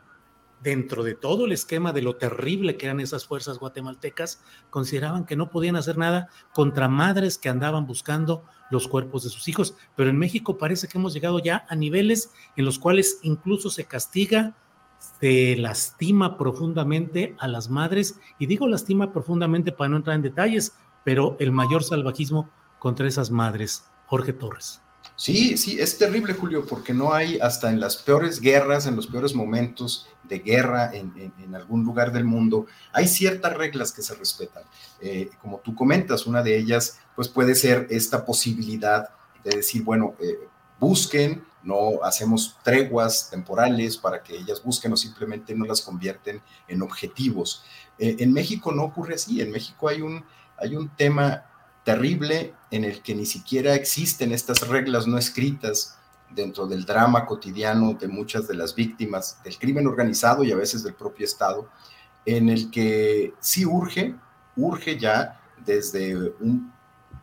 dentro 0.62 1.04
de 1.04 1.16
todo 1.16 1.46
el 1.46 1.54
esquema 1.54 1.92
de 1.92 2.04
lo 2.04 2.18
terrible 2.18 2.78
que 2.78 2.86
eran 2.86 3.00
esas 3.00 3.26
fuerzas 3.26 3.58
guatemaltecas, 3.58 4.44
consideraban 4.70 5.26
que 5.26 5.36
no 5.36 5.50
podían 5.50 5.76
hacer 5.76 5.98
nada 5.98 6.30
contra 6.54 6.88
madres 6.88 7.38
que 7.40 7.50
andaban 7.50 7.88
buscando 7.88 8.46
los 8.70 8.88
cuerpos 8.88 9.24
de 9.24 9.30
sus 9.30 9.48
hijos. 9.48 9.76
Pero 9.96 10.10
en 10.10 10.20
México 10.20 10.58
parece 10.58 10.88
que 10.88 11.00
hemos 11.00 11.14
llegado 11.14 11.40
ya 11.40 11.66
a 11.68 11.76
niveles 11.76 12.32
en 12.56 12.66
los 12.66 12.78
cuales 12.78 13.20
incluso 13.24 13.70
se 13.70 13.86
castiga 13.86 14.56
se 15.20 15.56
lastima 15.58 16.38
profundamente 16.38 17.36
a 17.40 17.48
las 17.48 17.70
madres, 17.70 18.20
y 18.38 18.46
digo 18.46 18.68
lastima 18.68 19.12
profundamente 19.12 19.72
para 19.72 19.90
no 19.90 19.98
entrar 19.98 20.16
en 20.16 20.22
detalles, 20.22 20.76
pero 21.04 21.38
el 21.40 21.52
mayor 21.52 21.84
salvajismo 21.84 22.50
contra 22.80 23.08
esas 23.08 23.32
madres. 23.32 23.86
Jorge 24.06 24.34
Torres. 24.34 24.82
Sí, 25.16 25.58
sí, 25.58 25.80
es 25.80 25.98
terrible, 25.98 26.34
Julio, 26.34 26.66
porque 26.66 26.94
no 26.94 27.14
hay, 27.14 27.40
hasta 27.40 27.70
en 27.70 27.80
las 27.80 27.98
peores 27.98 28.40
guerras, 28.40 28.88
en 28.88 28.96
los 28.96 29.08
peores 29.08 29.36
momentos 29.36 30.08
de 30.24 30.40
guerra 30.40 30.92
en, 30.94 31.12
algún 31.54 31.84
lugar 31.84 32.12
del 32.12 32.24
mundo, 32.24 32.66
hay 32.94 33.08
ciertas 33.08 33.54
reglas 33.56 33.92
que 33.92 34.02
se 34.02 34.16
respetan. 34.16 34.64
Eh, 35.02 35.30
como 35.42 35.60
tú 35.60 35.76
comentas, 35.76 36.26
una 36.26 36.42
de 36.42 36.58
ellas, 36.58 37.00
pues 37.16 37.28
puede 37.28 37.54
ser 37.56 37.88
esta 37.90 38.26
posibilidad 38.26 39.10
de 39.44 39.58
decir, 39.58 39.84
bueno, 39.84 40.16
eh, 40.20 40.48
busquen, 40.80 41.44
no 41.64 42.04
hacemos 42.04 42.58
treguas 42.64 43.30
temporales 43.30 43.98
para 43.98 44.24
que 44.24 44.36
ellas 44.36 44.64
busquen 44.64 44.94
o 44.94 44.98
simplemente 44.98 45.54
no 45.54 45.66
las 45.66 45.82
convierten 45.82 46.42
en 46.68 46.82
objetivos. 46.82 47.64
Eh, 48.00 48.16
en 48.20 48.34
México 48.34 48.72
no 48.72 48.84
ocurre 48.84 49.16
así, 49.16 49.42
en 49.42 49.52
México 49.52 49.88
hay 49.88 50.02
un, 50.02 50.26
hay 50.58 50.76
un 50.76 50.90
tema 50.90 51.46
terrible 51.84 52.54
en 52.70 52.84
el 52.84 53.02
que 53.02 53.16
ni 53.16 53.26
siquiera 53.26 53.74
existen 53.76 54.32
estas 54.32 54.68
reglas 54.68 55.08
no 55.08 55.18
escritas 55.18 55.98
dentro 56.30 56.68
del 56.68 56.86
drama 56.86 57.26
cotidiano 57.26 57.94
de 57.94 58.08
muchas 58.08 58.48
de 58.48 58.54
las 58.56 58.76
víctimas 58.76 59.42
del 59.44 59.58
crimen 59.58 59.88
organizado 59.88 60.44
y 60.44 60.52
a 60.52 60.56
veces 60.56 60.84
del 60.84 60.94
propio 60.94 61.26
Estado, 61.26 61.68
en 62.26 62.50
el 62.50 62.70
que 62.72 63.34
sí 63.40 63.66
urge, 63.66 64.16
urge 64.56 64.98
ya 64.98 65.42
desde 65.66 66.16
un 66.40 66.72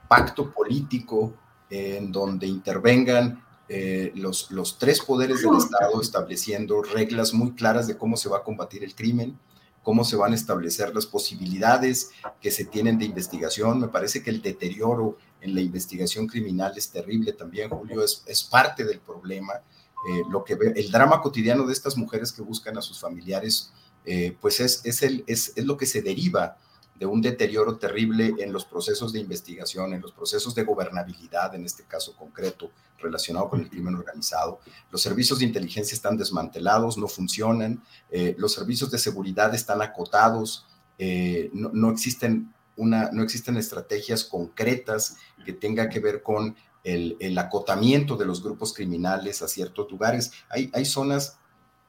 pacto 0.09 0.53
político 0.53 1.35
en 1.71 2.11
donde 2.11 2.47
intervengan 2.47 3.45
eh, 3.69 4.13
los, 4.15 4.51
los 4.51 4.79
tres 4.79 5.01
poderes 5.01 5.43
del 5.43 5.57
Estado 5.57 6.01
estableciendo 6.01 6.83
reglas 6.83 7.35
muy 7.35 7.53
claras 7.53 7.87
de 7.87 7.99
cómo 7.99 8.17
se 8.17 8.29
va 8.29 8.39
a 8.39 8.43
combatir 8.43 8.83
el 8.83 8.95
crimen, 8.95 9.39
cómo 9.83 10.05
se 10.05 10.17
van 10.17 10.33
a 10.33 10.35
establecer 10.35 10.95
las 10.95 11.07
posibilidades 11.07 12.11
que 12.41 12.51
se 12.51 12.65
tienen 12.65 12.99
de 12.99 13.05
investigación. 13.05 13.81
Me 13.81 13.89
parece 13.89 14.23
que 14.23 14.31
el 14.31 14.43
deterioro 14.43 15.17
en 15.41 15.55
la 15.55 15.61
investigación 15.61 16.27
criminal 16.27 16.73
es 16.77 16.91
terrible 16.91 17.33
también, 17.33 17.71
Julio, 17.71 18.05
es, 18.05 18.43
parte 18.51 18.85
del 18.85 19.01
problema. 19.01 19.55
Eh, 19.55 20.23
lo 20.31 20.45
que 20.45 20.55
el 20.55 20.91
drama 20.91 21.21
cotidiano 21.21 21.67
de 21.67 21.73
estas 21.73 21.97
mujeres 21.97 22.33
que 22.33 22.43
buscan 22.43 22.77
a 22.79 22.83
sus 22.83 23.01
familiares, 23.01 23.73
eh, 24.05 24.37
pues 24.41 24.61
es, 24.61 24.85
es, 24.85 25.03
el, 25.03 25.25
es, 25.27 25.53
es 25.57 25.65
lo 25.65 25.77
que 25.77 25.87
se 25.87 26.03
deriva 26.03 26.57
de 26.99 27.07
un 27.07 27.23
deterioro 27.23 27.79
terrible 27.79 28.35
en 28.39 28.53
los 28.53 28.65
procesos 28.65 29.13
de 29.13 29.21
investigación, 29.21 29.95
en 29.95 30.01
los 30.01 30.13
procesos 30.13 30.55
de 30.55 30.65
gobernabilidad, 30.65 31.55
en 31.55 31.65
este 31.65 31.85
caso 31.85 32.17
concreto, 32.17 32.71
relacionado 32.99 33.49
con 33.49 33.61
el 33.61 33.71
crimen 33.71 33.95
organizado. 33.95 34.61
Los 34.91 35.03
servicios 35.03 35.39
de 35.39 35.45
inteligencia 35.45 35.95
están 35.95 36.17
desmantelados, 36.17 36.99
no 36.99 37.07
funcionan, 37.07 37.83
eh, 38.11 38.35
los 38.39 38.53
servicios 38.53 38.91
de 38.91 38.99
seguridad 38.99 39.55
están 39.55 39.81
acotados, 39.81 40.67
eh, 40.99 41.51
no, 41.53 41.91
existen 41.91 42.53
una, 42.77 43.11
no 43.13 43.23
existen 43.23 43.57
estrategias 43.57 44.25
concretas 44.25 45.17
que 45.45 45.53
tengan 45.53 45.89
que 45.89 46.01
ver 46.01 46.23
con 46.23 46.57
el, 46.83 47.39
acotamiento 47.39 48.17
de 48.17 48.27
los 48.27 48.43
grupos 48.43 48.73
criminales 48.73 49.43
a 49.43 49.49
ciertos 49.49 49.89
lugares. 49.91 50.33
Hay, 50.49 50.71
hay 50.75 50.85
zonas 50.85 51.39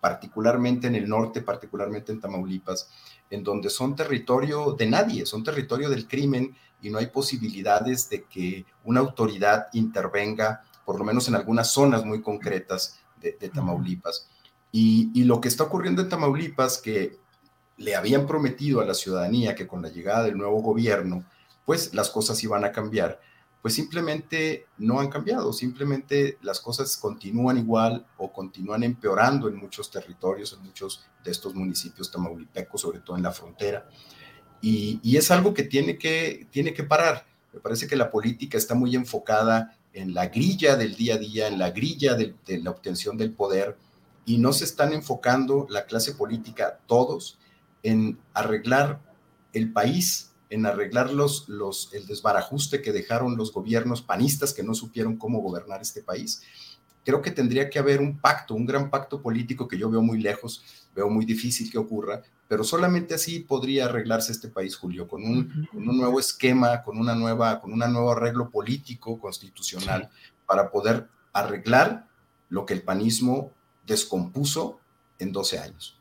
particularmente 0.01 0.87
en 0.87 0.95
el 0.95 1.09
norte, 1.09 1.41
particularmente 1.41 2.11
en 2.11 2.19
Tamaulipas, 2.19 2.89
en 3.29 3.43
donde 3.43 3.69
son 3.69 3.95
territorio 3.95 4.73
de 4.73 4.87
nadie, 4.87 5.25
son 5.25 5.43
territorio 5.43 5.89
del 5.89 6.07
crimen 6.07 6.55
y 6.81 6.89
no 6.89 6.97
hay 6.97 7.07
posibilidades 7.07 8.09
de 8.09 8.23
que 8.23 8.65
una 8.83 9.01
autoridad 9.01 9.67
intervenga, 9.73 10.63
por 10.85 10.97
lo 10.97 11.05
menos 11.05 11.27
en 11.27 11.35
algunas 11.35 11.71
zonas 11.71 12.05
muy 12.05 12.21
concretas 12.21 12.99
de, 13.21 13.31
Tamaulipas. 13.49 14.29
Y, 14.71 15.11
y, 15.13 15.25
lo 15.25 15.41
que 15.41 15.49
está 15.49 15.63
ocurriendo 15.63 16.01
en 16.01 16.09
Tamaulipas, 16.09 16.77
que 16.77 17.17
le 17.77 17.95
habían 17.95 18.27
prometido 18.27 18.81
a 18.81 18.85
la 18.85 18.93
ciudadanía 18.93 19.55
que 19.55 19.67
con 19.67 19.81
la 19.81 19.89
llegada 19.89 20.23
del 20.23 20.37
nuevo 20.37 20.61
gobierno, 20.61 21.25
pues 21.65 21.93
las 21.93 22.09
cosas 22.09 22.41
iban 22.43 22.63
a 22.63 22.71
cambiar, 22.71 23.19
pues 23.61 23.73
simplemente 23.73 24.67
no 24.77 24.99
han 24.99 25.09
cambiado, 25.09 25.51
simplemente 25.51 26.37
las 26.41 26.61
cosas 26.61 26.95
continúan 26.95 27.57
igual 27.57 28.05
o 28.17 28.31
continúan 28.31 28.83
empeorando 28.83 29.49
en 29.49 29.57
muchos 29.57 29.91
territorios, 29.91 30.53
en 30.53 30.65
muchos 30.65 31.05
de 31.23 31.31
estos 31.31 31.53
municipios 31.53 32.09
tamaulipecos, 32.09 32.81
sobre 32.81 32.99
todo 32.99 33.17
en 33.17 33.23
la 33.23 33.33
frontera. 33.33 33.89
Y, 34.61 34.99
es 35.15 35.31
algo 35.31 35.53
que 35.53 35.63
tiene, 35.63 35.97
que 35.97 36.47
tiene 36.51 36.73
que 36.73 36.83
parar. 36.83 37.25
Me 37.53 37.59
parece 37.59 37.87
que 37.87 37.95
la 37.95 38.11
política 38.11 38.57
está 38.57 38.75
muy 38.75 38.95
enfocada 38.95 39.77
en 39.93 40.13
la 40.13 40.27
grilla 40.27 40.77
del 40.77 40.95
día 40.95 41.15
a 41.15 41.17
día, 41.17 41.47
en 41.47 41.59
la 41.59 41.71
grilla 41.71 42.15
de, 42.15 42.35
de 42.45 42.59
la 42.59 42.71
obtención 42.71 43.17
del 43.17 43.33
poder, 43.33 43.77
y 44.25 44.37
no 44.37 44.53
se 44.53 44.63
están 44.63 44.93
enfocando 44.93 45.65
la 45.69 45.85
clase 45.85 46.13
política, 46.13 46.79
todos, 46.87 47.39
en 47.83 48.19
arreglar 48.33 49.01
el 49.53 49.71
país 49.73 50.28
en 50.49 50.65
arreglar 50.65 51.11
los, 51.11 51.47
el 51.93 52.07
desbarajuste 52.07 52.81
que 52.81 52.91
dejaron 52.91 53.37
los 53.37 53.53
gobiernos 53.53 54.01
panistas 54.01 54.53
que 54.53 54.63
no 54.63 54.73
supieron 54.73 55.17
cómo 55.17 55.39
gobernar 55.39 55.81
este 55.81 56.01
país. 56.01 56.41
Creo 57.05 57.21
que 57.21 57.31
tendría 57.31 57.69
que 57.69 57.79
haber 57.79 58.01
un 58.01 58.17
pacto, 58.17 58.55
un 58.55 58.65
gran 58.65 58.89
pacto 58.89 59.21
político 59.21 59.67
que 59.67 59.77
yo 59.77 59.89
veo 59.89 60.01
muy 60.01 60.19
lejos, 60.19 60.63
veo 60.95 61.09
muy 61.09 61.25
difícil 61.25 61.71
que 61.71 61.77
ocurra, 61.77 62.23
pero 62.47 62.63
solamente 62.63 63.13
así 63.13 63.39
podría 63.41 63.85
arreglarse 63.85 64.31
este 64.31 64.47
país, 64.47 64.75
Julio, 64.75 65.07
con 65.07 65.23
un, 65.23 65.69
nuevo 65.71 66.19
esquema, 66.19 66.81
con, 66.81 66.97
una 66.97 67.13
nueva, 67.13 67.61
con 67.61 67.71
un 67.71 67.79
nuevo 67.79 68.11
arreglo 68.11 68.49
político, 68.49 69.19
constitucional, 69.19 70.09
para 70.47 70.71
poder 70.71 71.07
arreglar 71.31 72.07
lo 72.49 72.65
que 72.65 72.73
el 72.73 72.81
panismo 72.81 73.51
descompuso 73.85 74.79
en 75.19 75.31
12 75.31 75.59
años. 75.59 75.98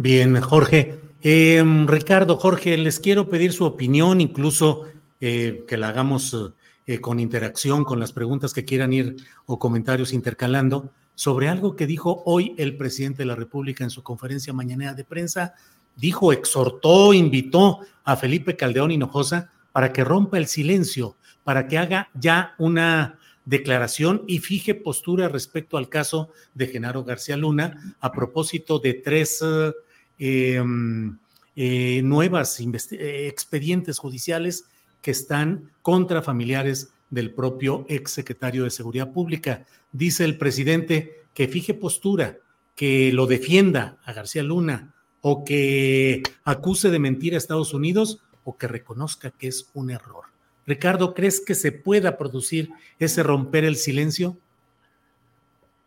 Bien, 0.00 0.40
Jorge. 0.40 1.00
Em, 1.22 1.88
Ricardo, 1.88 2.36
Jorge, 2.36 2.78
les 2.78 3.00
quiero 3.00 3.28
pedir 3.28 3.52
su 3.52 3.64
opinión, 3.64 4.20
incluso 4.20 4.84
eh, 5.20 5.64
que 5.66 5.76
la 5.76 5.88
hagamos 5.88 6.54
eh, 6.86 7.00
con 7.00 7.18
interacción, 7.18 7.82
con 7.82 7.98
las 7.98 8.12
preguntas 8.12 8.52
que 8.52 8.64
quieran 8.64 8.92
ir 8.92 9.16
o 9.46 9.58
comentarios 9.58 10.12
intercalando, 10.12 10.92
sobre 11.16 11.48
algo 11.48 11.74
que 11.74 11.88
dijo 11.88 12.22
hoy 12.26 12.54
el 12.58 12.76
presidente 12.76 13.22
de 13.22 13.26
la 13.26 13.34
República 13.34 13.82
en 13.82 13.90
su 13.90 14.04
conferencia 14.04 14.52
mañanera 14.52 14.94
de 14.94 15.02
prensa. 15.02 15.54
Dijo, 15.96 16.32
exhortó, 16.32 17.12
invitó 17.12 17.80
a 18.04 18.14
Felipe 18.14 18.54
Caldeón 18.54 18.92
Hinojosa 18.92 19.50
para 19.72 19.92
que 19.92 20.04
rompa 20.04 20.38
el 20.38 20.46
silencio, 20.46 21.16
para 21.42 21.66
que 21.66 21.76
haga 21.76 22.08
ya 22.14 22.54
una 22.58 23.18
declaración 23.44 24.22
y 24.28 24.38
fije 24.38 24.76
postura 24.76 25.26
respecto 25.26 25.76
al 25.76 25.88
caso 25.88 26.28
de 26.54 26.68
Genaro 26.68 27.02
García 27.02 27.36
Luna 27.36 27.96
a 27.98 28.12
propósito 28.12 28.78
de 28.78 28.94
tres 28.94 29.42
Em, 29.42 29.72
eh, 30.18 32.02
nuevas 32.04 32.60
eh, 32.60 33.26
expedientes 33.28 33.98
judiciales 33.98 34.64
que 35.02 35.10
están 35.10 35.70
contra 35.82 36.22
familiares 36.22 36.90
del 37.10 37.32
propio 37.32 37.86
ex 37.88 38.12
secretario 38.12 38.64
de 38.64 38.70
Seguridad 38.70 39.12
Pública. 39.12 39.66
Dice 39.92 40.24
el 40.24 40.38
presidente 40.38 41.22
que 41.34 41.48
fije 41.48 41.74
postura, 41.74 42.38
que 42.74 43.12
lo 43.12 43.26
defienda 43.26 43.98
a 44.04 44.12
García 44.12 44.42
Luna 44.42 44.94
o 45.20 45.44
que 45.44 46.22
acuse 46.44 46.90
de 46.90 47.00
mentir 47.00 47.34
a 47.34 47.38
Estados 47.38 47.74
Unidos 47.74 48.20
o 48.44 48.56
que 48.56 48.68
reconozca 48.68 49.30
que 49.32 49.48
es 49.48 49.68
un 49.74 49.90
error. 49.90 50.26
Ricardo, 50.66 51.14
¿crees 51.14 51.40
que 51.40 51.54
se 51.54 51.72
pueda 51.72 52.16
producir 52.16 52.70
ese 52.98 53.22
romper 53.22 53.64
el 53.64 53.76
silencio? 53.76 54.36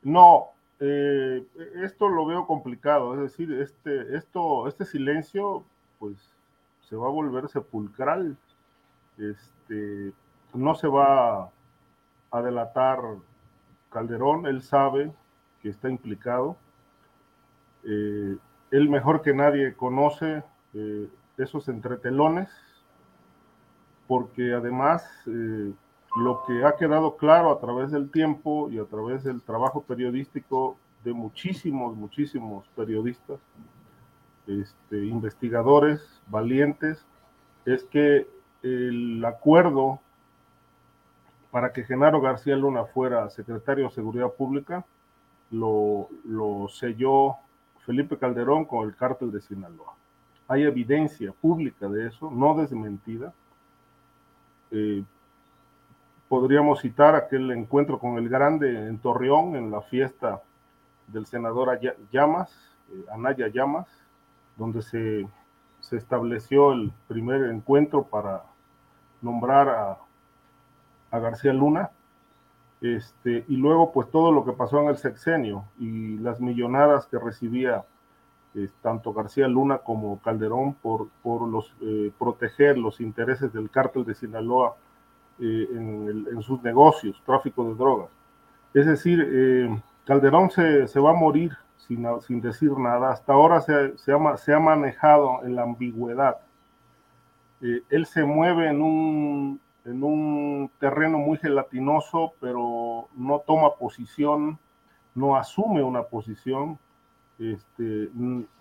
No, 0.04 0.48
eh, 0.84 1.46
esto 1.84 2.10
lo 2.10 2.26
veo 2.26 2.48
complicado, 2.48 3.14
es 3.14 3.20
decir, 3.22 3.54
este, 3.62 4.16
esto, 4.18 4.68
este 4.68 4.84
silencio, 4.84 5.64
pues 6.00 6.18
se 6.82 6.96
va 6.96 7.06
a 7.06 7.12
volver 7.12 7.48
sepulcral. 7.50 8.36
Este, 9.20 10.12
no 10.56 10.74
se 10.74 10.88
va 10.88 11.52
a 12.32 12.42
delatar 12.42 13.00
Calderón, 13.92 14.48
él 14.48 14.64
sabe 14.64 15.12
que 15.62 15.70
está 15.70 15.88
implicado. 15.88 16.58
Eh, 17.84 18.36
él 18.72 18.90
mejor 18.90 19.22
que 19.22 19.36
nadie 19.36 19.76
conoce 19.76 20.44
eh, 20.74 21.08
esos 21.38 21.70
entretelones, 21.70 22.50
porque 24.08 24.54
además 24.54 25.08
lo 26.16 26.44
que 26.46 26.66
ha 26.66 26.76
quedado 26.76 27.16
claro 27.16 27.52
a 27.52 27.60
través 27.60 27.92
del 27.92 28.10
tiempo 28.12 28.70
y 28.70 28.80
a 28.80 28.86
través 28.86 29.24
del 29.24 29.42
trabajo 29.42 29.82
periodístico 29.84 30.78
de 31.04 31.14
muchísimos, 31.14 31.96
muchísimos 31.96 32.68
periodistas, 32.76 33.40
este, 34.48 35.06
investigadores 35.06 36.22
valientes, 36.28 37.06
es 37.66 37.84
que 37.86 38.28
el 38.64 39.24
acuerdo 39.24 40.00
para 41.50 41.74
que 41.74 41.84
Genaro 41.84 42.22
García 42.22 42.56
Luna 42.56 42.86
fuera 42.86 43.30
secretario 43.30 43.86
de 43.86 43.92
Seguridad 43.92 44.32
Pública 44.32 44.86
lo, 45.52 46.08
lo 46.24 46.68
selló 46.70 47.36
Felipe 47.86 48.18
Calderón 48.18 48.66
con 48.66 48.88
el 48.88 48.96
cártel 48.96 49.32
de 49.32 49.42
Sinaloa. 49.42 49.96
Hay 50.48 50.64
evidencia 50.64 51.34
pública 51.34 51.88
de 51.88 52.08
eso, 52.08 52.30
no 52.30 52.56
desmentida. 52.56 53.34
Eh, 54.72 55.04
podríamos 56.32 56.80
citar 56.80 57.14
aquel 57.14 57.52
encuentro 57.52 58.00
con 58.00 58.18
el 58.18 58.30
Grande 58.30 58.88
en 58.88 59.00
Torreón, 59.00 59.58
en 59.58 59.70
la 59.70 59.82
fiesta 59.82 60.42
del 61.08 61.26
senador 61.26 61.78
Llamas, 62.10 62.50
eh, 62.90 63.04
Anaya 63.12 63.50
Llamas, 63.50 63.90
donde 64.56 64.82
se, 64.82 65.28
estableció 65.94 66.72
el 66.72 66.94
primer 67.10 67.50
encuentro 67.50 68.06
para 68.06 68.44
nombrar 69.22 69.98
a, 71.12 71.20
García 71.20 71.52
Luna. 71.52 71.92
Este, 72.80 73.44
y 73.50 73.58
luego, 73.58 73.92
pues 73.92 74.10
todo 74.10 74.32
lo 74.32 74.46
que 74.46 74.54
pasó 74.54 74.80
en 74.80 74.88
el 74.88 74.96
sexenio 74.96 75.66
y 75.80 76.18
las 76.20 76.40
millonadas 76.40 77.08
que 77.08 77.20
recibía 77.20 77.84
eh, 78.56 78.70
tanto 78.82 79.12
García 79.12 79.50
Luna 79.50 79.80
como 79.80 80.22
Calderón 80.22 80.76
por, 80.76 81.10
por 81.24 81.46
los, 81.46 81.76
eh, 81.82 82.10
proteger 82.18 82.78
los 82.78 83.02
intereses 83.02 83.52
del 83.52 83.70
cártel 83.70 84.06
de 84.06 84.16
Sinaloa 84.16 84.78
eh, 85.42 85.68
en, 85.72 86.42
sus 86.44 86.62
negocios, 86.62 87.22
tráfico 87.26 87.68
de 87.68 87.76
drogas. 87.76 88.10
Es 88.74 88.86
decir, 88.86 89.28
eh, 89.28 89.82
Calderón 90.06 90.52
se, 90.52 91.00
va 91.00 91.10
a 91.10 91.14
morir 91.14 91.52
sin, 91.78 92.06
sin, 92.22 92.42
decir 92.42 92.72
nada. 92.78 93.12
Hasta 93.12 93.34
ahora 93.34 93.60
se, 93.60 93.98
se, 93.98 94.14
ha, 94.14 94.38
se 94.38 94.54
ha 94.54 94.60
manejado 94.60 95.44
en 95.44 95.56
la 95.56 95.64
ambigüedad. 95.64 96.38
Eh, 97.62 97.82
él 97.90 98.06
se 98.06 98.24
mueve 98.24 98.70
en 98.70 98.82
un, 98.82 99.60
en 99.86 100.04
un 100.04 100.72
terreno 100.80 101.18
muy 101.18 101.38
gelatinoso, 101.38 102.34
pero 102.40 103.08
no 103.16 103.40
toma 103.40 103.76
posición, 103.76 104.60
no 105.16 105.36
asume 105.36 105.82
una 105.82 106.04
posición, 106.04 106.78
este, 107.40 108.10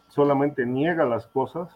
solamente 0.08 0.64
niega 0.64 1.04
las 1.04 1.26
cosas 1.26 1.68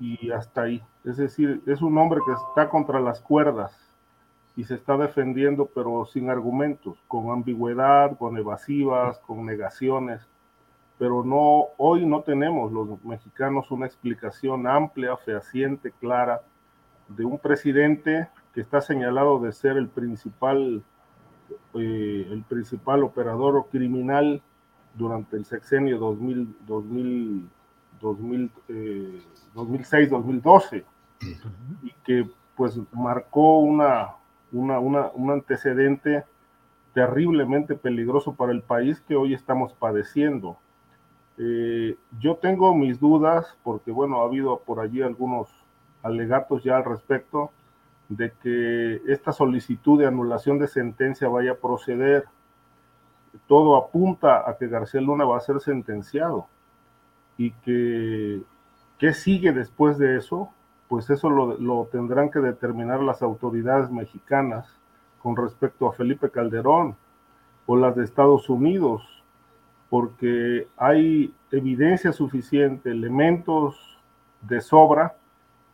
y 0.00 0.30
hasta 0.30 0.62
ahí. 0.62 0.82
Es 1.04 1.18
decir, 1.18 1.62
es 1.66 1.82
un 1.82 1.98
hombre 1.98 2.20
que 2.24 2.32
está 2.32 2.70
contra 2.70 2.98
las 2.98 3.20
cuerdas 3.20 3.78
y 4.56 4.64
se 4.64 4.74
está 4.74 4.96
defendiendo, 4.96 5.66
pero 5.66 6.06
sin 6.06 6.30
argumentos, 6.30 6.96
con 7.08 7.30
ambigüedad, 7.30 8.16
con 8.16 8.38
evasivas, 8.38 9.18
con 9.18 9.44
negaciones. 9.44 10.26
Pero 10.98 11.22
no, 11.22 11.66
hoy 11.76 12.06
no 12.06 12.22
tenemos 12.22 12.72
los 12.72 13.04
mexicanos 13.04 13.70
una 13.70 13.86
explicación 13.86 14.66
amplia, 14.66 15.16
fehaciente, 15.18 15.92
clara 16.00 16.40
de 17.08 17.24
un 17.24 17.38
presidente 17.38 18.30
que 18.54 18.62
está 18.62 18.80
señalado 18.80 19.40
de 19.40 19.52
ser 19.52 19.76
el 19.76 19.88
principal, 19.88 20.82
eh, 21.74 22.28
el 22.30 22.44
principal 22.48 23.02
operador 23.02 23.56
o 23.56 23.64
criminal 23.64 24.40
durante 24.94 25.36
el 25.36 25.44
sexenio 25.44 25.98
2000, 25.98 26.56
2000 26.66 27.50
2006-2012 28.00 30.84
y 31.82 31.92
que 32.04 32.28
pues 32.56 32.78
marcó 32.92 33.60
una, 33.60 34.14
una, 34.52 34.78
un 34.78 35.30
antecedente 35.30 36.24
terriblemente 36.92 37.74
peligroso 37.74 38.34
para 38.34 38.52
el 38.52 38.62
país 38.62 39.00
que 39.00 39.16
hoy 39.16 39.34
estamos 39.34 39.72
padeciendo. 39.72 40.56
Eh, 41.36 41.96
yo 42.20 42.36
tengo 42.36 42.74
mis 42.74 43.00
dudas 43.00 43.56
porque, 43.64 43.90
bueno, 43.90 44.22
ha 44.22 44.26
habido 44.26 44.60
por 44.60 44.78
allí 44.78 45.02
algunos 45.02 45.48
alegatos 46.02 46.62
ya 46.62 46.76
al 46.76 46.84
respecto 46.84 47.50
de 48.08 48.32
que 48.42 49.00
esta 49.08 49.32
solicitud 49.32 49.98
de 49.98 50.06
anulación 50.06 50.58
de 50.58 50.68
sentencia 50.68 51.28
vaya 51.28 51.52
a 51.52 51.56
proceder. 51.56 52.26
todo 53.48 53.76
apunta 53.76 54.48
a 54.48 54.56
que 54.56 54.68
García 54.68 55.00
Luna 55.00 55.24
va 55.24 55.36
a 55.36 55.40
ser 55.40 55.58
sentenciado 55.60 56.46
y 57.36 57.50
que 57.50 58.42
qué 58.98 59.12
sigue 59.12 59.52
después 59.52 59.98
de 59.98 60.16
eso, 60.16 60.50
pues 60.88 61.08
eso 61.10 61.30
lo, 61.30 61.86
tendrán 61.86 62.30
que 62.30 62.40
determinar 62.40 63.02
las 63.02 63.22
autoridades 63.22 63.90
mexicanas 63.90 64.66
con 65.22 65.36
respecto 65.36 65.88
a 65.88 65.92
Felipe 65.92 66.30
Calderón 66.30 66.96
o 67.66 67.76
las 67.76 67.96
de 67.96 68.04
Estados 68.04 68.48
Unidos, 68.50 69.02
porque 69.88 70.68
hay 70.76 71.34
evidencia 71.50 72.12
suficiente, 72.12 72.90
elementos 72.90 73.98
de 74.42 74.60
sobra 74.60 75.16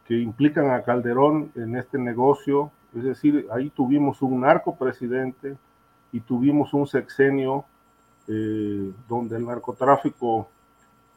que 0.05 0.19
implican 0.19 0.70
a 0.70 0.82
Calderón 0.82 1.51
en 1.57 1.77
este 1.77 1.99
negocio. 1.99 2.70
Es 2.95 3.05
decir, 3.05 3.47
ahí 3.53 3.70
tuvimos 3.70 4.23
un 4.23 4.41
narco 4.41 4.77
presidente 4.77 5.57
y 6.12 6.20
tuvimos 6.20 6.73
un 6.74 6.87
sexenio 6.87 7.65
eh, 8.28 8.93
donde 9.09 9.37
el 9.37 9.47
narcotráfico 9.47 10.49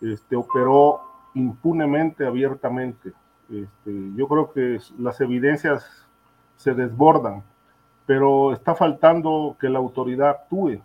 este, 0.02 0.36
operó 0.36 1.02
impunemente, 1.36 2.26
abiertamente. 2.26 3.14
Este, 3.49 4.11
yo 4.15 4.28
creo 4.28 4.52
que 4.52 4.80
las 4.98 5.20
evidencias 5.22 6.07
se 6.57 6.74
desbordan, 6.74 7.44
pero 8.06 8.53
está 8.53 8.76
faltando 8.76 9.56
que 9.60 9.70
la 9.70 9.80
autoridad 9.80 10.30
actúe. 10.30 10.82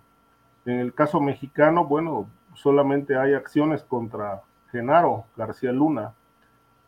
En 0.64 0.78
el 0.80 0.92
caso 0.92 1.20
mexicano, 1.20 1.84
bueno, 1.84 2.28
solamente 2.54 3.16
hay 3.16 3.34
acciones 3.34 3.82
contra 3.84 4.42
Genaro 4.70 5.24
García 5.36 5.72
Luna, 5.72 6.12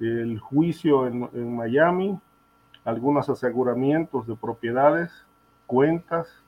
el 0.00 0.38
juicio 0.38 1.06
en, 1.06 1.28
en 1.32 1.56
Miami, 1.56 2.18
algunos 2.84 3.28
aseguramientos 3.28 4.26
de 4.26 4.34
propiedades, 4.34 5.10
cuentas 5.66 6.42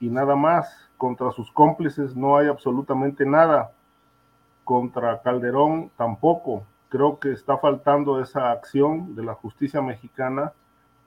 y 0.00 0.08
nada 0.08 0.34
más. 0.34 0.88
Contra 0.96 1.30
sus 1.32 1.50
cómplices 1.52 2.14
no 2.16 2.36
hay 2.36 2.48
absolutamente 2.48 3.24
nada. 3.24 3.72
Contra 4.64 5.20
Calderón 5.22 5.90
tampoco. 5.96 6.64
Creo 6.90 7.18
que 7.18 7.32
está 7.32 7.56
faltando 7.56 8.20
esa 8.20 8.50
acción 8.50 9.14
de 9.16 9.24
la 9.24 9.34
justicia 9.34 9.80
mexicana 9.80 10.52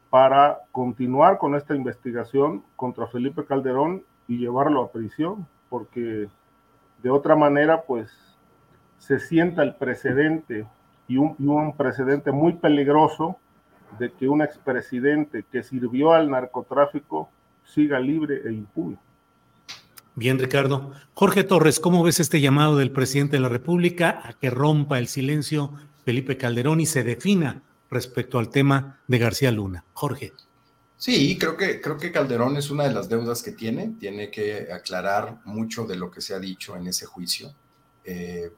para 0.09 0.59
continuar 0.71 1.37
con 1.37 1.55
esta 1.55 1.75
investigación 1.75 2.63
contra 2.75 3.07
Felipe 3.07 3.45
Calderón 3.45 4.03
y 4.27 4.37
llevarlo 4.37 4.81
a 4.81 4.91
prisión, 4.91 5.47
porque 5.69 6.27
de 7.03 7.09
otra 7.09 7.35
manera, 7.35 7.81
pues 7.81 8.09
se 8.97 9.19
sienta 9.19 9.61
el 9.61 9.75
precedente 9.75 10.65
y 11.09 11.17
un, 11.17 11.75
precedente 11.75 12.31
muy 12.31 12.53
peligroso 12.53 13.37
de 13.99 14.11
que 14.13 14.29
un 14.29 14.41
expresidente 14.41 15.43
que 15.51 15.63
sirvió 15.63 16.13
al 16.13 16.29
narcotráfico 16.29 17.29
siga 17.65 17.99
libre 17.99 18.41
e 18.45 18.53
impune. 18.53 18.97
Bien, 20.15 20.37
Ricardo. 20.37 20.91
Jorge 21.15 21.43
Torres, 21.43 21.79
¿cómo 21.79 22.03
ves 22.03 22.19
este 22.19 22.39
llamado 22.39 22.77
del 22.77 22.91
presidente 22.91 23.37
de 23.37 23.41
la 23.41 23.49
República 23.49 24.21
a 24.23 24.33
que 24.33 24.51
rompa 24.51 24.99
el 24.99 25.07
silencio 25.07 25.73
Felipe 26.05 26.37
Calderón 26.37 26.79
y 26.81 26.85
se 26.85 27.03
defina 27.03 27.63
respecto 27.89 28.37
al 28.37 28.49
tema 28.49 29.01
de 29.07 29.17
García 29.17 29.51
Luna? 29.51 29.85
Jorge. 29.93 30.33
Sí, 30.97 31.35
creo 31.39 31.57
que, 31.57 31.81
creo 31.81 31.97
que 31.97 32.11
Calderón 32.11 32.57
es 32.57 32.69
una 32.69 32.83
de 32.83 32.93
las 32.93 33.09
deudas 33.09 33.41
que 33.41 33.53
tiene. 33.53 33.95
Tiene 33.99 34.29
que 34.29 34.71
aclarar 34.71 35.39
mucho 35.45 35.85
de 35.85 35.95
lo 35.95 36.11
que 36.11 36.21
se 36.21 36.35
ha 36.35 36.39
dicho 36.39 36.75
en 36.75 36.87
ese 36.87 37.07
juicio. 37.07 37.51
Eh, 38.03 38.51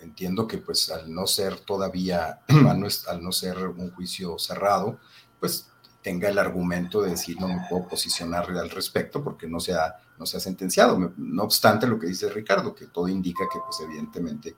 entiendo 0.00 0.48
que 0.48 0.58
pues 0.58 0.90
al 0.90 1.14
no 1.14 1.28
ser 1.28 1.60
todavía, 1.60 2.40
al 2.48 3.22
no 3.22 3.32
ser 3.32 3.56
un 3.68 3.92
juicio 3.92 4.36
cerrado, 4.36 4.98
pues 5.38 5.68
tenga 6.02 6.28
el 6.28 6.38
argumento 6.38 7.00
de 7.00 7.10
decir 7.10 7.40
no 7.40 7.48
me 7.48 7.64
puedo 7.70 7.88
posicionar 7.88 8.50
al 8.50 8.70
respecto 8.70 9.22
porque 9.22 9.46
no 9.46 9.60
se 9.60 9.72
ha, 9.72 9.94
no 10.22 10.26
se 10.26 10.36
ha 10.36 10.40
sentenciado. 10.40 11.12
No 11.16 11.42
obstante 11.42 11.86
lo 11.86 11.98
que 11.98 12.06
dice 12.06 12.30
Ricardo, 12.30 12.74
que 12.74 12.86
todo 12.86 13.08
indica 13.08 13.44
que 13.52 13.58
pues 13.58 13.80
evidentemente 13.80 14.56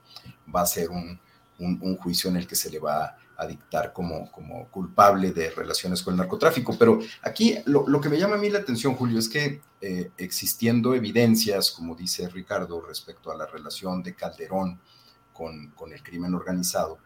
va 0.54 0.60
a 0.60 0.66
ser 0.66 0.90
un, 0.90 1.18
un, 1.58 1.96
juicio 1.96 2.28
en 2.28 2.36
el 2.36 2.46
que 2.46 2.54
se 2.54 2.70
le 2.70 2.78
va 2.78 3.16
a 3.36 3.46
dictar 3.46 3.92
como, 3.92 4.30
como 4.30 4.68
culpable 4.68 5.32
de 5.32 5.50
relaciones 5.50 6.02
con 6.02 6.14
el 6.14 6.18
narcotráfico. 6.18 6.76
Pero 6.78 6.98
aquí 7.22 7.56
lo, 7.64 7.88
lo 7.88 7.98
que 7.98 8.10
me 8.10 8.18
llama 8.18 8.34
a 8.34 8.38
mí 8.38 8.50
la 8.50 8.58
atención, 8.58 8.94
Julio, 8.94 9.18
es 9.18 9.28
que 9.28 9.62
eh, 9.80 10.10
existiendo 10.18 10.94
evidencias, 10.94 11.70
como 11.70 11.94
dice 11.94 12.28
Ricardo, 12.28 12.82
respecto 12.82 13.32
a 13.32 13.36
la 13.36 13.46
relación 13.46 14.02
de 14.02 14.14
Calderón 14.14 14.78
con, 15.32 15.70
con 15.70 15.92
el 15.94 16.02
crimen 16.02 16.34
organizado, 16.34 16.98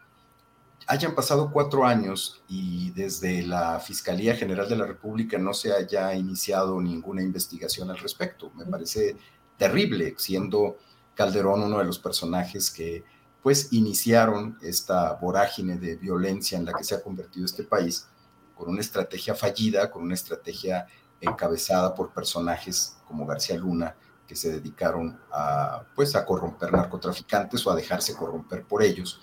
hayan 0.89 1.13
pasado 1.13 1.51
cuatro 1.51 1.85
años 1.85 2.41
y 2.47 2.89
desde 2.91 3.43
la 3.43 3.79
Fiscalía 3.79 4.35
General 4.35 4.67
de 4.67 4.75
la 4.75 4.87
República 4.87 5.37
no 5.37 5.53
se 5.53 5.71
haya 5.71 6.15
iniciado 6.15 6.81
ninguna 6.81 7.21
investigación 7.21 7.91
al 7.91 7.99
respecto. 7.99 8.51
Me 8.55 8.65
parece 8.65 9.15
terrible, 9.55 10.15
siendo 10.17 10.79
Calderón 11.13 11.61
uno 11.61 11.77
de 11.77 11.85
los 11.85 11.99
personajes 11.99 12.71
que 12.71 13.03
pues 13.43 13.71
iniciaron 13.71 14.57
esta 14.63 15.13
vorágine 15.13 15.77
de 15.77 15.95
violencia 15.95 16.57
en 16.57 16.65
la 16.65 16.73
que 16.73 16.83
se 16.83 16.95
ha 16.95 17.03
convertido 17.03 17.45
este 17.45 17.63
país 17.63 18.07
con 18.55 18.69
una 18.69 18.81
estrategia 18.81 19.35
fallida, 19.35 19.91
con 19.91 20.01
una 20.01 20.15
estrategia 20.15 20.87
encabezada 21.21 21.93
por 21.93 22.11
personajes 22.11 22.97
como 23.05 23.27
García 23.27 23.57
Luna, 23.57 23.95
que 24.25 24.35
se 24.35 24.51
dedicaron 24.51 25.19
a, 25.31 25.83
pues, 25.95 26.15
a 26.15 26.25
corromper 26.25 26.71
narcotraficantes 26.71 27.65
o 27.67 27.71
a 27.71 27.75
dejarse 27.75 28.15
corromper 28.15 28.63
por 28.63 28.81
ellos 28.81 29.21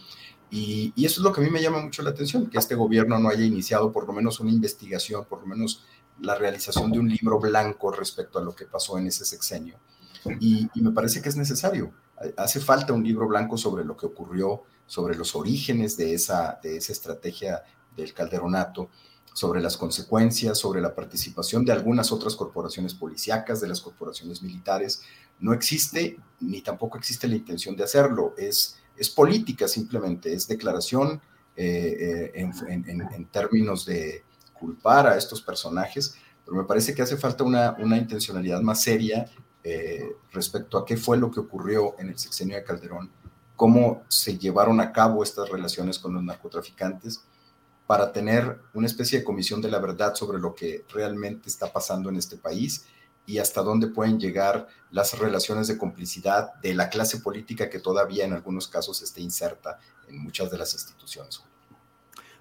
y, 0.51 0.93
eso 1.05 1.20
es 1.20 1.24
lo 1.24 1.32
que 1.32 1.40
a 1.40 1.44
mí 1.44 1.51
me 1.51 1.62
llama 1.62 1.81
mucho 1.81 2.02
la 2.02 2.10
atención, 2.10 2.48
que 2.48 2.59
este 2.59 2.74
gobierno 2.74 3.18
no 3.18 3.28
haya 3.28 3.44
iniciado 3.44 3.93
por 3.93 4.06
lo 4.06 4.12
menos 4.12 4.40
una 4.40 4.51
investigación, 4.51 5.24
por 5.24 5.40
lo 5.40 5.47
menos 5.47 5.85
la 6.20 6.35
realización 6.35 6.93
de 6.93 6.98
un 6.98 7.09
libro 7.09 7.39
blanco 7.39 7.90
respecto 7.90 8.39
a 8.39 8.43
lo 8.43 8.55
que 8.55 8.66
pasó 8.66 8.98
en 8.98 9.09
ese 9.09 9.24
sexenio. 9.24 9.78
Y, 10.40 10.68
me 10.77 10.90
parece 10.90 11.23
que 11.23 11.28
es 11.28 11.36
necesario. 11.36 11.93
Hace 12.36 12.60
falta 12.60 12.93
un 12.93 13.05
libro 13.05 13.28
blanco 13.28 13.56
sobre 13.56 13.85
lo 13.85 13.97
que 13.97 14.06
ocurrió, 14.06 14.62
sobre 14.86 15.16
los 15.16 15.35
orígenes 15.36 15.97
de 15.97 16.14
esa, 16.14 16.59
de 16.62 16.78
esa 16.78 16.93
estrategia 16.93 17.62
del 17.97 18.12
calderonato, 18.12 18.90
sobre 19.32 19.60
las 19.60 19.77
consecuencias, 19.77 20.59
sobre 20.59 20.81
la 20.81 20.94
participación 20.94 21.64
de 21.64 21.73
algunas 21.73 22.10
otras 22.10 22.35
corporaciones 22.35 22.94
policíacas, 22.94 23.60
de 23.60 23.68
las 23.68 23.81
corporaciones 23.81 24.43
militares. 24.43 25.02
No 25.40 25.52
existe, 25.52 26.18
ni 26.40 26.62
tampoco 26.62 26.97
existe 26.97 27.28
la 27.28 27.36
intención 27.36 27.77
de 27.77 27.85
hacerlo. 27.85 28.35
Es 28.39 28.78
es 28.97 29.10
política 29.10 29.68
simplemente, 29.68 30.32
es 30.32 30.48
declaración 30.48 31.20
eh, 31.56 32.32
eh, 32.35 32.51
en, 32.68 33.27
términos 33.27 33.86
de 33.86 34.24
culpar 34.52 35.06
a 35.06 35.16
estos 35.16 35.40
personajes, 35.40 36.14
pero 36.44 36.56
me 36.56 36.64
parece 36.64 36.94
que 36.94 37.02
hace 37.02 37.16
falta 37.16 37.44
una, 37.44 37.77
intencionalidad 37.78 38.60
más 38.60 38.82
seria 38.82 39.27
eh, 39.64 40.16
respecto 40.32 40.78
a 40.78 40.85
qué 40.85 40.97
fue 40.97 41.16
lo 41.16 41.31
que 41.31 41.40
ocurrió 41.40 41.98
en 41.98 42.10
el 42.10 42.18
sexenio 42.18 42.56
de 42.56 42.64
Calderón, 42.64 43.10
cómo 43.56 44.05
se 44.09 44.39
llevaron 44.39 44.81
a 44.81 44.93
cabo 44.93 45.23
estas 45.23 45.48
relaciones 45.48 45.98
con 45.98 46.14
los 46.14 46.23
narcotraficantes 46.23 47.23
para 47.86 48.12
tener 48.12 48.60
una 48.74 48.86
especie 48.86 49.20
de 49.20 49.24
comisión 49.24 49.62
de 49.62 49.70
la 49.70 49.78
verdad 49.78 50.14
sobre 50.14 50.39
lo 50.39 50.55
que 50.55 50.85
realmente 50.93 51.48
está 51.48 51.73
pasando 51.73 52.10
en 52.10 52.16
este 52.16 52.36
país 52.36 52.85
y 53.27 53.39
hasta 53.39 53.62
dónde 53.62 53.89
pueden 53.89 54.19
llegar 54.19 54.69
las 54.90 55.19
relaciones 55.19 55.69
de 55.69 55.77
complicidad 55.77 56.55
de 56.62 56.74
la 56.74 56.89
clase 56.89 57.19
política 57.19 57.69
que 57.69 57.81
todavía 57.81 58.24
en 58.24 58.32
algunos 58.32 58.69
casos 58.69 59.03
esté 59.03 59.20
inserta 59.20 59.78
en 60.09 60.19
muchas 60.19 60.51
de 60.51 60.59
las 60.59 60.73
instituciones. 60.73 61.43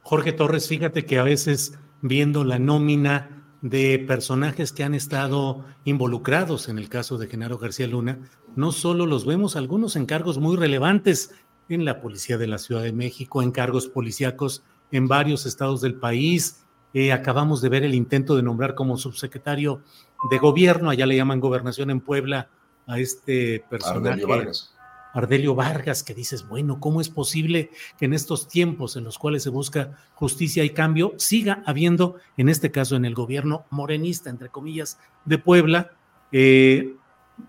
Jorge 0.04 0.34
Torres, 0.34 0.68
fíjate 0.68 1.06
que 1.06 1.18
a 1.18 1.24
veces 1.24 1.74
viendo 2.02 2.44
la 2.44 2.60
nómina 2.60 3.44
de 3.62 3.98
personajes 3.98 4.72
que 4.72 4.84
han 4.84 4.94
estado 4.94 5.66
involucrados 5.86 6.70
en 6.70 6.78
el 6.78 6.88
caso 6.88 7.18
de 7.18 7.28
Genaro 7.28 7.58
García 7.58 7.88
Luna, 7.88 8.20
no 8.56 8.72
solo 8.72 9.08
los 9.08 9.26
vemos 9.26 9.56
algunos 9.56 9.96
en 9.96 10.06
cargos 10.06 10.38
muy 10.38 10.56
relevantes 10.56 11.32
en 11.70 11.84
la 11.84 12.00
Policía 12.00 12.38
de 12.38 12.46
la 12.46 12.60
Ciudad 12.60 12.84
de 12.84 12.94
México, 12.94 13.42
en 13.42 13.52
cargos 13.52 13.88
policíacos 13.88 14.64
en 14.92 15.08
varios 15.08 15.48
estados 15.48 15.82
del 15.82 15.96
país. 15.96 16.64
Eh, 16.94 17.12
acabamos 17.12 17.62
de 17.62 17.70
ver 17.70 17.84
el 17.84 17.96
intento 17.96 18.36
de 18.36 18.44
nombrar 18.44 18.76
como 18.76 18.98
subsecretario 18.98 19.82
de 20.30 20.38
gobierno, 20.38 20.90
allá 20.90 21.06
le 21.06 21.16
llaman 21.16 21.40
gobernación 21.40 21.90
en 21.90 22.02
Puebla, 22.02 22.50
a 22.88 23.00
este 23.00 23.64
personaje. 23.70 24.10
Ardelio 24.10 24.28
Vargas. 24.28 24.76
Ardelio 25.14 25.56
Vargas, 25.56 26.04
que 26.04 26.14
dices, 26.14 26.46
bueno, 26.48 26.80
¿cómo 26.80 27.00
es 27.00 27.10
posible 27.10 27.72
que 27.98 28.06
en 28.06 28.14
estos 28.14 28.50
tiempos 28.50 28.98
en 28.98 29.06
los 29.06 29.18
cuales 29.18 29.44
se 29.44 29.50
busca 29.50 29.98
justicia 30.14 30.64
y 30.66 30.72
cambio 30.72 31.14
siga 31.18 31.64
habiendo, 31.66 32.18
en 32.36 32.50
este 32.50 32.70
caso 32.70 32.98
en 32.98 33.06
el 33.06 33.16
gobierno 33.16 33.66
morenista, 33.70 34.30
entre 34.30 34.50
comillas, 34.50 35.00
de 35.24 35.38
Puebla, 35.38 35.92
eh, 36.34 36.96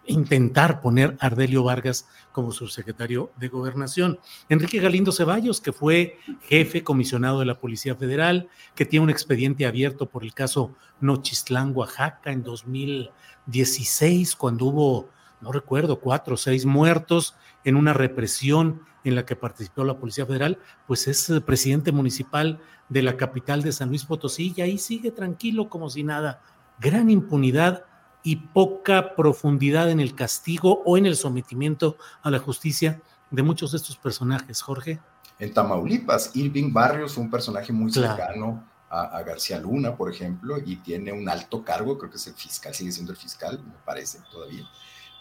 intentar 0.06 0.80
poner 0.80 1.16
a 1.20 1.26
Ardelio 1.26 1.64
Vargas 1.64 2.08
como 2.32 2.52
subsecretario 2.52 3.32
de 3.36 3.48
Gobernación. 3.48 4.18
Enrique 4.48 4.80
Galindo 4.80 5.12
Ceballos, 5.12 5.60
que 5.60 5.72
fue 5.72 6.18
jefe 6.42 6.82
comisionado 6.82 7.40
de 7.40 7.46
la 7.46 7.58
Policía 7.58 7.94
Federal, 7.94 8.48
que 8.74 8.84
tiene 8.84 9.04
un 9.04 9.10
expediente 9.10 9.66
abierto 9.66 10.06
por 10.06 10.24
el 10.24 10.34
caso 10.34 10.74
Nochistlán, 11.00 11.72
Oaxaca, 11.74 12.30
en 12.30 12.42
2016, 12.42 14.36
cuando 14.36 14.66
hubo, 14.66 15.08
no 15.40 15.52
recuerdo, 15.52 16.00
cuatro 16.00 16.34
o 16.34 16.38
seis 16.38 16.64
muertos 16.64 17.34
en 17.64 17.76
una 17.76 17.92
represión 17.92 18.82
en 19.04 19.14
la 19.14 19.24
que 19.24 19.36
participó 19.36 19.84
la 19.84 19.98
Policía 19.98 20.26
Federal, 20.26 20.58
pues 20.86 21.06
es 21.06 21.32
presidente 21.44 21.92
municipal 21.92 22.60
de 22.88 23.02
la 23.02 23.16
capital 23.16 23.62
de 23.62 23.72
San 23.72 23.88
Luis 23.88 24.04
Potosí 24.04 24.52
y 24.56 24.60
ahí 24.62 24.78
sigue 24.78 25.10
tranquilo 25.12 25.68
como 25.68 25.88
si 25.90 26.02
nada. 26.02 26.42
Gran 26.80 27.08
impunidad 27.10 27.84
y 28.26 28.34
poca 28.34 29.14
profundidad 29.14 29.88
en 29.88 30.00
el 30.00 30.16
castigo 30.16 30.82
o 30.84 30.98
en 30.98 31.06
el 31.06 31.14
sometimiento 31.14 31.96
a 32.22 32.30
la 32.32 32.40
justicia 32.40 33.00
de 33.30 33.44
muchos 33.44 33.70
de 33.70 33.76
estos 33.76 33.96
personajes, 33.96 34.62
Jorge. 34.62 34.98
En 35.38 35.54
Tamaulipas, 35.54 36.34
Irving 36.34 36.72
Barrios, 36.72 37.16
un 37.18 37.30
personaje 37.30 37.72
muy 37.72 37.92
cercano 37.92 38.64
a, 38.90 39.22
García 39.22 39.60
Luna, 39.60 39.96
por 39.96 40.12
ejemplo, 40.12 40.56
y 40.58 40.74
tiene 40.78 41.12
un 41.12 41.28
alto 41.28 41.62
cargo, 41.62 41.96
creo 41.96 42.10
que 42.10 42.16
es 42.16 42.26
el 42.26 42.34
fiscal, 42.34 42.74
sigue 42.74 42.90
siendo 42.90 43.12
el 43.12 43.18
fiscal, 43.18 43.62
me 43.64 43.74
parece 43.84 44.18
todavía. 44.28 44.68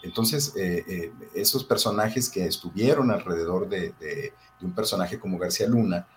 Entonces, 0.02 0.52
eh, 0.56 0.84
eh, 0.88 1.12
esos 1.32 1.62
personajes 1.62 2.28
que 2.28 2.44
estuvieron 2.44 3.12
alrededor 3.12 3.68
de, 3.68 4.32
un 4.62 4.72
personaje 4.72 5.20
como 5.20 5.38
García 5.38 5.68
Luna, 5.68 6.08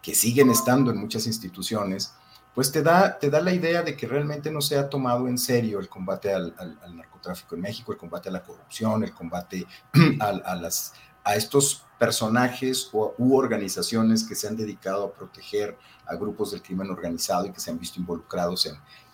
que 0.00 0.14
siguen 0.14 0.50
estando 0.50 0.92
en 0.92 0.98
muchas 0.98 1.26
instituciones, 1.26 2.14
pues 2.56 2.72
te 2.72 2.82
da, 2.82 3.18
te 3.18 3.28
da 3.28 3.42
la 3.42 3.52
idea 3.52 3.82
de 3.82 3.94
que 3.94 4.06
realmente 4.06 4.50
no 4.50 4.62
se 4.62 4.78
ha 4.78 4.88
tomado 4.88 5.28
en 5.28 5.36
serio 5.36 5.78
el 5.78 5.90
combate 5.90 6.32
al, 6.32 6.54
narcotráfico 6.94 7.54
en 7.54 7.60
México, 7.60 7.92
el 7.92 7.98
combate 7.98 8.30
a 8.30 8.32
la 8.32 8.42
corrupción, 8.42 9.04
el 9.04 9.12
combate 9.12 9.66
a, 10.20 11.36
estos 11.36 11.84
personajes 11.98 12.88
u 12.94 13.36
organizaciones 13.36 14.24
que 14.24 14.34
se 14.34 14.48
han 14.48 14.56
dedicado 14.56 15.04
a 15.04 15.12
proteger 15.12 15.76
a 16.06 16.14
grupos 16.14 16.52
del 16.52 16.62
crimen 16.62 16.90
organizado 16.90 17.44
y 17.44 17.52
que 17.52 17.60
se 17.60 17.70
han 17.70 17.78
visto 17.78 18.00
involucrados 18.00 18.64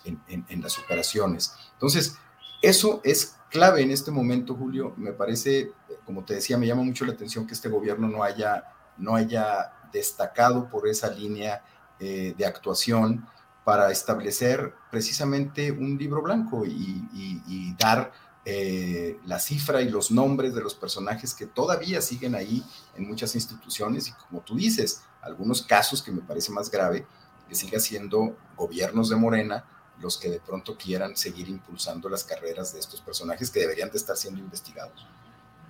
en, 0.05 0.21
en, 0.47 0.61
las 0.61 0.79
operaciones. 0.79 1.53
Entonces, 1.73 2.15
eso 2.61 3.01
es 3.03 3.35
clave 3.49 3.81
en 3.81 3.91
este 3.91 4.09
momento, 4.09 4.55
Julio. 4.55 4.93
Me 4.95 5.11
parece, 5.11 5.73
como 6.05 6.23
te 6.23 6.35
decía, 6.35 6.57
me 6.57 6.65
llama 6.65 6.83
mucho 6.83 7.03
la 7.03 7.11
atención 7.11 7.45
que 7.45 7.55
este 7.55 7.67
gobierno 7.67 8.07
no 8.07 8.23
haya, 8.23 8.63
no 8.97 9.17
haya 9.17 9.73
destacado 9.91 10.69
por 10.69 10.87
esa 10.87 11.09
línea 11.09 11.61
eh, 12.05 12.35
de 12.37 12.45
actuación 12.45 13.25
para 13.63 13.89
establecer 13.89 14.73
precisamente 14.91 15.71
un 15.71 15.97
libro 15.97 16.21
blanco 16.21 16.65
y, 16.65 17.73
dar 17.79 18.11
eh, 18.43 19.17
la 19.25 19.39
cifra 19.39 19.81
y 19.81 19.89
los 19.89 20.11
nombres 20.11 20.53
de 20.53 20.61
los 20.61 20.75
personajes 20.75 21.33
que 21.33 21.45
todavía 21.45 22.01
siguen 22.01 22.35
ahí 22.35 22.61
en 22.97 23.07
muchas 23.07 23.35
instituciones 23.35 24.09
y 24.09 24.11
como 24.11 24.41
tú 24.41 24.57
dices, 24.57 25.03
algunos 25.21 25.61
casos 25.61 26.03
que 26.03 26.11
me 26.11 26.21
parece 26.21 26.51
más 26.51 26.69
grave, 26.69 27.07
que 27.47 27.55
siga 27.55 27.79
siendo 27.79 28.35
gobiernos 28.57 29.07
de 29.09 29.15
Morena 29.15 29.63
los 30.01 30.17
que 30.17 30.29
de 30.29 30.41
pronto 30.41 30.75
quieran 30.75 31.15
seguir 31.15 31.47
impulsando 31.47 32.09
las 32.09 32.25
carreras 32.25 32.73
de 32.73 32.79
estos 32.79 32.99
personajes 32.99 33.49
que 33.49 33.61
deberían 33.61 33.89
de 33.89 33.97
estar 33.97 34.17
siendo 34.17 34.41
investigados. 34.41 35.07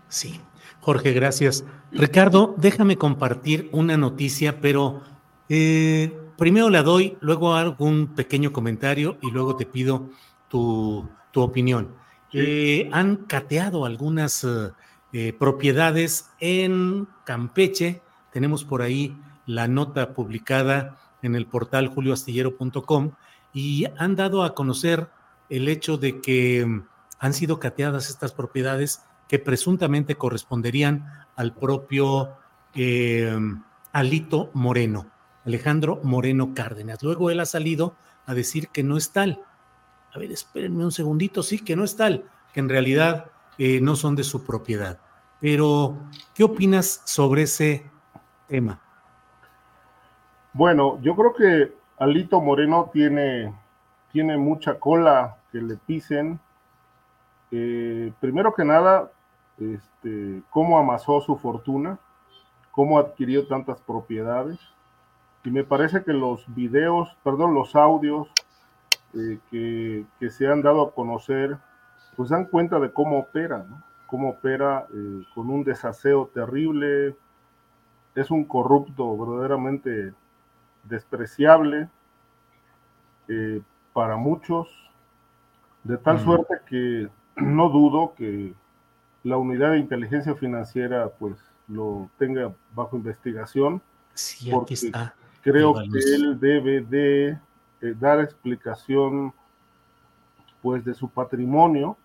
Sí, 0.10 0.42
Jorge, 0.82 1.12
gracias. 1.12 1.64
Ricardo, 1.92 2.56
déjame 2.58 2.98
compartir 2.98 3.70
una 3.72 3.98
noticia, 3.98 4.62
pero 4.62 5.04
eh, 5.50 6.23
primero 6.38 6.70
la 6.70 6.84
doy, 6.84 7.18
luego 7.22 7.54
hago 7.54 7.86
un 7.86 8.08
pequeño 8.08 8.52
comentario 8.52 9.18
y 9.22 9.32
luego 9.32 9.56
te 9.56 9.66
pido 9.66 10.10
tu, 10.50 11.08
tu 11.32 11.42
opinión. 11.42 12.04
Eh, 12.34 12.90
han 12.92 13.18
cateado 13.18 13.86
algunas 13.86 14.44
eh, 14.44 14.72
eh, 15.14 15.34
propiedades 15.34 16.32
en 16.40 17.08
Campeche. 17.26 18.02
Tenemos 18.32 18.64
por 18.66 18.82
ahí 18.82 19.16
la 19.46 19.68
nota 19.68 20.14
publicada 20.14 20.98
en 21.22 21.36
el 21.36 21.46
portal 21.46 21.88
julioastillero.com 21.88 23.12
y 23.54 23.86
han 23.98 24.16
dado 24.16 24.44
a 24.44 24.56
conocer 24.56 25.10
el 25.50 25.68
hecho 25.68 25.98
de 25.98 26.22
que 26.22 26.66
mm, 26.66 26.88
han 27.20 27.34
sido 27.34 27.60
cateadas 27.60 28.10
estas 28.10 28.32
propiedades 28.32 29.04
que 29.28 29.38
presuntamente 29.38 30.16
corresponderían 30.16 31.06
al 31.36 31.54
propio 31.54 32.38
Alito 33.92 34.50
Moreno, 34.54 35.08
Alejandro 35.46 36.00
Moreno 36.04 36.54
Cárdenas. 36.54 37.04
Luego 37.04 37.30
él 37.30 37.40
ha 37.40 37.46
salido 37.46 37.96
a 38.26 38.34
decir 38.34 38.70
que 38.70 38.84
no 38.84 38.98
es 38.98 39.12
tal 39.12 39.44
a 40.14 40.20
ver, 40.20 40.32
espérenme 40.32 40.86
un 40.86 40.92
segundito, 40.92 41.42
sí, 41.42 41.60
que 41.60 41.76
no 41.76 41.84
es 41.84 41.96
tal, 41.96 42.26
que 42.54 42.60
en 42.60 42.70
realidad 42.70 43.32
eh, 43.58 43.82
no 43.82 43.96
son 43.96 44.16
de 44.16 44.24
su 44.24 44.46
propiedad. 44.46 45.00
Pero, 45.42 45.98
¿qué 46.36 46.44
opinas 46.44 47.02
sobre 47.06 47.44
ese 47.44 47.90
tema? 48.48 48.80
Bueno, 50.54 51.00
yo 51.02 51.16
creo 51.16 51.34
que 51.34 51.74
Alito 51.98 52.40
Moreno 52.42 52.92
tiene, 52.94 53.54
tiene 54.12 54.38
mucha 54.38 54.80
cola 54.80 55.38
que 55.52 55.60
le 55.60 55.78
pisen. 55.78 56.40
Eh, 57.50 58.14
primero 58.20 58.54
que 58.54 58.64
nada, 58.64 59.12
este, 59.58 60.44
cómo 60.52 60.78
amasó 60.78 61.22
su 61.22 61.38
fortuna, 61.38 61.98
cómo 62.70 63.00
adquirió 63.00 63.48
tantas 63.48 63.82
propiedades. 63.82 64.60
Y 65.44 65.52
me 65.52 65.64
parece 65.64 66.04
que 66.04 66.14
los 66.14 66.44
videos, 66.56 67.16
perdón, 67.24 67.54
los 67.54 67.76
audios 67.76 68.30
eh, 69.14 69.40
que, 69.52 70.30
se 70.30 70.48
han 70.48 70.62
dado 70.62 70.82
a 70.82 70.92
conocer, 70.94 71.58
pues 72.16 72.30
dan 72.30 72.46
cuenta 72.46 72.80
de 72.80 72.92
cómo 72.92 73.20
opera, 73.20 73.66
cómo 74.08 74.30
opera 74.30 74.88
eh, 74.94 75.24
con 75.36 75.50
un 75.50 75.64
desaseo 75.64 76.32
terrible, 76.34 77.16
es 78.16 78.32
un 78.32 78.46
corrupto 78.46 79.18
verdaderamente 79.18 80.14
despreciable 80.84 81.90
eh, 83.28 83.62
para 83.92 84.16
muchos, 84.16 84.68
de 85.84 85.98
tal 85.98 86.18
mm. 86.18 86.24
suerte 86.24 86.56
que 86.66 87.10
no 87.36 87.70
dudo 87.70 88.14
que 88.16 88.54
la 89.24 89.38
unidad 89.38 89.72
de 89.72 89.80
inteligencia 89.80 90.36
financiera 90.36 91.10
pues 91.20 91.38
lo 91.68 92.10
tenga 92.18 92.54
bajo 92.74 92.98
investigación. 92.98 93.82
Sí, 94.14 94.50
porque 94.52 94.76
está. 94.76 95.16
Creo 95.44 95.74
que 95.74 96.00
él 96.16 96.40
debe 96.40 96.82
de 96.82 97.38
eh, 97.82 97.96
dar 98.00 98.22
explicación 98.22 99.34
pues 100.62 100.86
de 100.86 100.94
su 100.94 101.10
patrimonio. 101.10 101.98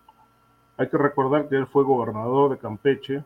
Hay 0.77 0.89
que 0.89 0.97
recordar 0.97 1.47
que 1.47 1.55
él 1.55 1.65
fue 1.65 1.85
gobernador 1.85 2.51
de 2.51 2.57
Campeche 2.57 3.23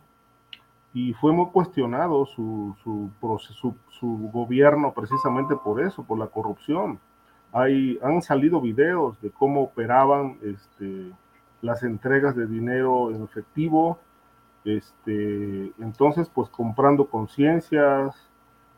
y 0.94 1.14
fue 1.14 1.31
muy 1.31 1.48
cuestionado 1.48 2.27
su, 2.27 2.76
su, 2.84 3.10
su, 3.90 4.30
gobierno 4.31 4.94
precisamente 4.94 5.56
por 5.56 5.81
eso, 5.81 6.03
por 6.03 6.19
la 6.19 6.27
corrupción. 6.27 6.99
Hay, 7.52 7.98
han 8.03 8.22
salido 8.22 8.61
videos 8.61 9.19
de 9.19 9.31
cómo 9.31 9.64
operaban 9.64 10.38
este, 10.44 11.11
las 11.64 11.81
entregas 11.81 12.35
de 12.35 12.45
dinero 12.45 13.10
en 13.10 13.23
efectivo, 13.23 13.98
este, 14.64 15.72
entonces 15.80 16.30
pues 16.30 16.49
comprando 16.49 17.07
conciencias, 17.07 18.30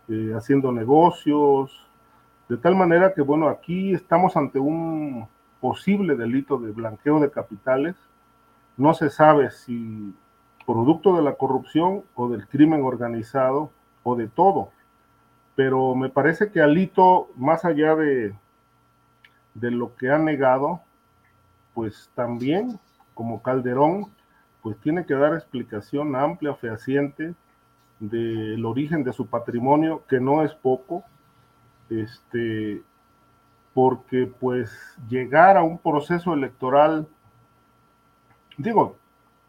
eh, 0.07 0.33
haciendo 0.35 0.71
negocios, 0.71 1.85
de 2.47 2.57
tal 2.57 2.75
manera 2.75 3.13
que, 3.13 3.21
bueno, 3.21 3.47
aquí 3.47 3.93
estamos 3.93 4.37
ante 4.37 4.59
un 4.59 5.27
posible 5.59 6.15
delito 6.15 6.57
de 6.57 6.71
blanqueo 6.71 7.19
de 7.19 7.31
capitales. 7.31 7.95
No 8.77 8.93
se 8.93 9.09
sabe 9.09 9.49
si 9.49 10.13
producto 10.65 11.15
de 11.15 11.23
la 11.23 11.33
corrupción 11.33 12.03
o 12.13 12.29
del 12.29 12.47
crimen 12.47 12.83
organizado 12.83 13.71
o 14.03 14.15
de 14.15 14.27
todo. 14.27 14.69
Pero 15.55 15.95
me 15.95 16.09
parece 16.09 16.51
que 16.51 16.61
Alito, 16.61 17.29
más 17.35 17.65
allá 17.65 17.95
de, 17.95 18.35
de 19.55 19.71
lo 19.71 19.95
que 19.95 20.11
ha 20.11 20.17
negado, 20.19 20.81
pues 21.73 22.11
también, 22.13 22.79
como 23.13 23.41
Calderón, 23.41 24.11
pues 24.61 24.77
tiene 24.81 25.05
que 25.05 25.13
dar 25.15 25.33
explicación 25.33 26.15
amplia, 26.15 26.53
fehaciente 26.53 27.33
del 27.99 28.65
origen 28.65 29.03
de 29.03 29.13
su 29.13 29.27
patrimonio, 29.27 30.03
que 30.07 30.19
no 30.19 30.43
es 30.43 30.53
poco, 30.53 31.03
este, 31.89 32.81
porque 33.73 34.31
pues 34.39 34.71
llegar 35.07 35.57
a 35.57 35.63
un 35.63 35.77
proceso 35.77 36.33
electoral, 36.33 37.07
digo, 38.57 38.97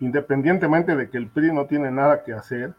independientemente 0.01 0.97
de 0.97 1.09
que 1.11 1.19
el 1.19 1.29
PRI 1.29 1.53
no 1.53 1.67
tiene 1.67 1.91
nada 1.91 2.23
que 2.23 2.33
hacer, 2.33 2.75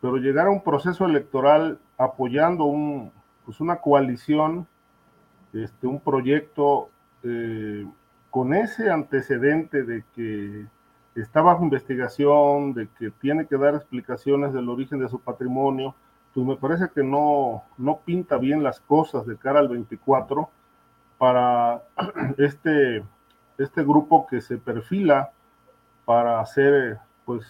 pero 0.00 0.16
llegar 0.16 0.46
a 0.46 0.50
un 0.50 0.62
proceso 0.62 1.06
electoral 1.06 1.78
apoyando 1.96 2.64
un, 2.64 3.12
pues 3.44 3.60
una 3.60 3.76
coalición, 3.76 4.66
este, 5.52 5.86
un 5.86 6.00
proyecto 6.00 6.90
eh, 7.22 7.86
con 8.30 8.52
ese 8.52 8.90
antecedente 8.90 9.84
de 9.84 10.04
que 10.14 10.66
está 11.14 11.42
bajo 11.42 11.62
investigación, 11.62 12.74
de 12.74 12.88
que 12.98 13.10
tiene 13.10 13.46
que 13.46 13.56
dar 13.56 13.74
explicaciones 13.74 14.52
del 14.52 14.68
origen 14.68 14.98
de 15.00 15.08
su 15.08 15.20
patrimonio, 15.20 15.94
pues 16.34 16.46
me 16.46 16.56
parece 16.56 16.88
que 16.92 17.04
no, 17.04 17.62
no 17.78 18.00
pinta 18.04 18.36
bien 18.38 18.62
las 18.62 18.80
cosas 18.80 19.24
de 19.26 19.36
cara 19.36 19.60
al 19.60 19.68
24 19.68 20.48
para 21.18 21.82
este, 22.38 23.04
este 23.58 23.82
grupo 23.82 24.26
que 24.26 24.40
se 24.40 24.58
perfila 24.58 25.30
para 26.04 26.40
hacer, 26.40 26.98
pues, 27.24 27.46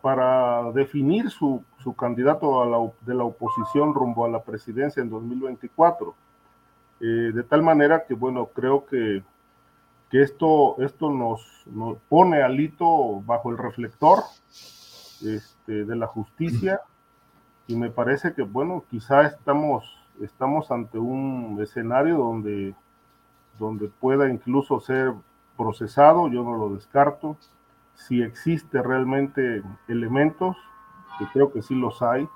para 0.00 0.72
definir 0.72 1.30
su, 1.30 1.62
su 1.78 1.94
candidato 1.94 2.94
de 3.02 3.14
la 3.14 3.24
oposición 3.24 3.94
rumbo 3.94 4.24
a 4.24 4.30
la 4.30 4.42
presidencia 4.42 5.02
en 5.02 5.10
2024. 5.10 6.14
Eh, 7.00 7.04
de 7.34 7.42
tal 7.42 7.62
manera 7.62 8.04
que, 8.04 8.14
bueno, 8.14 8.46
creo 8.46 8.86
que, 8.86 9.22
que 10.14 10.22
esto, 10.22 10.80
esto 10.80 11.10
nos, 11.10 11.44
nos 11.66 11.98
pone 12.08 12.40
alito 12.40 13.20
bajo 13.22 13.50
el 13.50 13.58
reflector 13.58 14.20
este, 15.24 15.84
de 15.84 15.96
la 15.96 16.06
justicia 16.06 16.82
y 17.66 17.74
me 17.74 17.90
parece 17.90 18.32
que, 18.32 18.42
bueno, 18.42 18.84
quizá 18.88 19.22
estamos, 19.22 19.84
estamos 20.20 20.70
ante 20.70 20.98
un 20.98 21.58
escenario 21.60 22.18
donde, 22.18 22.76
donde 23.58 23.88
pueda 23.88 24.30
incluso 24.30 24.78
ser 24.78 25.14
procesado, 25.56 26.28
yo 26.28 26.44
no 26.44 26.56
lo 26.58 26.76
descarto. 26.76 27.36
Si 27.94 28.22
existe 28.22 28.82
realmente 28.82 29.64
elementos, 29.88 30.56
que 31.18 31.26
creo 31.32 31.52
que 31.52 31.60
sí 31.60 31.74
los 31.74 32.02
hay, 32.02 32.28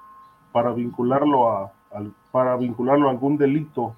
para 0.50 0.72
vincularlo 0.72 1.52
a, 1.52 1.70
para 2.32 2.56
vincularlo 2.56 3.06
a 3.06 3.12
algún 3.12 3.38
delito 3.38 3.94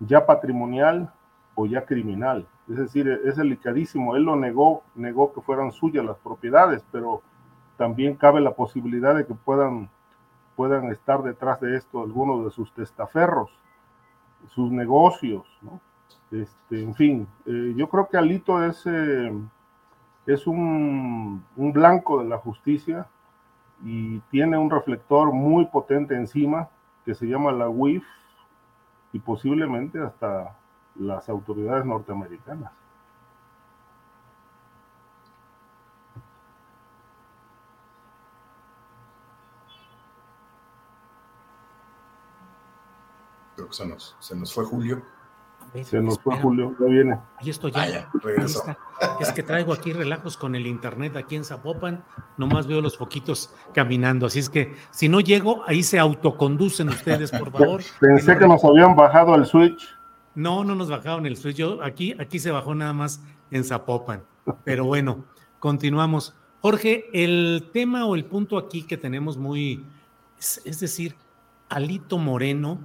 ya 0.00 0.26
patrimonial 0.26 1.12
o 1.54 1.66
ya 1.66 1.84
criminal. 1.86 2.48
Es 2.72 2.78
decir, 2.78 3.06
es 3.24 3.36
delicadísimo. 3.36 4.16
Él 4.16 4.22
lo 4.22 4.34
negó, 4.34 4.82
negó 4.94 5.34
que 5.34 5.42
fueran 5.42 5.72
suyas 5.72 6.06
las 6.06 6.16
propiedades, 6.16 6.82
pero 6.90 7.20
también 7.76 8.16
cabe 8.16 8.40
la 8.40 8.52
posibilidad 8.52 9.14
de 9.14 9.26
que 9.26 9.34
puedan, 9.34 9.90
puedan 10.56 10.90
estar 10.90 11.22
detrás 11.22 11.60
de 11.60 11.76
esto 11.76 12.02
algunos 12.02 12.46
de 12.46 12.50
sus 12.50 12.72
testaferros, 12.72 13.50
sus 14.48 14.72
negocios, 14.72 15.44
¿no? 15.60 15.80
Este, 16.30 16.82
en 16.82 16.94
fin, 16.94 17.28
eh, 17.44 17.74
yo 17.76 17.90
creo 17.90 18.08
que 18.08 18.16
Alito 18.16 18.64
es, 18.64 18.82
eh, 18.86 19.32
es 20.26 20.46
un, 20.46 21.44
un, 21.56 21.72
blanco 21.74 22.22
de 22.22 22.28
la 22.28 22.38
justicia 22.38 23.06
y 23.84 24.20
tiene 24.30 24.56
un 24.56 24.70
reflector 24.70 25.30
muy 25.30 25.66
potente 25.66 26.14
encima 26.14 26.70
que 27.04 27.14
se 27.14 27.26
llama 27.26 27.52
la 27.52 27.68
WIF 27.68 28.04
y 29.12 29.18
posiblemente 29.18 29.98
hasta 29.98 30.56
las 30.96 31.28
autoridades 31.28 31.84
norteamericanas. 31.84 32.72
Creo 43.56 43.68
que 43.68 43.74
se 43.74 43.86
nos, 43.86 44.16
se 44.18 44.34
nos 44.34 44.52
fue 44.52 44.64
Julio. 44.64 45.02
Se 45.84 46.02
nos 46.02 46.18
fue 46.20 46.36
Julio, 46.36 46.74
ya 46.78 46.86
viene. 46.86 47.18
Ahí 47.38 47.48
estoy 47.48 47.72
ya. 47.72 48.10
Es 49.20 49.32
que 49.32 49.42
traigo 49.42 49.72
aquí 49.72 49.94
relajos 49.94 50.36
con 50.36 50.54
el 50.54 50.66
internet 50.66 51.16
aquí 51.16 51.36
en 51.36 51.44
Zapopan, 51.44 52.04
nomás 52.36 52.66
veo 52.66 52.82
los 52.82 52.98
foquitos 52.98 53.54
caminando, 53.72 54.26
así 54.26 54.40
es 54.40 54.50
que 54.50 54.76
si 54.90 55.08
no 55.08 55.20
llego, 55.20 55.62
ahí 55.66 55.82
se 55.82 55.98
autoconducen 55.98 56.90
ustedes, 56.90 57.30
por 57.30 57.50
favor. 57.50 57.80
Pensé 58.00 58.36
que 58.36 58.46
nos 58.46 58.62
habían 58.64 58.94
bajado 58.94 59.34
el 59.34 59.46
switch. 59.46 59.96
No, 60.34 60.64
no 60.64 60.74
nos 60.74 60.88
bajaron 60.88 61.26
el 61.26 61.36
switch. 61.36 61.56
Yo 61.56 61.82
aquí, 61.82 62.14
aquí 62.18 62.38
se 62.38 62.50
bajó 62.50 62.74
nada 62.74 62.92
más 62.92 63.20
en 63.50 63.64
Zapopan. 63.64 64.24
Pero 64.64 64.84
bueno, 64.84 65.24
continuamos. 65.58 66.34
Jorge, 66.60 67.06
el 67.12 67.70
tema 67.72 68.06
o 68.06 68.14
el 68.14 68.24
punto 68.24 68.56
aquí 68.56 68.82
que 68.82 68.96
tenemos 68.96 69.36
muy, 69.36 69.84
es 70.38 70.80
decir, 70.80 71.16
Alito 71.68 72.18
Moreno 72.18 72.78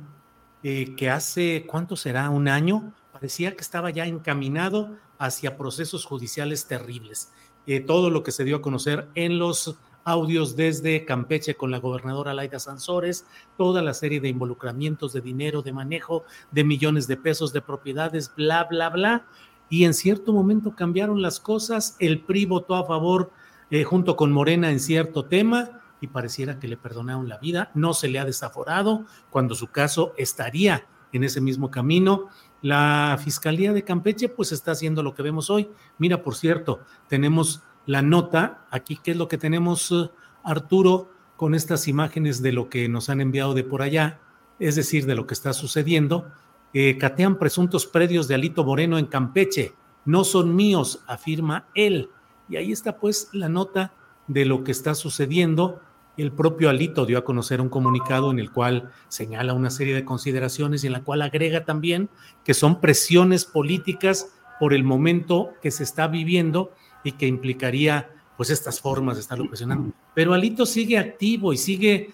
eh, 0.64 0.96
que 0.96 1.10
hace, 1.10 1.66
¿cuánto 1.68 1.96
será? 1.96 2.30
Un 2.30 2.48
año, 2.48 2.94
parecía 3.12 3.56
que 3.56 3.62
estaba 3.62 3.90
ya 3.90 4.06
encaminado 4.06 4.98
hacia 5.20 5.58
procesos 5.58 6.06
judiciales 6.06 6.68
terribles. 6.68 7.32
Eh, 7.68 7.80
todo 7.80 8.10
lo 8.10 8.24
que 8.24 8.32
se 8.32 8.44
dio 8.44 8.58
a 8.58 8.62
conocer 8.62 9.08
en 9.14 9.40
los 9.40 9.78
audios 10.08 10.56
desde 10.56 11.04
Campeche 11.04 11.56
con 11.56 11.70
la 11.70 11.80
gobernadora 11.80 12.34
Laida 12.34 12.60
Sansores, 12.60 13.26
toda 13.58 13.82
la 13.82 13.94
serie 13.94 14.22
de 14.22 14.30
involucramientos 14.30 15.12
de 15.12 15.20
dinero, 15.20 15.62
de 15.62 15.74
manejo 15.74 16.24
de 16.52 16.64
millones 16.64 17.08
de 17.08 17.18
pesos 17.18 17.52
de 17.52 17.62
propiedades, 17.62 18.32
bla, 18.34 18.64
bla, 18.64 18.90
bla. 18.90 19.26
Y 19.70 19.84
en 19.84 19.94
cierto 19.94 20.32
momento 20.32 20.74
cambiaron 20.74 21.22
las 21.22 21.42
cosas, 21.42 21.98
el 22.00 22.22
PRI 22.22 22.46
votó 22.46 22.76
a 22.76 22.86
favor 22.86 23.32
eh, 23.70 23.84
junto 23.84 24.16
con 24.16 24.32
Morena 24.32 24.72
en 24.72 24.80
cierto 24.80 25.26
tema 25.26 25.82
y 26.00 26.08
pareciera 26.08 26.58
que 26.58 26.70
le 26.70 26.78
perdonaron 26.78 27.28
la 27.28 27.38
vida, 27.38 27.70
no 27.74 27.94
se 27.94 28.08
le 28.08 28.20
ha 28.20 28.24
desaforado 28.24 29.04
cuando 29.30 29.56
su 29.56 29.68
caso 29.68 30.14
estaría 30.16 30.88
en 31.12 31.26
ese 31.26 31.42
mismo 31.42 31.70
camino. 31.70 32.28
La 32.62 33.20
Fiscalía 33.22 33.74
de 33.74 33.84
Campeche 33.84 34.30
pues 34.30 34.54
está 34.54 34.72
haciendo 34.72 35.04
lo 35.04 35.14
que 35.14 35.24
vemos 35.24 35.50
hoy. 35.50 35.70
Mira, 35.98 36.24
por 36.24 36.36
cierto, 36.36 36.80
tenemos 37.10 37.62
la 37.88 38.04
nota 38.04 38.68
aquí, 38.70 39.00
¿qué 39.02 39.12
es 39.12 39.18
lo 39.18 39.28
que 39.28 39.40
tenemos, 39.40 39.92
eh, 39.92 40.12
Arturo, 40.44 41.10
con 41.38 41.56
estas 41.56 41.88
imágenes 41.88 42.42
de 42.42 42.52
lo 42.52 42.70
que 42.70 42.90
nos 42.90 43.10
han 43.10 43.22
enviado 43.22 43.54
de 43.54 43.64
por 43.64 43.82
allá, 43.82 44.20
es 44.60 44.76
decir, 44.76 45.06
de 45.06 45.16
lo 45.16 45.26
que 45.26 45.34
está 45.34 45.54
sucediendo. 45.54 46.30
Eh, 46.74 46.98
catean 46.98 47.40
presuntos 47.40 47.86
predios 47.86 48.28
de 48.28 48.36
Alito 48.36 48.64
Moreno 48.64 48.98
en 48.98 49.06
Campeche. 49.06 49.74
No 50.04 50.24
son 50.24 50.56
míos, 50.56 51.04
afirma 51.08 51.68
él. 51.76 52.10
Y 52.50 52.58
ahí 52.58 52.72
está 52.72 52.98
pues 52.98 53.30
la 53.34 53.50
nota 53.50 53.94
de 54.28 54.46
lo 54.46 54.64
que 54.64 54.72
está 54.72 54.96
sucediendo. 54.96 55.80
El 56.18 56.32
propio 56.32 56.70
Alito 56.70 57.06
dio 57.06 57.20
a 57.20 57.24
conocer 57.24 57.62
un 57.62 57.70
comunicado 57.70 58.32
en 58.32 58.40
el 58.40 58.52
cual 58.52 58.92
señala 59.08 59.54
una 59.54 59.70
serie 59.70 59.94
de 59.94 60.06
consideraciones 60.06 60.84
y 60.84 60.88
en 60.88 60.94
la 60.94 61.04
cual 61.04 61.22
agrega 61.22 61.66
también 61.66 62.10
que 62.44 62.56
son 62.56 62.82
presiones 62.82 63.46
políticas 63.46 64.34
por 64.60 64.74
el 64.74 64.84
momento 64.84 65.52
que 65.62 65.70
se 65.70 65.84
está 65.84 66.08
viviendo 66.08 66.72
y 67.04 67.14
que 67.14 67.28
implicaría 67.28 68.10
pues 68.36 68.52
estas 68.52 68.80
formas 68.80 69.16
de 69.16 69.22
estarlo 69.22 69.48
presionando. 69.48 69.92
Pero 70.14 70.34
Alito 70.34 70.66
sigue 70.66 70.98
activo 70.98 71.54
y 71.54 71.58
sigue 71.58 72.14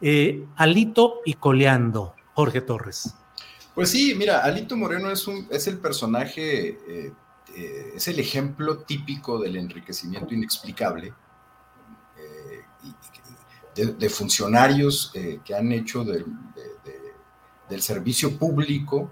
eh, 0.00 0.44
Alito 0.56 1.20
y 1.24 1.34
coleando. 1.34 2.14
Jorge 2.34 2.60
Torres. 2.60 3.14
Pues 3.74 3.90
sí, 3.90 4.14
mira, 4.16 4.40
Alito 4.40 4.76
Moreno 4.76 5.08
es, 5.10 5.26
un, 5.28 5.46
es 5.50 5.68
el 5.68 5.78
personaje, 5.78 6.68
eh, 6.68 7.12
eh, 7.56 7.92
es 7.94 8.08
el 8.08 8.18
ejemplo 8.18 8.78
típico 8.78 9.38
del 9.38 9.56
enriquecimiento 9.56 10.34
inexplicable 10.34 11.12
de, 13.74 14.08
funcionarios 14.08 15.12
que 15.44 15.54
han 15.54 15.72
hecho 15.72 16.04
del, 16.04 16.24
del 17.68 17.82
servicio 17.82 18.38
público, 18.38 19.10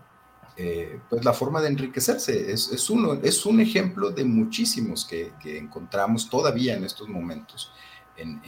eh, 0.64 1.00
pues 1.10 1.24
la 1.24 1.32
forma 1.32 1.60
de 1.60 1.66
enriquecerse. 1.66 2.52
Es, 2.52 2.70
es, 2.70 2.88
uno, 2.88 3.14
es 3.14 3.44
un 3.46 3.60
ejemplo 3.60 4.12
de 4.12 4.24
muchísimos 4.24 5.04
que, 5.04 5.32
encontramos 5.58 6.30
todavía 6.30 6.76
en 6.76 6.84
estos 6.84 7.08
momentos 7.08 7.72
en, 8.16 8.40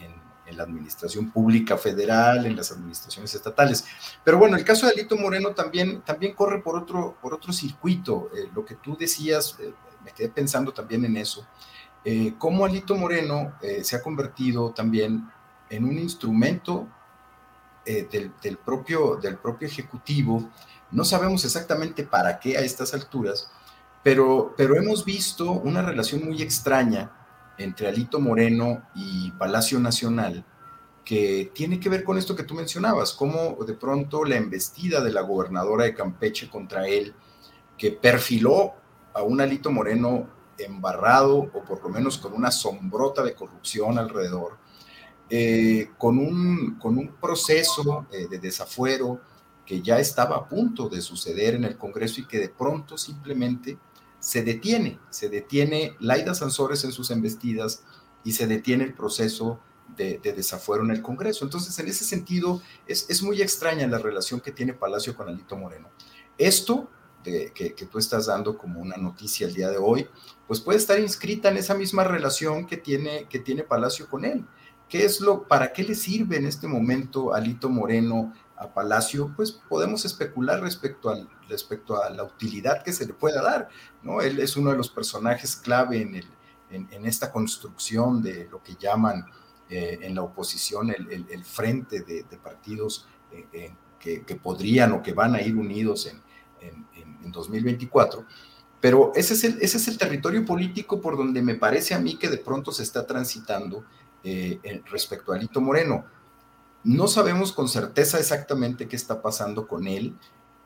la 0.53 0.63
administración 0.63 1.33
pública 1.33 1.77
federal, 1.77 2.47
en 2.47 2.55
las 2.55 2.71
administraciones 2.71 3.35
estatales. 3.35 3.85
Pero 4.23 4.39
bueno, 4.39 4.57
el 4.57 4.65
caso 4.65 4.87
de 4.87 4.93
Alito 4.93 5.17
Moreno 5.17 5.51
también, 5.51 6.03
también 6.03 6.35
corre 6.35 6.63
por 6.63 6.77
otro, 6.77 7.17
por 7.21 7.35
otro 7.35 7.53
circuito. 7.53 8.31
Eh, 8.37 8.49
lo 8.55 8.65
que 8.65 8.77
tú 8.77 8.97
decías, 8.97 9.57
me 10.05 10.13
quedé 10.13 10.29
pensando 10.29 10.73
también 10.73 11.05
en 11.05 11.17
eso. 11.17 11.45
cómo 12.39 12.65
Alito 12.65 12.95
Moreno 12.95 13.55
se 13.83 13.97
ha 13.97 14.03
convertido 14.03 14.71
también 14.71 15.29
en 15.69 15.85
un 15.85 15.99
instrumento 15.99 16.87
eh, 17.87 18.09
del, 18.43 18.57
propio, 18.59 19.17
del 19.17 19.37
propio 19.37 19.69
Ejecutivo. 19.69 20.51
No 20.95 21.05
sabemos 21.05 21.45
exactamente 21.45 22.05
para 22.05 22.39
qué 22.39 22.57
a 22.57 22.61
estas 22.61 22.95
alturas, 22.95 23.51
pero, 24.05 24.55
pero 24.57 24.77
hemos 24.77 25.05
visto 25.05 25.51
una 25.51 25.83
relación 25.83 26.25
muy 26.25 26.41
extraña 26.41 27.11
entre 27.59 27.89
Alito 27.89 28.21
Moreno 28.21 28.85
y 28.95 29.33
Palacio 29.33 29.81
Nacional, 29.81 30.45
que 31.05 31.51
tiene 31.53 31.81
que 31.81 31.89
ver 31.89 32.05
con 32.05 32.17
esto 32.17 32.37
que 32.37 32.45
tú 32.45 32.55
mencionabas, 32.55 33.13
cómo 33.13 33.57
de 33.67 33.75
pronto 33.75 34.25
la 34.25 34.37
embestida 34.37 35.01
de 35.01 35.13
la 35.13 35.23
gobernadora 35.23 35.83
de 35.83 35.95
Campeche 35.95 36.49
contra 36.49 36.87
él, 36.87 37.13
que 37.77 37.91
perfiló 37.91 38.75
a 39.15 39.23
un 39.23 39.41
Alito 39.41 39.73
Moreno 39.73 40.29
embarrado 40.59 41.39
o 41.39 41.65
por 41.65 41.83
lo 41.83 41.89
menos 41.89 42.19
con 42.19 42.35
una 42.35 42.53
sombrota 42.53 43.25
de 43.25 43.35
corrupción 43.35 43.99
alrededor, 43.99 44.59
eh, 45.29 45.91
con, 45.99 46.19
un, 46.19 46.79
con 46.81 46.97
un 46.97 47.17
proceso 47.17 48.07
eh, 48.13 48.29
de 48.31 48.39
desafuero 48.39 49.34
que 49.67 49.83
ya 49.83 49.99
estaba 49.99 50.37
a 50.37 50.49
punto 50.49 50.89
de 50.89 51.01
suceder 51.01 51.55
en 51.55 51.65
el 51.65 51.77
Congreso 51.77 52.21
y 52.21 52.27
que 52.27 52.39
de 52.39 52.49
pronto 52.49 52.99
simplemente 52.99 53.79
se 54.19 54.43
detiene, 54.43 54.99
se 55.11 55.29
detiene 55.29 55.97
Laida 56.01 56.35
Sansores 56.35 56.85
en 56.85 56.93
sus 56.93 57.11
embestidas 57.11 57.85
y 58.25 58.33
se 58.33 58.47
detiene 58.47 58.85
el 58.85 58.95
proceso 58.95 59.61
de, 59.97 60.19
desafuero 60.19 60.83
en 60.85 60.91
el 60.91 61.03
Congreso. 61.03 61.45
Entonces, 61.45 61.79
en 61.79 61.89
ese 61.89 62.05
sentido, 62.05 62.63
es, 62.87 63.07
es, 63.09 63.23
muy 63.23 63.43
extraña 63.43 63.87
la 63.87 63.99
relación 63.99 64.41
que 64.41 64.51
tiene 64.51 64.73
Palacio 64.73 65.15
con 65.15 65.29
Alito 65.29 65.57
Moreno. 65.57 65.91
Esto 66.39 66.89
que, 67.25 67.89
tú 67.91 67.99
estás 67.99 68.27
dando 68.27 68.59
como 68.59 68.81
una 68.81 68.97
noticia 68.97 69.47
el 69.47 69.55
día 69.55 69.71
de 69.71 69.79
hoy, 69.79 70.07
pues 70.47 70.61
puede 70.61 70.79
estar 70.79 70.99
inscrita 70.99 71.49
en 71.49 71.57
esa 71.57 71.75
misma 71.75 72.05
relación 72.05 72.67
que 72.67 72.77
tiene, 72.77 73.27
que 73.29 73.39
tiene 73.39 73.63
Palacio 73.63 74.09
con 74.09 74.25
él. 74.25 74.45
¿Qué 74.89 75.05
es 75.05 75.21
lo, 75.21 75.49
para 75.49 75.73
qué 75.73 75.83
le 75.83 75.95
sirve 75.95 76.37
en 76.37 76.47
este 76.47 76.69
momento 76.69 77.33
Alito 77.33 77.69
Moreno 77.71 78.35
Palacio? 78.73 79.33
Pues 79.37 79.53
podemos 79.53 80.05
especular 80.05 80.61
respecto, 80.61 81.11
al, 81.11 81.29
respecto 81.49 82.03
a 82.03 82.11
la 82.11 82.25
utilidad 82.25 82.83
que 82.83 82.93
se 82.93 83.07
le 83.07 83.13
pueda 83.13 83.43
dar, 83.43 83.69
¿no? 84.03 84.21
Él 84.21 84.39
es 84.41 84.57
uno 84.57 84.71
de 84.71 84.77
los 84.77 84.89
personajes 84.89 85.57
clave 85.57 86.01
en, 86.01 86.15
el, 86.15 86.27
en, 86.71 87.07
esta 87.07 87.31
construcción 87.31 88.23
de 88.23 88.49
lo 88.51 88.63
que 88.63 88.77
llaman 88.77 89.27
eh, 89.69 89.99
en 90.03 90.15
la 90.15 90.23
oposición 90.23 90.91
el, 90.91 91.45
frente 91.45 92.01
de, 92.01 92.25
partidos 92.43 93.07
eh, 93.33 93.47
eh, 93.53 94.23
que, 94.27 94.37
podrían 94.37 94.93
o 94.93 95.03
que 95.03 95.13
van 95.13 95.35
a 95.35 95.41
ir 95.41 95.57
unidos 95.57 96.07
en, 96.07 96.23
en 96.63 97.33
2024. 97.33 98.25
Pero 98.81 99.13
ese 99.15 99.35
es, 99.35 99.45
el, 99.45 99.59
ese 99.63 99.79
es 99.79 99.89
el 99.89 99.97
territorio 99.97 100.45
político 100.45 101.01
por 101.01 101.17
donde 101.17 101.41
me 101.41 101.55
parece 101.55 101.95
a 101.95 101.99
mí 101.99 102.17
que 102.17 102.29
de 102.29 102.37
pronto 102.37 102.71
se 102.71 102.83
está 102.83 103.07
transitando 103.07 103.85
respecto 104.91 105.33
a 105.33 105.37
Alito 105.37 105.61
Moreno. 105.61 106.05
No 106.85 107.09
sabemos 107.09 107.53
con 107.53 107.69
certeza 107.69 108.19
exactamente 108.19 108.89
qué 108.89 108.97
está 108.97 109.23
pasando 109.23 109.67
con 109.67 109.87
él, 109.87 110.15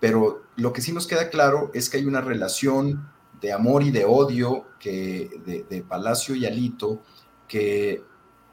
pero 0.00 0.42
lo 0.56 0.72
que 0.72 0.82
sí 0.82 0.92
nos 0.92 1.06
queda 1.06 1.30
claro 1.30 1.70
es 1.74 1.88
que 1.88 1.98
hay 1.98 2.06
una 2.06 2.20
relación 2.20 3.08
de 3.40 3.52
amor 3.52 3.84
y 3.84 3.92
de 3.92 4.04
odio 4.04 4.66
que, 4.80 5.64
de, 5.68 5.82
Palacio 5.82 6.34
y 6.34 6.44
Alito, 6.44 7.00
que 7.46 8.02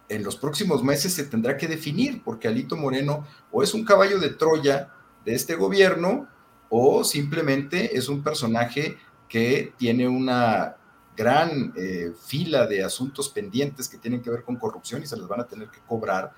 en 0.10 0.24
los 0.24 0.36
próximos 0.36 0.84
meses 0.84 1.14
se 1.14 1.24
tendrá 1.24 1.58
que 1.58 1.68
definir, 1.68 2.24
porque 2.24 2.48
Alito 2.48 2.76
Moreno 2.76 3.26
o 3.52 3.64
es 3.64 3.74
un 3.74 3.84
caballo 3.84 4.20
de 4.20 4.30
Troya 4.30 4.94
de 5.26 5.34
este 5.34 5.56
gobierno 5.56 6.28
o 6.70 7.04
simplemente 7.04 7.98
es 7.98 8.10
un 8.10 8.22
personaje 8.22 8.98
que 9.28 9.74
tiene 9.78 10.08
una 10.08 10.78
gran 11.18 11.74
eh, 11.76 12.14
fila 12.28 12.68
de 12.68 12.84
asuntos 12.84 13.30
pendientes 13.30 13.88
que 13.88 13.98
tienen 13.98 14.22
que 14.22 14.30
ver 14.30 14.44
con 14.44 14.58
corrupción 14.58 15.02
y 15.02 15.08
se 15.08 15.18
les 15.18 15.28
van 15.28 15.40
a 15.40 15.48
tener 15.48 15.70
que 15.70 15.80
cobrar 15.88 16.34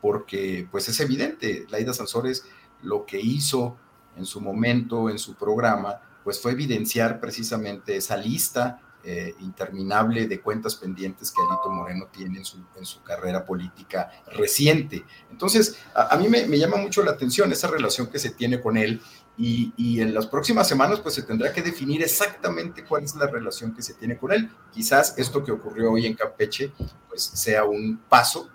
porque 0.00 0.66
pues 0.70 0.88
es 0.88 0.98
evidente, 1.00 1.66
Laida 1.70 1.92
Sansores 1.92 2.44
lo 2.82 3.04
que 3.04 3.20
hizo 3.20 3.76
en 4.16 4.26
su 4.26 4.40
momento, 4.40 5.10
en 5.10 5.18
su 5.18 5.34
programa, 5.34 6.00
pues 6.24 6.40
fue 6.40 6.52
evidenciar 6.52 7.20
precisamente 7.20 7.96
esa 7.96 8.16
lista 8.16 8.80
eh, 9.02 9.34
interminable 9.40 10.28
de 10.28 10.42
cuentas 10.42 10.76
pendientes 10.76 11.30
que 11.30 11.40
Alito 11.40 11.70
Moreno 11.70 12.08
tiene 12.12 12.38
en 12.38 12.44
su, 12.44 12.58
en 12.76 12.84
su 12.84 13.02
carrera 13.02 13.46
política 13.46 14.10
reciente. 14.32 15.04
Entonces, 15.30 15.78
a, 15.94 16.14
mí 16.18 16.28
me, 16.28 16.46
me, 16.46 16.58
llama 16.58 16.76
mucho 16.76 17.02
la 17.02 17.12
atención 17.12 17.50
esa 17.50 17.68
relación 17.68 18.08
que 18.08 18.18
se 18.18 18.30
tiene 18.30 18.60
con 18.60 18.76
él 18.76 19.00
y, 19.38 19.72
y, 19.78 20.02
en 20.02 20.12
las 20.12 20.26
próximas 20.26 20.68
semanas 20.68 21.00
pues 21.00 21.14
se 21.14 21.22
tendrá 21.22 21.50
que 21.50 21.62
definir 21.62 22.02
exactamente 22.02 22.84
cuál 22.84 23.02
es 23.04 23.14
la 23.14 23.26
relación 23.26 23.74
que 23.74 23.80
se 23.80 23.94
tiene 23.94 24.18
con 24.18 24.32
él. 24.32 24.50
Quizás 24.70 25.14
esto 25.16 25.42
que 25.42 25.52
ocurrió 25.52 25.92
hoy 25.92 26.04
en 26.04 26.14
Campeche 26.14 26.70
pues 27.08 27.22
sea 27.22 27.64
un 27.64 28.02
paso, 28.06 28.50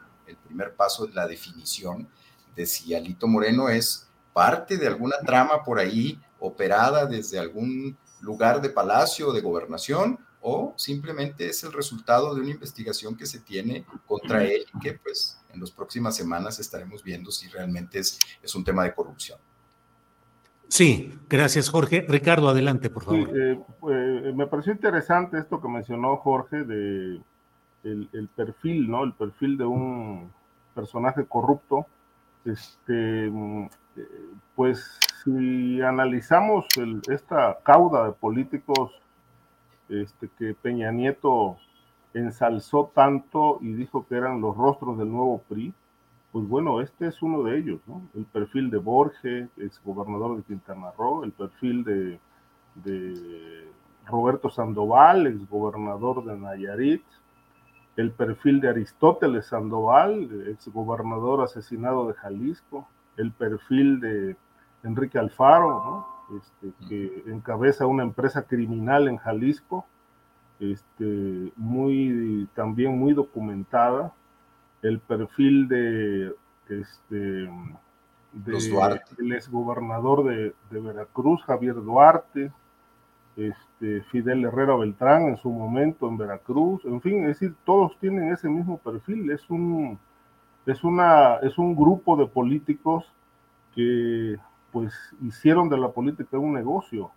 primer 0.46 0.76
paso 0.76 1.06
de 1.06 1.14
la 1.14 1.28
definición 1.28 2.08
de 2.56 2.66
si 2.66 2.94
Alito 2.96 3.28
Moreno 3.28 3.70
es 3.70 4.08
parte 4.34 4.78
de 4.78 4.88
alguna 4.88 5.18
trama 5.26 5.64
por 5.64 5.80
ahí 5.80 6.20
operada 6.40 7.06
desde 7.06 7.40
algún 7.40 7.98
lugar 8.22 8.62
de 8.62 8.70
palacio 8.70 9.30
o 9.30 9.34
de 9.34 9.42
gobernación 9.42 10.20
o 10.42 10.74
simplemente 10.78 11.48
es 11.48 11.64
el 11.64 11.74
resultado 11.74 12.36
de 12.36 12.42
una 12.42 12.52
investigación 12.52 13.16
que 13.16 13.26
se 13.26 13.40
tiene 13.40 13.86
contra 14.06 14.44
él 14.44 14.66
y 14.76 14.80
que 14.80 14.94
pues 14.94 15.40
en 15.52 15.60
las 15.60 15.72
próximas 15.72 16.16
semanas 16.16 16.60
estaremos 16.60 17.04
viendo 17.04 17.32
si 17.32 17.48
realmente 17.48 18.00
es, 18.00 18.20
es 18.42 18.54
un 18.54 18.64
tema 18.64 18.84
de 18.84 18.94
corrupción. 18.94 19.40
Sí, 20.68 21.18
gracias 21.30 21.70
Jorge. 21.70 22.06
Ricardo, 22.08 22.50
adelante, 22.50 22.90
por 22.90 23.06
favor. 23.06 23.30
Sí, 23.30 23.40
eh, 23.40 23.60
eh, 23.90 24.34
me 24.36 24.48
pareció 24.48 24.74
interesante 24.74 25.40
esto 25.40 25.62
que 25.62 25.68
mencionó 25.68 26.18
Jorge 26.18 26.64
de 26.64 27.22
el, 27.86 28.30
perfil, 28.36 28.90
¿no? 28.90 29.04
El 29.04 29.14
perfil 29.14 29.58
de 29.58 29.66
un 29.66 30.32
personaje 30.74 31.26
corrupto. 31.26 31.86
Este, 32.44 33.32
pues 34.56 35.00
si 35.24 35.82
analizamos 35.82 36.66
el, 36.78 37.02
esta 37.10 37.58
cauda 37.64 38.06
de 38.06 38.12
políticos 38.12 38.92
este, 39.90 40.30
que 40.38 40.54
Peña 40.54 40.92
Nieto 40.92 41.58
ensalzó 42.14 42.92
tanto 42.94 43.60
y 43.62 43.74
dijo 43.74 44.06
que 44.08 44.16
eran 44.16 44.42
los 44.42 44.56
rostros 44.56 44.98
del 44.98 45.12
nuevo 45.12 45.40
PRI, 45.50 45.74
pues 46.32 46.48
bueno, 46.48 46.82
este 46.82 47.08
es 47.08 47.22
uno 47.22 47.44
de 47.44 47.58
ellos, 47.58 47.80
¿no? 47.88 48.02
El 48.14 48.26
perfil 48.26 48.70
de 48.70 48.78
Borges, 48.78 49.50
ex 49.58 49.82
gobernador 49.84 50.38
de 50.38 50.44
Quintana 50.44 50.92
Roo, 50.98 51.24
el 51.24 51.32
perfil 51.32 51.84
de, 51.84 52.20
de 52.84 53.70
Roberto 54.06 54.50
Sandoval, 54.50 55.28
ex 55.28 55.50
gobernador 55.50 56.26
de 56.26 56.38
Nayarit, 56.38 57.04
el 57.98 58.12
perfil 58.12 58.60
de 58.60 58.70
Aristóteles 58.70 59.48
Sandoval, 59.48 60.48
ex 60.48 60.68
gobernador 60.68 61.42
asesinado 61.42 62.08
de 62.08 62.14
Jalisco, 62.16 62.88
el 63.18 63.32
perfil 63.32 64.00
de 64.00 64.36
Enrique 64.84 65.18
Alfaro, 65.18 65.70
¿no? 66.30 66.38
este, 66.38 66.74
que 66.88 67.24
encabeza 67.32 67.86
una 67.86 68.04
empresa 68.04 68.44
criminal 68.44 69.08
en 69.08 69.18
Jalisco, 69.18 69.86
este, 70.60 71.52
muy, 71.56 72.48
también 72.54 72.98
muy 72.98 73.14
documentada, 73.14 74.14
el 74.82 75.00
perfil 75.00 75.68
de, 75.68 76.36
este, 76.70 77.50
de 78.34 79.02
el 79.20 79.34
exgobernador 79.34 80.26
de, 80.26 80.54
de 80.70 80.80
Veracruz, 80.80 81.44
Javier 81.44 81.76
Duarte, 81.76 82.52
este, 83.38 84.02
Fidel 84.12 84.46
Herrera 84.46 84.76
Beltrán 84.76 85.24
en 85.28 85.38
su 85.38 85.50
momento 85.50 86.08
en 86.08 86.18
Veracruz, 86.18 86.84
en 86.86 87.02
fin, 87.02 87.22
es 87.22 87.40
decir, 87.40 87.56
todos 87.66 87.98
tienen 88.00 88.32
ese 88.32 88.50
mismo 88.50 88.78
perfil, 88.78 89.30
es 89.32 89.50
un, 89.50 90.00
es 90.66 90.84
una, 90.84 91.36
es 91.38 91.58
un 91.58 91.76
grupo 91.76 92.16
de 92.16 92.28
políticos 92.28 93.06
que 93.74 94.38
pues 94.72 94.94
hicieron 95.22 95.70
de 95.70 95.78
la 95.78 95.90
política 95.90 96.38
un 96.38 96.54
negocio 96.54 97.12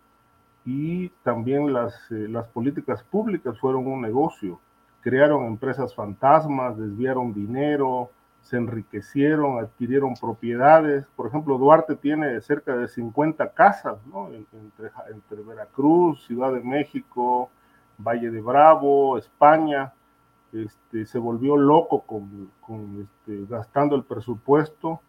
y 0.65 1.09
también 1.23 1.73
las, 1.73 1.93
eh, 2.11 2.27
las 2.29 2.47
políticas 2.47 3.03
públicas 3.03 3.57
fueron 3.59 3.87
un 3.87 4.01
negocio. 4.01 4.59
Crearon 5.01 5.45
empresas 5.45 5.95
fantasmas, 5.95 6.77
desviaron 6.77 7.33
dinero, 7.33 8.11
se 8.41 8.57
enriquecieron, 8.57 9.59
adquirieron 9.59 10.13
propiedades. 10.15 11.05
Por 11.15 11.27
ejemplo, 11.27 11.57
Duarte 11.57 11.95
tiene 11.95 12.41
cerca 12.41 12.75
de 12.75 12.87
50 12.87 13.53
casas 13.53 13.97
¿no? 14.07 14.27
entre, 14.27 14.91
entre 15.11 15.41
Veracruz, 15.43 16.25
Ciudad 16.25 16.53
de 16.53 16.61
México, 16.61 17.49
Valle 17.97 18.31
de 18.31 18.41
Bravo, 18.41 19.17
España. 19.17 19.93
Este, 20.51 21.05
se 21.05 21.19
volvió 21.19 21.57
loco 21.57 22.01
con, 22.01 22.51
con 22.61 23.01
este, 23.01 23.45
gastando 23.47 23.95
el 23.95 24.03
presupuesto 24.03 24.99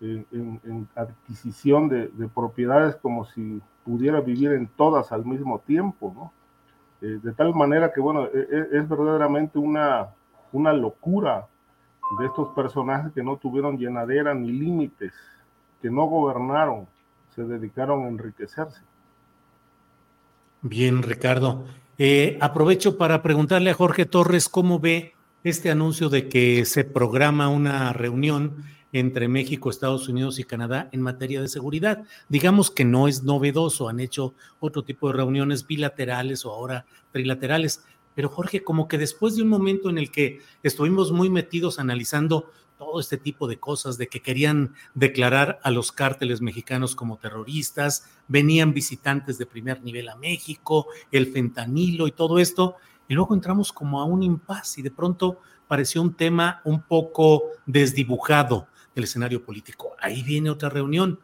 en, 0.00 0.88
adquisición 0.94 1.88
de, 1.88 2.08
de, 2.08 2.28
propiedades 2.28 2.94
como 2.96 3.24
si 3.24 3.60
pudiera 3.84 4.20
vivir 4.20 4.52
en 4.52 4.68
todas 4.68 5.10
al 5.10 5.24
mismo 5.24 5.58
tiempo, 5.60 6.12
¿no? 6.14 6.32
Eh, 7.00 7.18
de 7.22 7.32
tal 7.32 7.54
manera 7.54 7.92
que, 7.92 8.00
bueno, 8.00 8.26
es, 8.26 8.34
e, 8.34 8.78
es, 8.78 8.88
verdaderamente 8.88 9.58
una, 9.58 10.08
una 10.52 10.72
locura 10.72 11.46
de 12.18 12.26
estos 12.26 12.48
personajes 12.54 13.12
que 13.12 13.22
no 13.22 13.36
tuvieron 13.36 13.78
llenadera 13.78 14.34
ni 14.34 14.52
límites, 14.52 15.12
que 15.82 15.90
no 15.90 16.06
gobernaron, 16.06 16.86
se 17.34 17.42
dedicaron 17.42 18.04
a 18.04 18.08
enriquecerse. 18.08 18.80
Bien, 20.62 21.02
Ricardo. 21.02 21.64
Eh, 21.98 22.38
aprovecho 22.40 22.98
para 22.98 23.22
preguntarle 23.22 23.70
a 23.70 23.74
Jorge 23.74 24.06
Torres 24.06 24.48
cómo 24.48 24.78
ve 24.78 25.14
este 25.44 25.70
anuncio 25.70 26.08
de 26.08 26.28
que 26.28 26.64
se 26.64 26.84
programa 26.84 27.48
una 27.48 27.92
reunión 27.92 28.64
entre 28.92 29.28
México, 29.28 29.70
Estados 29.70 30.08
Unidos 30.08 30.38
y 30.38 30.44
Canadá 30.44 30.88
en 30.92 31.02
materia 31.02 31.40
de 31.40 31.48
seguridad. 31.48 32.04
Digamos 32.28 32.70
que 32.70 32.84
no 32.84 33.08
es 33.08 33.22
novedoso, 33.22 33.88
han 33.88 34.00
hecho 34.00 34.34
otro 34.58 34.82
tipo 34.82 35.08
de 35.08 35.14
reuniones 35.14 35.66
bilaterales 35.66 36.44
o 36.44 36.52
ahora 36.52 36.86
trilaterales, 37.12 37.84
pero 38.16 38.30
Jorge, 38.30 38.64
como 38.64 38.88
que 38.88 38.96
después 38.96 39.36
de 39.36 39.42
un 39.42 39.48
momento 39.50 39.90
en 39.90 39.98
el 39.98 40.10
que 40.10 40.40
estuvimos 40.62 41.12
muy 41.12 41.28
metidos 41.28 41.78
analizando 41.78 42.50
todo 42.78 42.98
este 42.98 43.18
tipo 43.18 43.46
de 43.46 43.58
cosas, 43.58 43.98
de 43.98 44.08
que 44.08 44.22
querían 44.22 44.74
declarar 44.94 45.60
a 45.62 45.70
los 45.70 45.92
cárteles 45.92 46.40
mexicanos 46.40 46.96
como 46.96 47.18
terroristas, 47.18 48.08
venían 48.26 48.72
visitantes 48.72 49.36
de 49.36 49.44
primer 49.44 49.82
nivel 49.82 50.08
a 50.08 50.16
México, 50.16 50.86
el 51.12 51.30
fentanilo 51.30 52.06
y 52.08 52.12
todo 52.12 52.38
esto, 52.38 52.76
y 53.06 53.14
luego 53.14 53.34
entramos 53.34 53.70
como 53.70 54.00
a 54.00 54.06
un 54.06 54.22
impasse 54.22 54.80
y 54.80 54.82
de 54.82 54.90
pronto 54.90 55.38
pareció 55.68 56.00
un 56.00 56.14
tema 56.14 56.62
un 56.64 56.82
poco 56.82 57.50
desdibujado 57.66 58.66
el 58.94 59.04
escenario 59.04 59.44
político. 59.44 59.94
Ahí 60.00 60.22
viene 60.22 60.48
otra 60.48 60.70
reunión. 60.70 61.20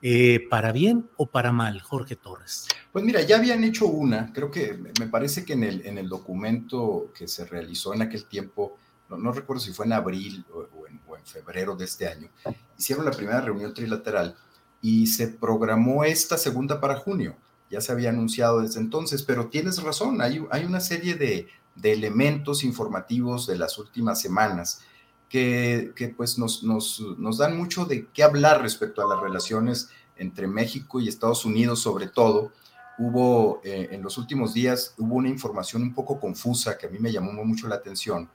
Eh, 0.00 0.46
¿Para 0.48 0.70
bien 0.70 1.08
o 1.16 1.26
para 1.26 1.50
mal, 1.52 1.80
Jorge 1.80 2.14
Torres? 2.14 2.68
Pues 2.92 3.04
mira, 3.04 3.20
ya 3.22 3.36
habían 3.36 3.64
hecho 3.64 3.86
una, 3.86 4.32
creo 4.32 4.50
que 4.50 4.78
me 4.98 5.06
parece 5.08 5.44
que 5.44 5.54
en 5.54 5.64
el, 5.64 5.86
en 5.86 5.98
el 5.98 6.08
documento 6.08 7.12
que 7.16 7.26
se 7.26 7.44
realizó 7.44 7.94
en 7.94 8.02
aquel 8.02 8.26
tiempo, 8.26 8.76
no, 9.08 9.32
recuerdo 9.32 9.60
si 9.60 9.72
fue 9.72 9.86
en 9.86 9.94
abril 9.94 10.44
o, 10.52 10.86
en, 10.86 10.98
febrero 11.24 11.76
de 11.76 11.84
este 11.84 12.08
año, 12.08 12.30
hicieron 12.78 13.04
la 13.04 13.10
primera 13.10 13.40
reunión 13.40 13.74
trilateral 13.74 14.34
y 14.80 15.08
se 15.08 15.28
programó 15.28 16.04
esta 16.04 16.38
segunda 16.38 16.80
para 16.80 16.96
junio. 16.96 17.36
Ya 17.68 17.82
se 17.82 17.92
había 17.92 18.08
anunciado 18.08 18.62
desde 18.62 18.80
entonces, 18.80 19.22
pero 19.22 19.48
tienes 19.48 19.82
razón, 19.82 20.22
hay, 20.22 20.38
una 20.38 20.80
serie 20.80 21.16
de 21.16 21.48
elementos 21.82 22.64
informativos 22.64 23.46
de 23.46 23.58
las 23.58 23.76
últimas 23.76 24.22
semanas 24.22 24.80
que, 25.28 26.14
pues 26.16 26.38
nos, 26.38 26.62
nos, 26.62 27.38
dan 27.38 27.56
mucho 27.56 27.84
de 27.84 28.06
qué 28.06 28.22
hablar 28.22 28.62
respecto 28.62 29.02
a 29.02 29.08
las 29.14 29.20
relaciones 29.22 29.90
entre 30.16 30.46
México 30.46 31.00
y 31.00 31.08
Estados 31.08 31.44
Unidos, 31.44 31.80
sobre 31.80 32.08
todo. 32.08 32.52
Hubo 32.98 33.60
eh, 33.62 33.90
en 33.92 34.02
los 34.02 34.18
últimos 34.18 34.54
días, 34.54 34.94
hubo 34.98 35.16
una 35.16 35.28
información 35.28 35.82
un 35.82 35.94
poco 35.94 36.18
confusa 36.18 36.76
que 36.76 36.86
a 36.86 36.90
mí 36.90 36.98
me 36.98 37.12
llamó 37.12 37.32
mucho 37.44 37.68
la 37.68 37.76
atención, 37.76 38.28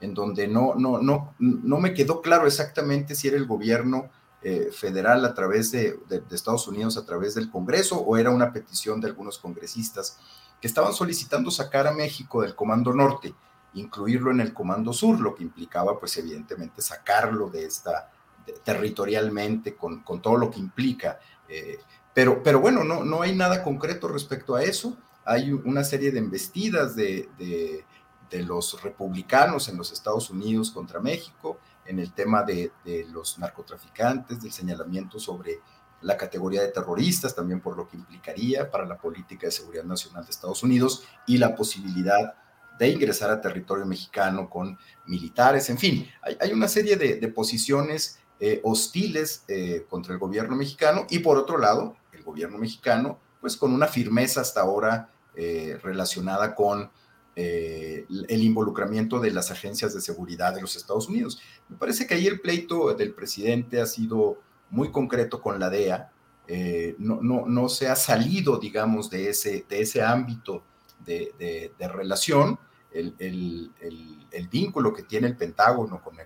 en 0.00 0.14
donde 0.14 0.48
no, 0.48 0.74
no, 0.74 1.00
no, 1.00 1.34
no 1.38 1.78
me 1.78 1.94
quedó 1.94 2.20
claro 2.22 2.46
exactamente 2.46 3.14
si 3.14 3.28
era 3.28 3.36
el 3.36 3.46
gobierno 3.46 4.10
eh, 4.42 4.70
federal 4.72 5.24
a 5.24 5.34
través 5.34 5.70
de 5.70 5.98
Estados 6.30 6.66
Unidos, 6.66 6.96
a 6.96 7.04
través 7.04 7.34
del 7.34 7.50
Congreso, 7.50 8.00
o 8.00 8.16
era 8.16 8.30
una 8.30 8.52
petición 8.52 9.00
de 9.00 9.08
algunos 9.08 9.38
congresistas 9.38 10.18
que 10.60 10.66
estaban 10.66 10.92
solicitando 10.92 11.50
sacar 11.50 11.86
a 11.86 11.92
México 11.92 12.42
del 12.42 12.56
Comando 12.56 12.92
Norte 12.92 13.34
incluirlo 13.78 14.30
en 14.30 14.40
el 14.40 14.52
Comando 14.52 14.92
Sur, 14.92 15.20
lo 15.20 15.34
que 15.34 15.42
implicaba, 15.42 15.98
pues 15.98 16.16
evidentemente, 16.16 16.82
sacarlo 16.82 17.48
de 17.48 17.64
esta, 17.64 18.10
de, 18.46 18.52
territorialmente, 18.64 19.74
con, 19.74 20.02
con, 20.02 20.20
todo 20.20 20.36
lo 20.36 20.50
que 20.50 20.58
implica. 20.58 21.18
Eh, 21.48 21.78
pero, 22.12 22.42
pero 22.42 22.60
bueno, 22.60 22.84
no, 22.84 23.04
no 23.04 23.22
hay 23.22 23.34
nada 23.34 23.62
concreto 23.62 24.08
respecto 24.08 24.54
a 24.54 24.62
eso. 24.62 24.96
hay 25.24 25.52
una 25.52 25.84
serie 25.84 26.10
de 26.10 26.18
embestidas 26.18 26.96
de, 26.96 27.28
de, 27.38 27.84
los 28.42 28.82
republicanos 28.82 29.68
en 29.68 29.76
los 29.76 29.90
Estados 29.90 30.30
Unidos 30.30 30.70
contra 30.70 31.00
México, 31.00 31.58
en 31.86 31.98
el 31.98 32.12
tema 32.12 32.42
de, 32.42 32.72
de 32.84 33.06
los 33.10 33.38
narcotraficantes, 33.38 34.42
del 34.42 34.52
señalamiento 34.52 35.18
sobre 35.18 35.60
la 36.02 36.16
categoría 36.16 36.62
de 36.62 36.68
terroristas, 36.68 37.34
también 37.34 37.60
por 37.60 37.76
lo 37.76 37.88
que 37.88 37.96
implicaría 37.96 38.70
para 38.70 38.86
la 38.86 38.98
política 38.98 39.46
de 39.46 39.52
seguridad 39.52 39.84
nacional 39.84 40.24
de 40.24 40.30
Estados 40.30 40.62
Unidos 40.62 41.04
y 41.26 41.38
la 41.38 41.56
posibilidad 41.56 42.34
de 42.78 42.88
ingresar 42.88 43.30
a 43.30 43.40
territorio 43.40 43.84
mexicano 43.84 44.48
con 44.48 44.78
militares, 45.06 45.68
en 45.70 45.78
fin, 45.78 46.08
hay, 46.40 46.52
una 46.52 46.68
serie 46.68 46.96
de, 46.96 47.28
posiciones 47.28 48.20
eh, 48.38 48.60
hostiles 48.62 49.44
eh, 49.48 49.84
contra 49.88 50.12
el 50.12 50.18
gobierno 50.18 50.54
mexicano 50.54 51.06
y 51.10 51.18
por 51.18 51.36
otro 51.38 51.58
lado, 51.58 51.96
el 52.12 52.22
gobierno 52.22 52.58
mexicano, 52.58 53.18
pues 53.40 53.56
con 53.56 53.72
una 53.72 53.86
firmeza 53.86 54.40
hasta 54.40 54.60
ahora 54.60 55.10
eh, 55.34 55.78
relacionada 55.82 56.54
con 56.54 56.90
el 57.40 58.42
involucramiento 58.42 59.20
de 59.20 59.30
las 59.30 59.52
agencias 59.52 59.94
de 59.94 60.00
seguridad 60.00 60.52
de 60.52 60.60
los 60.60 60.74
Estados 60.74 61.08
Unidos. 61.08 61.40
Me 61.68 61.76
parece 61.76 62.04
que 62.04 62.14
ahí 62.14 62.26
el 62.26 62.40
pleito 62.40 62.92
del 62.94 63.14
presidente 63.14 63.80
ha 63.80 63.86
sido 63.86 64.40
muy 64.70 64.90
concreto 64.90 65.40
con 65.40 65.60
la 65.60 65.70
DEA, 65.70 66.10
no, 66.98 67.20
no, 67.22 67.46
no, 67.46 67.68
se 67.68 67.86
ha 67.86 67.94
salido, 67.94 68.58
digamos, 68.58 69.08
de 69.08 69.28
ese, 69.28 69.64
de 69.68 69.82
ese 69.82 70.02
ámbito 70.02 70.64
de, 71.06 71.72
de 71.78 71.88
relación 71.88 72.58
el, 72.98 74.48
vínculo 74.50 74.92
que 74.92 75.02
tiene 75.02 75.26
el 75.28 75.36
Pentágono 75.36 76.02
con, 76.02 76.16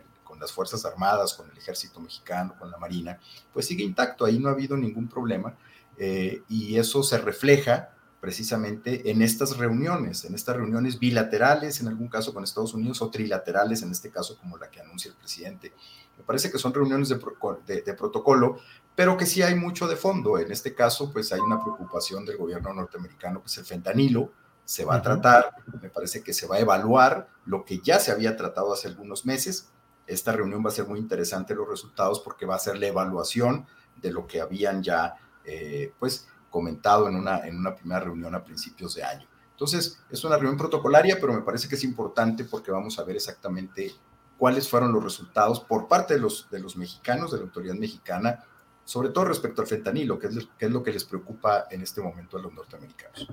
las 0.41 0.51
Fuerzas 0.51 0.85
Armadas, 0.85 1.35
con 1.35 1.49
el 1.49 1.57
Ejército 1.57 2.01
Mexicano, 2.01 2.57
con 2.59 2.69
la 2.69 2.77
Marina, 2.77 3.17
pues 3.53 3.67
sigue 3.67 3.85
intacto, 3.85 4.25
ahí 4.25 4.41
no 4.41 4.49
ha 4.49 4.53
habido 4.53 4.77
ningún 4.77 5.07
problema 5.07 5.55
eh, 5.97 6.43
y 6.49 6.77
eso 6.79 7.05
se 7.05 7.17
refleja 7.19 7.93
precisamente 8.23 9.11
en 9.11 9.21
estas 9.21 9.57
reuniones, 9.57 10.25
en 10.25 10.37
estas 10.37 10.57
reuniones 10.57 10.99
bilaterales, 11.01 11.81
en 11.81 11.89
algún 11.89 12.07
caso 12.07 12.33
con 12.33 12.45
Estados 12.45 12.73
Unidos, 12.73 13.03
o 13.03 13.11
trilaterales, 13.11 13.83
en 13.83 13.91
este 13.91 14.11
caso 14.11 14.39
como 14.39 14.57
la 14.59 14.71
que 14.71 14.81
anuncia 14.81 15.11
el 15.11 15.17
presidente. 15.17 15.73
Me 16.17 16.23
parece 16.23 16.51
que 16.51 16.59
son 16.59 16.73
reuniones 16.73 17.09
de, 17.09 17.83
de, 17.83 17.95
protocolo, 17.95 18.59
pero 18.95 19.17
que 19.17 19.27
sí 19.27 19.43
hay 19.43 19.57
mucho 19.57 19.89
de 19.89 19.97
fondo. 19.97 20.39
En 20.39 20.53
este 20.53 20.73
caso, 20.73 21.13
pues 21.13 21.33
hay 21.33 21.41
una 21.41 21.61
preocupación 21.61 22.25
del 22.25 22.37
gobierno 22.37 22.73
norteamericano, 22.73 23.41
que 23.41 23.49
es 23.49 23.59
el 23.59 23.65
fentanilo, 23.65 24.31
se 24.73 24.87
va 24.87 24.95
a 24.95 25.03
tratar, 25.03 25.51
me 25.83 25.91
parece 25.91 26.23
que 26.23 26.33
se 26.33 26.47
va 26.47 26.57
a 26.57 26.61
evaluar 26.61 27.29
lo 27.45 27.63
que 27.63 27.81
ya 27.81 28.01
se 28.01 28.11
había 28.11 28.39
tratado 28.39 28.73
hace 28.73 28.89
algunos 28.89 29.27
meses. 29.27 29.69
Esta 30.07 30.33
reunión 30.33 30.65
va 30.65 30.71
a 30.71 30.73
ser 30.73 30.87
muy 30.87 30.99
interesante 30.99 31.55
los 31.55 31.69
resultados 31.69 32.21
porque 32.21 32.47
va 32.47 32.55
a 32.55 32.59
ser 32.59 32.79
la 32.79 32.87
evaluación 32.87 33.67
de 34.01 34.11
lo 34.11 34.27
que 34.27 34.41
habían 34.41 34.83
ya 34.83 35.17
eh, 35.45 35.93
pues 35.99 36.27
comentado 36.49 37.07
en 37.07 37.17
una, 37.17 37.47
en 37.47 37.59
una 37.59 37.75
primera 37.75 38.01
reunión 38.01 38.35
a 38.35 38.43
principios 38.43 38.95
de 38.95 39.05
año. 39.05 39.29
Entonces, 39.51 40.03
es 40.09 40.25
una 40.25 40.37
reunión 40.37 40.57
protocolaria, 40.57 41.19
pero 41.21 41.35
me 41.35 41.43
parece 41.43 41.69
que 41.69 41.75
es 41.75 41.85
importante 41.85 42.45
porque 42.45 42.71
vamos 42.71 42.99
a 42.99 43.05
ver 43.05 43.17
exactamente 43.17 43.95
cuáles 44.39 44.71
fueron 44.71 44.91
los 44.91 45.05
resultados 45.05 45.61
por 45.61 45.87
parte 45.87 46.15
de 46.15 46.21
los, 46.21 46.49
de 46.51 46.61
los 46.61 46.79
mexicanos, 46.79 47.31
de 47.31 47.37
la 47.37 47.45
autoridad 47.45 47.75
mexicana, 47.75 48.43
sobre 48.87 49.11
todo 49.11 49.27
respecto 49.27 49.61
al 49.61 49.69
fentanilo, 49.69 50.19
que 50.19 50.29
es, 50.29 50.49
que 50.59 50.65
es 50.65 50.73
lo 50.73 50.83
que 50.83 50.93
les 50.93 51.05
preocupa 51.05 51.67
en 51.71 51.83
este 51.83 52.01
momento 52.01 52.39
a 52.39 52.41
los 52.41 52.55
norteamericanos. 52.55 53.29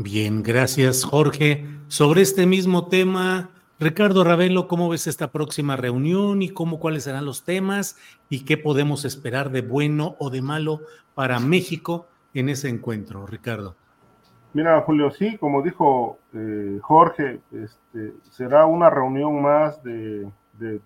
Bien, 0.00 0.44
gracias 0.44 1.04
Jorge. 1.04 1.66
Sobre 1.88 2.22
este 2.22 2.46
mismo 2.46 2.86
tema, 2.86 3.50
Ricardo 3.80 4.22
Ravelo, 4.22 4.68
¿cómo 4.68 4.88
ves 4.88 5.08
esta 5.08 5.32
próxima 5.32 5.74
reunión 5.74 6.40
y 6.40 6.50
cómo 6.50 6.78
cuáles 6.78 7.02
serán 7.02 7.24
los 7.24 7.44
temas 7.44 7.98
y 8.28 8.44
qué 8.44 8.56
podemos 8.56 9.04
esperar 9.04 9.50
de 9.50 9.62
bueno 9.62 10.14
o 10.20 10.30
de 10.30 10.40
malo 10.40 10.82
para 11.16 11.40
México 11.40 12.06
en 12.32 12.48
ese 12.48 12.68
encuentro, 12.68 13.26
Ricardo? 13.26 13.74
Mira, 14.52 14.80
Julio, 14.82 15.10
sí, 15.10 15.36
como 15.36 15.62
dijo 15.62 16.20
eh, 16.32 16.78
Jorge, 16.80 17.40
este, 17.50 18.14
será 18.30 18.66
una 18.66 18.90
reunión 18.90 19.42
más 19.42 19.82
de, 19.82 20.30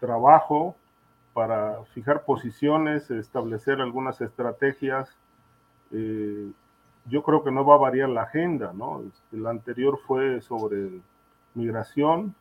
trabajo 0.01 0.75
para 1.35 1.85
fijar 1.93 2.25
posiciones, 2.25 3.11
establecer 3.11 3.83
algunas 3.83 4.23
estrategias 4.23 5.15
eh, 5.91 6.51
yo 7.07 7.23
creo 7.23 7.43
que 7.43 7.51
no 7.51 7.65
va 7.65 7.75
a 7.75 7.79
variar 7.79 8.09
la 8.09 8.23
agenda, 8.23 8.73
¿no? 8.73 9.03
Este, 9.03 9.37
la 9.37 9.51
anterior 9.51 9.99
fue 10.07 10.41
sobre 10.41 11.01
migración 11.55 12.35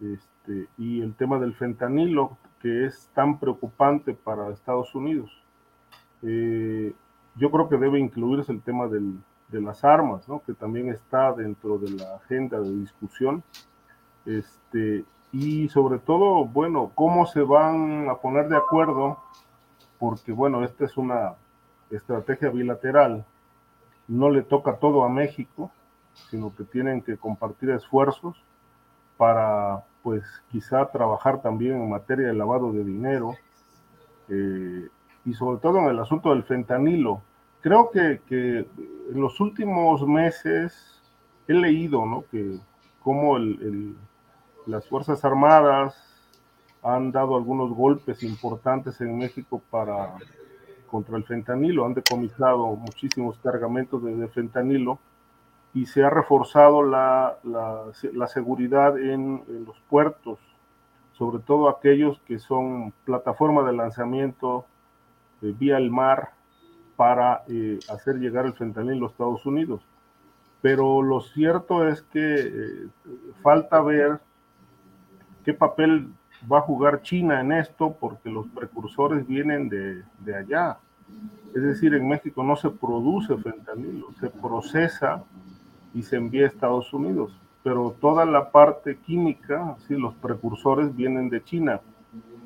este, 0.00 0.66
y 0.76 1.00
el 1.00 1.14
tema 1.14 1.38
del 1.38 1.54
fentanilo, 1.54 2.36
que 2.60 2.86
es 2.86 3.08
tan 3.14 3.38
preocupante 3.38 4.14
para 4.14 4.50
Estados 4.50 4.94
Unidos. 4.94 5.30
Eh, 6.22 6.92
yo 7.36 7.50
creo 7.50 7.68
que 7.68 7.76
debe 7.76 7.98
incluirse 7.98 8.52
el 8.52 8.62
tema 8.62 8.88
del, 8.88 9.18
de 9.48 9.60
las 9.60 9.84
armas, 9.84 10.28
¿no? 10.28 10.42
que 10.44 10.54
también 10.54 10.88
está 10.88 11.32
dentro 11.32 11.78
de 11.78 11.90
la 11.90 12.16
agenda 12.16 12.60
de 12.60 12.70
discusión. 12.70 13.42
Este, 14.26 15.04
y 15.32 15.68
sobre 15.68 15.98
todo, 15.98 16.44
bueno, 16.44 16.92
cómo 16.94 17.26
se 17.26 17.42
van 17.42 18.08
a 18.08 18.16
poner 18.16 18.48
de 18.48 18.56
acuerdo, 18.56 19.18
porque 19.98 20.32
bueno, 20.32 20.64
esta 20.64 20.84
es 20.84 20.96
una 20.96 21.34
estrategia 21.90 22.50
bilateral 22.50 23.24
no 24.08 24.30
le 24.30 24.42
toca 24.42 24.76
todo 24.76 25.04
a 25.04 25.08
México, 25.08 25.70
sino 26.30 26.54
que 26.54 26.64
tienen 26.64 27.02
que 27.02 27.16
compartir 27.16 27.70
esfuerzos 27.70 28.42
para, 29.16 29.84
pues, 30.02 30.24
quizá 30.50 30.86
trabajar 30.90 31.40
también 31.42 31.76
en 31.76 31.90
materia 31.90 32.28
de 32.28 32.34
lavado 32.34 32.72
de 32.72 32.84
dinero 32.84 33.34
eh, 34.28 34.88
y 35.24 35.34
sobre 35.34 35.58
todo 35.60 35.78
en 35.78 35.86
el 35.86 35.98
asunto 35.98 36.30
del 36.30 36.44
fentanilo. 36.44 37.22
Creo 37.60 37.90
que, 37.90 38.20
en 38.30 39.20
los 39.20 39.40
últimos 39.40 40.06
meses 40.06 41.00
he 41.48 41.54
leído, 41.54 42.04
¿no? 42.04 42.24
Que 42.30 42.58
como 43.02 43.38
las 44.66 44.86
Fuerzas 44.88 45.24
Armadas 45.24 45.94
han 46.82 47.10
dado 47.10 47.36
algunos 47.36 47.70
golpes 47.70 48.22
importantes 48.22 49.00
en 49.00 49.16
México 49.16 49.62
para 49.70 50.14
contra 50.94 51.16
el 51.16 51.24
fentanilo. 51.24 51.84
Han 51.84 51.94
decomisado 51.94 52.76
muchísimos 52.76 53.36
cargamentos 53.40 54.00
de, 54.04 54.28
fentanilo 54.28 55.00
y 55.74 55.86
se 55.86 56.04
ha 56.04 56.08
reforzado 56.08 56.84
la, 56.84 57.36
la, 57.42 58.28
seguridad 58.28 58.96
en, 58.96 59.42
los 59.66 59.76
puertos, 59.90 60.38
sobre 61.14 61.42
todo 61.42 61.68
aquellos 61.68 62.20
que 62.28 62.38
son 62.38 62.92
plataforma 63.04 63.64
de 63.64 63.72
lanzamiento 63.72 64.66
eh, 65.42 65.52
vía 65.58 65.78
el 65.78 65.90
mar 65.90 66.30
para 66.94 67.42
eh, 67.48 67.80
hacer 67.92 68.20
llegar 68.20 68.46
el 68.46 68.54
fentanilo 68.54 69.06
a 69.06 69.10
Estados 69.10 69.44
Unidos. 69.46 69.80
Pero 70.62 71.02
lo 71.02 71.22
cierto 71.22 71.88
es 71.88 72.02
que 72.02 72.34
eh, 72.36 72.86
falta 73.42 73.80
ver 73.82 74.20
qué 75.44 75.54
papel 75.54 76.14
va 76.50 76.58
a 76.58 76.62
jugar 76.62 77.02
China 77.02 77.40
en 77.40 77.50
esto 77.50 77.96
porque 77.98 78.30
los 78.30 78.46
precursores 78.46 79.26
vienen 79.26 79.68
de, 79.68 80.04
de 80.20 80.36
allá. 80.36 80.78
Es 81.54 81.62
decir, 81.62 81.94
en 81.94 82.08
México 82.08 82.42
no 82.42 82.56
se 82.56 82.70
produce 82.70 83.36
fentanilo, 83.36 84.08
se 84.18 84.28
procesa 84.28 85.22
y 85.94 86.02
se 86.02 86.16
envía 86.16 86.44
a 86.44 86.48
Estados 86.48 86.92
Unidos, 86.92 87.32
pero 87.62 87.94
toda 88.00 88.24
la 88.24 88.50
parte 88.50 88.96
química, 88.98 89.76
¿sí? 89.86 89.94
los 89.94 90.14
precursores 90.14 90.94
vienen 90.94 91.30
de 91.30 91.44
China 91.44 91.80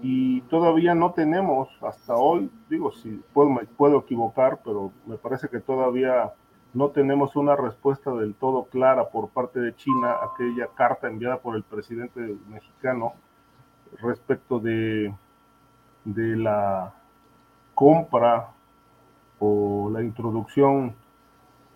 y 0.03 0.43
todavía 0.43 0.95
no 0.95 1.13
tenemos 1.13 1.69
hasta 1.83 2.15
hoy, 2.15 2.51
digo, 2.69 2.93
si 2.93 3.21
puedo, 3.33 3.51
me 3.51 3.65
puedo 3.65 4.01
equivocar, 4.01 4.61
pero 4.65 4.93
me 5.07 5.17
parece 5.17 5.49
que 5.49 5.61
todavía 5.61 6.33
no 6.75 6.91
tenemos 6.91 7.35
una 7.35 7.57
respuesta 7.57 8.13
del 8.13 8.35
todo 8.35 8.65
clara 8.65 9.09
por 9.09 9.31
parte 9.31 9.59
de 9.59 9.75
China 9.75 10.17
aquella 10.23 10.69
carta 10.75 11.09
enviada 11.09 11.39
por 11.39 11.57
el 11.57 11.65
presidente 11.65 12.37
mexicano 12.49 13.15
respecto 14.01 14.61
de, 14.61 15.15
de 16.05 16.37
la 16.37 16.95
compra 17.79 18.49
o 19.39 19.89
la 19.93 20.03
introducción 20.03 20.97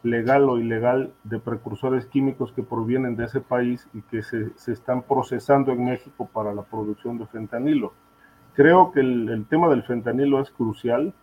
legal 0.02 0.50
o 0.50 0.58
ilegal 0.58 1.12
de 1.22 1.38
precursores 1.38 2.06
químicos 2.06 2.50
que 2.50 2.64
provienen 2.64 3.14
de 3.14 3.26
ese 3.26 3.40
país 3.40 3.88
y 3.94 4.02
que 4.02 4.24
se, 4.24 4.50
están 4.66 5.02
procesando 5.02 5.70
en 5.70 5.84
México 5.84 6.28
para 6.32 6.52
la 6.52 6.62
producción 6.62 7.18
de 7.18 7.26
fentanilo. 7.26 7.92
Creo 8.54 8.90
que 8.90 8.98
el, 8.98 9.46
tema 9.48 9.68
del 9.68 9.84
fentanilo 9.84 10.40
es 10.40 10.50
crucial, 10.50 11.14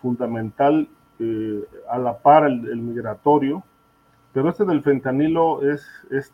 fundamental, 0.00 0.88
eh, 1.18 1.64
a 1.90 1.98
la 1.98 2.16
par 2.18 2.44
el, 2.44 2.76
migratorio, 2.76 3.64
pero 4.32 4.48
este 4.48 4.64
del 4.64 4.82
fentanilo 4.82 5.68
es, 5.68 5.84
es, 6.12 6.32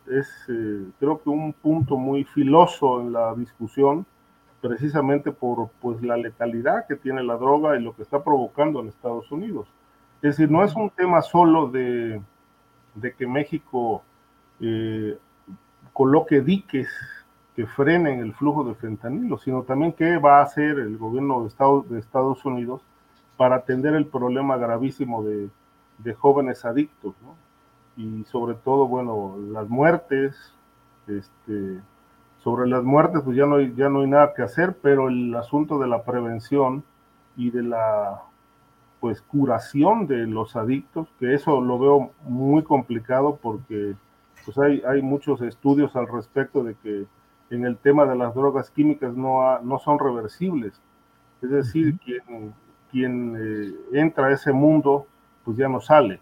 eh, 0.51 0.85
creo 1.01 1.23
que 1.23 1.31
un 1.31 1.55
punto 1.55 1.97
muy 1.97 2.25
filoso 2.25 3.01
en 3.01 3.15
la 3.15 3.35
discusión 3.35 4.05
precisamente 4.61 5.33
por 5.33 5.71
pues, 5.81 6.03
la 6.03 6.17
letalidad 6.17 6.87
que 6.87 6.97
tiene 6.97 7.23
la 7.23 7.37
droga 7.37 7.77
y 7.77 7.83
lo 7.83 7.95
que 7.95 8.03
está 8.03 8.23
provocando 8.23 8.81
en 8.81 8.89
Estados 8.89 9.31
Unidos. 9.31 9.69
Es 10.23 10.37
decir, 10.37 10.51
no 10.51 10.65
es 10.65 10.75
un 10.75 10.91
tema 10.91 11.23
solo 11.23 11.69
de, 11.69 12.21
de 12.95 13.15
que 13.15 13.27
México 13.27 14.03
eh, 14.61 15.19
coloque 15.93 16.41
diques 16.41 16.89
que 17.55 17.67
frenen 17.67 18.21
el 18.21 18.35
flujo 18.35 18.65
de 18.65 18.75
fentanilo, 18.75 19.39
sino 19.39 19.63
también 19.63 19.93
qué 19.93 20.19
va 20.19 20.41
a 20.41 20.43
hacer 20.43 20.79
el 20.79 20.99
gobierno 20.99 21.43
de 21.43 21.49
Estados, 21.49 21.89
de 21.89 21.99
Estados 21.99 22.45
Unidos 22.45 22.83
para 23.37 23.57
atender 23.57 23.95
el 23.95 24.07
problema 24.07 24.57
gravísimo 24.57 25.23
de, 25.25 25.49
de 25.99 26.15
jóvenes 26.15 26.65
adictos. 26.65 27.15
y 27.97 28.25
sobre 28.25 28.57
todo, 28.57 28.87
bueno, 28.87 29.37
las 29.51 29.69
muertes, 29.69 30.37
este, 31.07 31.81
sobre 32.47 32.69
las 32.69 32.85
muertes 32.85 33.23
pues 33.25 33.37
ya 33.37 33.45
no, 33.45 33.57
hay, 33.57 33.75
ya 33.75 33.89
no 33.89 34.03
hay 34.03 34.07
nada 34.07 34.33
que 34.33 34.43
hacer, 34.43 34.77
pero 34.81 35.09
el 35.09 35.35
asunto 35.35 35.81
de 35.81 35.89
la 35.89 36.05
prevención 36.05 36.85
y 37.37 37.51
de 37.51 37.65
la 37.65 38.23
pues 39.01 39.21
curación 39.21 40.07
de 40.07 40.29
los 40.29 40.55
adictos, 40.55 41.09
que 41.19 41.35
eso 41.35 41.61
lo 41.61 41.77
veo 41.77 42.13
muy 42.23 42.63
complicado 42.63 43.41
porque 43.43 43.97
pues 44.45 44.57
hay, 44.59 44.81
hay 44.87 45.03
muchos 45.03 45.43
estudios 45.43 45.97
al 45.97 46.07
respecto 46.07 46.63
de 46.63 46.77
que 46.77 47.07
en 47.51 47.65
el 47.65 47.79
tema 47.79 48.07
de 48.07 48.15
las 48.15 48.33
drogas 48.33 48.71
químicas 48.71 49.17
no, 49.17 49.59
no 49.63 49.81
son 49.81 49.99
reversibles. 49.99 50.81
Es 51.43 51.51
decir, 51.51 51.99
quien, 51.99 52.55
quien 52.93 53.37
eh, 53.37 53.99
entra 53.99 54.29
a 54.29 54.33
ese 54.33 54.53
mundo 54.53 55.09
pues 55.45 55.57
ya 55.57 55.69
no 55.69 55.81
sale. 55.81 56.21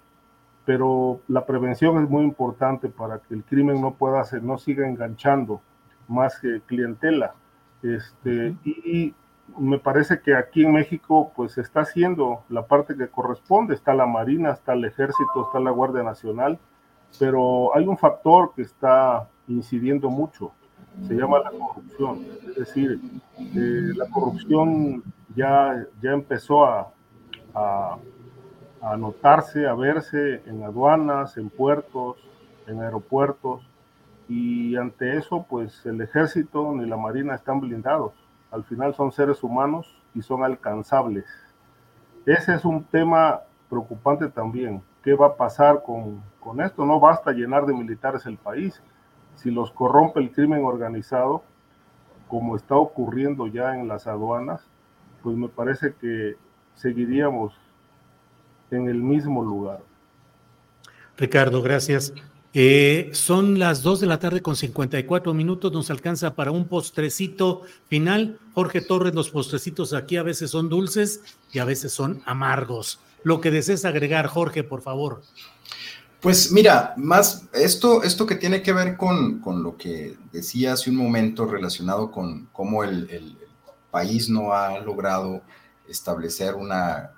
Pero 0.64 1.20
la 1.28 1.44
prevención 1.44 2.02
es 2.02 2.08
muy 2.08 2.24
importante 2.24 2.88
para 2.88 3.18
que 3.18 3.34
el 3.34 3.44
crimen 3.44 3.82
no 3.82 3.92
pueda 3.92 4.24
ser, 4.24 4.42
no 4.42 4.56
siga 4.56 4.88
enganchando 4.88 5.60
más 6.08 6.38
que 6.38 6.60
clientela. 6.66 7.34
Este, 7.82 8.56
y 8.64 9.14
me 9.58 9.78
parece 9.78 10.20
que 10.20 10.34
aquí 10.34 10.64
en 10.64 10.72
México 10.72 11.32
pues 11.36 11.52
se 11.52 11.60
está 11.60 11.80
haciendo 11.80 12.44
la 12.48 12.66
parte 12.66 12.96
que 12.96 13.08
corresponde, 13.08 13.74
está 13.74 13.94
la 13.94 14.06
Marina, 14.06 14.52
está 14.52 14.72
el 14.72 14.84
Ejército, 14.84 15.46
está 15.46 15.60
la 15.60 15.70
Guardia 15.70 16.02
Nacional, 16.02 16.58
pero 17.18 17.74
hay 17.76 17.86
un 17.86 17.98
factor 17.98 18.52
que 18.54 18.62
está 18.62 19.28
incidiendo 19.46 20.08
mucho, 20.08 20.52
se 21.06 21.14
llama 21.14 21.40
la 21.40 21.50
corrupción, 21.50 22.24
es 22.48 22.54
decir, 22.56 23.00
eh, 23.38 23.92
la 23.96 24.08
corrupción 24.08 25.02
ya, 25.36 25.84
ya 26.00 26.12
empezó 26.12 26.64
a, 26.64 26.92
a, 27.54 27.98
a 28.80 28.96
notarse, 28.96 29.66
a 29.66 29.74
verse 29.74 30.42
en 30.46 30.62
aduanas, 30.62 31.36
en 31.36 31.50
puertos, 31.50 32.16
en 32.66 32.80
aeropuertos, 32.80 33.62
y 34.28 34.76
ante 34.76 35.16
eso 35.16 35.46
pues 35.48 35.84
el 35.86 36.00
ejército 36.00 36.72
ni 36.72 36.86
la 36.86 36.96
marina 36.96 37.34
están 37.34 37.60
blindados 37.60 38.12
al 38.54 38.62
final 38.62 38.94
son 38.94 39.10
seres 39.10 39.42
humanos 39.42 39.92
y 40.14 40.22
son 40.22 40.44
alcanzables. 40.44 41.24
Ese 42.24 42.54
es 42.54 42.64
un 42.64 42.84
tema 42.84 43.40
preocupante 43.68 44.28
también. 44.28 44.80
¿Qué 45.02 45.14
va 45.14 45.26
a 45.26 45.36
pasar 45.36 45.82
con, 45.82 46.22
con 46.38 46.60
esto? 46.60 46.86
No 46.86 47.00
basta 47.00 47.32
llenar 47.32 47.66
de 47.66 47.74
militares 47.74 48.26
el 48.26 48.36
país. 48.36 48.80
Si 49.34 49.50
los 49.50 49.72
corrompe 49.72 50.20
el 50.20 50.30
crimen 50.30 50.64
organizado, 50.64 51.42
como 52.28 52.54
está 52.54 52.76
ocurriendo 52.76 53.48
ya 53.48 53.74
en 53.74 53.88
las 53.88 54.06
aduanas, 54.06 54.64
pues 55.24 55.36
me 55.36 55.48
parece 55.48 55.92
que 56.00 56.36
seguiríamos 56.76 57.58
en 58.70 58.86
el 58.86 59.02
mismo 59.02 59.42
lugar. 59.42 59.80
Ricardo, 61.16 61.60
gracias. 61.60 62.14
Eh, 62.56 63.10
son 63.12 63.58
las 63.58 63.82
2 63.82 63.98
de 63.98 64.06
la 64.06 64.20
tarde 64.20 64.40
con 64.40 64.54
54 64.54 65.34
minutos, 65.34 65.72
nos 65.72 65.90
alcanza 65.90 66.36
para 66.36 66.52
un 66.52 66.68
postrecito 66.68 67.62
final. 67.88 68.38
Jorge 68.54 68.80
Torres, 68.80 69.12
los 69.12 69.30
postrecitos 69.30 69.92
aquí 69.92 70.16
a 70.16 70.22
veces 70.22 70.52
son 70.52 70.68
dulces 70.68 71.20
y 71.50 71.58
a 71.58 71.64
veces 71.64 71.92
son 71.92 72.22
amargos. 72.26 73.00
Lo 73.24 73.40
que 73.40 73.50
desees 73.50 73.84
agregar, 73.84 74.28
Jorge, 74.28 74.62
por 74.62 74.82
favor. 74.82 75.22
Pues 76.20 76.52
mira, 76.52 76.94
más 76.96 77.48
esto, 77.52 78.04
esto 78.04 78.24
que 78.24 78.36
tiene 78.36 78.62
que 78.62 78.72
ver 78.72 78.96
con, 78.96 79.40
con 79.40 79.64
lo 79.64 79.76
que 79.76 80.16
decía 80.32 80.74
hace 80.74 80.90
un 80.90 80.96
momento 80.96 81.46
relacionado 81.46 82.12
con 82.12 82.46
cómo 82.52 82.84
el, 82.84 83.10
el 83.10 83.36
país 83.90 84.28
no 84.28 84.52
ha 84.52 84.78
logrado 84.78 85.42
establecer 85.88 86.54
una, 86.54 87.10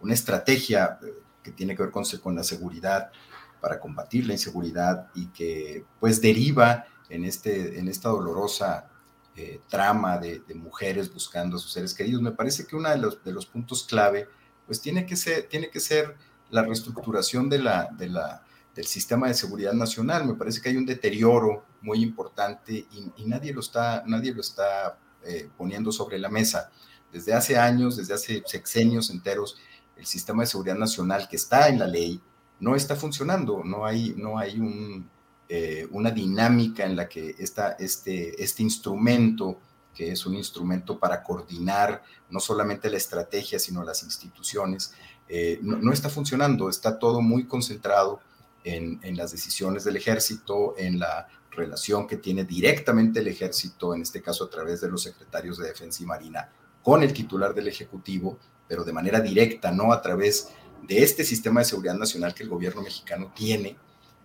una 0.00 0.14
estrategia 0.14 0.98
que 1.44 1.52
tiene 1.52 1.76
que 1.76 1.84
ver 1.84 1.92
con, 1.92 2.04
con 2.22 2.34
la 2.34 2.42
seguridad 2.42 3.12
para 3.60 3.78
combatir 3.78 4.26
la 4.26 4.32
inseguridad 4.32 5.08
y 5.14 5.26
que 5.28 5.84
pues 5.98 6.20
deriva 6.20 6.86
en, 7.08 7.24
este, 7.24 7.78
en 7.78 7.88
esta 7.88 8.08
dolorosa 8.08 8.88
eh, 9.36 9.60
trama 9.68 10.18
de, 10.18 10.42
mujeres 10.54 11.12
buscando 11.12 11.56
a 11.56 11.60
sus 11.60 11.72
seres 11.72 11.94
queridos. 11.94 12.22
Me 12.22 12.32
parece 12.32 12.66
que 12.66 12.76
uno 12.76 12.90
de 12.90 12.98
los, 12.98 13.22
de 13.22 13.32
los 13.32 13.46
puntos 13.46 13.84
clave 13.84 14.28
pues 14.66 14.80
tiene 14.80 15.06
que 15.06 15.16
ser, 15.16 15.48
tiene 15.48 15.70
que 15.70 15.80
ser 15.80 16.16
la 16.50 16.62
reestructuración 16.62 17.48
de 17.48 17.58
la, 17.58 17.88
de 17.96 18.08
la, 18.08 18.44
del 18.74 18.86
sistema 18.86 19.28
de 19.28 19.34
seguridad 19.34 19.72
nacional. 19.72 20.26
Me 20.26 20.34
parece 20.34 20.60
que 20.60 20.68
hay 20.68 20.76
un 20.76 20.86
deterioro 20.86 21.64
muy 21.82 22.02
importante 22.02 22.86
y, 23.16 23.24
nadie 23.24 23.52
lo 23.52 23.60
está, 23.60 24.02
nadie 24.06 24.32
lo 24.32 24.40
está 24.40 24.98
eh, 25.24 25.48
poniendo 25.56 25.92
sobre 25.92 26.18
la 26.18 26.28
mesa. 26.28 26.70
Desde 27.12 27.32
hace 27.32 27.56
años, 27.56 27.96
desde 27.96 28.14
hace 28.14 28.42
sexenios 28.46 29.10
enteros, 29.10 29.58
el 29.96 30.06
sistema 30.06 30.42
de 30.42 30.46
seguridad 30.46 30.76
nacional 30.76 31.28
que 31.28 31.36
está 31.36 31.68
en 31.68 31.78
la 31.78 31.86
ley, 31.86 32.20
no 32.60 32.76
está 32.76 32.94
funcionando, 32.94 33.62
no 33.64 33.84
hay, 33.84 34.14
no 34.16 34.38
hay 34.38 35.04
eh, 35.48 35.88
una 35.90 36.10
dinámica 36.10 36.84
en 36.84 36.94
la 36.94 37.08
que 37.08 37.34
esta, 37.38 37.72
este, 37.72 38.42
este 38.42 38.62
instrumento, 38.62 39.58
que 39.94 40.12
es 40.12 40.24
un 40.26 40.34
instrumento 40.34 40.98
para 40.98 41.22
coordinar 41.22 42.02
no 42.28 42.38
solamente 42.38 42.90
la 42.90 42.98
estrategia, 42.98 43.58
sino 43.58 43.82
las 43.82 44.02
instituciones, 44.02 44.94
eh, 45.28 45.58
no, 45.62 45.92
está 45.92 46.08
funcionando, 46.08 46.68
está 46.68 46.98
todo 46.98 47.20
muy 47.20 47.46
concentrado 47.46 48.20
en, 48.62 49.00
en, 49.02 49.16
las 49.16 49.32
decisiones 49.32 49.84
del 49.84 49.96
ejército, 49.96 50.74
en 50.76 50.98
la 50.98 51.28
relación 51.50 52.06
que 52.06 52.16
tiene 52.16 52.44
directamente 52.44 53.20
el 53.20 53.28
ejército, 53.28 53.94
en 53.94 54.02
este 54.02 54.20
caso 54.22 54.44
a 54.44 54.50
través 54.50 54.80
de 54.80 54.88
los 54.88 55.02
secretarios 55.02 55.58
de 55.58 55.68
Defensa 55.68 56.02
y 56.02 56.06
Marina, 56.06 56.50
con 56.82 57.02
el 57.02 57.12
titular 57.12 57.54
del 57.54 57.68
Ejecutivo, 57.68 58.38
pero 58.68 58.84
de 58.84 58.92
manera 58.92 59.20
directa, 59.20 59.72
no 59.72 59.92
a 59.92 60.00
través 60.00 60.48
de 60.86 61.02
este 61.02 61.24
sistema 61.24 61.60
de 61.60 61.66
seguridad 61.66 61.94
nacional 61.94 62.34
que 62.34 62.42
el 62.42 62.48
gobierno 62.48 62.82
mexicano 62.82 63.32
tiene. 63.34 63.76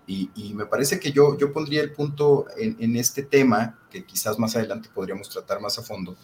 Y, 0.07 0.53
me 0.53 0.67
parece 0.67 0.99
que 0.99 1.11
yo, 1.11 1.35
yo 1.37 1.51
pondría 1.51 1.81
el 1.81 1.91
punto 1.91 2.45
en, 2.57 2.95
este 2.95 3.23
tema, 3.23 3.79
que 3.89 4.05
quizás 4.05 4.37
más 4.37 4.55
adelante 4.55 4.87
podríamos 4.93 5.29
tratar 5.29 5.59
más 5.59 5.79
a 5.79 5.81
fondo, 5.81 6.15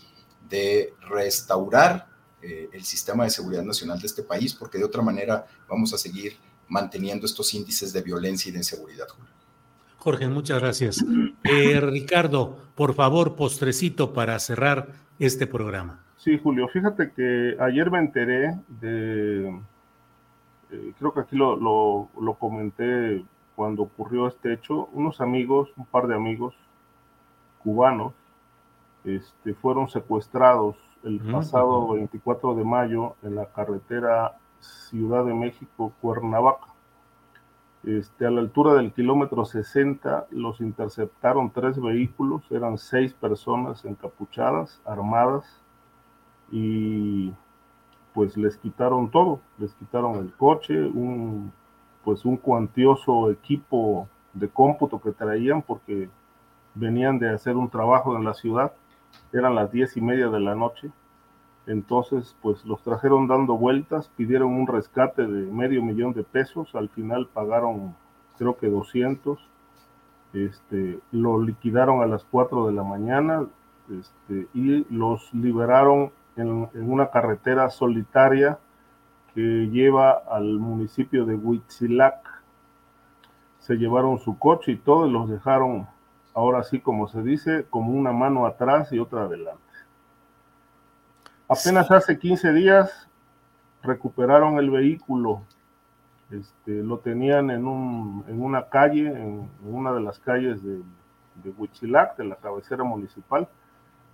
de 0.47 0.93
restaurar 1.09 2.07
eh, 2.43 2.69
el 2.73 2.83
sistema 2.83 3.23
de 3.23 3.31
seguridad 3.31 3.63
nacional 3.63 3.99
de 3.99 4.05
este 4.05 4.21
país, 4.21 4.53
porque 4.53 4.77
de 4.77 4.83
otra 4.83 5.01
manera 5.01 5.47
vamos 5.67 5.93
a 5.93 5.97
seguir 5.97 6.37
manteniendo 6.67 7.25
estos 7.25 7.53
índices 7.55 7.91
de 7.91 8.01
violencia 8.01 8.49
y 8.49 8.51
de 8.51 8.59
inseguridad. 8.59 9.07
Jorge, 9.97 10.27
muchas 10.27 10.59
gracias. 10.59 11.03
Eh, 11.43 11.79
Ricardo, 11.79 12.57
por 12.75 12.93
favor, 12.93 13.35
postrecito 13.35 14.13
para 14.13 14.37
cerrar 14.39 14.89
este 15.19 15.47
programa. 15.47 16.03
Sí, 16.17 16.39
Julio, 16.41 16.67
fíjate 16.67 17.11
que 17.15 17.55
ayer 17.59 17.89
me 17.89 17.99
enteré 17.99 18.59
de 18.79 19.59
eh, 20.71 20.93
creo 20.97 21.13
que 21.13 21.19
aquí 21.21 21.35
lo, 21.35 21.55
lo, 21.57 22.33
comenté 22.35 23.25
cuando 23.55 23.83
ocurrió 23.83 24.27
este 24.27 24.53
hecho, 24.53 24.89
unos 24.93 25.21
amigos, 25.21 25.69
un 25.77 25.85
par 25.85 26.07
de 26.07 26.15
amigos 26.15 26.55
cubanos, 27.63 28.13
este, 29.03 29.53
fueron 29.53 29.89
secuestrados 29.89 30.77
el 31.03 31.19
pasado 31.19 31.89
24 31.89 32.55
de 32.55 32.63
mayo 32.63 33.15
en 33.23 33.35
la 33.35 33.45
carretera 33.47 34.37
Ciudad 34.59 35.25
de 35.25 35.33
México, 35.33 35.91
Cuernavaca. 36.01 36.67
Este, 37.83 38.27
a 38.27 38.29
la 38.29 38.41
altura 38.41 38.75
del 38.75 38.93
kilómetro 38.93 39.43
60 39.43 40.27
los 40.29 40.61
interceptaron 40.61 41.49
tres 41.49 41.81
vehículos, 41.81 42.43
eran 42.51 42.77
seis 42.77 43.13
personas 43.13 43.83
encapuchadas, 43.85 44.79
armadas, 44.85 45.61
y 46.51 47.33
pues 48.13 48.37
les 48.37 48.57
quitaron 48.57 49.09
todo, 49.09 49.39
les 49.57 49.73
quitaron 49.75 50.17
el 50.17 50.33
coche, 50.33 50.81
un, 50.81 51.51
pues 52.03 52.25
un 52.25 52.37
cuantioso 52.37 53.31
equipo 53.31 54.07
de 54.33 54.49
cómputo 54.49 55.01
que 55.01 55.11
traían 55.11 55.61
porque 55.61 56.09
venían 56.75 57.19
de 57.19 57.29
hacer 57.29 57.55
un 57.55 57.69
trabajo 57.69 58.15
en 58.15 58.23
la 58.23 58.33
ciudad, 58.33 58.73
eran 59.33 59.55
las 59.55 59.71
diez 59.71 59.97
y 59.97 60.01
media 60.01 60.29
de 60.29 60.39
la 60.39 60.55
noche, 60.55 60.91
entonces 61.67 62.35
pues 62.41 62.65
los 62.65 62.81
trajeron 62.83 63.27
dando 63.27 63.57
vueltas, 63.57 64.09
pidieron 64.15 64.53
un 64.53 64.67
rescate 64.67 65.25
de 65.25 65.51
medio 65.51 65.83
millón 65.83 66.13
de 66.13 66.23
pesos, 66.23 66.73
al 66.75 66.89
final 66.89 67.27
pagaron 67.27 67.95
creo 68.37 68.57
que 68.57 68.67
200, 68.67 69.39
este, 70.33 70.99
lo 71.11 71.41
liquidaron 71.41 72.01
a 72.01 72.07
las 72.07 72.23
4 72.25 72.67
de 72.67 72.73
la 72.73 72.83
mañana 72.83 73.45
este, 73.89 74.47
y 74.53 74.85
los 74.93 75.33
liberaron 75.33 76.11
en, 76.35 76.69
una 76.73 77.09
carretera 77.09 77.69
solitaria 77.69 78.59
que 79.33 79.69
lleva 79.71 80.11
al 80.11 80.59
municipio 80.59 81.25
de 81.25 81.35
Huitzilac. 81.35 82.27
Se 83.59 83.75
llevaron 83.75 84.19
su 84.19 84.37
coche 84.37 84.73
y 84.73 84.77
todo 84.77 85.07
y 85.07 85.11
los 85.11 85.29
dejaron, 85.29 85.87
ahora 86.33 86.63
sí 86.63 86.79
como 86.79 87.07
se 87.07 87.21
dice, 87.21 87.65
como 87.69 87.93
una 87.93 88.11
mano 88.11 88.45
atrás 88.45 88.91
y 88.91 88.99
otra 88.99 89.23
adelante. 89.23 89.61
Apenas 91.47 91.91
hace 91.91 92.17
15 92.17 92.53
días 92.53 93.09
recuperaron 93.83 94.57
el 94.57 94.69
vehículo. 94.69 95.41
Este, 96.31 96.81
lo 96.81 96.99
tenían 96.99 97.51
en, 97.51 97.67
un, 97.67 98.23
en 98.27 98.41
una 98.41 98.69
calle, 98.69 99.07
en, 99.07 99.49
una 99.63 99.91
de 99.91 99.99
las 99.99 100.17
calles 100.19 100.63
de, 100.63 100.81
de 101.43 101.49
Huitzilac, 101.57 102.15
de 102.15 102.23
la 102.23 102.37
cabecera 102.37 102.85
municipal 102.85 103.49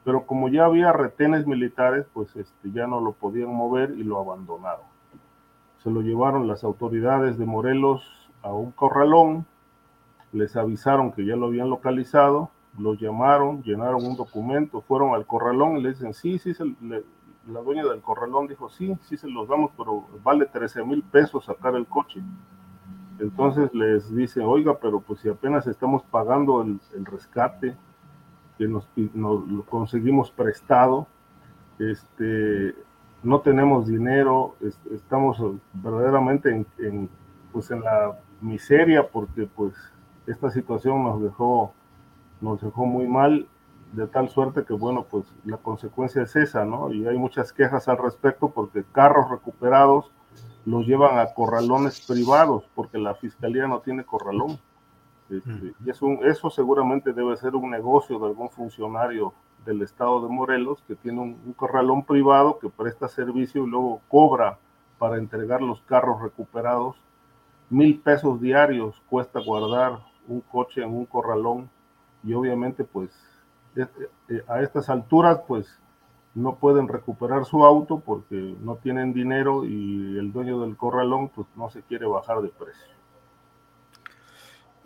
pero 0.07 0.25
como 0.25 0.47
ya 0.47 0.63
había 0.63 0.93
retenes 0.93 1.45
militares, 1.45 2.05
pues 2.13 2.34
este, 2.38 2.71
ya 2.71 2.88
no 2.88 3.01
lo 3.01 3.11
podían 3.11 3.53
mover 3.53 3.91
y 3.91 4.05
lo 4.05 4.21
abandonaron. 4.21 4.85
Se 5.84 5.91
lo 5.91 5.99
llevaron 5.99 6.47
las 6.47 6.63
autoridades 6.63 7.38
de 7.38 7.45
Morelos 7.45 8.31
a 8.41 8.53
un 8.53 8.71
corralón, 8.71 9.45
les 10.31 10.55
avisaron 10.55 11.11
que 11.11 11.25
ya 11.25 11.35
lo 11.35 11.47
habían 11.47 11.69
localizado, 11.69 12.51
los 12.79 12.97
llamaron, 13.01 13.61
llenaron 13.63 14.05
un 14.05 14.15
documento, 14.15 14.79
fueron 14.79 15.13
al 15.13 15.25
corralón 15.25 15.75
y 15.75 15.81
le 15.81 15.89
dicen, 15.89 16.13
sí, 16.13 16.39
sí, 16.39 16.53
la 16.79 17.59
dueña 17.59 17.84
del 17.84 17.99
corralón 17.99 18.47
dijo, 18.47 18.69
sí, 18.69 18.97
sí 19.01 19.17
se 19.17 19.27
los 19.27 19.49
damos, 19.49 19.71
pero 19.75 20.05
vale 20.23 20.45
13 20.45 20.85
mil 20.85 21.03
pesos 21.03 21.43
sacar 21.43 21.75
el 21.75 21.85
coche. 21.85 22.21
Entonces 23.19 23.73
les 23.73 24.15
dice, 24.15 24.39
oiga, 24.39 24.77
pero 24.79 25.01
pues 25.01 25.19
si 25.19 25.27
apenas 25.27 25.67
estamos 25.67 26.01
pagando 26.03 26.61
el, 26.61 26.79
rescate 27.05 27.75
que 28.57 28.67
nos, 28.67 28.88
lo 28.95 29.63
conseguimos 29.69 30.31
prestado, 30.31 31.07
este, 31.79 32.75
no 33.23 33.41
tenemos 33.41 33.88
dinero, 33.88 34.55
estamos 34.91 35.38
verdaderamente 35.73 36.65
en, 36.79 37.09
pues 37.51 37.71
en 37.71 37.81
la 37.81 38.17
miseria 38.41 39.07
porque 39.07 39.47
pues 39.47 39.73
esta 40.27 40.49
situación 40.49 41.03
nos 41.03 41.21
dejó, 41.21 41.73
nos 42.41 42.61
dejó 42.61 42.85
muy 42.85 43.07
mal, 43.07 43.47
de 43.93 44.07
tal 44.07 44.29
suerte 44.29 44.65
que 44.65 44.73
bueno, 44.73 45.05
pues 45.09 45.25
la 45.45 45.57
consecuencia 45.57 46.21
es 46.21 46.35
esa, 46.35 46.65
¿no? 46.65 46.91
Y 46.91 47.07
hay 47.07 47.17
muchas 47.17 47.53
quejas 47.53 47.88
al 47.88 47.97
respecto 47.97 48.49
porque 48.49 48.84
carros 48.91 49.29
recuperados 49.29 50.11
los 50.65 50.85
llevan 50.85 51.17
a 51.19 51.34
corralones 51.34 52.05
privados 52.05 52.65
porque 52.75 52.97
la 52.97 53.15
fiscalía 53.15 53.67
no 53.67 53.79
tiene 53.79 54.03
corralón. 54.03 54.59
Este, 55.29 55.73
y 55.83 55.89
es 55.89 56.01
un, 56.01 56.19
eso 56.25 56.49
seguramente 56.49 57.11
debe 57.11 57.35
ser 57.35 57.55
un 57.55 57.69
negocio 57.69 58.17
de 58.19 58.27
algún 58.27 58.49
funcionario 58.49 59.33
del 59.65 59.81
estado 59.81 60.21
de 60.21 60.29
Morelos 60.29 60.81
que 60.87 60.95
tiene 60.95 61.19
un, 61.19 61.53
corralón 61.53 62.03
privado 62.03 62.57
que 62.59 62.69
presta 62.69 63.07
servicio 63.07 63.65
y 63.65 63.69
luego 63.69 64.01
cobra 64.07 64.57
para 64.97 65.17
entregar 65.17 65.61
los 65.61 65.81
carros 65.81 66.21
recuperados. 66.21 66.95
Mil 67.69 67.99
pesos 67.99 68.39
diarios 68.39 68.95
cuesta 69.09 69.41
guardar 69.41 69.99
un 70.27 70.39
coche 70.41 70.81
en 70.81 70.89
un 70.89 71.05
corralón 71.05 71.69
y 72.23 72.33
obviamente 72.33 72.85
pues 72.85 73.11
eh, 73.75 73.85
eh, 74.29 74.43
a 74.47 74.61
estas 74.61 74.89
alturas 74.89 75.41
pues 75.45 75.67
no 76.33 76.55
pueden 76.55 76.87
recuperar 76.87 77.45
su 77.45 77.65
auto 77.65 77.99
porque 77.99 78.55
no 78.61 78.75
tienen 78.75 79.11
dinero 79.11 79.65
y 79.65 80.17
el 80.17 80.31
dueño 80.31 80.61
del 80.61 80.77
corralón 80.77 81.29
pues 81.29 81.47
no 81.55 81.69
se 81.69 81.81
quiere 81.81 82.05
bajar 82.05 82.41
de 82.41 82.49
precio. 82.49 82.96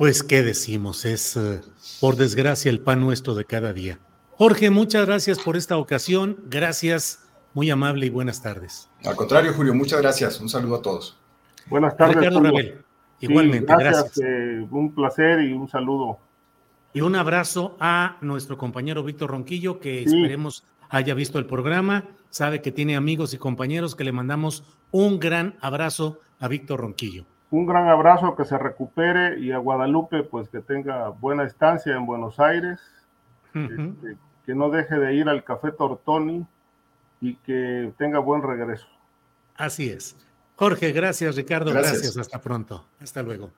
Pues 0.02 0.24
qué 0.24 0.42
decimos, 0.42 1.06
es 1.06 1.38
eh, 1.38 1.62
por 2.00 2.16
desgracia 2.16 2.72
el 2.72 2.80
pan 2.80 3.02
nuestro 3.02 3.36
de 3.36 3.46
cada 3.46 3.72
día. 3.72 4.00
Jorge, 4.32 4.72
muchas 4.72 5.06
gracias 5.06 5.38
por 5.38 5.56
esta 5.56 5.78
ocasión, 5.78 6.38
gracias, 6.48 7.30
muy 7.54 7.70
amable 7.70 8.08
y 8.08 8.10
buenas 8.10 8.42
tardes. 8.42 8.90
Al 9.06 9.16
contrario, 9.16 9.54
Julio, 9.54 9.76
muchas 9.76 10.02
gracias, 10.02 10.42
un 10.42 10.50
saludo 10.50 10.78
a 10.78 10.82
todos. 10.82 11.20
Buenas 11.68 11.96
tardes. 11.96 12.16
Ricardo 12.16 12.42
igualmente, 13.20 13.72
gracias. 13.78 14.18
Eh, 14.18 14.68
un 14.72 14.92
placer 14.96 15.42
y 15.42 15.54
un 15.54 15.70
saludo. 15.70 16.18
Y 16.94 17.02
un 17.02 17.16
abrazo 17.16 17.78
a 17.80 18.18
nuestro 18.22 18.58
compañero 18.58 19.04
Víctor 19.04 19.30
Ronquillo, 19.30 19.80
que 19.80 20.02
esperemos 20.02 20.64
haya 20.90 21.14
visto 21.14 21.38
el 21.38 21.46
programa, 21.46 22.06
sabe 22.32 22.64
que 22.64 22.72
tiene 22.72 22.96
amigos 22.96 23.36
y 23.36 23.38
compañeros 23.38 23.96
que 23.96 24.04
le 24.04 24.12
mandamos 24.12 24.64
un 24.90 25.20
gran 25.20 25.60
abrazo 25.62 26.22
a 26.40 26.48
Víctor 26.48 26.80
Ronquillo. 26.80 27.28
Un 27.52 27.66
gran 27.66 27.88
abrazo, 27.88 28.36
que 28.36 28.46
se 28.46 28.58
recupere 28.58 29.40
y 29.40 29.52
a 29.52 29.58
Guadalupe, 29.58 30.24
pues 30.24 30.50
que 30.50 30.62
tenga 30.62 31.10
buena 31.10 31.44
estancia 31.44 31.94
en 31.96 32.06
Buenos 32.06 32.40
Aires, 32.40 32.80
este, 33.54 34.18
que 34.46 34.56
no 34.56 34.70
deje 34.70 34.96
de 34.96 35.14
ir 35.14 35.30
al 35.30 35.44
Café 35.44 35.72
Tortoni 35.72 36.46
y 37.20 37.36
que 37.36 37.94
tenga 37.98 38.20
buen 38.20 38.42
regreso. 38.42 38.88
Así 39.56 39.90
es. 39.90 40.16
Jorge, 40.56 40.92
gracias 40.92 41.36
Ricardo, 41.36 41.72
gracias. 41.72 41.94
gracias. 41.94 42.18
Hasta 42.18 42.42
pronto. 42.42 42.86
Hasta 43.00 43.22
luego. 43.22 43.52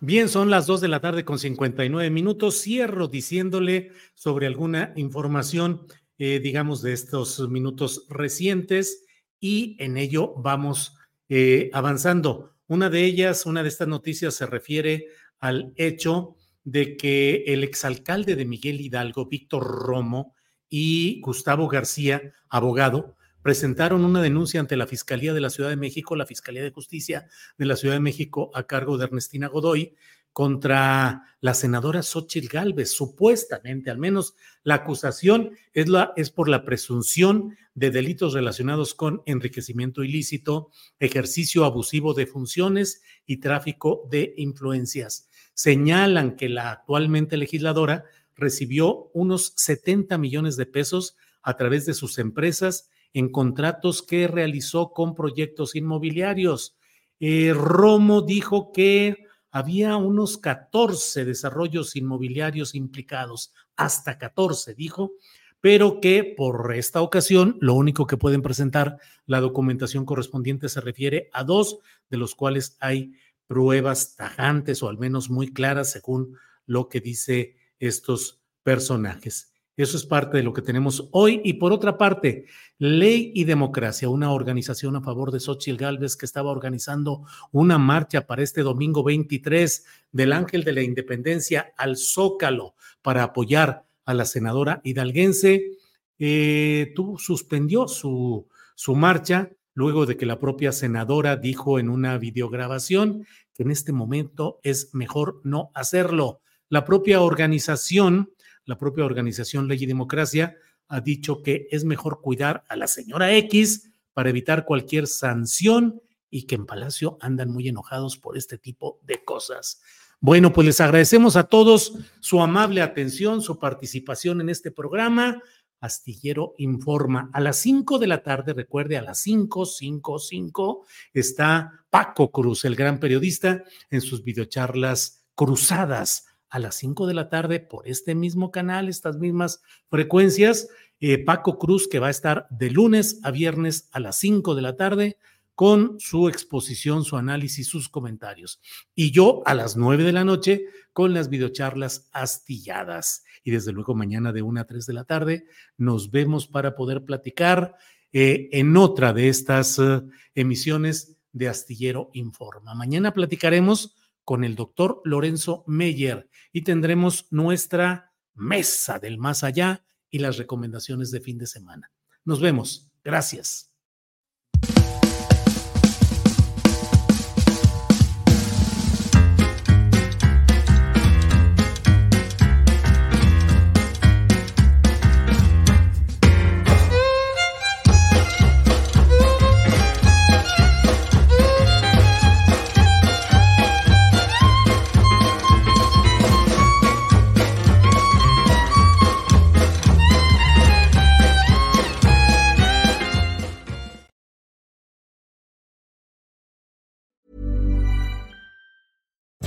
Bien, 0.00 0.28
son 0.28 0.50
las 0.50 0.66
2 0.66 0.80
de 0.80 0.88
la 0.88 1.00
tarde 1.00 1.24
con 1.24 1.38
59 1.38 2.10
minutos. 2.10 2.60
Cierro 2.62 3.08
diciéndole 3.08 3.92
sobre 4.14 4.46
alguna 4.46 4.92
información 4.96 5.86
eh, 6.18 6.38
digamos, 6.38 6.80
de 6.80 6.92
estos 6.92 7.48
minutos 7.50 8.06
recientes 8.08 9.04
y 9.40 9.76
en 9.80 9.96
ello 9.96 10.32
vamos 10.36 10.96
eh, 11.28 11.70
avanzando. 11.72 12.53
Una 12.66 12.90
de 12.90 13.04
ellas, 13.04 13.46
una 13.46 13.62
de 13.62 13.68
estas 13.68 13.88
noticias 13.88 14.34
se 14.34 14.46
refiere 14.46 15.08
al 15.38 15.72
hecho 15.76 16.36
de 16.64 16.96
que 16.96 17.44
el 17.46 17.62
exalcalde 17.62 18.36
de 18.36 18.46
Miguel 18.46 18.80
Hidalgo, 18.80 19.26
Víctor 19.26 19.64
Romo, 19.64 20.34
y 20.76 21.20
Gustavo 21.20 21.68
García, 21.68 22.32
abogado, 22.48 23.16
presentaron 23.42 24.04
una 24.04 24.20
denuncia 24.20 24.58
ante 24.58 24.76
la 24.76 24.88
Fiscalía 24.88 25.32
de 25.32 25.40
la 25.40 25.50
Ciudad 25.50 25.68
de 25.68 25.76
México, 25.76 26.16
la 26.16 26.26
Fiscalía 26.26 26.64
de 26.64 26.72
Justicia 26.72 27.28
de 27.58 27.66
la 27.66 27.76
Ciudad 27.76 27.94
de 27.94 28.00
México, 28.00 28.50
a 28.54 28.66
cargo 28.66 28.98
de 28.98 29.04
Ernestina 29.04 29.46
Godoy, 29.46 29.94
contra 30.34 31.22
la 31.40 31.54
senadora 31.54 32.02
Xochitl 32.02 32.48
Gálvez, 32.48 32.90
supuestamente, 32.90 33.88
al 33.88 33.98
menos 33.98 34.34
la 34.64 34.74
acusación 34.74 35.52
es, 35.72 35.88
la, 35.88 36.12
es 36.16 36.30
por 36.30 36.48
la 36.48 36.64
presunción 36.64 37.56
de 37.74 37.92
delitos 37.92 38.34
relacionados 38.34 38.94
con 38.94 39.22
enriquecimiento 39.26 40.02
ilícito, 40.02 40.70
ejercicio 40.98 41.64
abusivo 41.64 42.14
de 42.14 42.26
funciones 42.26 43.00
y 43.24 43.36
tráfico 43.36 44.08
de 44.10 44.34
influencias. 44.36 45.28
Señalan 45.54 46.34
que 46.34 46.48
la 46.48 46.72
actualmente 46.72 47.36
legisladora 47.36 48.04
recibió 48.34 49.10
unos 49.14 49.52
70 49.54 50.18
millones 50.18 50.56
de 50.56 50.66
pesos 50.66 51.16
a 51.44 51.56
través 51.56 51.86
de 51.86 51.94
sus 51.94 52.18
empresas 52.18 52.90
en 53.12 53.30
contratos 53.30 54.02
que 54.02 54.26
realizó 54.26 54.90
con 54.90 55.14
proyectos 55.14 55.76
inmobiliarios. 55.76 56.76
Eh, 57.20 57.52
Romo 57.54 58.22
dijo 58.22 58.72
que 58.72 59.23
había 59.54 59.96
unos 59.96 60.36
14 60.36 61.24
desarrollos 61.24 61.94
inmobiliarios 61.94 62.74
implicados, 62.74 63.54
hasta 63.76 64.18
14, 64.18 64.74
dijo, 64.74 65.12
pero 65.60 66.00
que 66.00 66.34
por 66.36 66.74
esta 66.74 67.00
ocasión 67.00 67.56
lo 67.60 67.74
único 67.74 68.08
que 68.08 68.16
pueden 68.16 68.42
presentar 68.42 68.98
la 69.26 69.40
documentación 69.40 70.06
correspondiente 70.06 70.68
se 70.68 70.80
refiere 70.80 71.30
a 71.32 71.44
dos, 71.44 71.78
de 72.10 72.16
los 72.16 72.34
cuales 72.34 72.76
hay 72.80 73.12
pruebas 73.46 74.16
tajantes 74.16 74.82
o 74.82 74.88
al 74.88 74.98
menos 74.98 75.30
muy 75.30 75.52
claras 75.52 75.92
según 75.92 76.36
lo 76.66 76.88
que 76.88 77.00
dice 77.00 77.54
estos 77.78 78.42
personajes. 78.64 79.53
Eso 79.76 79.96
es 79.96 80.06
parte 80.06 80.36
de 80.36 80.42
lo 80.44 80.52
que 80.52 80.62
tenemos 80.62 81.08
hoy. 81.10 81.40
Y 81.44 81.54
por 81.54 81.72
otra 81.72 81.98
parte, 81.98 82.46
Ley 82.78 83.32
y 83.34 83.44
Democracia, 83.44 84.08
una 84.08 84.30
organización 84.30 84.94
a 84.96 85.00
favor 85.00 85.32
de 85.32 85.40
Xochitl 85.40 85.76
Galvez 85.76 86.16
que 86.16 86.26
estaba 86.26 86.50
organizando 86.50 87.24
una 87.50 87.78
marcha 87.78 88.26
para 88.26 88.42
este 88.42 88.62
domingo 88.62 89.02
23 89.02 89.84
del 90.12 90.32
Ángel 90.32 90.62
de 90.62 90.72
la 90.72 90.82
Independencia 90.82 91.72
al 91.76 91.96
Zócalo 91.96 92.74
para 93.02 93.24
apoyar 93.24 93.84
a 94.04 94.14
la 94.14 94.24
senadora 94.24 94.80
hidalguense, 94.84 95.78
eh, 96.18 96.94
suspendió 97.18 97.88
su, 97.88 98.46
su 98.74 98.94
marcha 98.94 99.50
luego 99.74 100.06
de 100.06 100.16
que 100.16 100.26
la 100.26 100.38
propia 100.38 100.70
senadora 100.70 101.36
dijo 101.36 101.80
en 101.80 101.88
una 101.88 102.16
videograbación 102.18 103.26
que 103.54 103.64
en 103.64 103.70
este 103.70 103.92
momento 103.92 104.60
es 104.62 104.94
mejor 104.94 105.40
no 105.42 105.70
hacerlo. 105.74 106.40
La 106.68 106.84
propia 106.84 107.20
organización 107.20 108.30
la 108.64 108.78
propia 108.78 109.04
organización 109.04 109.68
Ley 109.68 109.82
y 109.82 109.86
Democracia 109.86 110.56
ha 110.88 111.00
dicho 111.00 111.42
que 111.42 111.68
es 111.70 111.84
mejor 111.84 112.20
cuidar 112.20 112.64
a 112.68 112.76
la 112.76 112.86
señora 112.86 113.34
X 113.36 113.90
para 114.12 114.30
evitar 114.30 114.64
cualquier 114.64 115.06
sanción 115.06 116.00
y 116.30 116.46
que 116.46 116.54
en 116.54 116.66
Palacio 116.66 117.16
andan 117.20 117.50
muy 117.50 117.68
enojados 117.68 118.16
por 118.16 118.36
este 118.36 118.58
tipo 118.58 118.98
de 119.02 119.24
cosas. 119.24 119.80
Bueno, 120.20 120.52
pues 120.52 120.66
les 120.66 120.80
agradecemos 120.80 121.36
a 121.36 121.44
todos 121.44 121.94
su 122.20 122.40
amable 122.40 122.80
atención, 122.80 123.42
su 123.42 123.58
participación 123.58 124.40
en 124.40 124.48
este 124.48 124.70
programa. 124.70 125.42
Astillero 125.80 126.54
Informa. 126.58 127.30
A 127.34 127.40
las 127.40 127.56
5 127.58 127.98
de 127.98 128.06
la 128.06 128.22
tarde, 128.22 128.54
recuerde, 128.54 128.96
a 128.96 129.02
las 129.02 129.18
5, 129.18 129.66
5, 129.66 130.18
5, 130.18 130.86
está 131.12 131.84
Paco 131.90 132.30
Cruz, 132.32 132.64
el 132.64 132.74
gran 132.74 132.98
periodista, 132.98 133.62
en 133.90 134.00
sus 134.00 134.24
videocharlas 134.24 135.26
cruzadas 135.34 136.24
a 136.54 136.60
las 136.60 136.76
5 136.76 137.08
de 137.08 137.14
la 137.14 137.28
tarde 137.28 137.58
por 137.58 137.88
este 137.88 138.14
mismo 138.14 138.52
canal, 138.52 138.88
estas 138.88 139.18
mismas 139.18 139.60
frecuencias. 139.90 140.68
Eh, 141.00 141.18
Paco 141.18 141.58
Cruz, 141.58 141.88
que 141.88 141.98
va 141.98 142.06
a 142.06 142.10
estar 142.10 142.46
de 142.48 142.70
lunes 142.70 143.18
a 143.24 143.32
viernes 143.32 143.88
a 143.90 143.98
las 143.98 144.20
5 144.20 144.54
de 144.54 144.62
la 144.62 144.76
tarde 144.76 145.18
con 145.56 145.98
su 145.98 146.28
exposición, 146.28 147.02
su 147.04 147.16
análisis, 147.16 147.66
sus 147.66 147.88
comentarios. 147.88 148.60
Y 148.94 149.10
yo 149.10 149.42
a 149.46 149.54
las 149.54 149.76
9 149.76 150.04
de 150.04 150.12
la 150.12 150.24
noche 150.24 150.66
con 150.92 151.12
las 151.12 151.28
videocharlas 151.28 152.08
astilladas. 152.12 153.24
Y 153.42 153.50
desde 153.50 153.72
luego 153.72 153.96
mañana 153.96 154.32
de 154.32 154.42
1 154.42 154.60
a 154.60 154.64
3 154.64 154.86
de 154.86 154.92
la 154.92 155.02
tarde 155.02 155.46
nos 155.76 156.12
vemos 156.12 156.46
para 156.46 156.76
poder 156.76 157.04
platicar 157.04 157.74
eh, 158.12 158.48
en 158.52 158.76
otra 158.76 159.12
de 159.12 159.28
estas 159.28 159.80
eh, 159.80 160.02
emisiones 160.36 161.16
de 161.32 161.48
Astillero 161.48 162.10
Informa. 162.12 162.76
Mañana 162.76 163.12
platicaremos 163.12 163.96
con 164.24 164.44
el 164.44 164.56
doctor 164.56 165.00
Lorenzo 165.04 165.64
Meyer 165.66 166.28
y 166.52 166.62
tendremos 166.62 167.26
nuestra 167.30 168.12
mesa 168.34 168.98
del 168.98 169.18
más 169.18 169.44
allá 169.44 169.84
y 170.10 170.18
las 170.18 170.38
recomendaciones 170.38 171.10
de 171.10 171.20
fin 171.20 171.38
de 171.38 171.46
semana. 171.46 171.92
Nos 172.24 172.40
vemos. 172.40 172.90
Gracias. 173.02 173.73